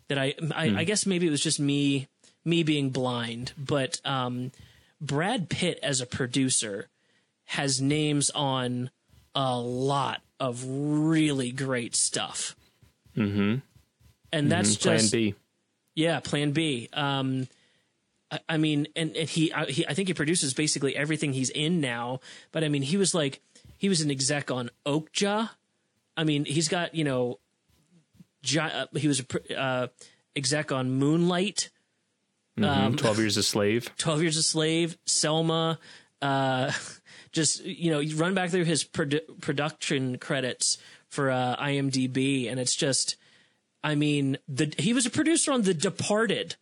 that 0.08 0.18
I 0.18 0.34
I, 0.54 0.68
hmm. 0.68 0.76
I 0.76 0.84
guess 0.84 1.06
maybe 1.06 1.26
it 1.26 1.30
was 1.30 1.42
just 1.42 1.58
me 1.58 2.08
me 2.46 2.62
being 2.62 2.90
blind, 2.90 3.52
but 3.58 4.00
um, 4.04 4.52
Brad 5.00 5.48
Pitt 5.48 5.78
as 5.82 6.00
a 6.00 6.06
producer 6.06 6.88
has 7.46 7.80
names 7.80 8.30
on 8.30 8.90
a 9.34 9.58
lot 9.58 10.22
of 10.40 10.64
really 10.66 11.52
great 11.52 11.94
stuff. 11.94 12.56
Mm-hmm. 13.16 13.56
And 14.32 14.52
that's 14.52 14.76
mm-hmm. 14.76 14.90
just 14.90 15.12
Plan 15.12 15.22
B. 15.22 15.34
Yeah, 15.94 16.20
Plan 16.20 16.52
B. 16.52 16.88
Um, 16.92 17.48
I, 18.30 18.40
I 18.48 18.56
mean, 18.56 18.88
and, 18.96 19.16
and 19.16 19.28
he, 19.28 19.52
I, 19.52 19.64
he, 19.66 19.86
I 19.86 19.94
think 19.94 20.08
he 20.08 20.14
produces 20.14 20.54
basically 20.54 20.96
everything 20.96 21.32
he's 21.32 21.50
in 21.50 21.80
now. 21.80 22.20
But 22.52 22.64
I 22.64 22.68
mean, 22.68 22.82
he 22.82 22.96
was 22.96 23.14
like, 23.14 23.40
he 23.78 23.88
was 23.88 24.00
an 24.00 24.10
exec 24.10 24.50
on 24.50 24.70
Okja. 24.84 25.50
I 26.16 26.24
mean, 26.24 26.44
he's 26.44 26.68
got 26.68 26.94
you 26.94 27.04
know, 27.04 27.38
gi- 28.42 28.60
uh, 28.60 28.86
he 28.96 29.08
was 29.08 29.20
a 29.20 29.58
uh, 29.58 29.86
exec 30.34 30.72
on 30.72 30.90
Moonlight. 30.92 31.70
Mm-hmm. 32.58 32.86
Um, 32.86 32.96
Twelve 32.96 33.18
Years 33.18 33.36
a 33.36 33.42
Slave. 33.42 33.90
Twelve 33.98 34.22
Years 34.22 34.36
a 34.36 34.42
Slave. 34.42 34.96
Selma. 35.04 35.78
Uh, 36.22 36.72
just 37.32 37.64
you 37.64 37.90
know, 37.90 38.00
you 38.00 38.16
run 38.16 38.34
back 38.34 38.50
through 38.50 38.64
his 38.64 38.84
produ- 38.84 39.40
production 39.40 40.18
credits 40.18 40.78
for 41.08 41.30
uh, 41.30 41.56
IMDb, 41.56 42.50
and 42.50 42.58
it's 42.58 42.74
just, 42.74 43.16
I 43.84 43.94
mean, 43.94 44.38
the 44.48 44.74
he 44.78 44.92
was 44.92 45.06
a 45.06 45.10
producer 45.10 45.52
on 45.52 45.62
The 45.62 45.74
Departed. 45.74 46.56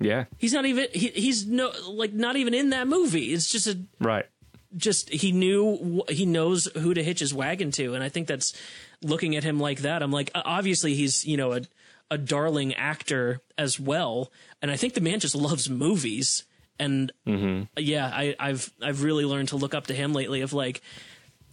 Yeah, 0.00 0.26
he's 0.36 0.52
not 0.52 0.64
even 0.64 0.86
he, 0.92 1.08
he's 1.08 1.46
no 1.46 1.72
like 1.88 2.12
not 2.12 2.36
even 2.36 2.54
in 2.54 2.70
that 2.70 2.86
movie. 2.86 3.32
It's 3.32 3.50
just 3.50 3.66
a 3.66 3.78
right. 3.98 4.26
Just 4.76 5.08
he 5.08 5.32
knew 5.32 6.04
he 6.08 6.26
knows 6.26 6.66
who 6.74 6.92
to 6.92 7.02
hitch 7.02 7.20
his 7.20 7.32
wagon 7.32 7.70
to, 7.72 7.94
and 7.94 8.04
I 8.04 8.08
think 8.08 8.28
that's 8.28 8.52
looking 9.02 9.34
at 9.34 9.42
him 9.42 9.58
like 9.58 9.80
that. 9.80 10.02
I'm 10.02 10.12
like, 10.12 10.30
obviously 10.34 10.94
he's 10.94 11.24
you 11.24 11.36
know 11.36 11.52
a 11.54 11.62
a 12.10 12.18
darling 12.18 12.74
actor 12.74 13.40
as 13.56 13.78
well, 13.78 14.30
and 14.62 14.70
I 14.70 14.76
think 14.76 14.94
the 14.94 15.00
man 15.00 15.20
just 15.20 15.34
loves 15.34 15.68
movies. 15.68 16.44
And 16.80 17.12
mm-hmm. 17.26 17.64
yeah, 17.76 18.06
I, 18.06 18.36
I've 18.38 18.72
I've 18.80 19.02
really 19.02 19.24
learned 19.24 19.48
to 19.48 19.56
look 19.56 19.74
up 19.74 19.88
to 19.88 19.94
him 19.94 20.12
lately. 20.12 20.42
Of 20.42 20.52
like, 20.52 20.80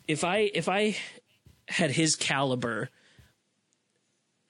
if 0.08 0.24
I 0.24 0.52
if 0.54 0.70
I 0.70 0.98
had 1.68 1.92
his 1.92 2.16
caliber 2.16 2.90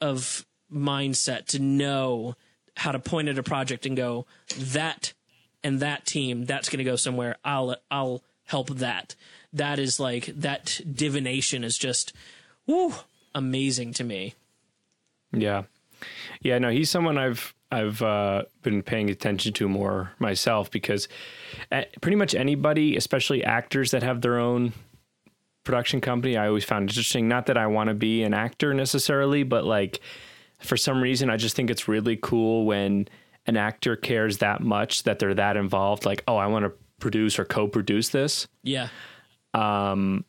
of 0.02 0.45
mindset 0.72 1.45
to 1.45 1.60
know 1.60 2.36
how 2.76 2.91
to 2.91 2.99
point 2.99 3.27
at 3.27 3.38
a 3.38 3.44
project 3.44 3.86
and 3.86 3.95
go 3.95 4.26
that 4.57 5.14
and 5.64 5.80
that 5.80 6.06
team 6.06 6.45
that's 6.45 6.69
going 6.69 6.80
to 6.80 6.84
go 6.84 6.95
somewhere 6.95 7.38
i'll 7.45 7.76
i'll 7.90 8.22
help 8.44 8.69
that 8.69 9.15
that 9.53 9.80
is 9.80 9.99
like 9.99 10.26
that 10.26 10.82
divination 10.91 11.64
is 11.64 11.77
just 11.77 12.14
woo 12.68 12.94
amazing 13.34 13.94
to 13.94 14.03
me 14.03 14.34
yeah 15.32 15.64
yeah, 16.41 16.57
no, 16.57 16.69
he's 16.69 16.89
someone 16.89 17.17
I've 17.17 17.53
I've 17.72 18.01
uh, 18.01 18.43
been 18.61 18.84
paying 18.84 19.09
attention 19.09 19.53
to 19.53 19.67
more 19.67 20.11
myself 20.19 20.72
because 20.72 21.07
pretty 22.01 22.15
much 22.15 22.35
anybody, 22.35 22.95
especially 22.95 23.43
actors 23.43 23.91
that 23.91 24.03
have 24.03 24.22
their 24.22 24.38
own 24.38 24.73
production 25.63 25.99
company, 25.99 26.38
I 26.38 26.47
always 26.47 26.63
found 26.63 26.89
interesting. 26.89 27.27
Not 27.27 27.47
that 27.47 27.57
I 27.57 27.67
want 27.67 27.89
to 27.89 27.93
be 27.93 28.23
an 28.23 28.34
actor 28.34 28.73
necessarily, 28.73 29.43
but 29.43 29.65
like 29.65 29.99
for 30.59 30.77
some 30.77 31.01
reason, 31.01 31.30
I 31.30 31.38
just 31.38 31.55
think 31.55 31.69
it's 31.69 31.88
really 31.88 32.17
cool 32.22 32.65
when 32.65 33.07
an 33.47 33.57
actor 33.57 33.95
cares 33.95 34.38
that 34.39 34.61
much 34.61 35.03
that 35.03 35.19
they're 35.19 35.34
that 35.34 35.57
involved. 35.57 36.05
Like, 36.05 36.23
oh, 36.27 36.38
I 36.38 36.47
want 36.47 36.65
to 36.65 36.72
produce 36.99 37.38
or 37.38 37.45
co-produce 37.45 38.09
this. 38.09 38.47
Yeah. 38.63 38.88
Um, 39.53 40.26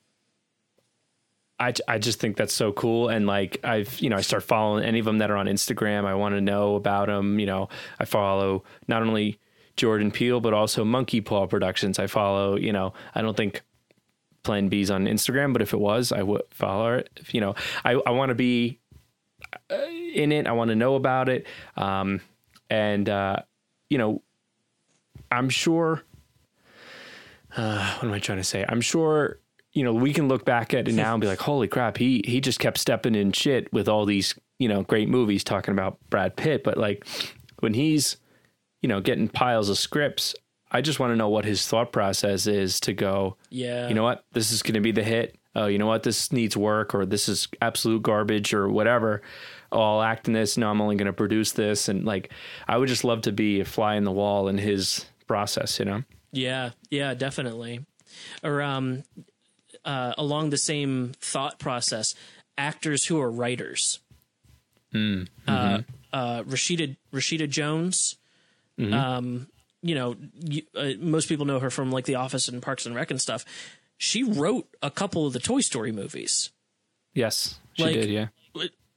I, 1.59 1.73
I 1.89 1.99
just 1.99 2.21
think 2.21 2.37
that's 2.37 2.53
so 2.53 2.73
cool. 2.73 3.09
And 3.09 3.27
like, 3.27 3.59
I've, 3.65 3.99
you 4.01 4.11
know, 4.11 4.17
I 4.17 4.21
start 4.21 4.43
following 4.43 4.85
any 4.85 4.99
of 4.99 5.07
them 5.07 5.19
that 5.19 5.31
are 5.31 5.37
on 5.37 5.47
Instagram. 5.47 6.05
I 6.05 6.15
want 6.15 6.35
to 6.35 6.41
know 6.41 6.75
about 6.75 7.07
them. 7.09 7.39
You 7.39 7.47
know, 7.47 7.69
I 7.99 8.05
follow 8.05 8.65
not 8.89 9.03
only 9.03 9.39
Jordan 9.77 10.11
Peele, 10.11 10.41
but 10.41 10.53
also 10.53 10.85
Monkey 10.85 11.21
Paw 11.21 11.47
Productions. 11.47 11.99
I 11.99 12.09
follow, 12.09 12.57
you 12.57 12.73
know, 12.73 12.93
I 13.15 13.23
don't 13.23 13.37
think 13.37 13.63
Plan 14.43 14.69
B's 14.69 14.91
on 14.91 15.07
Instagram, 15.07 15.53
but 15.53 15.63
if 15.63 15.73
it 15.73 15.81
was, 15.81 16.13
I 16.13 16.23
would 16.23 16.43
follow 16.51 16.95
it. 16.95 17.09
You 17.33 17.41
know, 17.41 17.55
I, 17.85 17.93
I 18.07 18.11
want 18.11 18.29
to 18.29 18.35
be 18.35 18.79
uh, 19.71 19.77
in 20.15 20.33
it. 20.33 20.47
I 20.47 20.53
want 20.53 20.69
to 20.69 20.77
know 20.77 20.95
about 20.95 21.29
it. 21.29 21.47
Um, 21.77 22.21
and, 22.69 23.09
uh, 23.09 23.37
you 23.89 23.97
know, 23.97 24.23
I'm 25.33 25.49
sure, 25.49 26.03
uh, 27.57 27.95
what 27.95 28.05
am 28.05 28.13
I 28.13 28.19
trying 28.19 28.39
to 28.39 28.45
say? 28.45 28.65
I'm 28.69 28.81
sure 28.81 29.41
you 29.77 29.85
know, 29.85 29.93
we 29.93 30.15
can 30.15 30.27
look 30.27 30.47
back 30.47 30.73
at 30.73 30.89
it 30.89 30.95
now 30.95 31.13
and 31.13 31.21
be 31.21 31.27
like, 31.27 31.39
holy 31.43 31.69
crap, 31.69 31.99
he 31.99 32.23
he 32.25 32.41
just 32.41 32.59
kept 32.59 32.79
stepping 32.79 33.15
in 33.15 33.31
shit 33.31 33.71
with 33.75 33.89
all 33.89 34.07
these, 34.07 34.35
you 34.59 34.69
know, 34.69 34.83
great 34.83 35.09
movies 35.09 35.45
talking 35.45 35.73
about 35.73 35.99
Brad 36.09 36.35
Pitt. 36.35 36.65
But 36.65 36.79
like 36.79 37.07
when 37.61 37.75
he's, 37.75 38.17
you 38.81 38.89
know, 38.89 39.03
getting 39.03 39.29
piles 39.29 39.69
of 39.69 39.77
scripts, 39.77 40.35
I 40.73 40.81
just 40.81 40.99
want 40.99 41.13
to 41.13 41.17
know 41.17 41.29
what 41.29 41.45
his 41.45 41.67
thought 41.67 41.93
process 41.93 42.47
is 42.47 42.81
to 42.81 42.95
go, 42.95 43.37
yeah, 43.51 43.87
you 43.89 43.95
know 43.95 44.03
what, 44.03 44.25
this 44.33 44.51
is 44.51 44.63
going 44.63 44.75
to 44.75 44.81
be 44.81 44.93
the 44.93 45.05
hit. 45.05 45.37
Oh, 45.55 45.67
you 45.67 45.79
know 45.79 45.87
what, 45.87 46.03
this 46.03 46.33
needs 46.33 46.57
work, 46.57 46.95
or 46.95 47.05
this 47.07 47.29
is 47.29 47.49
absolute 47.63 48.03
garbage, 48.03 48.53
or 48.53 48.69
whatever. 48.69 49.23
Oh, 49.73 49.81
I'll 49.81 50.03
act 50.03 50.27
in 50.27 50.35
this. 50.35 50.57
No, 50.57 50.71
I'm 50.71 50.81
only 50.81 50.97
going 50.97 51.07
to 51.07 51.15
produce 51.15 51.53
this, 51.53 51.89
and 51.89 52.05
like, 52.05 52.31
I 52.69 52.77
would 52.77 52.89
just 52.89 53.05
love 53.05 53.23
to 53.23 53.33
be 53.33 53.61
a 53.61 53.65
fly 53.65 53.97
in 53.97 54.05
the 54.05 54.13
wall 54.13 54.49
in 54.49 54.59
his 54.59 55.07
process, 55.27 55.79
you 55.79 55.87
know? 55.87 56.03
Yeah, 56.31 56.71
yeah, 56.91 57.15
definitely. 57.15 57.87
Or 58.43 58.61
um, 58.61 59.03
uh, 59.87 60.13
along 60.19 60.51
the 60.51 60.59
same 60.59 61.13
thought 61.21 61.59
process, 61.59 62.15
actors 62.59 63.07
who 63.07 63.19
are 63.21 63.31
writers. 63.31 64.01
Mm, 64.93 65.29
mm-hmm. 65.47 65.51
uh, 66.13 66.17
uh, 66.17 66.43
Rashida 66.43 66.97
Rashida 67.13 67.49
Jones. 67.49 68.17
Mm-hmm. 68.79 68.93
Um, 68.93 69.47
you 69.83 69.95
know, 69.95 70.17
you, 70.41 70.63
uh, 70.77 70.91
most 70.99 71.29
people 71.29 71.47
know 71.47 71.61
her 71.61 71.71
from 71.71 71.91
like 71.91 72.05
The 72.05 72.17
Office 72.17 72.49
and 72.49 72.61
Parks 72.61 72.85
and 72.87 72.95
Rec 72.95 73.11
and 73.11 73.21
stuff. 73.21 73.45
she 73.97 74.23
wrote 74.23 74.69
a 74.83 74.91
couple 74.91 75.27
of 75.27 75.33
the 75.33 75.39
Toy 75.39 75.61
Story 75.61 75.93
movies. 75.93 76.51
Yes, 77.15 77.59
she 77.75 77.85
Like- 77.85 77.95
did. 77.95 78.11
Yeah. 78.11 78.27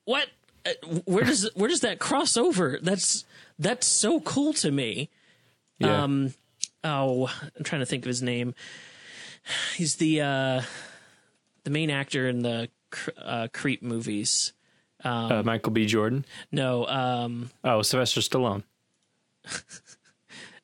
What? 0.05 0.27
Uh, 0.65 0.71
Where 1.05 1.23
does 1.23 1.49
where 1.55 1.69
does 1.69 1.81
that 1.81 1.99
cross 1.99 2.35
over? 2.35 2.79
That's 2.81 3.23
that's 3.59 3.85
so 3.87 4.19
cool 4.21 4.53
to 4.53 4.71
me. 4.71 5.09
Yeah. 5.77 6.03
Um, 6.03 6.33
oh, 6.83 7.27
I'm 7.57 7.63
trying 7.63 7.81
to 7.81 7.85
think 7.85 8.03
of 8.03 8.07
his 8.07 8.21
name. 8.21 8.55
He's 9.75 9.95
the 9.95 10.21
uh, 10.21 10.61
the 11.63 11.69
main 11.69 11.89
actor 11.89 12.27
in 12.27 12.39
the 12.39 12.69
uh, 13.17 13.47
Creep 13.53 13.81
movies. 13.83 14.53
uh, 15.03 15.41
Michael 15.45 15.71
B. 15.71 15.85
Jordan. 15.85 16.25
No, 16.51 16.85
um, 16.87 17.49
Oh, 17.63 17.81
Sylvester 17.81 18.21
Stallone. 18.21 18.63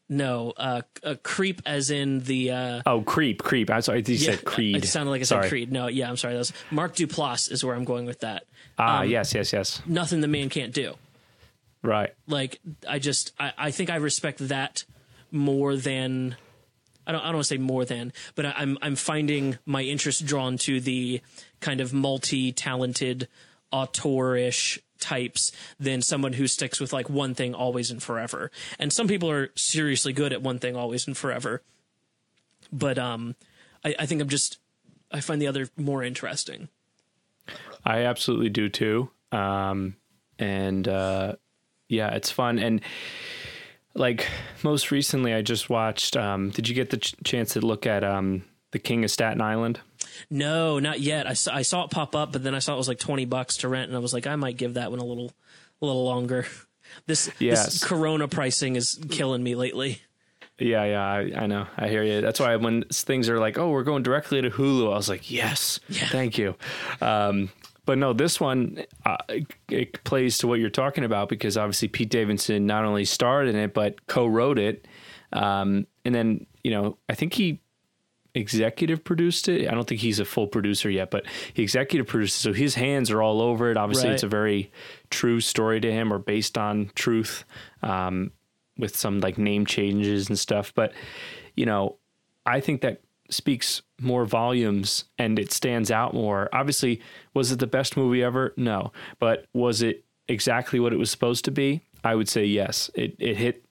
no, 0.09 0.53
uh, 0.57 0.81
uh, 1.03 1.15
Creep 1.23 1.61
as 1.65 1.89
in 1.89 2.19
the. 2.19 2.51
Uh, 2.51 2.81
Oh, 2.85 3.01
Creep, 3.01 3.41
Creep. 3.41 3.69
I'm 3.71 3.81
sorry, 3.81 4.03
you 4.05 4.17
said 4.17 4.43
Creed. 4.45 4.77
It 4.83 4.87
sounded 4.87 5.09
like 5.11 5.21
I 5.21 5.25
Sorry. 5.25 5.43
said 5.43 5.49
Creed. 5.49 5.71
No, 5.71 5.87
yeah, 5.87 6.09
I'm 6.09 6.17
sorry. 6.17 6.33
That 6.33 6.39
was 6.39 6.53
Mark 6.69 6.95
Duplass 6.95 7.51
is 7.51 7.63
where 7.63 7.75
I'm 7.75 7.85
going 7.85 8.05
with 8.05 8.19
that. 8.19 8.45
Ah, 8.77 9.01
Um, 9.01 9.09
yes, 9.09 9.33
yes, 9.33 9.51
yes. 9.53 9.81
Nothing 9.85 10.21
the 10.21 10.27
man 10.27 10.49
can't 10.49 10.73
do. 10.73 10.95
Right. 11.81 12.13
like 12.27 12.59
I 12.89 12.97
just 12.97 13.31
I, 13.39 13.53
I 13.57 13.71
think 13.71 13.91
I 13.91 13.97
respect 13.97 14.39
that 14.47 14.85
more 15.31 15.75
than 15.75 16.35
I 17.07 17.11
don't 17.11 17.21
I 17.21 17.25
don't 17.25 17.35
want 17.35 17.45
to 17.45 17.49
say 17.49 17.57
more 17.57 17.85
than, 17.85 18.13
but 18.35 18.45
I, 18.45 18.53
I'm 18.57 18.77
I'm 18.81 18.95
finding 18.95 19.57
my 19.65 19.81
interest 19.81 20.25
drawn 20.25 20.57
to 20.59 20.79
the 20.79 21.21
kind 21.59 21.81
of 21.81 21.93
multi 21.93 22.51
talented 22.51 23.27
auteurish 23.73 24.79
types 24.99 25.51
than 25.79 26.01
someone 26.01 26.33
who 26.33 26.47
sticks 26.47 26.79
with 26.79 26.93
like 26.93 27.09
one 27.09 27.35
thing 27.35 27.53
always 27.53 27.91
and 27.91 28.01
forever. 28.01 28.49
And 28.79 28.93
some 28.93 29.07
people 29.07 29.29
are 29.29 29.51
seriously 29.55 30.13
good 30.13 30.31
at 30.31 30.41
one 30.41 30.59
thing 30.59 30.75
always 30.75 31.07
and 31.07 31.17
forever. 31.17 31.61
But 32.71 32.97
um 32.97 33.35
I, 33.83 33.95
I 33.99 34.05
think 34.05 34.21
I'm 34.21 34.29
just 34.29 34.57
I 35.11 35.21
find 35.21 35.41
the 35.41 35.47
other 35.47 35.69
more 35.77 36.03
interesting. 36.03 36.69
I 37.85 38.03
absolutely 38.05 38.49
do 38.49 38.69
too. 38.69 39.11
Um, 39.31 39.95
and 40.39 40.87
uh, 40.87 41.35
yeah, 41.87 42.09
it's 42.09 42.31
fun. 42.31 42.59
And 42.59 42.81
like 43.95 44.27
most 44.63 44.91
recently, 44.91 45.33
I 45.33 45.41
just 45.41 45.69
watched. 45.69 46.15
Um, 46.17 46.49
did 46.51 46.67
you 46.69 46.75
get 46.75 46.89
the 46.91 46.97
ch- 46.97 47.15
chance 47.23 47.53
to 47.53 47.61
look 47.61 47.85
at 47.87 48.03
um, 48.03 48.43
the 48.71 48.79
King 48.79 49.03
of 49.03 49.11
Staten 49.11 49.41
Island? 49.41 49.79
No, 50.29 50.79
not 50.79 50.99
yet. 50.99 51.27
I 51.27 51.33
saw, 51.33 51.55
I 51.55 51.61
saw 51.63 51.83
it 51.85 51.91
pop 51.91 52.15
up, 52.15 52.31
but 52.31 52.43
then 52.43 52.53
I 52.55 52.59
saw 52.59 52.73
it 52.73 52.77
was 52.77 52.87
like 52.87 52.99
twenty 52.99 53.25
bucks 53.25 53.57
to 53.57 53.67
rent, 53.69 53.87
and 53.87 53.95
I 53.95 53.99
was 53.99 54.13
like, 54.13 54.27
I 54.27 54.35
might 54.35 54.57
give 54.57 54.75
that 54.75 54.91
one 54.91 54.99
a 54.99 55.05
little, 55.05 55.31
a 55.81 55.85
little 55.85 56.03
longer. 56.05 56.45
This, 57.07 57.29
Yes. 57.39 57.65
this 57.65 57.83
Corona 57.83 58.27
pricing 58.27 58.75
is 58.75 58.99
killing 59.09 59.41
me 59.43 59.55
lately. 59.55 60.01
Yeah, 60.59 60.85
yeah, 60.85 61.03
I, 61.03 61.43
I 61.43 61.47
know. 61.47 61.65
I 61.75 61.89
hear 61.89 62.03
you. 62.03 62.21
That's 62.21 62.39
why 62.39 62.55
when 62.57 62.83
things 62.83 63.27
are 63.27 63.39
like, 63.39 63.57
oh, 63.57 63.69
we're 63.71 63.83
going 63.83 64.03
directly 64.03 64.39
to 64.41 64.49
Hulu, 64.51 64.85
I 64.93 64.95
was 64.95 65.09
like, 65.09 65.29
yes, 65.29 65.79
yeah. 65.89 66.07
thank 66.09 66.37
you. 66.37 66.55
Um, 67.01 67.49
but 67.85 67.97
no, 67.97 68.13
this 68.13 68.39
one 68.39 68.83
uh, 69.05 69.17
it, 69.29 69.47
it 69.69 70.03
plays 70.03 70.37
to 70.39 70.47
what 70.47 70.59
you're 70.59 70.69
talking 70.69 71.03
about 71.03 71.29
because 71.29 71.57
obviously 71.57 71.87
Pete 71.87 72.09
Davidson 72.09 72.65
not 72.65 72.85
only 72.85 73.05
starred 73.05 73.47
in 73.47 73.55
it 73.55 73.73
but 73.73 74.07
co-wrote 74.07 74.59
it, 74.59 74.87
um, 75.33 75.87
and 76.03 76.13
then 76.13 76.45
you 76.63 76.71
know 76.71 76.97
I 77.09 77.15
think 77.15 77.33
he 77.33 77.61
executive 78.33 79.03
produced 79.03 79.47
it. 79.47 79.69
I 79.69 79.73
don't 79.73 79.87
think 79.87 80.01
he's 80.01 80.19
a 80.19 80.25
full 80.25 80.47
producer 80.47 80.89
yet, 80.89 81.09
but 81.09 81.25
he 81.53 81.63
executive 81.63 82.07
produced 82.07 82.37
it, 82.37 82.41
so 82.41 82.53
his 82.53 82.75
hands 82.75 83.09
are 83.11 83.21
all 83.21 83.41
over 83.41 83.71
it. 83.71 83.77
Obviously, 83.77 84.09
Right. 84.09 84.13
it's 84.15 84.23
a 84.23 84.27
very 84.27 84.71
true 85.09 85.39
story 85.39 85.79
to 85.79 85.91
him 85.91 86.11
or 86.11 86.19
based 86.19 86.57
on 86.57 86.91
truth. 86.95 87.45
Um, 87.81 88.31
with 88.77 88.95
some 88.95 89.21
like 89.21 89.37
name 89.37 89.65
changes 89.65 90.27
and 90.27 90.37
stuff. 90.37 90.73
But, 90.75 90.91
you 91.55 91.65
know, 91.65 91.95
I 92.45 92.59
think 92.59 92.81
that 92.81 93.01
speaks 93.29 93.81
more 93.99 94.25
volumes 94.25 95.05
and 95.17 95.39
it 95.39 95.51
stands 95.51 95.91
out 95.91 96.13
more. 96.13 96.49
Obviously, 96.53 97.01
was 97.33 97.51
it 97.51 97.59
the 97.59 97.67
best 97.67 97.97
movie 97.97 98.23
ever? 98.23 98.53
No. 98.57 98.91
But 99.19 99.45
was 99.53 99.81
it 99.81 100.03
exactly 100.27 100.79
what 100.79 100.93
it 100.93 100.99
was 100.99 101.11
supposed 101.11 101.45
to 101.45 101.51
be? 101.51 101.81
I 102.03 102.15
would 102.15 102.29
say 102.29 102.45
yes. 102.45 102.89
It 102.93 103.15
it 103.19 103.37
hit 103.37 103.65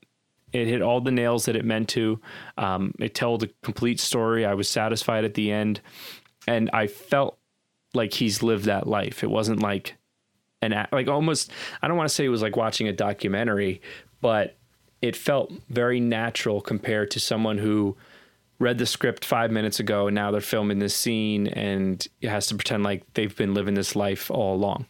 it 0.53 0.69
hit 0.69 0.83
all 0.83 1.01
the 1.01 1.11
nails 1.11 1.47
that 1.47 1.57
it 1.57 1.65
meant 1.65 1.89
to. 1.91 2.21
Um, 2.57 2.95
it 2.99 3.15
told 3.15 3.43
a 3.43 3.49
complete 3.63 4.01
story. 4.01 4.45
I 4.45 4.55
was 4.55 4.69
satisfied 4.69 5.25
at 5.25 5.35
the 5.35 5.51
end, 5.51 5.81
and 6.47 6.71
I 6.73 6.87
felt 6.87 7.39
like 7.93 8.15
he's 8.15 8.43
lived 8.43 8.65
that 8.65 8.87
life. 8.87 9.23
It 9.23 9.31
wasn't 9.31 9.61
like 9.61 9.97
an 10.63 10.87
like 10.93 11.09
almost. 11.09 11.51
I 11.83 11.89
don't 11.89 11.97
want 11.97 12.09
to 12.09 12.15
say 12.15 12.25
it 12.25 12.29
was 12.29 12.43
like 12.43 12.57
watching 12.57 12.89
a 12.89 12.93
documentary, 12.93 13.83
but 14.21 14.57
it 15.03 15.17
felt 15.17 15.53
very 15.69 16.01
natural 16.01 16.61
compared 16.61 17.11
to 17.13 17.21
someone 17.21 17.59
who 17.59 17.97
read 18.65 18.79
the 18.79 18.87
script 18.87 19.27
five 19.27 19.51
minutes 19.51 19.79
ago 19.79 20.09
and 20.09 20.15
now 20.15 20.31
they're 20.31 20.41
filming 20.41 20.79
this 20.79 20.95
scene 20.95 21.47
and 21.49 22.09
it 22.23 22.31
has 22.31 22.47
to 22.47 22.55
pretend 22.55 22.83
like 22.83 23.05
they've 23.13 23.37
been 23.37 23.53
living 23.53 23.75
this 23.75 23.95
life 23.95 24.31
all 24.31 24.55
along. 24.57 24.87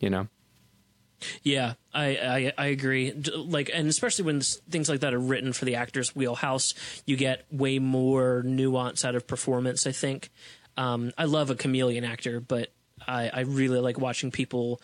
You 0.00 0.10
know? 0.10 0.28
Yeah, 1.42 1.74
I, 1.94 2.04
I 2.04 2.52
I 2.58 2.66
agree. 2.66 3.12
Like, 3.12 3.70
and 3.72 3.88
especially 3.88 4.26
when 4.26 4.42
things 4.42 4.90
like 4.90 5.00
that 5.00 5.14
are 5.14 5.18
written 5.18 5.54
for 5.54 5.64
the 5.64 5.76
actor's 5.76 6.14
wheelhouse, 6.14 6.74
you 7.06 7.16
get 7.16 7.46
way 7.50 7.78
more 7.78 8.42
nuance 8.44 9.06
out 9.06 9.14
of 9.14 9.26
performance. 9.26 9.86
I 9.86 9.92
think. 9.92 10.30
Um, 10.76 11.12
I 11.16 11.24
love 11.24 11.48
a 11.50 11.54
chameleon 11.54 12.04
actor, 12.04 12.40
but 12.40 12.72
I, 13.06 13.30
I 13.32 13.40
really 13.40 13.78
like 13.78 13.98
watching 13.98 14.32
people 14.32 14.82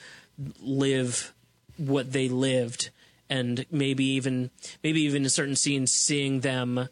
live 0.60 1.34
what 1.76 2.10
they 2.10 2.28
lived, 2.30 2.88
and 3.28 3.66
maybe 3.70 4.04
even 4.04 4.50
maybe 4.82 5.02
even 5.02 5.24
in 5.24 5.30
certain 5.30 5.56
scenes, 5.56 5.92
seeing 5.92 6.40
them 6.40 6.88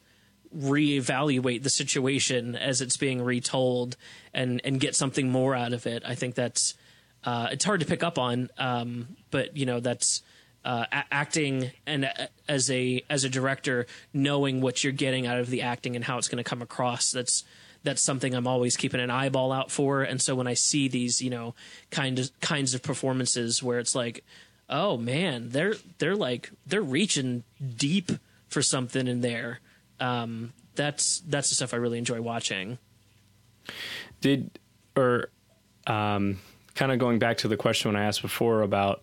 reevaluate 0.56 1.62
the 1.62 1.70
situation 1.70 2.56
as 2.56 2.80
it's 2.80 2.96
being 2.96 3.22
retold 3.22 3.96
and 4.32 4.60
and 4.64 4.80
get 4.80 4.94
something 4.96 5.30
more 5.30 5.54
out 5.54 5.72
of 5.72 5.86
it. 5.86 6.02
I 6.06 6.14
think 6.14 6.34
that's 6.34 6.74
uh, 7.24 7.48
it's 7.52 7.64
hard 7.64 7.80
to 7.80 7.86
pick 7.86 8.02
up 8.02 8.18
on, 8.18 8.50
um, 8.58 9.16
but 9.30 9.56
you 9.56 9.66
know 9.66 9.80
that's 9.80 10.22
uh, 10.64 10.86
a- 10.92 11.04
acting 11.10 11.70
and 11.86 12.04
uh, 12.04 12.26
as 12.48 12.70
a 12.70 13.02
as 13.10 13.24
a 13.24 13.28
director, 13.28 13.86
knowing 14.12 14.60
what 14.60 14.82
you're 14.84 14.92
getting 14.92 15.26
out 15.26 15.38
of 15.38 15.50
the 15.50 15.62
acting 15.62 15.96
and 15.96 16.04
how 16.04 16.18
it's 16.18 16.28
going 16.28 16.42
to 16.42 16.48
come 16.48 16.62
across. 16.62 17.10
That's 17.10 17.44
that's 17.84 18.02
something 18.02 18.34
I'm 18.34 18.46
always 18.46 18.76
keeping 18.76 19.00
an 19.00 19.10
eyeball 19.10 19.52
out 19.52 19.70
for. 19.70 20.02
And 20.02 20.20
so 20.20 20.34
when 20.34 20.46
I 20.46 20.54
see 20.54 20.88
these, 20.88 21.22
you 21.22 21.30
know, 21.30 21.54
kind 21.90 22.18
of 22.18 22.30
kinds 22.40 22.74
of 22.74 22.82
performances 22.82 23.62
where 23.62 23.78
it's 23.78 23.94
like, 23.94 24.24
oh 24.68 24.96
man, 24.96 25.50
they're 25.50 25.74
they're 25.98 26.16
like 26.16 26.50
they're 26.66 26.82
reaching 26.82 27.44
deep 27.76 28.12
for 28.48 28.62
something 28.62 29.06
in 29.06 29.20
there. 29.20 29.60
Um, 30.00 30.52
that's 30.74 31.20
that's 31.26 31.48
the 31.48 31.54
stuff 31.56 31.74
I 31.74 31.76
really 31.78 31.98
enjoy 31.98 32.20
watching. 32.20 32.78
Did, 34.20 34.58
or 34.96 35.30
um, 35.86 36.38
kind 36.74 36.92
of 36.92 36.98
going 36.98 37.18
back 37.18 37.38
to 37.38 37.48
the 37.48 37.56
question 37.56 37.92
when 37.92 38.00
I 38.00 38.04
asked 38.06 38.22
before 38.22 38.62
about 38.62 39.02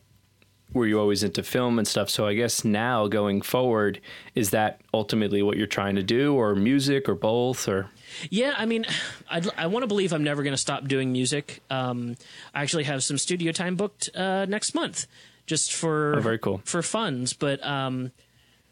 were 0.73 0.87
you 0.87 0.99
always 0.99 1.23
into 1.23 1.43
film 1.43 1.77
and 1.79 1.87
stuff? 1.87 2.09
So 2.09 2.25
I 2.27 2.33
guess 2.33 2.65
now 2.65 3.07
going 3.07 3.41
forward, 3.41 4.01
is 4.33 4.49
that 4.49 4.81
ultimately 4.93 5.41
what 5.43 5.57
you're 5.57 5.67
trying 5.67 5.95
to 5.95 6.03
do 6.03 6.35
or 6.35 6.55
music 6.55 7.07
or 7.07 7.15
both 7.15 7.67
or? 7.67 7.89
Yeah, 8.29 8.53
I 8.57 8.65
mean, 8.65 8.85
I'd, 9.29 9.47
I 9.57 9.67
want 9.67 9.83
to 9.83 9.87
believe 9.87 10.11
I'm 10.11 10.23
never 10.23 10.43
going 10.43 10.53
to 10.53 10.57
stop 10.57 10.87
doing 10.87 11.11
music. 11.11 11.61
Um, 11.69 12.15
I 12.53 12.61
actually 12.61 12.85
have 12.85 13.03
some 13.03 13.17
studio 13.17 13.51
time 13.51 13.75
booked 13.75 14.09
uh, 14.15 14.45
next 14.45 14.73
month, 14.73 15.07
just 15.45 15.73
for 15.73 16.15
Oh, 16.17 16.21
very 16.21 16.39
cool. 16.39 16.61
for 16.65 16.81
funds. 16.81 17.33
But 17.33 17.65
um, 17.65 18.11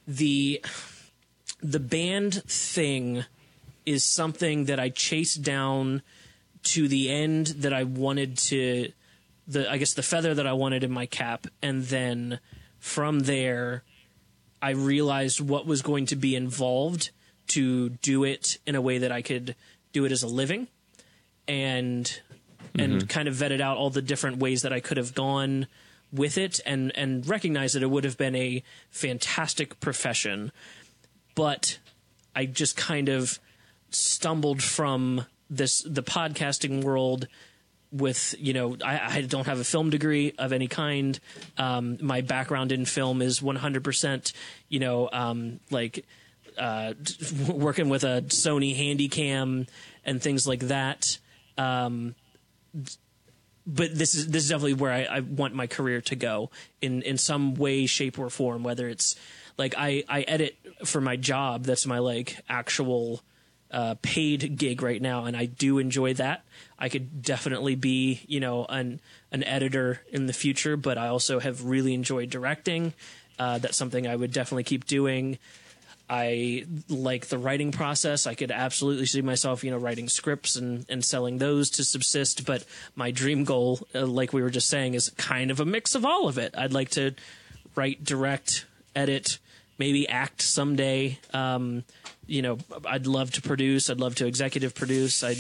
the 0.07 0.61
the 1.63 1.79
band 1.79 2.43
thing 2.43 3.23
is 3.85 4.03
something 4.03 4.65
that 4.65 4.79
I 4.79 4.89
chased 4.89 5.41
down 5.41 6.01
to 6.63 6.87
the 6.87 7.09
end 7.09 7.47
that 7.47 7.73
I 7.73 7.83
wanted 7.83 8.37
to 8.37 8.91
the 9.47 9.69
I 9.69 9.77
guess 9.77 9.93
the 9.93 10.03
feather 10.03 10.33
that 10.33 10.47
I 10.47 10.53
wanted 10.53 10.83
in 10.83 10.91
my 10.91 11.05
cap. 11.05 11.47
And 11.61 11.83
then 11.85 12.39
from 12.79 13.21
there 13.21 13.83
I 14.61 14.71
realized 14.71 15.41
what 15.41 15.65
was 15.65 15.81
going 15.81 16.05
to 16.07 16.15
be 16.15 16.35
involved 16.35 17.11
to 17.47 17.89
do 17.89 18.23
it 18.23 18.57
in 18.65 18.75
a 18.75 18.81
way 18.81 18.99
that 18.99 19.11
I 19.11 19.21
could 19.21 19.55
do 19.91 20.05
it 20.05 20.11
as 20.11 20.23
a 20.23 20.27
living 20.27 20.67
and 21.47 22.21
and 22.75 22.93
mm-hmm. 22.93 23.07
kind 23.07 23.27
of 23.27 23.35
vetted 23.35 23.61
out 23.61 23.77
all 23.77 23.89
the 23.89 24.01
different 24.01 24.37
ways 24.37 24.63
that 24.63 24.73
I 24.73 24.79
could 24.79 24.97
have 24.97 25.13
gone 25.13 25.67
with 26.11 26.37
it 26.37 26.59
and 26.65 26.95
and 26.95 27.27
recognized 27.27 27.75
that 27.75 27.83
it 27.83 27.89
would 27.89 28.03
have 28.05 28.17
been 28.17 28.35
a 28.35 28.63
fantastic 28.89 29.79
profession 29.79 30.51
but 31.35 31.79
I 32.35 32.45
just 32.45 32.77
kind 32.77 33.09
of 33.09 33.39
stumbled 33.89 34.61
from 34.63 35.25
this 35.49 35.83
the 35.87 36.03
podcasting 36.03 36.83
world 36.83 37.27
with 37.91 38.33
you 38.39 38.53
know 38.53 38.75
I, 38.83 39.17
I 39.17 39.21
don't 39.21 39.45
have 39.45 39.59
a 39.59 39.63
film 39.63 39.89
degree 39.89 40.33
of 40.37 40.51
any 40.51 40.67
kind. 40.67 41.19
Um, 41.57 41.97
my 42.01 42.21
background 42.21 42.71
in 42.71 42.85
film 42.85 43.21
is 43.21 43.39
100% 43.39 44.33
you 44.69 44.79
know 44.79 45.09
um, 45.11 45.59
like 45.69 46.05
uh, 46.57 46.93
working 47.47 47.89
with 47.89 48.03
a 48.03 48.23
sony 48.27 48.75
handycam 48.77 49.67
and 50.03 50.21
things 50.21 50.47
like 50.47 50.61
that. 50.61 51.17
Um, 51.57 52.15
but 53.65 53.95
this 53.95 54.15
is 54.15 54.27
this 54.27 54.43
is 54.43 54.49
definitely 54.49 54.73
where 54.73 54.91
I, 54.91 55.03
I 55.03 55.19
want 55.21 55.53
my 55.53 55.67
career 55.67 56.01
to 56.01 56.15
go 56.15 56.49
in 56.81 57.01
in 57.03 57.17
some 57.17 57.55
way 57.55 57.85
shape 57.85 58.19
or 58.19 58.29
form 58.29 58.63
whether 58.63 58.89
it's 58.89 59.15
like 59.57 59.73
i 59.77 60.03
i 60.09 60.21
edit 60.23 60.57
for 60.85 61.01
my 61.01 61.15
job 61.15 61.63
that's 61.63 61.85
my 61.85 61.99
like 61.99 62.37
actual 62.49 63.21
uh, 63.73 63.95
paid 64.03 64.55
gig 64.55 64.83
right 64.83 65.01
now, 65.01 65.25
and 65.25 65.35
I 65.35 65.45
do 65.45 65.79
enjoy 65.79 66.13
that. 66.13 66.43
I 66.77 66.89
could 66.89 67.23
definitely 67.23 67.75
be, 67.75 68.21
you 68.27 68.39
know, 68.39 68.65
an 68.65 69.01
an 69.31 69.43
editor 69.43 70.01
in 70.11 70.27
the 70.27 70.33
future, 70.33 70.77
but 70.77 70.97
I 70.99 71.07
also 71.07 71.39
have 71.39 71.65
really 71.65 71.95
enjoyed 71.95 72.29
directing. 72.29 72.93
Uh, 73.39 73.57
that's 73.57 73.75
something 73.75 74.05
I 74.05 74.15
would 74.15 74.31
definitely 74.31 74.63
keep 74.63 74.85
doing. 74.85 75.39
I 76.07 76.65
like 76.87 77.27
the 77.27 77.39
writing 77.39 77.71
process. 77.71 78.27
I 78.27 78.35
could 78.35 78.51
absolutely 78.51 79.07
see 79.07 79.23
myself, 79.23 79.63
you 79.63 79.71
know, 79.71 79.77
writing 79.77 80.07
scripts 80.07 80.55
and, 80.55 80.85
and 80.87 81.03
selling 81.03 81.39
those 81.39 81.71
to 81.71 81.83
subsist. 81.83 82.45
But 82.45 82.65
my 82.95 83.09
dream 83.09 83.43
goal, 83.43 83.79
uh, 83.95 84.05
like 84.05 84.33
we 84.33 84.43
were 84.43 84.51
just 84.51 84.69
saying, 84.69 84.93
is 84.93 85.09
kind 85.17 85.49
of 85.49 85.59
a 85.59 85.65
mix 85.65 85.95
of 85.95 86.05
all 86.05 86.27
of 86.27 86.37
it. 86.37 86.53
I'd 86.55 86.73
like 86.73 86.91
to 86.91 87.15
write, 87.73 88.03
direct, 88.03 88.67
edit, 88.95 89.39
maybe 89.77 90.07
act 90.07 90.41
someday. 90.41 91.19
Um, 91.33 91.83
you 92.25 92.41
know, 92.41 92.57
I'd 92.85 93.07
love 93.07 93.31
to 93.31 93.41
produce. 93.41 93.89
I'd 93.89 93.99
love 93.99 94.15
to 94.15 94.27
executive 94.27 94.75
produce. 94.75 95.23
I 95.23 95.35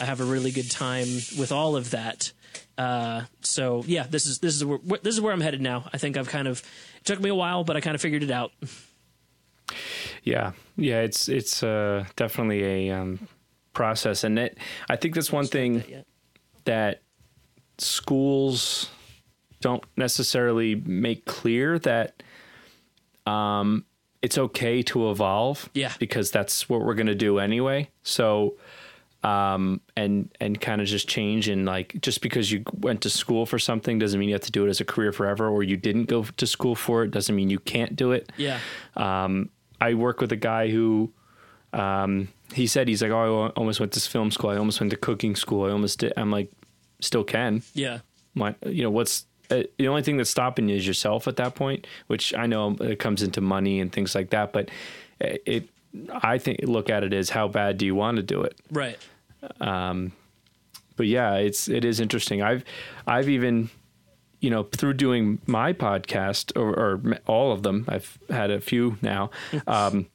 I 0.00 0.06
have 0.06 0.20
a 0.20 0.24
really 0.24 0.50
good 0.50 0.70
time 0.70 1.08
with 1.38 1.50
all 1.52 1.76
of 1.76 1.90
that. 1.90 2.32
Uh, 2.76 3.22
so 3.40 3.82
yeah, 3.86 4.06
this 4.08 4.26
is 4.26 4.38
this 4.38 4.54
is 4.54 4.64
where 4.64 4.78
this 5.02 5.14
is 5.14 5.20
where 5.20 5.32
I'm 5.32 5.40
headed 5.40 5.60
now. 5.60 5.88
I 5.92 5.98
think 5.98 6.16
I've 6.16 6.28
kind 6.28 6.46
of 6.48 6.62
it 6.96 7.04
took 7.04 7.20
me 7.20 7.28
a 7.28 7.34
while, 7.34 7.64
but 7.64 7.76
I 7.76 7.80
kind 7.80 7.94
of 7.94 8.00
figured 8.00 8.22
it 8.22 8.30
out. 8.30 8.52
Yeah, 10.24 10.52
yeah, 10.76 11.00
it's 11.00 11.28
it's 11.28 11.62
uh, 11.62 12.04
definitely 12.16 12.88
a 12.88 12.90
um, 12.90 13.28
process, 13.72 14.24
and 14.24 14.38
it. 14.38 14.58
I 14.88 14.96
think 14.96 15.14
that's 15.14 15.32
one 15.32 15.46
thing 15.46 15.78
That 15.78 16.06
that 16.64 17.02
schools 17.78 18.90
don't 19.60 19.84
necessarily 19.96 20.74
make 20.74 21.24
clear 21.24 21.78
that 21.80 22.22
um, 23.28 23.84
it's 24.22 24.38
okay 24.38 24.82
to 24.82 25.10
evolve. 25.10 25.68
Yeah. 25.74 25.92
because 25.98 26.30
that's 26.30 26.68
what 26.68 26.80
we're 26.80 26.94
going 26.94 27.06
to 27.06 27.14
do 27.14 27.38
anyway. 27.38 27.90
So, 28.02 28.56
um, 29.24 29.80
and 29.96 30.32
and 30.40 30.60
kind 30.60 30.80
of 30.80 30.86
just 30.86 31.08
change 31.08 31.48
and 31.48 31.66
like 31.66 32.00
just 32.00 32.20
because 32.20 32.52
you 32.52 32.62
went 32.72 33.00
to 33.02 33.10
school 33.10 33.46
for 33.46 33.58
something 33.58 33.98
doesn't 33.98 34.18
mean 34.18 34.28
you 34.28 34.34
have 34.34 34.42
to 34.42 34.52
do 34.52 34.64
it 34.66 34.70
as 34.70 34.80
a 34.80 34.84
career 34.84 35.12
forever, 35.12 35.48
or 35.48 35.62
you 35.62 35.76
didn't 35.76 36.04
go 36.04 36.22
to 36.22 36.46
school 36.46 36.74
for 36.74 37.02
it 37.02 37.10
doesn't 37.10 37.34
mean 37.34 37.50
you 37.50 37.58
can't 37.58 37.96
do 37.96 38.12
it. 38.12 38.30
Yeah. 38.36 38.60
Um, 38.96 39.50
I 39.80 39.94
work 39.94 40.20
with 40.20 40.32
a 40.32 40.36
guy 40.36 40.68
who 40.68 41.12
um, 41.72 42.28
he 42.52 42.66
said 42.66 42.88
he's 42.88 43.02
like, 43.02 43.10
oh, 43.10 43.46
I 43.46 43.48
almost 43.50 43.80
went 43.80 43.92
to 43.92 44.00
film 44.00 44.30
school. 44.30 44.50
I 44.50 44.56
almost 44.56 44.80
went 44.80 44.90
to 44.90 44.96
cooking 44.96 45.36
school. 45.36 45.64
I 45.64 45.70
almost 45.70 45.98
did. 45.98 46.12
I'm 46.16 46.30
like, 46.30 46.50
still 47.00 47.24
can. 47.24 47.62
Yeah. 47.74 48.00
My, 48.34 48.54
you 48.66 48.82
know, 48.82 48.90
what's 48.90 49.26
the 49.48 49.88
only 49.88 50.02
thing 50.02 50.16
that's 50.16 50.30
stopping 50.30 50.68
you 50.68 50.76
is 50.76 50.86
yourself 50.86 51.26
at 51.26 51.36
that 51.36 51.54
point, 51.54 51.86
which 52.06 52.34
I 52.34 52.46
know 52.46 52.76
it 52.80 52.98
comes 52.98 53.22
into 53.22 53.40
money 53.40 53.80
and 53.80 53.92
things 53.92 54.14
like 54.14 54.30
that. 54.30 54.52
But 54.52 54.70
it, 55.20 55.42
it 55.46 55.68
I 56.22 56.38
think 56.38 56.60
look 56.62 56.90
at 56.90 57.02
it 57.02 57.12
as 57.12 57.30
how 57.30 57.48
bad 57.48 57.78
do 57.78 57.86
you 57.86 57.94
want 57.94 58.16
to 58.16 58.22
do 58.22 58.42
it? 58.42 58.58
Right. 58.70 58.98
but 60.96 61.06
yeah, 61.06 61.34
it's 61.36 61.68
it 61.68 61.84
is 61.84 62.00
interesting. 62.00 62.42
I've 62.42 62.64
I've 63.06 63.28
even 63.28 63.70
you 64.40 64.50
know 64.50 64.64
through 64.64 64.94
doing 64.94 65.40
my 65.46 65.72
podcast 65.72 66.52
or, 66.56 66.68
or 66.70 67.18
all 67.26 67.52
of 67.52 67.62
them. 67.62 67.84
I've 67.88 68.18
had 68.28 68.50
a 68.50 68.60
few 68.60 68.98
now. 69.00 69.30
um, 69.66 70.06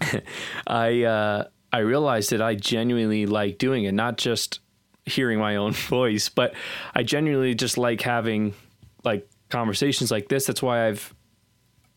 I 0.66 1.02
uh, 1.04 1.44
I 1.72 1.78
realized 1.78 2.30
that 2.30 2.42
I 2.42 2.54
genuinely 2.54 3.26
like 3.26 3.58
doing 3.58 3.84
it, 3.84 3.92
not 3.92 4.16
just 4.16 4.60
hearing 5.06 5.38
my 5.38 5.56
own 5.56 5.72
voice, 5.88 6.28
but 6.28 6.54
I 6.94 7.02
genuinely 7.02 7.54
just 7.54 7.78
like 7.78 8.02
having 8.02 8.54
like 9.04 9.28
conversations 9.48 10.10
like 10.10 10.28
this. 10.28 10.46
That's 10.46 10.62
why 10.62 10.88
I've 10.88 11.14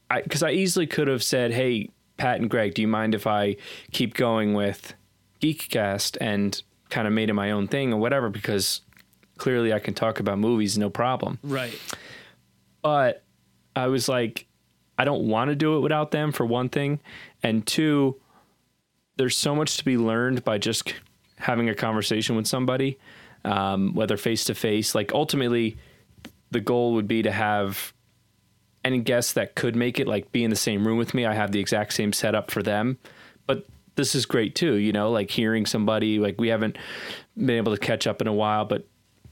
I 0.10 0.22
because 0.22 0.44
I 0.44 0.52
easily 0.52 0.88
could 0.88 1.08
have 1.08 1.24
said, 1.24 1.52
"Hey, 1.52 1.90
Pat 2.18 2.40
and 2.40 2.50
Greg, 2.50 2.76
do 2.76 2.82
you 2.82 2.88
mind 2.88 3.16
if 3.16 3.28
I 3.28 3.58
keep 3.92 4.14
going 4.14 4.54
with 4.54 4.94
Geekcast 5.42 6.18
and 6.22 6.62
kind 6.90 7.08
of 7.08 7.14
made 7.14 7.30
it 7.30 7.34
my 7.34 7.52
own 7.52 7.68
thing 7.68 7.94
or 7.94 8.00
whatever?" 8.00 8.30
Because 8.30 8.82
clearly 9.38 9.74
I 9.74 9.80
can 9.80 9.94
talk 9.94 10.20
about 10.20 10.38
movies, 10.40 10.78
no 10.78 10.90
problem. 10.90 11.40
Right. 11.44 11.80
But 12.82 13.24
I 13.76 13.88
was 13.88 14.08
like, 14.08 14.48
I 14.98 15.06
don't 15.06 15.28
want 15.28 15.50
to 15.50 15.56
do 15.56 15.78
it 15.78 15.80
without 15.82 16.12
them 16.12 16.32
for 16.32 16.46
one 16.46 16.70
thing, 16.70 17.00
and 17.44 17.66
two, 17.66 18.20
there's 19.18 19.38
so 19.38 19.56
much 19.56 19.78
to 19.78 19.86
be 19.86 19.98
learned 19.98 20.44
by 20.44 20.58
just 20.58 20.94
having 21.40 21.68
a 21.70 21.76
conversation 21.76 22.36
with 22.36 22.46
somebody, 22.48 23.00
um, 23.44 23.94
whether 23.96 24.18
face 24.18 24.46
to 24.46 24.54
face. 24.56 24.94
Like 24.94 25.12
ultimately, 25.14 25.78
the 26.52 26.60
goal 26.60 26.94
would 26.94 27.08
be 27.08 27.22
to 27.24 27.32
have 27.32 27.94
any 28.84 29.00
guests 29.00 29.34
that 29.34 29.56
could 29.56 29.76
make 29.76 30.00
it, 30.00 30.08
like 30.08 30.32
be 30.32 30.44
in 30.44 30.50
the 30.50 30.56
same 30.56 30.86
room 30.88 30.98
with 30.98 31.14
me. 31.14 31.26
I 31.26 31.34
have 31.34 31.52
the 31.52 31.60
exact 31.60 31.94
same 31.94 32.14
setup 32.14 32.52
for 32.52 32.62
them, 32.64 32.98
but 33.48 33.66
this 33.96 34.16
is 34.16 34.26
great 34.26 34.56
too. 34.56 34.76
You 34.76 34.92
know, 34.94 35.12
like 35.12 35.30
hearing 35.32 35.66
somebody 35.66 36.20
like 36.20 36.36
we 36.40 36.48
haven't 36.50 36.78
been 37.36 37.58
able 37.58 37.74
to 37.74 37.80
catch 37.80 38.08
up 38.08 38.22
in 38.22 38.28
a 38.28 38.34
while, 38.34 38.66
but 38.66 38.88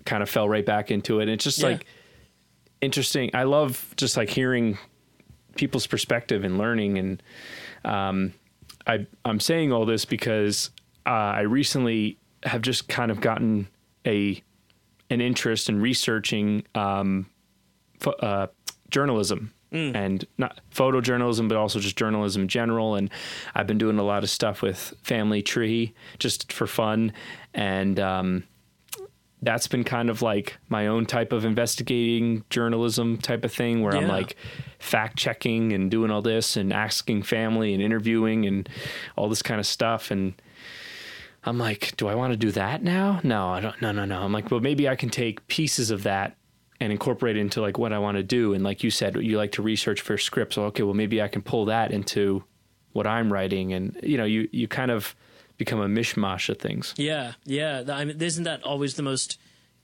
kind 0.05 0.23
of 0.23 0.29
fell 0.29 0.47
right 0.49 0.65
back 0.65 0.91
into 0.91 1.19
it. 1.19 1.23
And 1.23 1.31
it's 1.31 1.43
just 1.43 1.59
Yeah. 1.59 1.67
like 1.67 1.85
interesting. 2.81 3.31
I 3.33 3.43
love 3.43 3.93
just 3.97 4.17
like 4.17 4.29
hearing 4.29 4.77
people's 5.55 5.87
perspective 5.87 6.43
and 6.43 6.57
learning. 6.57 6.97
And 6.97 7.23
um, 7.83 8.33
I 8.85 9.07
I'm 9.25 9.39
saying 9.39 9.71
all 9.71 9.85
this 9.85 10.05
because 10.05 10.69
uh, 11.07 11.09
I 11.09 11.41
recently 11.41 12.17
have 12.43 12.61
just 12.61 12.87
kind 12.87 13.09
of 13.09 13.21
gotten 13.21 13.67
a 14.05 14.41
an 15.09 15.21
interest 15.21 15.69
in 15.69 15.79
researching 15.81 16.65
um, 16.75 17.29
pho- 17.99 18.11
uh, 18.11 18.47
journalism 18.91 19.53
and 19.95 20.25
not 20.37 20.59
photojournalism, 20.73 21.47
but 21.47 21.57
also 21.57 21.79
just 21.79 21.95
journalism 21.95 22.43
in 22.43 22.47
general. 22.47 22.95
And 22.95 23.09
I've 23.55 23.67
been 23.67 23.77
doing 23.77 23.99
a 23.99 24.03
lot 24.03 24.23
of 24.23 24.29
stuff 24.29 24.61
with 24.61 24.93
Family 25.03 25.41
Tree 25.41 25.93
just 26.19 26.51
for 26.51 26.67
fun, 26.67 27.13
and 27.53 27.99
um, 27.99 28.43
that's 29.41 29.67
been 29.67 29.83
kind 29.83 30.09
of 30.09 30.21
like 30.21 30.57
my 30.67 30.87
own 30.87 31.05
type 31.05 31.31
of 31.31 31.45
investigating 31.45 32.43
journalism 32.49 33.17
type 33.17 33.45
of 33.45 33.53
thing 33.53 33.81
where 33.81 33.93
I'm 33.95 34.07
like 34.07 34.35
fact 34.79 35.17
checking 35.17 35.73
and 35.73 35.91
doing 35.91 36.11
all 36.11 36.21
this 36.21 36.57
and 36.57 36.73
asking 36.73 37.23
family 37.23 37.73
and 37.73 37.81
interviewing 37.81 38.45
and 38.45 38.67
all 39.15 39.29
this 39.29 39.41
kind 39.41 39.59
of 39.59 39.65
stuff. 39.65 40.11
And 40.11 40.33
I'm 41.47 41.57
like, 41.57 41.95
do 41.97 42.07
I 42.07 42.15
want 42.15 42.33
to 42.33 42.37
do 42.37 42.51
that 42.51 42.83
now? 42.83 43.21
No, 43.23 43.49
I 43.49 43.61
don't 43.61 43.81
no 43.81 43.91
no 43.91 44.05
no. 44.05 44.21
I'm 44.21 44.33
like, 44.33 44.51
well 44.51 44.59
maybe 44.59 44.87
I 44.89 44.95
can 44.95 45.09
take 45.09 45.47
pieces 45.47 45.91
of 45.91 46.03
that 46.03 46.35
and 46.79 46.91
incorporate 46.91 47.37
it 47.37 47.39
into 47.39 47.61
like 47.61 47.77
what 47.77 47.93
I 47.93 47.99
want 47.99 48.17
to 48.17 48.23
do 48.23 48.53
and 48.53 48.63
like 48.63 48.83
you 48.83 48.91
said 48.91 49.15
you 49.15 49.37
like 49.37 49.53
to 49.53 49.61
research 49.61 50.01
for 50.01 50.17
scripts. 50.17 50.57
Well, 50.57 50.67
okay, 50.67 50.83
well 50.83 50.93
maybe 50.93 51.21
I 51.21 51.27
can 51.27 51.41
pull 51.41 51.65
that 51.65 51.91
into 51.91 52.43
what 52.91 53.07
I'm 53.07 53.31
writing 53.31 53.73
and 53.73 53.97
you 54.03 54.17
know, 54.17 54.25
you 54.25 54.49
you 54.51 54.67
kind 54.67 54.91
of 54.91 55.15
become 55.57 55.79
a 55.79 55.87
mishmash 55.87 56.49
of 56.49 56.59
things. 56.59 56.93
Yeah, 56.97 57.33
yeah. 57.45 57.83
I 57.89 58.05
mean, 58.05 58.21
isn't 58.21 58.43
that 58.43 58.63
always 58.63 58.95
the 58.95 59.03
most 59.03 59.39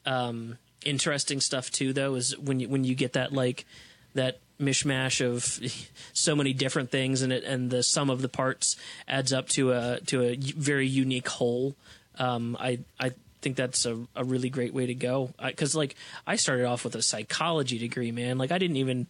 um, 0.05 0.57
interesting 0.85 1.39
stuff 1.39 1.71
too? 1.71 1.93
Though, 1.93 2.15
is 2.15 2.37
when 2.37 2.59
you 2.59 2.69
when 2.69 2.83
you 2.83 2.95
get 2.95 3.13
that 3.13 3.33
like 3.33 3.65
that 4.13 4.39
mishmash 4.59 5.25
of 5.25 5.59
so 6.13 6.35
many 6.35 6.53
different 6.53 6.91
things, 6.91 7.21
and 7.21 7.33
it 7.33 7.43
and 7.43 7.69
the 7.69 7.83
sum 7.83 8.09
of 8.09 8.21
the 8.21 8.29
parts 8.29 8.75
adds 9.07 9.33
up 9.33 9.49
to 9.49 9.71
a 9.71 9.99
to 10.07 10.23
a 10.23 10.35
very 10.35 10.87
unique 10.87 11.27
whole. 11.27 11.75
Um, 12.17 12.55
I 12.59 12.79
I 12.99 13.11
think 13.41 13.57
that's 13.57 13.85
a, 13.85 13.99
a 14.15 14.23
really 14.23 14.49
great 14.49 14.73
way 14.73 14.85
to 14.87 14.95
go 14.95 15.33
because 15.45 15.75
like 15.75 15.95
I 16.25 16.37
started 16.37 16.65
off 16.65 16.83
with 16.83 16.95
a 16.95 17.01
psychology 17.01 17.77
degree, 17.77 18.11
man. 18.11 18.37
Like 18.37 18.51
I 18.51 18.57
didn't 18.57 18.77
even 18.77 19.07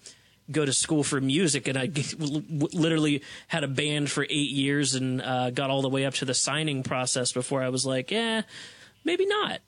go 0.52 0.66
to 0.66 0.74
school 0.74 1.04
for 1.04 1.22
music 1.22 1.68
and 1.68 1.78
I 1.78 1.90
literally 2.20 3.24
had 3.48 3.64
a 3.64 3.68
band 3.68 4.12
for 4.12 4.24
eight 4.24 4.52
years 4.52 4.96
and 4.96 5.22
uh, 5.22 5.52
got 5.52 5.70
all 5.70 5.82
the 5.82 5.90
way 5.90 6.06
up 6.06 6.16
to 6.16 6.26
the 6.26 6.34
signing 6.34 6.84
process 6.84 7.32
before 7.32 7.64
I 7.64 7.70
was 7.70 7.86
like, 7.86 8.12
yeah, 8.12 8.42
maybe 9.06 9.26
not. 9.26 9.60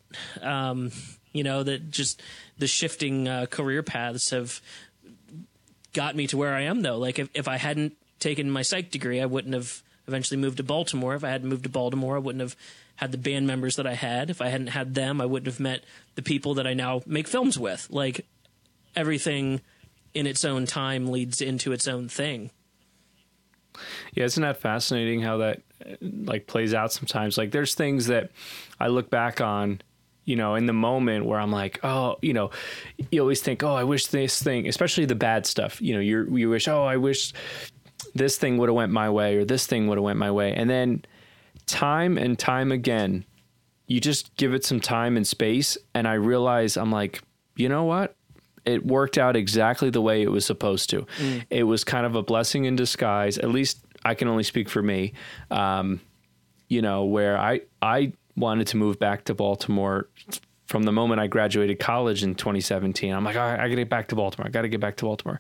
Um, 0.42 0.92
you 1.32 1.44
know, 1.44 1.64
that 1.64 1.92
just 1.92 2.22
the 2.58 2.68
shifting 2.68 3.28
uh, 3.28 3.46
career 3.46 3.84
paths 3.84 4.32
have 4.32 4.62
got 5.96 6.16
me 6.16 6.28
to 6.28 6.38
where 6.38 6.54
I 6.54 6.62
am 6.62 6.82
though. 6.82 7.00
Like 7.00 7.18
if, 7.18 7.30
if 7.34 7.48
I 7.48 7.58
hadn't 7.58 7.94
taken 8.20 8.52
my 8.52 8.62
psych 8.62 8.92
degree, 8.92 9.20
I 9.22 9.26
wouldn't 9.26 9.56
have 9.56 9.82
eventually 10.08 10.40
moved 10.40 10.58
to 10.58 10.64
Baltimore. 10.64 11.16
If 11.16 11.24
I 11.24 11.30
hadn't 11.30 11.50
moved 11.50 11.64
to 11.64 11.70
Baltimore, 11.70 12.18
I 12.18 12.20
wouldn't 12.20 12.42
have 12.42 12.56
had 12.98 13.12
the 13.12 13.18
band 13.18 13.48
members 13.48 13.78
that 13.78 13.88
I 13.88 13.96
had. 13.96 14.30
If 14.30 14.42
I 14.42 14.50
hadn't 14.50 14.68
had 14.68 14.94
them, 14.94 15.20
I 15.20 15.26
wouldn't 15.26 15.48
have 15.48 15.60
met 15.60 15.84
the 16.14 16.22
people 16.22 16.54
that 16.56 16.68
I 16.68 16.74
now 16.74 17.02
make 17.06 17.28
films 17.28 17.58
with. 17.58 17.88
Like 17.90 18.26
everything 18.96 19.62
in 20.14 20.28
its 20.28 20.46
own 20.46 20.66
time 20.66 21.08
leads 21.08 21.42
into 21.42 21.72
its 21.72 21.88
own 21.88 22.08
thing. 22.08 22.52
Yeah, 24.14 24.24
isn't 24.26 24.42
that 24.42 24.62
fascinating 24.62 25.22
how 25.22 25.38
that 25.38 25.62
like 26.02 26.48
plays 26.48 26.74
out 26.74 26.94
sometimes? 26.94 27.38
Like 27.38 27.52
there's 27.52 27.76
things 27.76 28.08
that 28.08 28.32
I 28.80 28.88
look 28.88 29.10
back 29.10 29.42
on, 29.42 29.82
you 30.26 30.36
know, 30.36 30.56
in 30.56 30.66
the 30.66 30.74
moment 30.74 31.26
where 31.26 31.40
I'm 31.40 31.52
like, 31.52 31.80
oh, 31.84 32.18
you 32.22 32.34
know, 32.34 32.50
you 33.12 33.22
always 33.22 33.42
think, 33.42 33.64
oh, 33.64 33.76
I 33.76 33.84
wish 33.84 34.08
this 34.08 34.42
thing, 34.42 34.68
especially 34.68 35.06
the 35.06 35.16
bad 35.16 35.46
stuff. 35.46 35.82
You 35.82 35.94
know, 35.94 36.00
you 36.00 36.36
you 36.36 36.50
wish, 36.50 36.68
oh, 36.68 36.84
I 36.84 36.98
wish 36.98 37.34
this 38.14 38.38
thing 38.38 38.58
would 38.58 38.70
have 38.70 38.76
went 38.76 38.92
my 38.92 39.10
way 39.10 39.38
or 39.38 39.46
this 39.46 39.68
thing 39.68 39.88
would 39.88 39.98
have 39.98 40.04
went 40.04 40.20
my 40.20 40.32
way, 40.32 40.54
and 40.54 40.70
then 40.70 41.06
time 41.68 42.18
and 42.18 42.38
time 42.38 42.72
again, 42.72 43.26
you 43.88 44.00
just 44.00 44.36
give 44.36 44.54
it 44.54 44.66
some 44.66 44.80
time 44.80 45.16
and 45.16 45.28
space, 45.28 45.78
and 45.94 46.08
I 46.08 46.14
realize 46.14 46.76
I'm 46.78 46.92
like, 46.92 47.22
you 47.56 47.70
know 47.70 47.86
what? 47.86 48.16
it 48.66 48.86
worked 48.86 49.18
out 49.18 49.36
exactly 49.36 49.90
the 49.92 50.02
way 50.02 50.24
it 50.24 50.32
was 50.32 50.44
supposed 50.44 50.90
to. 50.90 51.06
It 51.50 51.64
was 51.64 51.84
kind 51.84 52.06
of 52.06 52.16
a 52.16 52.24
blessing 52.24 52.66
in 52.66 52.76
disguise. 52.76 53.38
At 53.38 53.50
least 53.50 53.80
I 54.04 54.16
can 54.16 54.28
only 54.28 54.44
speak 54.44 54.70
for 54.70 54.82
me. 54.82 55.14
Um, 55.52 56.02
you 56.68 56.82
know, 56.82 57.06
where 57.06 57.38
I 57.38 57.62
I 57.82 58.14
wanted 58.36 58.68
to 58.68 58.78
move 58.78 59.00
back 59.00 59.26
to 59.26 59.34
Baltimore 59.34 60.10
from 60.66 60.84
the 60.84 60.92
moment 60.92 61.22
I 61.22 61.28
graduated 61.28 61.80
college 61.80 62.24
in 62.24 62.36
2017. 62.36 63.14
I'm 63.14 63.24
like, 63.24 63.36
I 63.36 63.58
got 63.58 63.68
to 63.68 63.76
get 63.76 63.90
back 63.90 64.08
to 64.10 64.16
Baltimore. 64.16 64.48
I 64.48 64.50
got 64.50 64.64
to 64.64 64.68
get 64.68 64.80
back 64.80 64.98
to 64.98 65.06
Baltimore. 65.06 65.40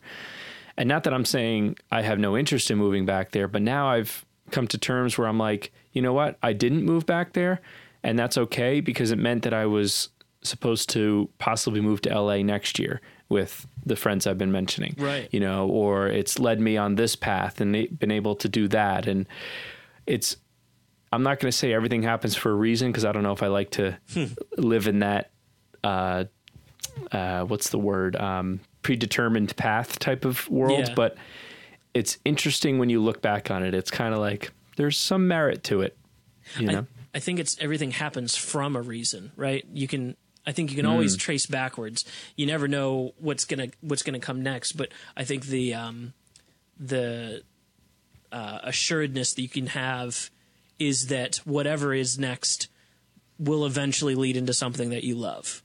And 0.77 0.87
not 0.87 1.03
that 1.05 1.13
I'm 1.13 1.25
saying 1.25 1.77
I 1.91 2.01
have 2.01 2.19
no 2.19 2.37
interest 2.37 2.69
in 2.69 2.77
moving 2.77 3.05
back 3.05 3.31
there, 3.31 3.47
but 3.47 3.61
now 3.61 3.89
I've 3.89 4.25
come 4.51 4.67
to 4.67 4.77
terms 4.77 5.17
where 5.17 5.27
I'm 5.27 5.39
like, 5.39 5.71
you 5.93 6.01
know 6.01 6.13
what? 6.13 6.37
I 6.43 6.53
didn't 6.53 6.83
move 6.83 7.05
back 7.05 7.33
there, 7.33 7.61
and 8.03 8.19
that's 8.19 8.37
okay 8.37 8.81
because 8.81 9.11
it 9.11 9.17
meant 9.17 9.43
that 9.43 9.53
I 9.53 9.65
was 9.65 10.09
supposed 10.43 10.89
to 10.91 11.29
possibly 11.39 11.81
move 11.81 12.01
to 12.01 12.13
LA 12.13 12.37
next 12.37 12.77
year 12.77 13.01
with 13.29 13.65
the 13.85 13.95
friends 13.95 14.27
I've 14.27 14.37
been 14.37 14.51
mentioning. 14.51 14.95
Right. 14.97 15.27
You 15.31 15.39
know, 15.39 15.67
or 15.67 16.07
it's 16.07 16.37
led 16.37 16.59
me 16.59 16.77
on 16.77 16.95
this 16.95 17.15
path 17.15 17.59
and 17.59 17.97
been 17.97 18.11
able 18.11 18.35
to 18.35 18.47
do 18.47 18.67
that. 18.67 19.07
And 19.07 19.25
it's, 20.05 20.37
I'm 21.15 21.23
not 21.23 21.39
going 21.39 21.49
to 21.51 21.57
say 21.57 21.73
everything 21.73 22.03
happens 22.03 22.35
for 22.35 22.51
a 22.51 22.55
reason 22.55 22.91
because 22.91 23.05
I 23.05 23.11
don't 23.11 23.23
know 23.23 23.31
if 23.31 23.41
I 23.41 23.47
like 23.47 23.71
to 23.71 23.97
Hmm. 24.13 24.25
live 24.57 24.87
in 24.87 24.99
that, 24.99 25.31
uh, 25.83 26.25
uh, 27.11 27.43
what's 27.45 27.69
the 27.69 27.79
word? 27.79 28.15
Um, 28.15 28.59
predetermined 28.83 29.55
path 29.55 29.97
type 29.99 30.25
of 30.25 30.47
world. 30.49 30.87
Yeah. 30.87 30.93
But 30.93 31.17
it's 31.93 32.17
interesting 32.25 32.77
when 32.77 32.89
you 32.89 33.01
look 33.01 33.21
back 33.21 33.49
on 33.49 33.63
it. 33.63 33.73
It's 33.73 33.89
kind 33.89 34.13
of 34.13 34.19
like 34.19 34.51
there's 34.77 34.97
some 34.97 35.27
merit 35.27 35.63
to 35.65 35.81
it, 35.81 35.97
you 36.59 36.67
know? 36.67 36.79
I, 37.13 37.17
I 37.17 37.19
think 37.19 37.39
it's 37.39 37.57
everything 37.59 37.91
happens 37.91 38.35
from 38.35 38.75
a 38.75 38.81
reason, 38.81 39.31
right? 39.35 39.65
You 39.73 39.87
can 39.87 40.15
I 40.45 40.51
think 40.51 40.69
you 40.69 40.75
can 40.75 40.85
always 40.85 41.17
trace 41.17 41.47
backwards. 41.47 42.05
You 42.35 42.45
never 42.45 42.67
know 42.67 43.13
what's 43.17 43.45
gonna 43.45 43.69
what's 43.81 44.03
gonna 44.03 44.19
come 44.19 44.43
next, 44.43 44.73
but 44.73 44.89
I 45.17 45.23
think 45.23 45.45
the 45.45 45.73
um, 45.73 46.13
the 46.77 47.41
uh, 48.31 48.59
assuredness 48.63 49.33
that 49.33 49.41
you 49.41 49.49
can 49.49 49.67
have 49.67 50.29
is 50.79 51.07
that 51.07 51.37
whatever 51.37 51.93
is 51.93 52.19
next 52.19 52.67
will 53.37 53.65
eventually 53.65 54.15
lead 54.15 54.37
into 54.37 54.53
something 54.53 54.89
that 54.89 55.03
you 55.03 55.15
love 55.15 55.63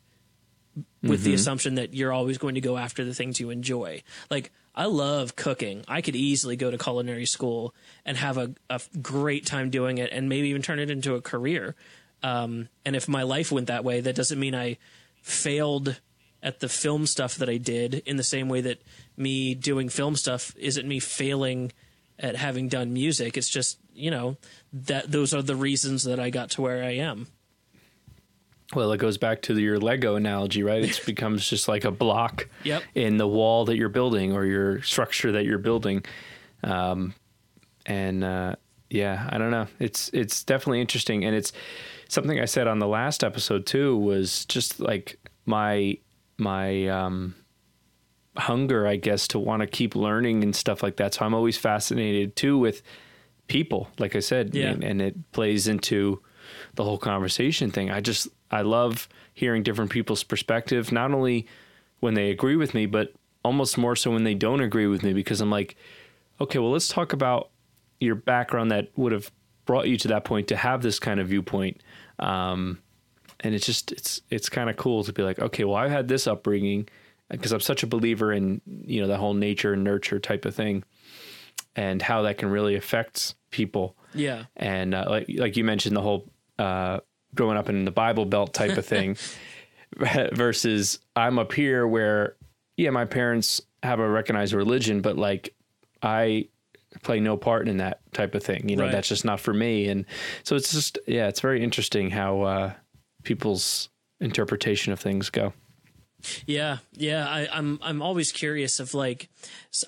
with 1.02 1.22
the 1.22 1.34
assumption 1.34 1.76
that 1.76 1.94
you're 1.94 2.12
always 2.12 2.38
going 2.38 2.54
to 2.54 2.60
go 2.60 2.76
after 2.76 3.04
the 3.04 3.14
things 3.14 3.40
you 3.40 3.50
enjoy. 3.50 4.02
Like 4.30 4.52
I 4.74 4.84
love 4.84 5.34
cooking. 5.36 5.84
I 5.88 6.00
could 6.00 6.16
easily 6.16 6.56
go 6.56 6.70
to 6.70 6.78
culinary 6.78 7.26
school 7.26 7.74
and 8.04 8.16
have 8.16 8.36
a, 8.36 8.54
a 8.68 8.80
great 9.00 9.46
time 9.46 9.70
doing 9.70 9.98
it 9.98 10.10
and 10.12 10.28
maybe 10.28 10.48
even 10.48 10.62
turn 10.62 10.78
it 10.78 10.90
into 10.90 11.14
a 11.14 11.20
career. 11.20 11.74
Um, 12.22 12.68
and 12.84 12.94
if 12.94 13.08
my 13.08 13.22
life 13.22 13.50
went 13.50 13.68
that 13.68 13.84
way, 13.84 14.00
that 14.00 14.14
doesn't 14.14 14.38
mean 14.38 14.54
I 14.54 14.76
failed 15.22 16.00
at 16.42 16.60
the 16.60 16.68
film 16.68 17.06
stuff 17.06 17.36
that 17.36 17.48
I 17.48 17.56
did 17.56 18.02
in 18.06 18.16
the 18.16 18.22
same 18.22 18.48
way 18.48 18.60
that 18.62 18.82
me 19.16 19.54
doing 19.54 19.88
film 19.88 20.16
stuff 20.16 20.54
isn't 20.58 20.86
me 20.86 21.00
failing 21.00 21.72
at 22.18 22.36
having 22.36 22.68
done 22.68 22.92
music. 22.92 23.36
It's 23.36 23.48
just, 23.48 23.78
you 23.94 24.10
know, 24.10 24.36
that 24.72 25.10
those 25.10 25.34
are 25.34 25.42
the 25.42 25.56
reasons 25.56 26.04
that 26.04 26.20
I 26.20 26.30
got 26.30 26.50
to 26.52 26.62
where 26.62 26.82
I 26.84 26.92
am. 26.96 27.26
Well, 28.74 28.92
it 28.92 28.98
goes 28.98 29.18
back 29.18 29.42
to 29.42 29.58
your 29.58 29.80
Lego 29.80 30.14
analogy, 30.14 30.62
right? 30.62 30.84
It 30.84 31.00
becomes 31.06 31.48
just 31.48 31.66
like 31.66 31.84
a 31.84 31.90
block 31.90 32.48
Yep. 32.62 32.84
in 32.94 33.16
the 33.16 33.26
wall 33.26 33.64
that 33.64 33.76
you're 33.76 33.88
building 33.88 34.32
or 34.32 34.44
your 34.44 34.80
structure 34.82 35.32
that 35.32 35.44
you're 35.44 35.58
building. 35.58 36.04
Um, 36.62 37.14
and 37.84 38.22
uh, 38.22 38.54
yeah, 38.88 39.28
I 39.30 39.38
don't 39.38 39.50
know. 39.50 39.66
It's 39.80 40.08
it's 40.12 40.44
definitely 40.44 40.80
interesting, 40.80 41.24
and 41.24 41.34
it's 41.34 41.52
something 42.08 42.38
I 42.38 42.44
said 42.44 42.68
on 42.68 42.78
the 42.78 42.86
last 42.86 43.24
episode 43.24 43.66
too. 43.66 43.96
Was 43.96 44.44
just 44.44 44.78
like 44.78 45.18
my 45.46 45.98
my 46.36 46.86
um, 46.88 47.34
hunger, 48.36 48.86
I 48.86 48.96
guess, 48.96 49.26
to 49.28 49.38
want 49.40 49.62
to 49.62 49.66
keep 49.66 49.96
learning 49.96 50.44
and 50.44 50.54
stuff 50.54 50.82
like 50.82 50.96
that. 50.96 51.14
So 51.14 51.24
I'm 51.24 51.34
always 51.34 51.56
fascinated 51.56 52.36
too 52.36 52.56
with 52.58 52.82
people, 53.50 53.88
like 53.98 54.16
I 54.16 54.20
said, 54.20 54.54
Yeah. 54.54 54.68
and, 54.70 54.82
and 54.82 55.02
it 55.02 55.32
plays 55.32 55.68
into 55.68 56.22
the 56.76 56.84
whole 56.84 56.98
conversation 56.98 57.70
thing. 57.70 57.90
I 57.90 58.00
just 58.00 58.28
I 58.50 58.62
love 58.62 59.08
hearing 59.34 59.62
different 59.62 59.90
people's 59.90 60.24
perspective, 60.24 60.90
not 60.92 61.12
only 61.12 61.46
when 62.00 62.14
they 62.14 62.30
agree 62.30 62.56
with 62.56 62.72
me, 62.74 62.86
but 62.86 63.12
almost 63.44 63.76
more 63.76 63.96
so 63.96 64.10
when 64.10 64.24
they 64.24 64.34
don't 64.34 64.60
agree 64.60 64.86
with 64.86 65.02
me 65.02 65.12
because 65.12 65.40
I'm 65.40 65.50
like, 65.50 65.76
okay, 66.40 66.58
well, 66.58 66.70
let's 66.70 66.88
talk 66.88 67.12
about 67.12 67.50
your 68.00 68.14
background 68.14 68.70
that 68.70 68.88
would 68.96 69.12
have 69.12 69.30
brought 69.66 69.86
you 69.88 69.96
to 69.98 70.08
that 70.08 70.24
point 70.24 70.48
to 70.48 70.56
have 70.56 70.82
this 70.82 70.98
kind 70.98 71.20
of 71.20 71.28
viewpoint. 71.28 71.82
Um, 72.18 72.78
and 73.40 73.54
it's 73.54 73.66
just 73.66 73.92
it's 73.92 74.20
it's 74.30 74.48
kind 74.48 74.70
of 74.70 74.76
cool 74.76 75.04
to 75.04 75.12
be 75.12 75.22
like, 75.22 75.38
okay, 75.38 75.64
well, 75.64 75.76
I've 75.76 75.90
had 75.90 76.08
this 76.08 76.26
upbringing 76.26 76.88
because 77.30 77.52
I'm 77.52 77.60
such 77.60 77.82
a 77.82 77.86
believer 77.86 78.32
in 78.32 78.60
you 78.86 79.00
know 79.00 79.06
the 79.08 79.16
whole 79.16 79.34
nature 79.34 79.72
and 79.72 79.82
nurture 79.84 80.18
type 80.18 80.44
of 80.44 80.54
thing, 80.54 80.84
and 81.76 82.02
how 82.02 82.22
that 82.22 82.38
can 82.38 82.50
really 82.50 82.74
affect 82.76 83.34
people 83.50 83.96
Yeah. 84.14 84.44
and 84.56 84.94
uh, 84.94 85.04
like 85.08 85.26
like 85.28 85.56
you 85.56 85.64
mentioned 85.64 85.96
the 85.96 86.02
whole 86.02 86.30
uh, 86.58 87.00
growing 87.34 87.56
up 87.56 87.68
in 87.68 87.84
the 87.84 87.90
Bible 87.90 88.24
Belt 88.26 88.52
type 88.54 88.76
of 88.76 88.84
thing 88.86 89.16
versus 90.32 90.98
I'm 91.16 91.38
up 91.38 91.52
here 91.52 91.86
where 91.86 92.36
yeah 92.76 92.90
my 92.90 93.04
parents 93.04 93.60
have 93.82 93.98
a 94.00 94.08
recognized 94.08 94.52
religion 94.52 95.00
but 95.00 95.16
like 95.16 95.54
I 96.02 96.48
play 97.02 97.20
no 97.20 97.36
part 97.36 97.68
in 97.68 97.76
that 97.78 98.00
type 98.12 98.34
of 98.34 98.42
thing 98.42 98.68
you 98.68 98.76
know 98.76 98.84
Right. 98.84 98.92
that's 98.92 99.08
just 99.08 99.24
not 99.24 99.40
for 99.40 99.54
me 99.54 99.88
and 99.88 100.04
so 100.42 100.56
it's 100.56 100.72
just 100.72 100.98
yeah 101.06 101.28
it's 101.28 101.40
very 101.40 101.62
interesting 101.62 102.10
how 102.10 102.42
uh, 102.42 102.72
people's 103.22 103.88
interpretation 104.20 104.92
of 104.92 105.00
things 105.00 105.30
go 105.30 105.52
Yeah, 106.46 106.78
yeah. 106.92 107.26
I, 107.28 107.48
I'm 107.52 107.78
I'm 107.82 108.02
always 108.02 108.32
curious 108.32 108.80
of 108.80 108.92
like 108.94 109.28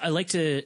I 0.00 0.08
like 0.08 0.28
to 0.28 0.62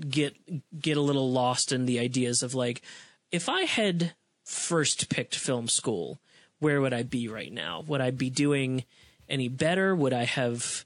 get 0.00 0.80
get 0.80 0.96
a 0.96 1.02
little 1.02 1.30
lost 1.30 1.72
in 1.72 1.86
the 1.86 1.98
ideas 1.98 2.42
of 2.42 2.54
like 2.54 2.82
if 3.30 3.48
I 3.48 3.62
had 3.62 4.14
first 4.44 5.08
picked 5.08 5.34
film 5.34 5.68
school, 5.68 6.18
where 6.58 6.80
would 6.80 6.94
I 6.94 7.02
be 7.02 7.28
right 7.28 7.52
now? 7.52 7.84
Would 7.86 8.00
I 8.00 8.10
be 8.10 8.30
doing 8.30 8.84
any 9.28 9.48
better? 9.48 9.94
Would 9.94 10.12
I 10.12 10.24
have 10.24 10.84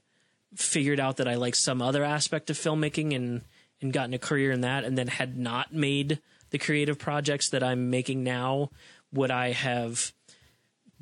figured 0.55 0.99
out 0.99 1.17
that 1.17 1.27
I 1.27 1.35
like 1.35 1.55
some 1.55 1.81
other 1.81 2.03
aspect 2.03 2.49
of 2.49 2.57
filmmaking 2.57 3.15
and 3.15 3.41
and 3.81 3.93
gotten 3.93 4.13
a 4.13 4.19
career 4.19 4.51
in 4.51 4.61
that 4.61 4.83
and 4.83 4.97
then 4.97 5.07
had 5.07 5.37
not 5.37 5.73
made 5.73 6.19
the 6.51 6.59
creative 6.59 6.99
projects 6.99 7.49
that 7.49 7.63
I'm 7.63 7.89
making 7.89 8.23
now? 8.23 8.69
Would 9.13 9.31
I 9.31 9.51
have 9.51 10.13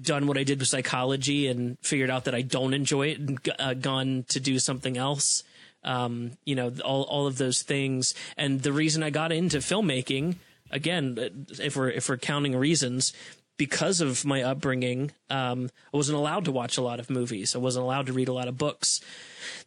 done 0.02 0.28
what 0.28 0.38
I 0.38 0.44
did 0.44 0.60
with 0.60 0.68
psychology 0.68 1.48
and 1.48 1.78
figured 1.82 2.10
out 2.10 2.26
that 2.26 2.36
I 2.36 2.42
don't 2.42 2.74
enjoy 2.74 3.08
it 3.08 3.20
and 3.20 3.40
uh, 3.60 3.74
gone 3.74 4.26
to 4.30 4.40
do 4.40 4.60
something 4.60 4.98
else. 4.98 5.44
Um, 5.84 6.32
you 6.46 6.56
know, 6.56 6.72
all 6.84 7.04
all 7.04 7.28
of 7.28 7.38
those 7.38 7.62
things. 7.62 8.14
And 8.38 8.62
the 8.62 8.74
reason 8.74 9.04
I 9.04 9.10
got 9.10 9.32
into 9.32 9.58
filmmaking, 9.60 10.36
again, 10.72 11.46
if 11.60 11.76
we're 11.76 11.90
if 11.90 12.10
we're 12.10 12.18
counting 12.18 12.56
reasons, 12.56 13.14
because 13.58 14.02
of 14.02 14.26
my 14.26 14.42
upbringing, 14.42 15.12
um, 15.30 15.70
I 15.94 15.98
wasn't 15.98 16.18
allowed 16.18 16.46
to 16.46 16.52
watch 16.52 16.78
a 16.78 16.82
lot 16.82 17.00
of 17.00 17.10
movies. 17.10 17.56
I 17.56 17.60
wasn't 17.60 17.84
allowed 17.84 18.08
to 18.08 18.14
read 18.14 18.30
a 18.30 18.34
lot 18.34 18.48
of 18.48 18.58
books 18.58 19.02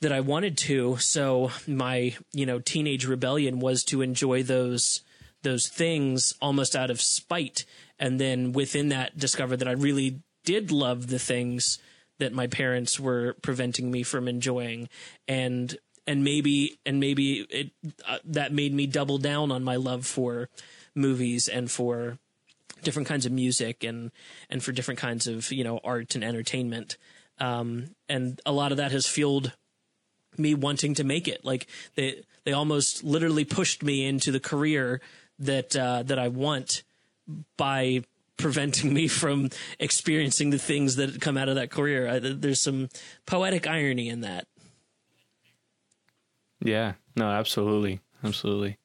that 0.00 0.12
I 0.12 0.20
wanted 0.20 0.56
to. 0.58 0.96
So 0.96 1.50
my 1.66 2.16
you 2.32 2.46
know 2.46 2.58
teenage 2.58 3.06
rebellion 3.06 3.60
was 3.60 3.84
to 3.84 4.02
enjoy 4.02 4.42
those 4.42 5.02
those 5.42 5.68
things 5.68 6.34
almost 6.40 6.76
out 6.76 6.90
of 6.90 7.00
spite 7.00 7.64
and 7.98 8.18
then 8.18 8.52
within 8.52 8.88
that 8.88 9.18
discover 9.18 9.56
that 9.56 9.68
I 9.68 9.72
really 9.72 10.20
did 10.44 10.70
love 10.70 11.08
the 11.08 11.18
things 11.18 11.78
that 12.18 12.32
my 12.32 12.46
parents 12.46 12.98
were 13.00 13.36
preventing 13.42 13.90
me 13.90 14.02
from 14.02 14.28
enjoying 14.28 14.88
and 15.26 15.76
and 16.06 16.24
maybe 16.24 16.78
and 16.84 17.00
maybe 17.00 17.46
it 17.50 17.70
uh, 18.08 18.18
that 18.24 18.52
made 18.52 18.74
me 18.74 18.86
double 18.86 19.18
down 19.18 19.52
on 19.52 19.62
my 19.62 19.76
love 19.76 20.06
for 20.06 20.48
movies 20.94 21.48
and 21.48 21.70
for 21.70 22.18
different 22.82 23.08
kinds 23.08 23.24
of 23.26 23.32
music 23.32 23.84
and 23.84 24.10
and 24.50 24.62
for 24.62 24.72
different 24.72 24.98
kinds 24.98 25.26
of 25.26 25.52
you 25.52 25.64
know 25.64 25.80
art 25.84 26.14
and 26.14 26.24
entertainment 26.24 26.96
um 27.38 27.94
and 28.08 28.40
a 28.44 28.52
lot 28.52 28.72
of 28.72 28.78
that 28.78 28.92
has 28.92 29.06
fueled 29.06 29.52
me 30.38 30.54
wanting 30.54 30.94
to 30.94 31.04
make 31.04 31.28
it. 31.28 31.44
Like 31.44 31.66
they 31.94 32.22
they 32.44 32.52
almost 32.52 33.04
literally 33.04 33.44
pushed 33.44 33.82
me 33.82 34.06
into 34.06 34.32
the 34.32 34.40
career 34.40 35.00
that 35.38 35.76
uh, 35.76 36.02
that 36.04 36.18
I 36.18 36.28
want 36.28 36.82
by 37.56 38.04
preventing 38.36 38.92
me 38.92 39.08
from 39.08 39.50
experiencing 39.78 40.50
the 40.50 40.58
things 40.58 40.96
that 40.96 41.20
come 41.20 41.36
out 41.36 41.48
of 41.48 41.54
that 41.56 41.70
career. 41.70 42.08
I, 42.08 42.18
there's 42.18 42.60
some 42.60 42.88
poetic 43.26 43.66
irony 43.66 44.08
in 44.08 44.22
that. 44.22 44.46
Yeah, 46.64 46.94
no, 47.16 47.28
absolutely, 47.28 48.00
absolutely. 48.24 48.78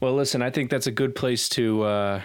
Well, 0.00 0.14
listen, 0.14 0.40
I 0.42 0.50
think 0.50 0.70
that's 0.70 0.86
a 0.86 0.92
good 0.92 1.14
place 1.14 1.48
to 1.50 1.82
uh, 1.82 2.22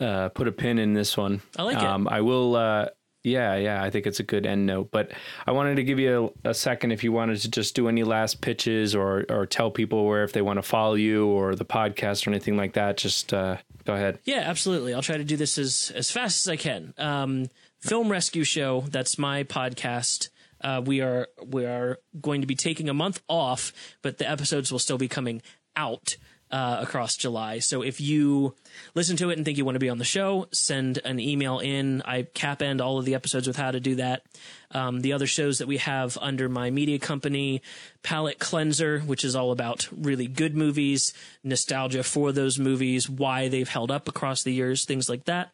uh, 0.00 0.28
put 0.30 0.48
a 0.48 0.52
pin 0.52 0.78
in 0.78 0.94
this 0.94 1.16
one. 1.16 1.42
I 1.56 1.62
like 1.64 1.76
it. 1.76 1.82
um, 1.84 2.08
I 2.08 2.20
will. 2.22 2.56
Uh, 2.56 2.86
yeah, 3.24 3.54
yeah, 3.54 3.82
I 3.82 3.90
think 3.90 4.06
it's 4.06 4.18
a 4.18 4.24
good 4.24 4.46
end 4.46 4.66
note. 4.66 4.90
But 4.90 5.12
I 5.46 5.52
wanted 5.52 5.76
to 5.76 5.84
give 5.84 5.98
you 6.00 6.32
a, 6.44 6.50
a 6.50 6.54
second 6.54 6.90
if 6.90 7.04
you 7.04 7.12
wanted 7.12 7.38
to 7.42 7.50
just 7.50 7.76
do 7.76 7.88
any 7.88 8.02
last 8.02 8.40
pitches 8.40 8.94
or 8.94 9.24
or 9.28 9.46
tell 9.46 9.70
people 9.70 10.06
where 10.06 10.24
if 10.24 10.32
they 10.32 10.42
want 10.42 10.56
to 10.58 10.62
follow 10.62 10.94
you 10.94 11.28
or 11.28 11.54
the 11.54 11.64
podcast 11.64 12.26
or 12.26 12.30
anything 12.30 12.56
like 12.56 12.72
that. 12.72 12.96
Just 12.96 13.32
uh, 13.32 13.58
go 13.84 13.94
ahead. 13.94 14.18
Yeah, 14.24 14.40
absolutely. 14.40 14.94
I'll 14.94 15.02
try 15.02 15.18
to 15.18 15.24
do 15.24 15.36
this 15.36 15.58
as 15.58 15.92
as 15.94 16.10
fast 16.10 16.46
as 16.46 16.50
I 16.50 16.56
can. 16.56 16.94
Um, 16.98 17.48
Film 17.78 18.10
Rescue 18.10 18.44
Show. 18.44 18.84
That's 18.88 19.18
my 19.18 19.44
podcast. 19.44 20.28
Uh, 20.62 20.82
we 20.84 21.00
are 21.00 21.28
we 21.44 21.64
are 21.64 21.98
going 22.20 22.40
to 22.40 22.46
be 22.46 22.54
taking 22.54 22.88
a 22.88 22.94
month 22.94 23.22
off, 23.28 23.72
but 24.02 24.18
the 24.18 24.28
episodes 24.28 24.70
will 24.70 24.78
still 24.78 24.98
be 24.98 25.08
coming 25.08 25.42
out. 25.76 26.16
uh, 26.52 26.78
across 26.82 27.16
July. 27.16 27.58
So 27.60 27.82
if 27.82 28.00
you 28.00 28.54
listen 28.94 29.16
to 29.16 29.30
it 29.30 29.38
and 29.38 29.44
think 29.44 29.56
you 29.56 29.64
want 29.64 29.76
to 29.76 29.80
be 29.80 29.88
on 29.88 29.96
the 29.96 30.04
show, 30.04 30.48
send 30.52 30.98
an 30.98 31.18
email 31.18 31.58
in. 31.58 32.02
I 32.02 32.22
cap 32.22 32.60
end 32.60 32.82
all 32.82 32.98
of 32.98 33.06
the 33.06 33.14
episodes 33.14 33.46
with 33.46 33.56
how 33.56 33.70
to 33.70 33.80
do 33.80 33.94
that. 33.96 34.22
Um, 34.70 35.00
the 35.00 35.14
other 35.14 35.26
shows 35.26 35.58
that 35.58 35.66
we 35.66 35.78
have 35.78 36.18
under 36.20 36.50
my 36.50 36.70
media 36.70 36.98
company, 36.98 37.62
Palette 38.02 38.38
Cleanser, 38.38 39.00
which 39.00 39.24
is 39.24 39.34
all 39.34 39.50
about 39.50 39.88
really 39.90 40.26
good 40.26 40.54
movies, 40.54 41.14
nostalgia 41.42 42.02
for 42.02 42.32
those 42.32 42.58
movies, 42.58 43.08
why 43.08 43.48
they've 43.48 43.68
held 43.68 43.90
up 43.90 44.06
across 44.06 44.42
the 44.42 44.52
years, 44.52 44.84
things 44.84 45.08
like 45.08 45.24
that. 45.24 45.52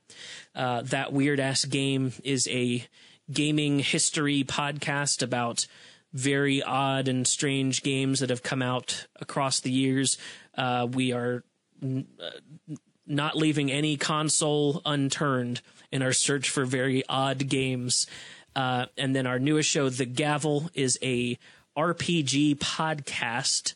Uh, 0.54 0.82
that 0.82 1.12
weird 1.12 1.38
ass 1.38 1.64
game 1.64 2.12
is 2.24 2.48
a 2.48 2.84
gaming 3.30 3.78
history 3.80 4.44
podcast 4.44 5.22
about 5.22 5.66
very 6.12 6.62
odd 6.62 7.08
and 7.08 7.26
strange 7.26 7.82
games 7.82 8.20
that 8.20 8.30
have 8.30 8.42
come 8.42 8.62
out 8.62 9.06
across 9.20 9.60
the 9.60 9.70
years. 9.70 10.16
Uh, 10.56 10.86
we 10.90 11.12
are 11.12 11.44
n- 11.82 12.06
uh, 12.22 12.74
not 13.06 13.36
leaving 13.36 13.70
any 13.70 13.96
console 13.96 14.82
unturned 14.84 15.60
in 15.92 16.02
our 16.02 16.12
search 16.12 16.50
for 16.50 16.64
very 16.64 17.02
odd 17.08 17.48
games. 17.48 18.06
Uh, 18.56 18.86
and 18.96 19.14
then 19.14 19.26
our 19.26 19.38
newest 19.38 19.68
show, 19.68 19.88
The 19.88 20.06
Gavel, 20.06 20.70
is 20.74 20.98
a 21.02 21.38
RPG 21.76 22.56
podcast 22.56 23.74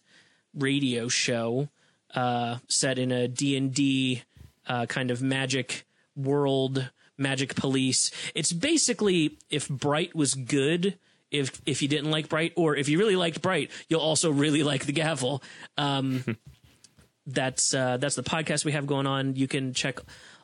radio 0.55 1.09
show 1.09 1.69
uh, 2.15 2.59
set 2.69 2.99
in 2.99 3.13
a 3.13 3.29
D&D 3.29 4.23
uh, 4.67 4.87
kind 4.87 5.11
of 5.11 5.23
magic 5.23 5.85
world, 6.17 6.91
magic 7.23 7.55
police. 7.55 8.11
It's 8.35 8.53
basically 8.53 9.39
if 9.51 9.69
Bright 9.69 10.15
was 10.15 10.35
good– 10.35 10.99
if 11.33 11.61
if 11.67 11.83
you 11.83 11.89
didn't 11.89 12.11
like 12.11 12.29
Bright, 12.29 12.53
or 12.57 12.77
if 12.77 12.89
you 12.89 12.99
really 12.99 13.17
liked 13.17 13.43
Bright, 13.43 13.71
you'll 13.89 14.01
also 14.01 14.31
really 14.31 14.63
like 14.63 14.87
the 14.87 14.93
Gavel. 14.93 15.43
Um, 15.77 16.37
that's 17.27 17.75
uh, 17.75 17.97
that's 17.97 18.15
the 18.15 18.23
podcast 18.23 18.65
we 18.65 18.73
have 18.73 18.87
going 18.87 19.07
on. 19.07 19.35
You 19.35 19.49
can 19.49 19.73
check 19.73 19.99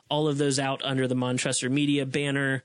all 0.09 0.27
of 0.27 0.37
those 0.37 0.59
out 0.59 0.81
under 0.83 1.07
the 1.07 1.15
Montressor 1.15 1.69
Media 1.69 2.05
banner. 2.05 2.63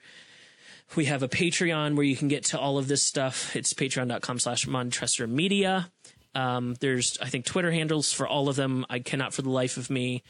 We 0.97 1.07
have 1.07 1.23
a 1.23 1.29
Patreon 1.29 1.97
where 1.97 2.05
you 2.05 2.17
can 2.17 2.29
get 2.29 2.45
to 2.47 2.59
all 2.59 2.79
of 2.79 2.89
this 2.89 3.03
stuff. 3.03 3.55
It's 3.55 3.75
patreon.com 3.75 4.39
slash 4.39 4.67
Montressor 4.67 5.29
Media. 5.29 5.91
Um, 6.35 6.75
there's, 6.81 7.19
I 7.21 7.29
think, 7.29 7.47
Twitter 7.47 7.71
handles 7.71 8.13
for 8.13 8.27
all 8.27 8.49
of 8.49 8.57
them. 8.57 8.85
I 8.89 8.99
cannot 8.99 9.35
for 9.35 9.43
the 9.43 9.51
life 9.51 9.77
of 9.77 9.91
me 9.91 10.23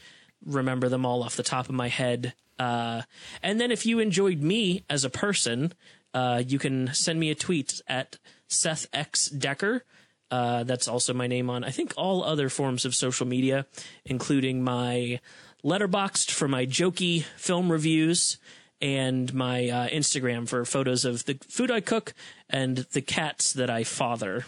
remember 0.45 0.87
them 0.89 1.05
all 1.05 1.23
off 1.23 1.35
the 1.35 1.43
top 1.43 1.67
of 1.67 1.75
my 1.75 1.87
head. 1.87 2.33
Uh, 2.57 3.01
and 3.41 3.59
then 3.59 3.71
if 3.71 3.85
you 3.85 3.99
enjoyed 3.99 4.41
me 4.41 4.83
as 4.89 5.03
a 5.03 5.09
person, 5.09 5.73
uh, 6.13 6.41
you 6.45 6.59
can 6.59 6.93
send 6.93 7.19
me 7.19 7.29
a 7.29 7.35
tweet 7.35 7.81
at 7.87 8.17
Seth 8.47 8.87
X 8.93 9.27
Decker. 9.29 9.83
Uh, 10.31 10.63
that's 10.63 10.87
also 10.87 11.13
my 11.13 11.27
name 11.27 11.49
on, 11.49 11.63
I 11.63 11.69
think, 11.69 11.93
all 11.97 12.23
other 12.23 12.49
forms 12.49 12.85
of 12.85 12.95
social 12.95 13.27
media, 13.27 13.67
including 14.05 14.63
my 14.63 15.19
Letterboxd 15.63 16.31
for 16.31 16.47
my 16.47 16.65
jokey 16.65 17.23
film 17.37 17.71
reviews 17.71 18.37
and 18.81 19.33
my 19.33 19.69
uh, 19.69 19.87
Instagram 19.87 20.47
for 20.47 20.65
photos 20.65 21.05
of 21.05 21.25
the 21.25 21.37
food 21.47 21.71
I 21.71 21.79
cook 21.79 22.13
and 22.49 22.77
the 22.77 23.01
cats 23.01 23.53
that 23.53 23.69
I 23.69 23.83
father. 23.83 24.45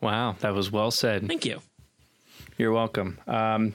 Wow, 0.00 0.36
that 0.40 0.54
was 0.54 0.70
well 0.70 0.90
said. 0.90 1.26
Thank 1.26 1.44
you. 1.44 1.60
You're 2.56 2.72
welcome. 2.72 3.18
Um, 3.26 3.74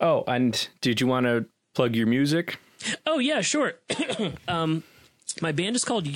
oh, 0.00 0.24
and 0.26 0.68
did 0.80 1.00
you 1.00 1.06
want 1.06 1.26
to 1.26 1.46
plug 1.74 1.94
your 1.94 2.06
music? 2.06 2.58
Oh 3.06 3.18
yeah, 3.18 3.40
sure. 3.40 3.74
um, 4.48 4.82
my 5.40 5.52
band 5.52 5.76
is 5.76 5.84
called 5.84 6.08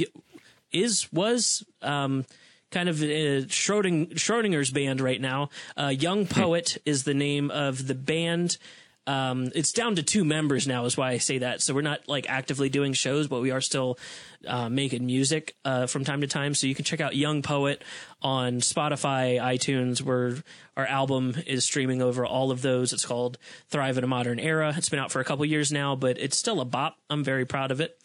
is 0.73 1.13
was 1.13 1.65
um, 1.83 2.25
kind 2.71 2.89
of 2.89 3.01
uh, 3.01 3.47
Schrodinger's 3.47 4.71
band 4.71 5.01
right 5.01 5.21
now. 5.21 5.51
Uh, 5.77 5.89
Young 5.89 6.27
hmm. 6.27 6.41
Poet 6.41 6.79
is 6.85 7.05
the 7.05 7.15
name 7.15 7.51
of 7.51 7.87
the 7.87 7.95
band. 7.95 8.59
Um, 9.07 9.51
it's 9.55 9.73
down 9.73 9.97
to 9.97 10.03
two 10.03 10.25
members 10.25 10.67
now, 10.67 10.85
is 10.87 10.97
why 10.97 11.11
I 11.11 11.19
say 11.19 11.39
that. 11.39 11.61
So 11.61 11.75
we're 11.75 11.83
not 11.83 12.09
like 12.09 12.29
actively 12.29 12.69
doing 12.69 12.93
shows, 12.95 13.29
but 13.29 13.43
we 13.43 13.51
are 13.51 13.61
still 13.61 13.99
uh, 14.47 14.69
making 14.69 15.05
music 15.05 15.57
uh, 15.65 15.87
from 15.87 16.05
time 16.05 16.23
to 16.23 16.27
time. 16.27 16.55
So 16.55 16.67
you 16.67 16.75
can 16.75 16.85
check 16.85 17.01
out 17.01 17.15
Young 17.15 17.43
Poet 17.43 17.83
on 18.23 18.61
Spotify, 18.61 19.39
iTunes, 19.39 20.01
where 20.01 20.37
our 20.77 20.87
album 20.87 21.37
is 21.47 21.65
streaming 21.65 22.01
over 22.01 22.25
all 22.25 22.51
of 22.51 22.63
those. 22.63 22.93
It's 22.93 23.05
called 23.05 23.39
Thrive 23.69 23.99
in 23.99 24.05
a 24.05 24.09
Modern 24.09 24.39
Era. 24.39 24.73
It's 24.77 24.89
been 24.89 24.99
out 24.99 25.13
for 25.13 25.21
a 25.21 25.25
couple 25.25 25.45
years 25.45 25.71
now, 25.71 25.95
but 25.97 26.19
it's 26.19 26.37
still 26.37 26.61
a 26.61 26.65
bop. 26.65 26.97
I'm 27.11 27.25
very 27.25 27.45
proud 27.45 27.71
of 27.71 27.81
it. 27.81 27.99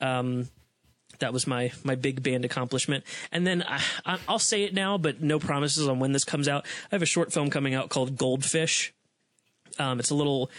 Um, 0.00 0.48
that 1.18 1.32
was 1.32 1.46
my 1.46 1.72
my 1.82 1.94
big 1.94 2.22
band 2.22 2.44
accomplishment. 2.44 3.04
And 3.32 3.46
then 3.46 3.64
I, 4.04 4.18
will 4.28 4.38
say 4.38 4.64
it 4.64 4.74
now, 4.74 4.98
but 4.98 5.22
no 5.22 5.38
promises 5.38 5.88
on 5.88 5.98
when 5.98 6.12
this 6.12 6.24
comes 6.24 6.48
out. 6.48 6.66
I 6.66 6.94
have 6.94 7.02
a 7.02 7.06
short 7.06 7.32
film 7.32 7.50
coming 7.50 7.74
out 7.74 7.88
called 7.88 8.16
Goldfish. 8.16 8.92
Um, 9.78 10.00
it's 10.00 10.10
a 10.10 10.14
little 10.14 10.50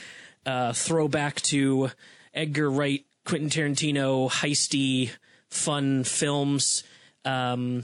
uh, 0.45 0.73
throwback 0.73 1.41
to 1.41 1.91
Edgar 2.34 2.69
Wright, 2.69 3.06
Quentin 3.26 3.49
Tarantino, 3.49 4.30
heisty, 4.30 5.11
fun 5.49 6.03
films. 6.03 6.84
Um, 7.26 7.84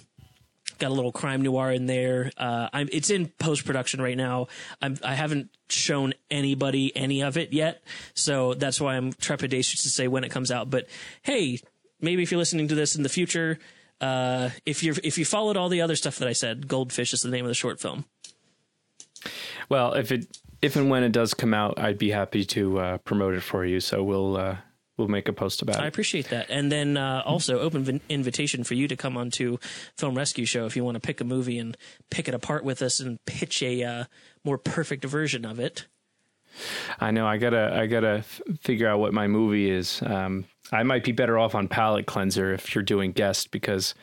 got 0.80 0.92
a 0.92 0.94
little 0.94 1.12
crime 1.12 1.42
noir 1.42 1.72
in 1.72 1.86
there. 1.86 2.32
Uh, 2.38 2.68
it's 2.92 3.10
in 3.10 3.28
post 3.28 3.66
production 3.66 4.02
right 4.02 4.18
now. 4.18 4.48
I'm, 4.82 4.98
I 5.04 5.16
haven't 5.16 5.50
shown 5.70 6.14
anybody 6.30 6.96
any 6.96 7.24
of 7.24 7.38
it 7.38 7.54
yet, 7.54 7.84
so 8.14 8.54
that's 8.54 8.80
why 8.80 8.96
I'm 8.96 9.14
trepidatious 9.14 9.84
to 9.84 9.90
say 9.90 10.08
when 10.08 10.24
it 10.24 10.30
comes 10.30 10.52
out. 10.52 10.70
But 10.70 10.88
hey, 11.22 11.60
maybe 12.02 12.24
if 12.24 12.32
you're 12.32 12.38
listening 12.38 12.68
to 12.70 12.76
this 12.76 12.96
in 12.96 13.04
the 13.04 13.10
future, 13.10 13.60
uh, 14.02 14.50
if 14.66 14.84
you 14.84 14.96
if 15.04 15.18
you 15.18 15.26
followed 15.26 15.58
all 15.58 15.70
the 15.70 15.82
other 15.82 15.96
stuff 15.96 16.18
that 16.20 16.28
I 16.28 16.34
said, 16.34 16.68
Goldfish 16.68 17.14
is 17.14 17.22
the 17.22 17.30
name 17.30 17.46
of 17.46 17.50
the 17.50 17.56
short 17.56 17.80
film. 17.80 18.06
Well, 19.70 19.94
if 19.94 20.12
it 20.12 20.28
if 20.64 20.76
and 20.76 20.90
when 20.90 21.04
it 21.04 21.12
does 21.12 21.34
come 21.34 21.54
out, 21.54 21.78
I'd 21.78 21.98
be 21.98 22.12
happy 22.12 22.46
to 22.46 22.80
uh, 22.80 22.98
promote 23.00 23.34
it 23.34 23.42
for 23.42 23.66
you. 23.66 23.80
So 23.80 24.02
we'll 24.04 24.38
uh, 24.38 24.58
we'll 24.98 25.10
make 25.10 25.28
a 25.28 25.34
post 25.34 25.62
about 25.62 25.76
it. 25.76 25.82
I 25.82 25.88
appreciate 25.88 26.30
that, 26.30 26.50
and 26.50 26.72
then 26.72 26.98
uh, 26.98 27.22
also 27.26 27.60
open 27.60 27.84
v- 27.84 28.02
invitation 28.10 28.64
for 28.64 28.74
you 28.74 28.88
to 28.88 28.96
come 28.96 29.18
on 29.18 29.30
to 29.32 29.60
Film 29.98 30.16
Rescue 30.16 30.46
Show 30.46 30.66
if 30.66 30.76
you 30.76 30.84
want 30.84 30.96
to 30.96 31.02
pick 31.02 31.20
a 31.22 31.26
movie 31.26 31.60
and 31.60 31.78
pick 32.10 32.28
it 32.28 32.34
apart 32.34 32.64
with 32.64 32.82
us 32.82 33.00
and 33.00 33.20
pitch 33.26 33.62
a 33.62 33.84
uh, 33.84 34.04
more 34.44 34.58
perfect 34.58 35.04
version 35.06 35.46
of 35.46 35.60
it. 35.60 35.88
I 37.00 37.12
know. 37.12 37.26
I 37.28 37.38
gotta. 37.38 37.76
I 37.76 37.88
gotta 37.88 38.20
f- 38.20 38.42
figure 38.62 38.88
out 38.88 39.00
what 39.00 39.14
my 39.14 39.28
movie 39.28 39.70
is. 39.70 40.02
Um, 40.04 40.46
I 40.72 40.84
might 40.84 41.04
be 41.04 41.12
better 41.12 41.38
off 41.38 41.56
on 41.56 41.68
Palette 41.68 42.06
Cleanser 42.06 42.54
if 42.54 42.74
you're 42.74 42.84
doing 42.84 43.12
guest 43.12 43.52
because 43.52 43.96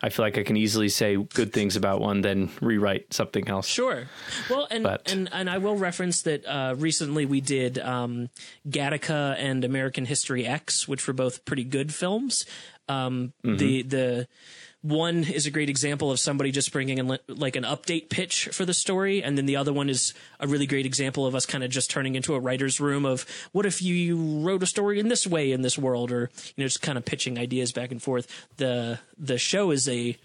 I 0.00 0.10
feel 0.10 0.26
like 0.26 0.36
I 0.36 0.42
can 0.42 0.58
easily 0.58 0.90
say 0.90 1.16
good 1.16 1.54
things 1.54 1.74
about 1.74 2.00
one, 2.00 2.20
then 2.20 2.50
rewrite 2.60 3.14
something 3.14 3.48
else. 3.48 3.66
Sure. 3.66 4.04
Well, 4.50 4.68
and 4.70 4.84
but, 4.84 5.10
and 5.10 5.28
and 5.32 5.48
I 5.48 5.56
will 5.58 5.76
reference 5.76 6.22
that 6.22 6.44
uh, 6.44 6.74
recently 6.76 7.24
we 7.24 7.40
did 7.40 7.78
um, 7.78 8.28
Gattaca 8.68 9.36
and 9.38 9.64
American 9.64 10.04
History 10.04 10.46
X, 10.46 10.86
which 10.86 11.06
were 11.06 11.14
both 11.14 11.46
pretty 11.46 11.64
good 11.64 11.94
films. 11.94 12.44
Um, 12.88 13.32
mm-hmm. 13.42 13.56
The 13.56 13.82
the 13.82 14.28
one 14.86 15.24
is 15.24 15.46
a 15.46 15.50
great 15.50 15.68
example 15.68 16.10
of 16.10 16.20
somebody 16.20 16.52
just 16.52 16.72
bringing 16.72 16.98
in 16.98 17.18
like 17.28 17.56
an 17.56 17.64
update 17.64 18.08
pitch 18.08 18.48
for 18.52 18.64
the 18.64 18.74
story, 18.74 19.22
and 19.22 19.36
then 19.36 19.46
the 19.46 19.56
other 19.56 19.72
one 19.72 19.88
is 19.88 20.14
a 20.38 20.46
really 20.46 20.66
great 20.66 20.86
example 20.86 21.26
of 21.26 21.34
us 21.34 21.46
kind 21.46 21.64
of 21.64 21.70
just 21.70 21.90
turning 21.90 22.14
into 22.14 22.34
a 22.34 22.40
writer's 22.40 22.80
room 22.80 23.04
of 23.04 23.26
what 23.52 23.66
if 23.66 23.82
you 23.82 24.16
wrote 24.16 24.62
a 24.62 24.66
story 24.66 25.00
in 25.00 25.08
this 25.08 25.26
way 25.26 25.50
in 25.50 25.62
this 25.62 25.76
world, 25.76 26.12
or 26.12 26.30
you 26.44 26.62
know, 26.62 26.66
just 26.66 26.82
kind 26.82 26.96
of 26.96 27.04
pitching 27.04 27.38
ideas 27.38 27.72
back 27.72 27.90
and 27.90 28.02
forth. 28.02 28.28
the 28.56 28.98
The 29.18 29.38
show 29.38 29.70
is 29.70 29.88
a 29.88 30.16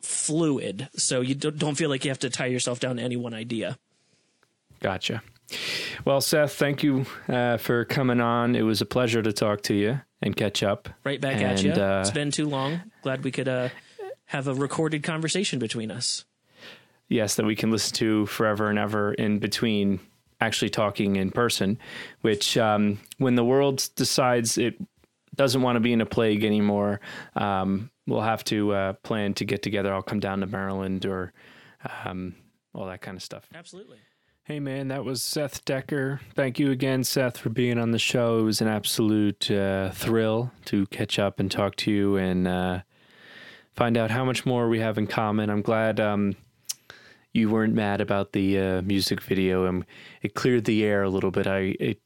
fluid, 0.00 0.88
so 0.96 1.20
you 1.20 1.34
don't 1.34 1.76
feel 1.76 1.88
like 1.88 2.04
you 2.04 2.10
have 2.10 2.18
to 2.20 2.30
tie 2.30 2.46
yourself 2.46 2.80
down 2.80 2.96
to 2.96 3.02
any 3.02 3.16
one 3.16 3.34
idea. 3.34 3.78
Gotcha. 4.80 5.22
Well, 6.04 6.20
Seth, 6.20 6.54
thank 6.54 6.82
you 6.82 7.06
uh, 7.28 7.56
for 7.58 7.84
coming 7.84 8.20
on. 8.20 8.56
It 8.56 8.62
was 8.62 8.80
a 8.80 8.86
pleasure 8.86 9.22
to 9.22 9.32
talk 9.32 9.62
to 9.64 9.74
you 9.74 10.00
and 10.20 10.36
catch 10.36 10.62
up. 10.62 10.88
Right 11.04 11.20
back 11.20 11.36
and, 11.36 11.44
at 11.44 11.62
you. 11.62 11.72
Uh, 11.72 12.00
it's 12.00 12.10
been 12.10 12.30
too 12.30 12.48
long. 12.48 12.80
Glad 13.02 13.22
we 13.22 13.30
could 13.30 13.48
uh, 13.48 13.68
have 14.32 14.48
a 14.48 14.54
recorded 14.54 15.02
conversation 15.02 15.58
between 15.58 15.90
us. 15.90 16.24
Yes, 17.08 17.34
that 17.34 17.44
we 17.44 17.54
can 17.54 17.70
listen 17.70 17.94
to 17.96 18.24
forever 18.24 18.70
and 18.70 18.78
ever 18.78 19.12
in 19.12 19.38
between 19.38 20.00
actually 20.40 20.70
talking 20.70 21.16
in 21.16 21.30
person, 21.30 21.78
which 22.22 22.56
um, 22.56 22.98
when 23.18 23.34
the 23.34 23.44
world 23.44 23.90
decides 23.94 24.56
it 24.56 24.74
doesn't 25.34 25.60
want 25.60 25.76
to 25.76 25.80
be 25.80 25.92
in 25.92 26.00
a 26.00 26.06
plague 26.06 26.44
anymore, 26.44 27.02
um, 27.36 27.90
we'll 28.06 28.22
have 28.22 28.42
to 28.44 28.72
uh, 28.72 28.92
plan 29.02 29.34
to 29.34 29.44
get 29.44 29.60
together. 29.60 29.92
I'll 29.92 30.00
come 30.00 30.18
down 30.18 30.40
to 30.40 30.46
Maryland 30.46 31.04
or 31.04 31.34
um, 32.04 32.34
all 32.74 32.86
that 32.86 33.02
kind 33.02 33.18
of 33.18 33.22
stuff. 33.22 33.46
Absolutely. 33.54 33.98
Hey 34.44 34.60
man, 34.60 34.88
that 34.88 35.04
was 35.04 35.22
Seth 35.22 35.62
Decker. 35.66 36.22
Thank 36.34 36.58
you 36.58 36.70
again, 36.70 37.04
Seth, 37.04 37.36
for 37.36 37.50
being 37.50 37.78
on 37.78 37.90
the 37.90 37.98
show. 37.98 38.38
It 38.38 38.44
was 38.44 38.62
an 38.62 38.68
absolute 38.68 39.50
uh, 39.50 39.90
thrill 39.90 40.52
to 40.64 40.86
catch 40.86 41.18
up 41.18 41.38
and 41.38 41.50
talk 41.50 41.76
to 41.76 41.90
you 41.90 42.16
and 42.16 42.48
uh, 42.48 42.80
find 43.74 43.96
out 43.96 44.10
how 44.10 44.24
much 44.24 44.44
more 44.44 44.68
we 44.68 44.80
have 44.80 44.98
in 44.98 45.06
common. 45.06 45.50
I'm 45.50 45.62
glad 45.62 46.00
um, 46.00 46.36
you 47.32 47.50
weren't 47.50 47.74
mad 47.74 48.00
about 48.00 48.32
the 48.32 48.58
uh, 48.58 48.82
music 48.82 49.20
video. 49.20 49.66
and 49.66 49.84
it 50.22 50.34
cleared 50.34 50.64
the 50.64 50.84
air 50.84 51.02
a 51.02 51.08
little 51.08 51.30
bit. 51.30 51.46
I 51.46 51.74
it, 51.80 52.00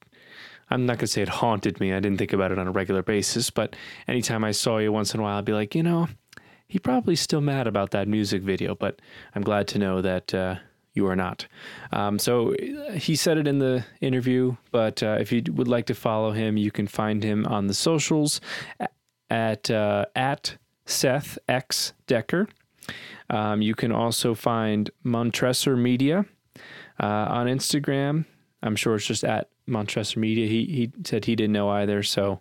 I'm 0.70 0.86
not 0.86 0.98
gonna 0.98 1.06
say 1.08 1.22
it 1.22 1.28
haunted 1.28 1.80
me. 1.80 1.92
I 1.92 2.00
didn't 2.00 2.18
think 2.18 2.32
about 2.32 2.52
it 2.52 2.58
on 2.58 2.66
a 2.66 2.72
regular 2.72 3.02
basis, 3.02 3.50
but 3.50 3.76
anytime 4.08 4.44
I 4.44 4.52
saw 4.52 4.78
you 4.78 4.92
once 4.92 5.14
in 5.14 5.20
a 5.20 5.22
while, 5.22 5.38
I'd 5.38 5.44
be 5.44 5.52
like, 5.52 5.74
you 5.74 5.82
know, 5.82 6.08
he 6.68 6.78
probably 6.78 7.16
still 7.16 7.40
mad 7.40 7.66
about 7.66 7.90
that 7.90 8.08
music 8.08 8.42
video. 8.42 8.74
But 8.74 9.00
I'm 9.34 9.42
glad 9.42 9.68
to 9.68 9.78
know 9.78 10.02
that 10.02 10.34
uh, 10.34 10.56
you 10.94 11.06
are 11.06 11.16
not. 11.16 11.46
Um, 11.92 12.18
so 12.18 12.54
he 12.94 13.14
said 13.14 13.38
it 13.38 13.46
in 13.46 13.58
the 13.58 13.84
interview, 14.00 14.56
but 14.72 15.02
uh, 15.02 15.18
if 15.20 15.30
you 15.30 15.42
would 15.52 15.68
like 15.68 15.86
to 15.86 15.94
follow 15.94 16.32
him, 16.32 16.56
you 16.56 16.70
can 16.70 16.86
find 16.86 17.22
him 17.22 17.46
on 17.46 17.66
the 17.66 17.74
socials 17.74 18.40
at 19.30 19.70
uh, 19.70 20.06
at 20.16 20.56
Seth 20.86 21.38
X 21.48 21.92
Decker. 22.06 22.48
Um, 23.28 23.60
you 23.60 23.74
can 23.74 23.92
also 23.92 24.34
find 24.34 24.90
Montressor 25.04 25.76
Media 25.76 26.24
uh, 27.00 27.26
on 27.28 27.46
Instagram. 27.46 28.24
I'm 28.62 28.76
sure 28.76 28.94
it's 28.94 29.06
just 29.06 29.24
at 29.24 29.50
Montressor 29.68 30.16
Media. 30.16 30.46
He 30.46 30.64
he 30.64 30.92
said 31.04 31.24
he 31.24 31.36
didn't 31.36 31.52
know 31.52 31.68
either, 31.68 32.02
so 32.02 32.40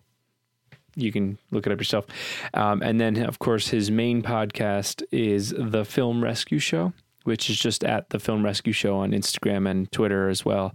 you 0.95 1.11
can 1.11 1.37
look 1.51 1.65
it 1.65 1.73
up 1.73 1.79
yourself. 1.79 2.05
Um, 2.53 2.81
and 2.81 3.01
then, 3.01 3.17
of 3.23 3.39
course, 3.39 3.67
his 3.67 3.91
main 3.91 4.21
podcast 4.21 5.03
is 5.11 5.53
the 5.57 5.83
Film 5.83 6.23
Rescue 6.23 6.59
Show, 6.59 6.93
which 7.23 7.49
is 7.49 7.59
just 7.59 7.83
at 7.83 8.09
the 8.11 8.19
Film 8.19 8.45
Rescue 8.45 8.73
Show 8.73 8.97
on 8.97 9.11
Instagram 9.11 9.69
and 9.69 9.91
Twitter 9.91 10.29
as 10.29 10.45
well. 10.45 10.73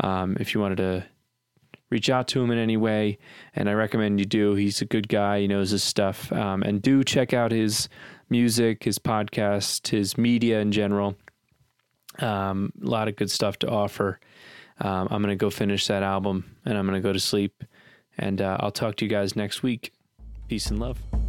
Um, 0.00 0.36
if 0.40 0.54
you 0.54 0.60
wanted 0.60 0.78
to 0.78 1.04
reach 1.92 2.08
out 2.08 2.26
to 2.28 2.42
him 2.42 2.50
in 2.50 2.58
any 2.58 2.78
way, 2.78 3.18
and 3.54 3.68
I 3.68 3.74
recommend 3.74 4.18
you 4.18 4.24
do. 4.24 4.54
He's 4.54 4.80
a 4.80 4.86
good 4.86 5.08
guy. 5.08 5.40
He 5.40 5.46
knows 5.46 5.70
his 5.70 5.84
stuff. 5.84 6.32
Um, 6.32 6.62
and 6.62 6.80
do 6.80 7.04
check 7.04 7.34
out 7.34 7.52
his 7.52 7.90
music, 8.30 8.84
his 8.84 8.98
podcast, 8.98 9.88
his 9.88 10.16
media 10.16 10.60
in 10.60 10.72
general. 10.72 11.16
Um, 12.18 12.72
a 12.82 12.86
lot 12.86 13.08
of 13.08 13.16
good 13.16 13.30
stuff 13.30 13.58
to 13.58 13.68
offer. 13.68 14.18
Um, 14.80 15.08
I'm 15.10 15.22
going 15.22 15.36
to 15.36 15.36
go 15.36 15.50
finish 15.50 15.86
that 15.86 16.02
album 16.02 16.56
and 16.64 16.76
I'm 16.76 16.86
going 16.86 17.00
to 17.00 17.06
go 17.06 17.12
to 17.12 17.20
sleep. 17.20 17.62
And 18.18 18.40
uh, 18.40 18.56
I'll 18.60 18.70
talk 18.70 18.96
to 18.96 19.04
you 19.04 19.10
guys 19.10 19.36
next 19.36 19.62
week. 19.62 19.92
Peace 20.48 20.68
and 20.68 20.78
love. 20.78 21.21